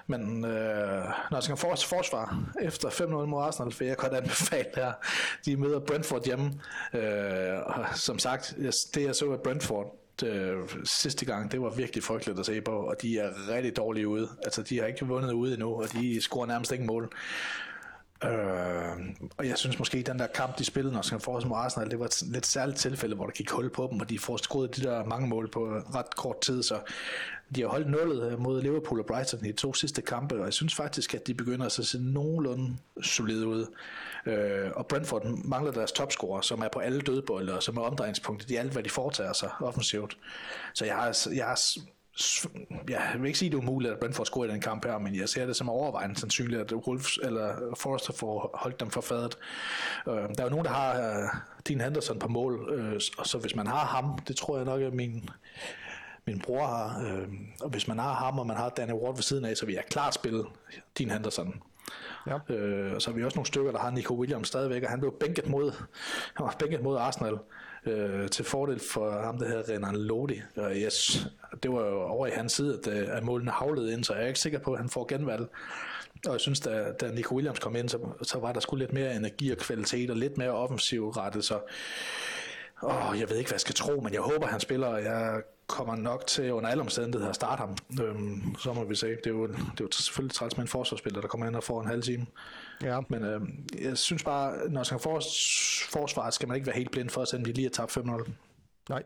Men 0.08 0.46
øh, 0.46 1.06
når 1.32 1.38
jeg 1.38 1.44
skal 1.44 1.58
for, 1.58 1.76
forsvar 1.76 2.40
efter 2.62 2.90
5-0 2.90 3.06
mod 3.06 3.44
Arsenal, 3.44 3.74
vil 3.80 3.88
jeg 3.88 3.98
godt 3.98 4.14
anbefale 4.14 4.66
her. 4.76 4.92
De 5.46 5.58
møder 5.58 5.80
Brentford 5.80 6.26
hjemme. 6.26 6.54
Øh, 6.94 7.60
og 7.66 7.86
som 7.96 8.20
sagt, 8.20 8.56
det 8.94 9.04
jeg 9.04 9.16
så 9.16 9.32
af 9.32 9.40
Brentford, 9.40 9.96
øh, 10.24 10.58
sidste 10.84 11.26
gang, 11.26 11.52
det 11.52 11.62
var 11.62 11.70
virkelig 11.70 12.04
frygteligt 12.04 12.40
at 12.40 12.46
se 12.46 12.62
på, 12.62 12.72
og 12.72 12.96
de 13.02 13.20
er 13.20 13.30
rigtig 13.50 13.78
dårlige 13.78 14.08
ude. 14.08 14.30
Altså, 14.44 14.64
de 14.64 14.80
har 14.80 14.86
ikke 14.86 15.06
vundet 15.06 15.32
ude 15.34 15.54
endnu, 15.54 15.82
og 15.82 15.92
de 15.94 16.22
scorer 16.22 16.46
nærmest 16.46 16.72
ikke 16.72 16.86
mål. 16.86 17.14
Øh, 18.24 19.16
og 19.38 19.47
jeg 19.47 19.57
synes 19.57 19.80
måske, 19.80 19.97
at 19.97 20.05
den 20.05 20.20
der 20.20 20.28
kamp, 20.28 20.57
de 20.57 20.66
spillede, 20.66 20.93
når 20.93 21.01
skal 21.01 21.20
forårs 21.20 21.45
mod 21.45 21.57
Arsenal, 21.57 21.91
det 21.91 21.99
var 21.99 22.05
et 22.05 22.24
lidt 22.28 22.45
særligt 22.45 22.78
tilfælde, 22.78 23.16
hvor 23.16 23.26
der 23.26 23.34
gik 23.34 23.49
hul 23.49 23.70
på 23.70 23.88
dem, 23.91 23.99
og 23.99 24.09
de 24.09 24.20
får 24.20 24.38
skruet 24.38 24.76
de 24.76 24.82
der 24.82 25.05
mange 25.05 25.28
mål 25.28 25.51
på 25.51 25.59
ret 25.95 26.16
kort 26.16 26.41
tid, 26.41 26.63
så 26.63 26.80
de 27.55 27.61
har 27.61 27.68
holdt 27.68 27.89
nullet 27.89 28.32
øh, 28.32 28.39
mod 28.39 28.61
Liverpool 28.61 28.99
og 28.99 29.05
Brighton 29.05 29.45
i 29.45 29.47
de 29.47 29.53
to 29.53 29.74
sidste 29.74 30.01
kampe, 30.01 30.36
og 30.39 30.45
jeg 30.45 30.53
synes 30.53 30.76
faktisk, 30.76 31.13
at 31.13 31.28
de 31.28 31.34
begynder 31.34 31.66
at 31.66 31.72
se 31.72 31.99
nogenlunde 31.99 32.78
solide 33.01 33.47
ud. 33.47 33.66
Øh, 34.26 34.72
og 34.76 34.88
Brentford 34.88 35.26
mangler 35.26 35.72
deres 35.72 35.91
topscorer, 35.91 36.41
som 36.41 36.61
er 36.61 36.68
på 36.68 36.80
alle 36.80 37.01
dødbolde, 37.01 37.55
og 37.55 37.63
som 37.63 37.78
er 37.78 37.82
omdrejningspunktet 37.82 38.51
i 38.51 38.55
alt, 38.55 38.72
hvad 38.72 38.84
de 38.84 38.89
foretager 38.89 39.34
sig 39.34 39.49
offensivt. 39.59 40.18
Så 40.74 40.86
jeg 40.86 40.95
har, 40.95 41.28
jeg 41.36 41.45
har 41.45 41.59
jeg 42.89 43.16
vil 43.20 43.28
ikke 43.28 43.39
sige, 43.39 43.47
at 43.47 43.51
det 43.51 43.57
er 43.57 43.61
umuligt, 43.61 43.93
at 43.93 43.99
Brentford 43.99 44.26
scorer 44.26 44.45
i 44.47 44.51
den 44.51 44.61
kamp 44.61 44.86
her, 44.86 44.97
men 44.97 45.16
jeg 45.16 45.30
ser 45.30 45.45
det 45.45 45.55
som 45.55 45.70
overvejende 45.70 46.20
sandsynligt, 46.20 46.61
at 46.61 46.74
Wolves 46.74 47.20
eller 47.24 47.76
Forrester 47.78 48.13
får 48.13 48.51
holdt 48.53 48.80
dem 48.80 48.89
for 48.89 49.01
fadet. 49.01 49.38
Øh, 50.07 50.13
der 50.13 50.36
er 50.38 50.43
jo 50.43 50.49
nogen, 50.49 50.66
der 50.66 50.72
har 50.72 51.22
uh, 51.24 51.30
Dean 51.68 51.82
Henderson 51.82 52.20
på 52.20 52.28
mål, 52.28 52.74
øh, 52.74 53.01
og 53.18 53.28
så 53.28 53.38
hvis 53.38 53.55
man 53.55 53.68
har 53.68 53.86
ham, 53.86 54.20
det 54.28 54.36
tror 54.36 54.57
jeg 54.57 54.66
nok, 54.66 54.82
at 54.82 54.93
min, 54.93 55.30
min 56.28 56.39
bror 56.39 56.68
har, 56.68 57.05
øh, 57.05 57.28
og 57.61 57.70
hvis 57.70 57.88
man 57.88 57.99
har 57.99 58.13
ham, 58.13 58.39
og 58.39 58.47
man 58.47 58.57
har 58.57 58.70
Danny 58.70 58.93
Ward 58.93 59.16
ved 59.16 59.24
siden 59.24 59.45
af, 59.45 59.57
så 59.57 59.66
vil 59.66 59.76
jeg 59.76 59.84
klart 59.89 60.13
spille 60.13 60.43
Dean 60.97 61.09
Henderson. 61.09 61.61
Ja. 62.28 62.53
Øh, 62.53 62.95
og 62.95 63.01
så 63.01 63.09
har 63.09 63.16
vi 63.16 63.24
også 63.24 63.36
nogle 63.36 63.47
stykker, 63.47 63.72
der 63.72 63.80
har 63.80 63.89
Nico 63.89 64.13
Williams 64.13 64.47
stadigvæk, 64.47 64.84
og 64.84 64.89
han 64.89 64.99
blev 64.99 65.13
bænket 65.20 65.49
mod, 65.49 65.72
han 66.34 66.45
var 66.45 66.55
bænket 66.59 66.84
mod 66.84 66.97
Arsenal 66.97 67.38
øh, 67.86 68.30
til 68.30 68.46
fordel 68.46 68.80
for 68.80 69.22
ham, 69.22 69.38
der 69.38 69.48
hedder 69.48 69.74
Renan 69.74 69.96
Lodi. 69.96 70.42
Og 70.56 70.72
yes, 70.76 71.28
det 71.64 71.72
var 71.72 71.86
jo 71.86 72.02
over 72.02 72.28
i 72.28 72.32
hans 72.32 72.54
side, 72.54 72.80
at, 72.84 72.94
øh, 72.94 73.18
at 73.18 73.24
målene 73.24 73.52
havlede 73.52 73.94
ind, 73.94 74.04
så 74.04 74.14
jeg 74.14 74.24
er 74.24 74.28
ikke 74.28 74.40
sikker 74.40 74.60
på, 74.60 74.74
at 74.74 74.80
han 74.80 74.90
får 74.90 75.06
genvalg. 75.08 75.48
Og 76.26 76.32
jeg 76.32 76.42
synes, 76.42 76.60
da, 76.60 76.92
da 76.92 77.12
Nico 77.12 77.36
Williams 77.36 77.60
kom 77.60 77.76
ind, 77.76 77.90
så, 77.90 78.00
så 78.22 78.40
var 78.40 78.52
der 78.52 78.60
sgu 78.60 78.76
lidt 78.76 78.94
mere 78.94 79.16
energi 79.16 79.52
og 79.52 79.58
kvalitet, 79.58 80.10
og 80.10 80.18
lidt 80.18 80.38
mere 80.38 80.52
offensiv 80.52 81.10
rettet, 81.10 81.46
så 81.46 81.60
åh, 82.84 83.20
jeg 83.20 83.30
ved 83.30 83.38
ikke, 83.38 83.50
hvad 83.50 83.56
jeg 83.56 83.62
skal 83.62 83.76
tro, 83.76 84.00
men 84.00 84.14
jeg 84.14 84.22
håber, 84.22 84.48
han 84.48 84.60
spiller, 84.60 84.88
og 84.88 85.04
jeg 85.04 85.42
kommer 85.68 85.96
nok 85.96 86.28
til 86.28 86.54
under 86.54 86.70
alle 86.70 86.82
omstændigheder 86.82 87.30
at 87.30 87.36
starte 87.36 87.60
ham. 87.60 87.78
Øhm, 88.02 88.56
så 88.60 88.74
må 88.74 88.84
vi 88.84 88.96
se. 88.96 89.08
Det 89.08 89.26
er 89.26 89.30
jo, 89.30 89.48
det 89.48 89.56
er 89.56 89.82
jo 89.82 89.88
selvfølgelig 89.92 90.36
træls 90.36 90.58
med 90.58 90.64
en 90.64 90.68
forsvarsspiller, 90.68 91.22
der 91.22 91.28
kommer 91.28 91.48
ind 91.48 91.56
og 91.56 91.64
får 91.64 91.82
en 91.82 91.88
halv 91.88 92.02
time. 92.02 92.26
Ja. 92.84 92.99
Men 93.09 93.23
øhm, 93.23 93.67
jeg 93.82 93.97
synes 93.97 94.23
bare, 94.23 94.69
når 94.69 94.71
man 94.71 94.86
skal 94.86 94.99
forsvaret, 94.99 96.34
skal 96.34 96.47
man 96.47 96.55
ikke 96.55 96.67
være 96.67 96.76
helt 96.76 96.91
blind 96.91 97.09
for 97.09 97.21
at 97.21 97.28
sende, 97.28 97.45
vi 97.45 97.51
lige 97.51 97.65
har 97.65 97.86
tabt 97.86 97.97
5-0. 97.97 98.32
Nej, 98.89 99.03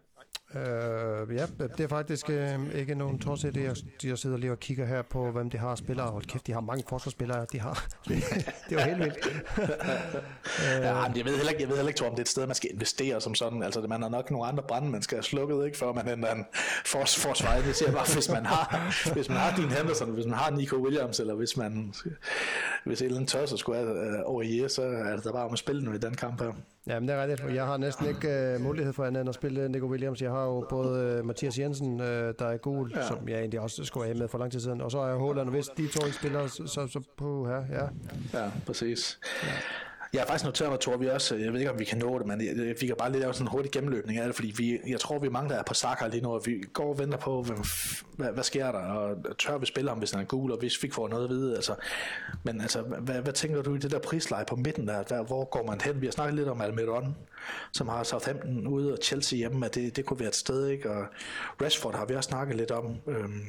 Øh, 0.55 1.35
ja, 1.35 1.45
det 1.77 1.79
er 1.83 1.87
faktisk 1.87 2.29
øh, 2.29 2.75
ikke 2.75 2.95
nogen 2.95 3.19
trods 3.19 3.41
det. 3.41 3.57
Jeg, 3.57 3.75
jeg 4.03 4.17
sidder 4.17 4.37
lige 4.37 4.51
og 4.51 4.59
kigger 4.59 4.85
her 4.85 5.01
på, 5.01 5.31
hvem 5.31 5.49
de 5.49 5.57
har 5.57 5.75
spillere. 5.75 6.07
Hold 6.07 6.25
kæft, 6.25 6.47
de 6.47 6.53
har 6.53 6.61
mange 6.61 6.83
forsvarsspillere, 6.89 7.45
de 7.51 7.59
har. 7.59 7.87
det 8.07 8.23
er 8.69 8.71
jo 8.71 8.79
helt 8.79 8.99
vildt. 8.99 9.43
ja, 10.83 11.07
men 11.07 11.17
jeg 11.17 11.25
ved 11.25 11.35
heller 11.35 11.49
ikke, 11.49 11.61
jeg 11.61 11.69
ved 11.69 11.75
heller 11.75 11.89
ikke, 11.89 12.05
om 12.05 12.11
det 12.11 12.19
er 12.19 12.21
et 12.21 12.27
sted, 12.27 12.45
man 12.45 12.55
skal 12.55 12.69
investere 12.73 13.21
som 13.21 13.35
sådan. 13.35 13.63
Altså, 13.63 13.81
man 13.81 14.01
har 14.01 14.09
nok 14.09 14.31
nogle 14.31 14.47
andre 14.47 14.63
brænde, 14.67 14.89
man 14.89 15.01
skal 15.01 15.15
have 15.15 15.23
slukket, 15.23 15.65
ikke, 15.65 15.77
før 15.77 15.93
man 15.93 16.07
henter 16.07 16.35
en 16.35 16.45
fors, 16.85 17.19
forsvar. 17.19 17.61
Det 17.61 17.75
siger 17.75 17.91
bare, 17.91 18.13
hvis 18.13 18.29
man 18.29 18.45
har, 18.45 18.93
hvis 19.13 19.29
man 19.29 19.37
har 19.37 19.55
din 19.55 19.69
Henderson, 19.69 20.09
hvis 20.09 20.25
man 20.25 20.37
har 20.37 20.49
Nico 20.51 20.75
Williams, 20.75 21.19
eller 21.19 21.33
hvis 21.33 21.57
man, 21.57 21.93
hvis 22.85 23.01
Ellen 23.01 23.27
Tørser 23.27 23.57
skulle 23.57 23.79
have 23.79 24.07
øh, 24.07 24.19
over 24.25 24.41
i 24.41 24.69
så 24.69 24.81
er 24.81 25.15
det 25.15 25.33
bare 25.33 25.45
om 25.45 25.53
at 25.53 25.59
spille 25.59 25.83
nu 25.83 25.93
i 25.93 25.97
den 25.97 26.15
kamp 26.15 26.41
her. 26.41 26.51
Ja, 26.89 26.99
men 26.99 27.07
det 27.07 27.15
er 27.15 27.21
rigtigt. 27.21 27.55
Jeg 27.55 27.65
har 27.65 27.77
næsten 27.77 28.07
ikke 28.07 28.55
uh, 28.55 28.61
mulighed 28.61 28.93
for 28.93 29.05
andet 29.05 29.19
end 29.19 29.29
at 29.29 29.35
spille 29.35 29.69
Nico 29.69 29.85
Williams. 29.85 30.21
Jeg 30.21 30.31
har 30.31 30.43
jo 30.43 30.65
både 30.69 31.19
uh, 31.19 31.25
Mathias 31.25 31.59
Jensen, 31.59 31.99
uh, 31.99 32.05
der 32.05 32.33
er 32.39 32.57
gul, 32.57 32.91
ja. 32.95 33.07
som 33.07 33.29
jeg 33.29 33.39
egentlig 33.39 33.59
også 33.59 33.85
skulle 33.85 34.05
have 34.05 34.17
med 34.17 34.27
for 34.27 34.37
lang 34.37 34.51
tid 34.51 34.59
siden, 34.59 34.81
og 34.81 34.91
så 34.91 34.99
er 34.99 35.07
jeg 35.07 35.17
Håland, 35.17 35.47
og 35.47 35.53
hvis 35.53 35.67
de 35.67 35.87
to 35.87 36.05
ikke 36.05 36.17
spiller, 36.17 36.47
så, 36.47 36.67
så, 36.67 36.87
så 36.87 37.01
på 37.17 37.47
her, 37.47 37.63
ja. 37.71 37.85
Ja, 38.39 38.51
præcis. 38.65 39.19
Ja. 39.43 39.49
Jeg 40.13 40.21
har 40.21 40.27
faktisk 40.27 40.45
noteret 40.45 40.71
mig, 40.71 40.79
tror 40.79 40.97
vi 40.97 41.07
også, 41.07 41.35
øh, 41.35 41.41
jeg 41.41 41.53
ved 41.53 41.59
ikke, 41.59 41.71
om 41.71 41.79
vi 41.79 41.85
kan 41.85 41.97
nå 41.97 42.19
det, 42.19 42.27
men 42.27 42.41
øh, 42.41 42.75
vi 42.81 42.87
kan 42.87 42.95
bare 42.99 43.11
lige 43.11 43.21
lave 43.21 43.33
sådan 43.33 43.47
en 43.47 43.51
hurtig 43.51 43.71
gennemløbning 43.71 44.19
af 44.19 44.25
det, 44.25 44.35
fordi 44.35 44.53
vi, 44.57 44.79
jeg 44.87 44.99
tror, 44.99 45.19
vi 45.19 45.29
mange, 45.29 45.49
der 45.49 45.55
er 45.55 45.63
på 45.63 45.73
Saka 45.73 46.07
lige 46.07 46.21
nu, 46.21 46.29
og 46.29 46.41
vi 46.45 46.63
går 46.73 46.89
og 46.89 46.99
venter 46.99 47.17
på, 47.17 47.41
hvad, 47.41 47.57
hvad, 48.17 48.31
hvad 48.31 48.43
sker 48.43 48.71
der, 48.71 48.79
og 48.79 49.37
tør 49.37 49.57
vi 49.57 49.65
spille 49.65 49.89
ham, 49.89 49.97
hvis 49.97 50.11
han 50.11 50.21
er 50.21 50.25
gul, 50.25 50.51
og 50.51 50.57
hvis 50.59 50.83
vi 50.83 50.91
får 50.91 51.07
noget 51.07 51.23
at 51.23 51.29
vide, 51.29 51.55
altså, 51.55 51.75
men 52.43 52.61
altså, 52.61 52.81
hvad, 52.81 53.21
hvad 53.21 53.33
tænker 53.33 53.61
du 53.61 53.75
i 53.75 53.77
det 53.77 53.91
der 53.91 53.99
prisleje 53.99 54.45
på 54.45 54.55
midten 54.55 54.87
der, 54.87 55.03
der, 55.03 55.23
hvor 55.23 55.45
går 55.45 55.65
man 55.65 55.81
hen? 55.81 56.01
Vi 56.01 56.05
har 56.07 56.11
snakket 56.11 56.35
lidt 56.35 56.47
om 56.47 56.61
Almiron, 56.61 57.15
som 57.73 57.87
har 57.87 58.03
Southampton 58.03 58.67
ude, 58.67 58.93
og 58.93 58.97
Chelsea 59.03 59.37
hjemme, 59.37 59.65
at 59.65 59.75
det, 59.75 59.95
det 59.95 60.05
kunne 60.05 60.19
være 60.19 60.29
et 60.29 60.35
sted, 60.35 60.67
ikke? 60.67 60.91
og 60.91 61.05
Rashford 61.61 61.95
har 61.95 62.05
vi 62.05 62.15
også 62.15 62.27
snakket 62.27 62.55
lidt 62.55 62.71
om, 62.71 62.95
øhm, 63.07 63.45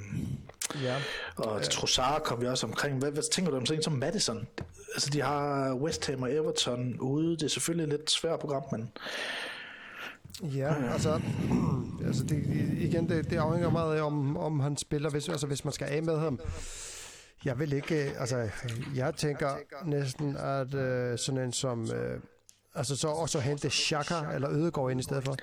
ja. 0.82 0.96
og 1.36 1.60
ja. 1.60 1.64
Trossard 1.64 2.22
kom 2.24 2.40
vi 2.40 2.46
også 2.46 2.66
omkring. 2.66 2.98
Hvad, 2.98 3.10
hvad 3.10 3.22
tænker 3.32 3.50
du 3.50 3.56
om 3.56 3.66
sådan 3.66 3.82
som 3.82 3.92
Madison? 3.92 4.46
Altså, 4.94 5.10
de 5.10 5.22
har 5.22 5.74
West 5.74 6.06
Ham 6.06 6.22
og 6.22 6.32
Everton 6.32 6.98
ude. 7.00 7.36
Det 7.36 7.42
er 7.42 7.48
selvfølgelig 7.48 7.84
et 7.84 7.98
lidt 7.98 8.10
svært 8.10 8.40
program, 8.40 8.62
men... 8.72 8.92
Ja, 10.42 10.92
altså, 10.92 11.20
altså 12.06 12.24
det, 12.24 12.44
igen, 12.80 13.08
det, 13.08 13.30
det 13.30 13.36
afhænger 13.36 13.70
meget 13.70 13.96
af, 13.96 14.02
om, 14.02 14.36
om 14.36 14.60
han 14.60 14.76
spiller, 14.76 15.10
hvis, 15.10 15.28
altså 15.28 15.46
hvis 15.46 15.64
man 15.64 15.72
skal 15.72 15.86
af 15.86 16.02
med 16.02 16.18
ham. 16.18 16.40
Jeg 17.44 17.58
vil 17.58 17.72
ikke, 17.72 17.94
altså, 17.94 18.48
jeg 18.94 19.14
tænker 19.14 19.48
næsten, 19.84 20.36
at 20.36 20.74
uh, 20.74 21.18
sådan 21.18 21.40
en 21.40 21.52
som 21.52 21.80
uh, 21.80 21.88
Altså 22.74 22.96
så 22.96 23.08
også 23.08 23.40
hente 23.40 23.70
Xhaka 23.70 24.14
eller 24.34 24.50
Ødegaard 24.50 24.90
ind 24.90 25.00
i 25.00 25.02
stedet 25.02 25.24
for? 25.24 25.36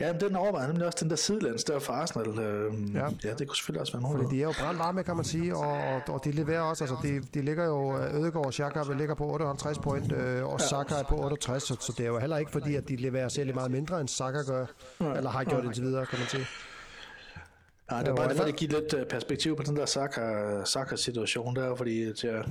Ja, 0.00 0.12
men 0.12 0.20
den 0.20 0.36
overvejer 0.36 0.66
nemlig 0.66 0.86
også 0.86 0.98
den 1.00 1.10
der 1.10 1.16
sidelæns 1.16 1.64
der 1.64 1.78
for 1.78 1.92
Arsenal. 1.92 2.38
Øh, 2.38 2.94
ja. 2.94 3.08
ja. 3.24 3.34
det 3.34 3.48
kunne 3.48 3.56
selvfølgelig 3.56 3.80
også 3.80 3.92
være 3.92 4.02
nogen. 4.02 4.18
Fordi 4.18 4.36
de 4.36 4.42
er 4.42 4.46
jo 4.46 4.54
brændt 4.60 4.78
varme, 4.78 5.02
kan 5.02 5.16
man 5.16 5.24
sige, 5.24 5.56
og, 5.56 6.00
og 6.08 6.24
de 6.24 6.32
leverer 6.32 6.60
også. 6.60 6.84
Altså, 6.84 6.96
de, 7.02 7.20
de 7.34 7.42
ligger 7.42 7.64
jo, 7.64 7.98
øh, 7.98 8.14
Ødegaard 8.14 8.46
og 8.46 8.54
Xhaka 8.54 8.82
ligger 8.98 9.14
på 9.14 9.24
58 9.24 9.78
point, 9.78 10.12
øh, 10.12 10.44
og 10.44 10.60
ja. 10.60 10.66
Saka 10.66 10.94
er 10.94 11.02
på 11.02 11.16
68, 11.24 11.62
så, 11.62 11.76
så 11.80 11.92
det 11.96 12.04
er 12.04 12.08
jo 12.08 12.18
heller 12.18 12.36
ikke 12.36 12.50
fordi, 12.52 12.74
at 12.74 12.88
de 12.88 12.96
leverer 12.96 13.28
selv 13.28 13.54
meget 13.54 13.70
mindre, 13.70 14.00
end 14.00 14.08
Saka 14.08 14.42
gør, 14.42 14.66
ja. 15.00 15.12
eller 15.12 15.30
har 15.30 15.44
gjort 15.44 15.62
ja. 15.62 15.66
indtil 15.66 15.82
videre, 15.82 16.06
kan 16.06 16.18
man 16.18 16.28
sige. 16.28 16.46
Nej, 17.90 18.02
det 18.02 18.08
er 18.08 18.16
bare 18.16 18.34
for 18.36 18.44
at 18.44 18.56
give 18.56 18.70
lidt 18.70 18.94
øh, 18.94 19.06
perspektiv 19.06 19.56
på 19.56 19.62
den 19.62 19.76
der 19.76 19.86
Saka-situation 20.64 21.56
der, 21.56 21.74
fordi 21.74 22.24
ja, 22.24 22.42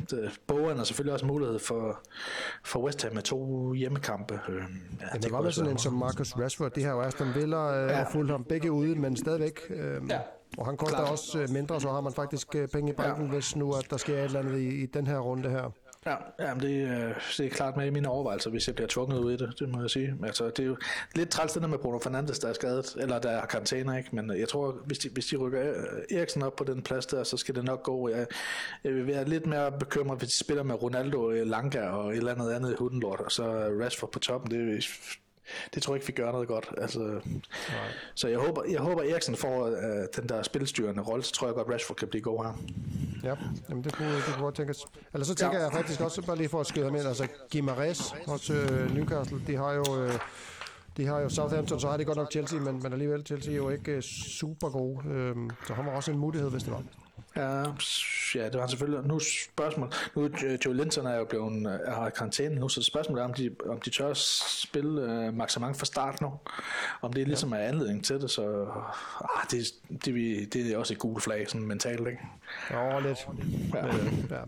Bowen 0.48 0.78
har 0.78 0.84
selvfølgelig 0.84 1.14
også 1.14 1.26
mulighed 1.26 1.60
for, 1.60 2.00
for 2.64 2.80
West 2.80 3.04
Ham 3.04 3.14
med 3.14 3.22
to 3.22 3.74
hjemmekampe. 3.74 4.40
Øh, 4.50 4.56
ja, 4.56 5.08
ja, 5.14 5.18
det 5.20 5.32
var 5.32 5.50
sådan 5.50 5.72
en 5.72 5.78
som 5.78 5.94
Marcus 5.94 6.38
Rashford, 6.38 6.72
det 6.72 6.84
her 6.84 6.92
jo 6.92 7.02
Aston 7.02 7.28
Villa 7.36 7.84
øh, 7.84 7.90
ja. 7.90 8.04
fulgt 8.04 8.32
ham 8.32 8.44
begge 8.44 8.72
ude, 8.72 8.96
men 8.96 9.18
stadigvæk. 9.18 9.60
Øh, 9.70 10.02
ja. 10.10 10.20
Og 10.58 10.66
han 10.66 10.78
koster 10.78 10.98
Klart. 10.98 11.12
også 11.12 11.48
mindre, 11.50 11.82
så 11.82 11.90
har 11.90 12.02
man 12.02 12.14
faktisk 12.14 12.56
penge 12.74 12.92
i 12.92 12.96
banken, 12.96 13.26
ja. 13.26 13.32
hvis 13.32 13.56
nu 13.56 13.74
at 13.74 13.88
der 13.90 13.98
sker 13.98 14.18
et 14.18 14.24
eller 14.24 14.40
andet 14.40 14.60
i, 14.60 14.84
i 14.84 14.86
den 14.86 15.08
her 15.08 15.20
runde 15.20 15.50
her. 15.50 15.72
Ja, 16.06 16.16
jamen 16.39 16.64
det, 16.64 16.88
øh, 16.88 17.16
det 17.38 17.45
er 17.45 17.49
klart 17.49 17.78
med 17.78 17.86
i 17.86 17.89
mine 17.89 18.10
overvejelser, 18.10 18.49
hvis 18.49 18.68
jeg 18.68 18.76
bliver 18.76 18.88
tvunget 18.88 19.20
ud 19.20 19.32
i 19.32 19.38
det, 19.38 19.60
det 19.60 19.70
må 19.70 19.82
jeg 19.82 19.89
sige. 19.89 20.16
Altså, 20.24 20.45
det 20.45 20.60
er 20.60 20.64
jo 20.64 20.78
lidt 21.16 21.30
træls 21.30 21.54
det 21.54 21.62
der 21.62 21.68
med 21.68 21.78
Bruno 21.78 21.99
Fernandes, 21.99 22.39
der 22.39 22.49
er 22.49 22.54
skadet, 22.54 22.95
eller 22.99 23.20
der 23.20 23.30
er 23.30 23.45
karantæner, 23.45 23.97
ikke? 23.97 24.10
Men 24.16 24.32
øh, 24.32 24.39
jeg 24.39 24.49
tror, 24.49 24.72
hvis 24.86 24.99
de, 24.99 25.10
hvis 25.10 25.26
de 25.26 25.38
rykker 25.38 25.70
øh, 25.70 26.18
Eriksen 26.18 26.43
op 26.43 26.56
på 26.56 26.64
den 26.64 26.82
plads 26.82 27.06
der, 27.06 27.24
så 27.24 27.38
skal 27.38 27.56
det 27.56 27.64
nok 27.64 27.84
gå. 27.84 28.10
Jeg, 28.10 28.28
jeg 28.84 28.93
vil 28.93 29.08
være 29.08 29.30
lidt 29.30 29.45
mere 29.45 29.72
bekymret, 29.72 30.20
hvis 30.20 30.30
de 30.30 30.39
spiller 30.39 30.64
med 30.64 30.84
Ronaldo, 30.84 31.30
Lanka 31.30 31.82
og 31.82 32.12
et 32.12 32.18
eller 32.18 32.32
andet 32.32 32.51
andet 32.51 32.76
hundenlort, 32.80 33.20
og 33.20 33.32
så 33.32 33.43
Rashford 33.82 34.12
på 34.12 34.20
toppen. 34.20 34.51
Det, 34.51 34.86
det 35.74 35.84
tror 35.84 35.94
jeg 35.94 35.98
ikke, 35.98 36.08
vi 36.08 36.24
gør 36.24 36.32
noget 36.32 36.48
godt. 36.48 36.70
Altså, 36.78 37.00
Nej. 37.00 37.22
Så 38.16 38.28
jeg 38.28 38.39
håber, 38.39 38.64
jeg 38.70 38.80
håber 38.80 39.04
Eriksen 39.04 39.36
får 39.36 39.68
uh, 39.68 39.74
den 40.16 40.30
der 40.30 40.44
spilstyrende 40.44 41.02
rolle, 41.02 41.24
så 41.24 41.32
tror 41.32 41.48
jeg 41.48 41.56
godt, 41.56 41.68
Rashford 41.70 41.98
kan 41.98 42.08
blive 42.08 42.22
god 42.22 42.46
her. 42.46 42.54
Ja, 43.24 43.36
jamen 43.70 43.84
det 43.84 43.94
kunne, 43.94 44.16
det 44.16 44.24
kunne 44.24 44.44
godt 44.44 44.56
tænkes. 44.56 44.86
Eller 45.14 45.26
så 45.26 45.36
tænker 45.36 45.58
ja. 45.58 45.64
jeg 45.64 45.74
faktisk 45.74 46.02
også, 46.02 46.22
bare 46.22 46.38
lige 46.38 46.50
for 46.50 46.60
at 46.60 46.68
skyde 46.68 46.91
med, 46.91 47.06
altså 47.06 47.28
Gimares 47.52 48.14
hos 48.28 48.50
uh, 48.50 48.96
Newcastle, 48.96 49.41
de 49.48 49.56
har 49.56 49.74
jo... 49.74 49.84
Uh, 50.06 50.12
de 50.98 51.06
har 51.06 51.20
jo 51.20 51.30
Southampton, 51.30 51.80
så 51.80 51.89
har 51.89 51.98
de 51.98 52.06
godt 52.06 52.18
nok 52.18 52.32
Chelsea, 52.32 52.60
men, 52.60 52.84
men 52.84 52.94
alligevel 52.94 53.26
Chelsea 53.26 53.54
er 53.54 53.58
jo 53.58 53.70
ikke 53.70 54.02
super 54.02 54.70
gode. 54.70 55.10
Øhm, 55.10 55.50
så 55.68 55.74
har 55.74 55.84
man 55.84 55.94
også 55.94 56.12
en 56.12 56.18
mulighed, 56.18 56.50
hvis 56.50 56.64
det 56.64 56.72
var. 56.72 56.84
Ja, 57.36 57.64
ja, 58.36 58.45
det 58.49 58.59
var 58.59 58.68
selvfølgelig. 58.68 59.07
Nu 59.07 59.20
spørgsmål. 59.20 59.91
Nu 60.16 60.30
Joe 60.66 60.74
Linton 60.74 61.05
er 61.05 61.16
jo 61.16 61.26
blevet 61.26 61.66
er 61.86 61.91
har 61.91 62.09
karantæne 62.09 62.55
nu, 62.55 62.70
så 62.70 62.84
spørgsmålet 62.84 63.22
er, 63.22 63.26
om 63.26 63.34
de, 63.34 63.55
om 63.70 63.82
de 63.82 63.89
tør 63.89 64.14
spille 64.14 65.28
uh, 65.28 65.34
maksimalt 65.34 65.78
fra 65.78 65.86
start 65.86 66.22
nu. 66.22 66.39
Om 67.01 67.14
det 67.14 67.28
ligesom 67.28 67.53
ja. 67.53 67.59
er 67.59 67.68
anledning 67.68 68.05
til 68.05 68.22
det, 68.22 68.32
så 68.32 68.68
ah, 69.22 69.45
det, 69.51 69.74
det, 70.05 70.53
det 70.53 70.74
er 70.74 70.78
også 70.78 70.93
et 70.93 70.99
gult 70.99 71.24
flag, 71.24 71.49
sådan 71.49 71.68
mentalt, 71.68 72.07
ikke? 72.07 72.20
Ja, 72.72 72.99
lidt. 72.99 73.28
Ja. 73.74 73.86
ja. 74.36 74.41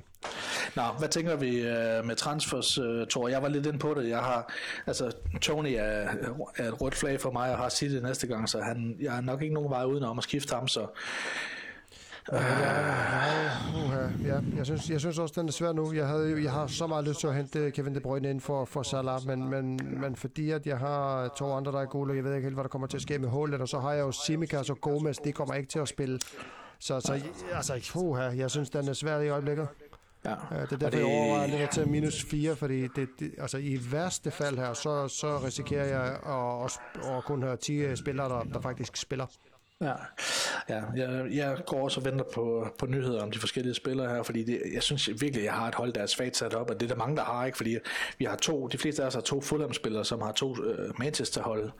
Nå, 0.76 0.84
hvad 1.00 1.10
tænker 1.10 1.36
vi 1.36 1.62
uh, 1.62 2.06
med 2.06 2.16
transfers, 2.16 2.78
uh, 2.78 3.08
Thor? 3.08 3.28
Jeg 3.28 3.42
var 3.42 3.48
lidt 3.48 3.66
inde 3.66 3.80
på 3.80 3.94
det. 3.94 4.10
Jeg 4.10 4.20
har, 4.20 4.54
altså, 4.86 5.12
Tony 5.42 5.74
er, 5.78 6.10
er 6.58 6.68
et 6.68 6.82
rødt 6.82 6.96
flag 6.96 7.22
for 7.22 7.32
mig, 7.32 7.52
og 7.52 7.58
har 7.58 7.78
det 7.82 8.04
næste 8.04 8.28
gang, 8.28 8.50
så 8.50 8.62
han, 8.62 8.98
jeg 9.02 9.12
har 9.12 9.22
nok 9.22 9.42
ikke 9.42 9.54
nogen 9.54 9.70
vej 9.70 9.84
udenom 9.84 10.18
at 10.18 10.24
skifte 10.24 10.56
ham, 10.56 10.68
så 10.68 10.88
Uh, 12.32 12.38
uh, 12.38 14.26
ja, 14.26 14.40
jeg 14.58 14.66
synes, 14.66 14.90
jeg 14.90 15.00
synes 15.00 15.20
også, 15.20 15.34
den 15.42 15.48
er 15.48 15.52
svær 15.52 15.74
nu. 15.74 15.94
Jeg, 15.94 16.08
havde, 16.08 16.44
jeg 16.44 16.52
har 16.52 16.68
så 16.68 16.88
meget 16.88 17.08
lyst 17.08 17.20
til 17.20 17.28
at 17.28 17.36
hente 17.36 17.72
Kevin 17.72 17.96
De 17.96 18.00
Bruyne 18.00 18.30
ind 18.30 18.42
for, 18.42 18.66
for 18.66 18.84
Salah, 18.84 19.20
men, 19.28 19.50
men, 19.50 19.80
men 20.02 20.16
fordi 20.16 20.52
at 20.52 20.68
jeg 20.68 20.78
har 20.78 21.28
to 21.28 21.54
andre, 21.54 21.72
der 21.72 21.82
er 21.82 21.86
gode, 21.86 22.12
og 22.12 22.16
jeg 22.16 22.24
ved 22.24 22.34
ikke 22.36 22.46
helt, 22.46 22.56
hvad 22.56 22.64
der 22.64 22.70
kommer 22.70 22.88
til 22.88 22.98
at 22.98 23.02
ske 23.02 23.20
med 23.20 23.30
Holland, 23.30 23.62
og 23.62 23.68
så 23.68 23.80
har 23.80 23.94
jeg 23.94 24.02
jo 24.02 24.12
Simikas 24.12 24.70
og 24.70 24.82
Gomez, 24.82 25.18
det 25.18 25.36
kommer 25.36 25.54
ikke 25.54 25.70
til 25.70 25.80
at 25.80 25.88
spille. 25.88 26.20
Så, 26.80 27.00
så 27.00 27.22
altså, 27.56 27.92
uh, 27.96 28.38
jeg 28.38 28.52
synes, 28.52 28.70
den 28.70 28.88
er 28.88 28.94
svær 28.94 29.20
i 29.20 29.30
øjeblikket. 29.30 29.68
Ja. 30.26 30.32
Øh, 30.32 30.38
Det 30.62 30.72
er 30.72 30.78
derfor, 30.78 30.90
det- 30.90 30.98
jeg 30.98 31.06
overvejer 31.06 31.48
lidt 31.48 31.62
at 31.62 31.70
tage 31.70 31.90
minus 31.90 32.24
4, 32.24 32.56
fordi 32.56 32.88
det, 32.88 33.08
det, 33.20 33.32
altså 33.38 33.58
i 33.58 33.80
værste 33.92 34.32
fald 34.32 34.58
her, 34.58 34.74
så, 34.74 35.08
så 35.08 35.38
risikerer 35.38 35.86
jeg 35.86 36.02
at, 36.04 36.66
at, 37.06 37.12
at 37.18 37.24
kun 37.26 37.44
have 37.44 37.58
10 37.58 37.96
spillere, 37.96 38.30
der, 38.30 38.44
der 38.54 38.62
faktisk 38.62 38.98
spiller. 38.98 39.26
Ja, 39.82 39.94
ja 40.70 40.82
jeg, 40.96 41.26
jeg 41.32 41.58
går 41.66 41.84
også 41.84 42.00
og 42.00 42.06
venter 42.06 42.26
på, 42.34 42.68
på 42.80 42.86
nyheder 42.86 43.24
om 43.24 43.32
de 43.32 43.40
forskellige 43.40 43.74
spillere 43.74 44.16
her, 44.16 44.24
fordi 44.24 44.44
det, 44.44 44.62
jeg 44.74 44.84
synes 44.84 45.10
virkelig, 45.22 45.44
jeg 45.44 45.54
har 45.54 45.68
et 45.68 45.76
hold, 45.76 45.94
der 45.94 46.02
er 46.02 46.06
svagt 46.06 46.38
sat 46.38 46.54
op, 46.54 46.70
og 46.70 46.80
det 46.80 46.84
er 46.84 46.88
der 46.88 46.96
mange, 46.96 47.16
der 47.16 47.24
har, 47.24 47.46
ikke? 47.46 47.58
Fordi 47.58 47.78
vi 48.18 48.26
har 48.26 48.36
to, 48.36 48.68
de 48.68 48.78
fleste 48.78 49.04
af 49.04 49.08
os 49.08 49.14
har 49.14 49.22
to 49.22 49.42
Fulham-spillere, 49.42 50.06
som 50.06 50.22
har 50.22 50.32
to 50.32 50.64
øh, 50.64 51.00
Manchester-hold, 51.00 51.72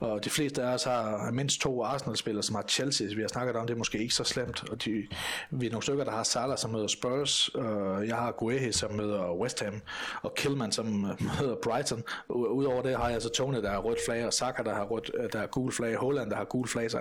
og 0.00 0.24
de 0.24 0.30
fleste 0.30 0.62
af 0.62 0.74
os 0.74 0.84
har 0.84 1.30
mindst 1.30 1.60
to 1.60 1.82
Arsenal-spillere, 1.82 2.42
som 2.42 2.54
har 2.54 2.64
Chelsea. 2.68 3.06
Vi 3.14 3.20
har 3.20 3.28
snakket 3.28 3.56
om, 3.56 3.66
det 3.66 3.74
er 3.74 3.78
måske 3.78 3.98
ikke 3.98 4.14
så 4.14 4.24
slemt, 4.24 4.70
og 4.70 4.84
de, 4.84 5.06
vi 5.50 5.66
er 5.66 5.70
nogle 5.70 5.82
stykker, 5.82 6.04
der 6.04 6.12
har 6.12 6.22
Salah, 6.22 6.58
som 6.58 6.70
møder 6.70 6.86
Spurs, 6.86 7.48
og 7.48 8.08
jeg 8.08 8.16
har 8.16 8.32
Guehi, 8.32 8.72
som 8.72 8.92
møder 8.92 9.32
West 9.32 9.60
Ham, 9.60 9.80
og 10.22 10.34
Killman, 10.34 10.72
som 10.72 11.04
øh, 11.04 11.22
møder 11.40 11.56
Brighton. 11.62 12.02
Udover 12.28 12.82
det 12.82 12.96
har 12.96 13.04
jeg 13.04 13.14
altså 13.14 13.28
Tony, 13.28 13.62
der 13.62 13.70
har 13.70 13.78
rødt 13.78 13.98
flag, 14.06 14.26
og 14.26 14.32
Saka, 14.32 14.62
der 14.62 14.74
har, 14.74 14.84
rødt, 14.84 15.10
øh, 15.14 15.32
der 15.32 15.38
har 15.38 15.46
gul 15.46 15.72
flag, 15.72 15.96
Holland, 15.96 16.30
der 16.30 16.36
har 16.36 16.44
gul 16.44 16.68
flag, 16.68 16.90
så, 16.90 16.98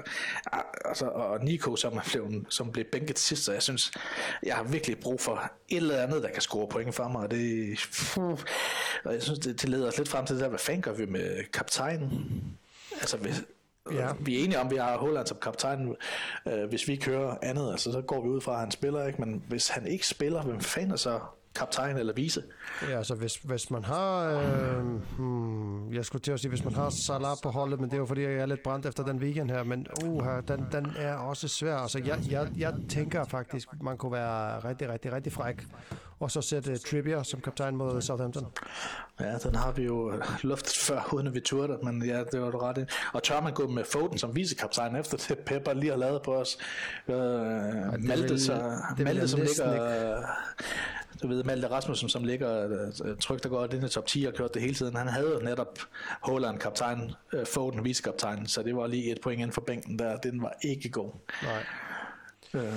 altså, 0.85 1.05
og 1.05 1.43
Nico, 1.43 1.75
som, 1.75 1.93
er 1.97 2.01
blevet, 2.11 2.45
som 2.49 2.71
blev 2.71 2.85
bænket 2.85 3.19
sidst, 3.19 3.43
så 3.43 3.51
jeg 3.53 3.61
synes, 3.61 3.91
jeg 4.43 4.55
har 4.55 4.63
virkelig 4.63 4.99
brug 4.99 5.21
for 5.21 5.51
et 5.69 5.77
eller 5.77 6.03
andet, 6.03 6.23
der 6.23 6.29
kan 6.29 6.41
score 6.41 6.67
point 6.67 6.95
for 6.95 7.07
mig, 7.07 7.21
og 7.21 7.31
det, 7.31 7.77
og 9.05 9.13
jeg 9.13 9.23
synes, 9.23 9.39
det, 9.39 9.61
det 9.61 9.69
leder 9.69 9.87
os 9.87 9.97
lidt 9.97 10.09
frem 10.09 10.25
til 10.25 10.35
det 10.35 10.43
der, 10.43 10.49
hvad 10.49 10.59
fanden 10.59 10.81
gør 10.81 10.93
vi 10.93 11.05
med 11.05 11.43
kaptajnen? 11.53 12.43
Altså, 13.01 13.17
hvis, 13.17 13.43
Ja. 13.91 14.09
vi 14.19 14.39
er 14.39 14.43
enige 14.43 14.59
om, 14.59 14.67
at 14.67 14.71
vi 14.71 14.77
har 14.77 14.97
Holland 14.97 15.27
som 15.27 15.37
kaptajn. 15.41 15.95
Øh, 16.47 16.69
hvis 16.69 16.87
vi 16.87 16.95
kører 16.95 17.37
andet, 17.41 17.71
altså, 17.71 17.91
så 17.91 18.01
går 18.01 18.21
vi 18.21 18.29
ud 18.29 18.41
fra, 18.41 18.53
at 18.53 18.59
han 18.59 18.71
spiller, 18.71 19.07
ikke? 19.07 19.21
men 19.21 19.43
hvis 19.47 19.67
han 19.67 19.87
ikke 19.87 20.07
spiller, 20.07 20.41
hvem 20.41 20.59
fanden 20.61 20.91
er 20.91 20.95
så 20.95 21.19
kaptajn 21.55 21.97
eller 21.97 22.13
vise? 22.13 22.43
Ja, 22.89 22.97
altså 22.97 23.15
hvis, 23.15 23.35
hvis 23.35 23.71
man 23.71 23.83
har, 23.83 24.25
øh, 24.25 24.83
hmm, 25.17 25.93
jeg 25.93 26.05
skulle 26.05 26.21
til 26.21 26.31
at 26.31 26.39
sige, 26.39 26.49
hvis 26.49 26.63
man 26.63 26.73
har 26.73 26.89
Salah 26.89 27.37
på 27.43 27.49
holdet, 27.49 27.79
men 27.79 27.89
det 27.89 27.95
er 27.95 27.99
jo 27.99 28.05
fordi, 28.05 28.21
jeg 28.21 28.33
er 28.33 28.45
lidt 28.45 28.63
brændt 28.63 28.85
efter 28.85 29.03
den 29.03 29.17
weekend 29.17 29.51
her, 29.51 29.63
men 29.63 29.87
uh, 30.05 30.27
den, 30.47 30.65
den 30.71 30.91
er 30.97 31.15
også 31.15 31.47
svær. 31.47 31.75
Altså 31.75 32.01
jeg, 32.05 32.19
jeg, 32.29 32.47
jeg 32.57 32.73
tænker 32.89 33.23
faktisk, 33.23 33.67
man 33.81 33.97
kunne 33.97 34.11
være 34.11 34.59
rigtig, 34.59 34.89
rigtig, 34.89 35.13
rigtig 35.13 35.33
fræk, 35.33 35.63
og 36.19 36.31
så 36.31 36.41
sætte 36.41 36.77
Trippier 36.77 37.23
som 37.23 37.41
kaptajn 37.41 37.75
mod 37.75 38.01
Southampton. 38.01 38.45
Ja, 39.19 39.37
den 39.37 39.55
har 39.55 39.71
vi 39.71 39.83
jo 39.83 40.13
luftet 40.41 40.73
før, 40.77 41.13
uden 41.13 41.27
at 41.27 41.33
vi 41.33 41.39
turde, 41.39 41.77
men 41.83 42.05
ja, 42.05 42.23
det 42.31 42.41
var 42.41 42.51
du 42.51 42.57
ret 42.57 42.77
i. 42.77 42.81
Og 43.13 43.23
tør 43.23 43.41
man 43.41 43.53
gå 43.53 43.67
med 43.67 43.83
Foden 43.91 44.17
som 44.17 44.35
vicekaptajn 44.35 44.95
efter 44.95 45.17
det, 45.29 45.37
Pepper 45.39 45.73
lige 45.73 45.89
har 45.89 45.97
lavet 45.97 46.21
på 46.21 46.35
os. 46.35 46.57
Øh, 47.07 47.15
Malte, 47.15 48.27
vil- 48.29 48.41
så, 48.41 48.77
Malte 48.97 49.27
som 49.27 49.39
ligger... 49.39 50.17
Du 51.23 51.27
ved, 51.27 51.43
Malte 51.43 51.67
Rasmussen, 51.71 52.09
som 52.09 52.23
ligger 52.23 52.67
øh, 53.05 53.17
trygt 53.17 53.45
og 53.45 53.51
godt 53.51 53.73
inde 53.73 53.85
i 53.85 53.89
top 53.89 54.05
10 54.05 54.25
og 54.25 54.33
gjort 54.33 54.53
det 54.53 54.61
hele 54.61 54.73
tiden. 54.73 54.95
Han 54.95 55.07
havde 55.07 55.39
netop 55.43 55.79
Holland 56.21 56.59
kaptajn, 56.59 57.11
øh, 57.33 57.45
Foden 57.45 57.83
vicekaptajn, 57.83 58.47
så 58.47 58.63
det 58.63 58.75
var 58.75 58.87
lige 58.87 59.11
et 59.11 59.21
point 59.21 59.39
inden 59.39 59.53
for 59.53 59.61
bænken 59.61 59.99
der. 59.99 60.17
Den 60.17 60.41
var 60.41 60.53
ikke 60.63 60.89
god. 60.89 61.11
Nej. 61.43 61.63
Øh, 62.63 62.73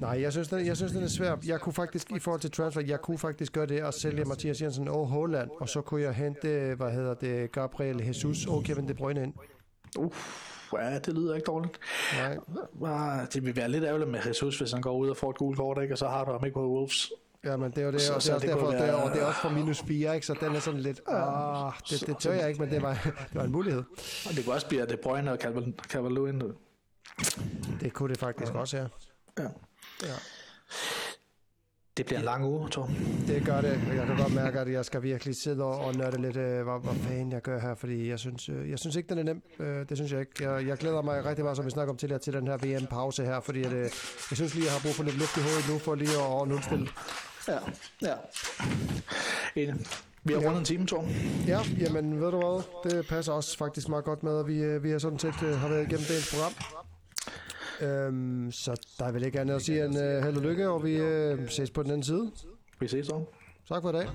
Nej, 0.00 0.20
jeg 0.22 0.32
synes, 0.32 0.48
den, 0.48 0.66
jeg 0.66 0.76
synes, 0.76 0.92
den 0.92 1.02
er 1.02 1.08
svær. 1.08 1.36
Jeg 1.46 1.60
kunne 1.60 1.72
faktisk, 1.72 2.10
i 2.12 2.18
forhold 2.18 2.40
til 2.40 2.50
transfer, 2.50 2.82
jeg 2.82 3.00
kunne 3.00 3.18
faktisk 3.18 3.52
gøre 3.52 3.66
det 3.66 3.82
og 3.82 3.94
sælge 3.94 4.24
Mathias 4.24 4.62
Jensen 4.62 4.88
og 4.88 5.06
Holland, 5.06 5.50
og 5.60 5.68
så 5.68 5.80
kunne 5.80 6.02
jeg 6.02 6.14
hente, 6.14 6.74
hvad 6.76 6.90
hedder 6.92 7.14
det, 7.14 7.52
Gabriel 7.52 8.06
Jesus 8.06 8.46
og 8.46 8.62
Kevin 8.64 8.88
De 8.88 8.94
Bruyne 8.94 9.22
ind. 9.22 9.34
Uff, 9.98 10.72
ja, 10.72 10.98
det 10.98 11.14
lyder 11.14 11.34
ikke 11.34 11.46
dårligt. 11.46 11.78
Nej. 12.80 13.26
Det 13.32 13.44
vil 13.44 13.56
være 13.56 13.68
lidt 13.68 13.84
ærgerligt 13.84 14.10
med 14.10 14.20
Jesus, 14.26 14.58
hvis 14.58 14.72
han 14.72 14.82
går 14.82 14.96
ud 14.96 15.08
og 15.08 15.16
får 15.16 15.30
et 15.30 15.36
gult 15.36 15.56
kort, 15.58 15.82
ikke? 15.82 15.94
og 15.94 15.98
så 15.98 16.08
har 16.08 16.24
du 16.24 16.32
ham 16.32 16.44
ikke 16.44 16.58
mod 16.58 16.66
Wolves. 16.68 17.12
Ja, 17.44 17.56
men 17.56 17.70
det 17.70 17.78
er 17.78 17.82
jo 17.82 17.92
det, 17.92 18.00
Så- 18.00 18.14
og 18.14 18.22
det 18.22 18.28
er 18.28 18.34
også 18.34 18.46
det 18.46 18.54
derfor, 18.54 18.70
det 18.70 18.80
er, 18.80 18.84
være- 18.84 18.94
og 18.94 19.10
det 19.12 19.22
er 19.22 19.26
også 19.26 19.40
for 19.40 19.48
minus 19.48 19.80
4, 19.82 20.14
ikke? 20.14 20.26
så 20.26 20.34
den 20.40 20.54
er 20.56 20.60
sådan 20.60 20.80
lidt, 20.80 21.00
ah, 21.08 21.72
det, 21.90 22.06
det 22.06 22.18
tør 22.18 22.32
jeg 22.32 22.48
ikke, 22.48 22.60
men 22.60 22.70
det 22.70 22.82
var, 22.82 22.92
det 23.04 23.34
var 23.34 23.44
en 23.44 23.52
mulighed. 23.52 23.82
Og 24.28 24.34
det 24.36 24.44
kunne 24.44 24.54
også 24.54 24.68
blive, 24.68 24.86
det 24.86 25.00
Bruyne 25.00 25.32
og 25.32 25.38
Cavalo 25.88 26.26
ind. 26.26 26.42
Det 27.80 27.92
kunne 27.92 28.08
det 28.08 28.18
faktisk 28.18 28.52
også, 28.54 28.76
ja. 28.76 28.86
Ja. 29.42 29.48
ja. 30.02 30.14
Det 31.96 32.06
bliver 32.06 32.18
en 32.18 32.24
lang 32.24 32.44
uge, 32.44 32.68
Tom. 32.68 32.88
Det 33.26 33.44
gør 33.46 33.60
det, 33.60 33.70
jeg 33.96 34.06
kan 34.06 34.16
godt 34.16 34.34
mærke, 34.34 34.58
at 34.60 34.72
jeg 34.72 34.84
skal 34.84 35.02
virkelig 35.02 35.36
sidde 35.42 35.64
og, 35.64 35.94
nørde 35.94 36.22
lidt, 36.22 36.36
øh, 36.36 36.62
hvad, 36.64 36.80
hvad 36.84 36.94
fanden 36.94 37.32
jeg 37.32 37.42
gør 37.42 37.60
her, 37.60 37.74
fordi 37.74 38.08
jeg 38.08 38.18
synes, 38.18 38.48
øh, 38.48 38.70
jeg 38.70 38.78
synes 38.78 38.96
ikke, 38.96 39.08
den 39.08 39.18
er 39.18 39.22
nem. 39.22 39.42
Øh, 39.60 39.88
det 39.88 39.96
synes 39.96 40.12
jeg 40.12 40.20
ikke. 40.20 40.50
Jeg, 40.50 40.66
jeg 40.66 40.76
glæder 40.78 41.02
mig 41.02 41.24
rigtig 41.24 41.44
meget, 41.44 41.56
som 41.56 41.66
vi 41.66 41.70
snakker 41.70 41.92
om 41.92 41.96
tidligere, 41.96 42.20
til 42.20 42.32
den 42.32 42.46
her 42.46 42.56
VM-pause 42.56 43.24
her, 43.24 43.40
fordi 43.40 43.62
at, 43.62 43.72
øh, 43.72 43.80
jeg 43.82 43.90
synes 44.32 44.54
lige, 44.54 44.64
jeg 44.64 44.72
har 44.72 44.80
brug 44.80 44.94
for 44.94 45.04
lidt 45.04 45.18
luft 45.18 45.36
i 45.36 45.40
hovedet 45.40 45.68
nu, 45.72 45.78
for 45.78 45.94
lige 45.94 46.10
at, 46.18 46.42
at 46.42 46.48
nulstille. 46.48 46.88
Ja, 47.48 47.58
ja. 48.02 48.14
Enig. 49.56 49.74
Vi 50.24 50.32
har 50.32 50.40
rundet 50.40 50.58
en 50.58 50.64
time, 50.64 50.86
Tom. 50.86 51.06
Ja, 51.46 51.60
jamen 51.78 52.20
ved 52.20 52.30
du 52.30 52.36
hvad, 52.36 52.90
det 52.90 53.06
passer 53.06 53.32
også 53.32 53.58
faktisk 53.58 53.88
meget 53.88 54.04
godt 54.04 54.22
med, 54.22 54.38
at 54.38 54.46
vi, 54.46 54.58
øh, 54.58 54.84
vi 54.84 54.90
har 54.90 54.98
sådan 54.98 55.18
set 55.18 55.42
øh, 55.42 55.58
har 55.58 55.68
været 55.68 55.86
igennem 55.86 56.06
dagens 56.08 56.34
program. 56.34 56.52
Øhm, 57.80 58.52
så 58.52 58.94
der 58.98 59.04
er 59.04 59.12
vel 59.12 59.24
ikke 59.24 59.40
andet 59.40 59.54
at 59.54 59.62
sige 59.62 59.84
end 59.84 59.96
uh, 59.96 60.24
held 60.24 60.36
og 60.36 60.42
lykke, 60.42 60.68
og 60.68 60.84
vi 60.84 60.96
øh, 60.96 61.50
ses 61.50 61.70
på 61.70 61.82
den 61.82 61.90
anden 61.90 62.04
side. 62.04 62.30
Vi 62.80 62.88
ses, 62.88 63.08
Tom. 63.08 63.26
Tak 63.68 63.82
for 63.82 63.90
i 63.90 63.92
dag. 63.92 64.08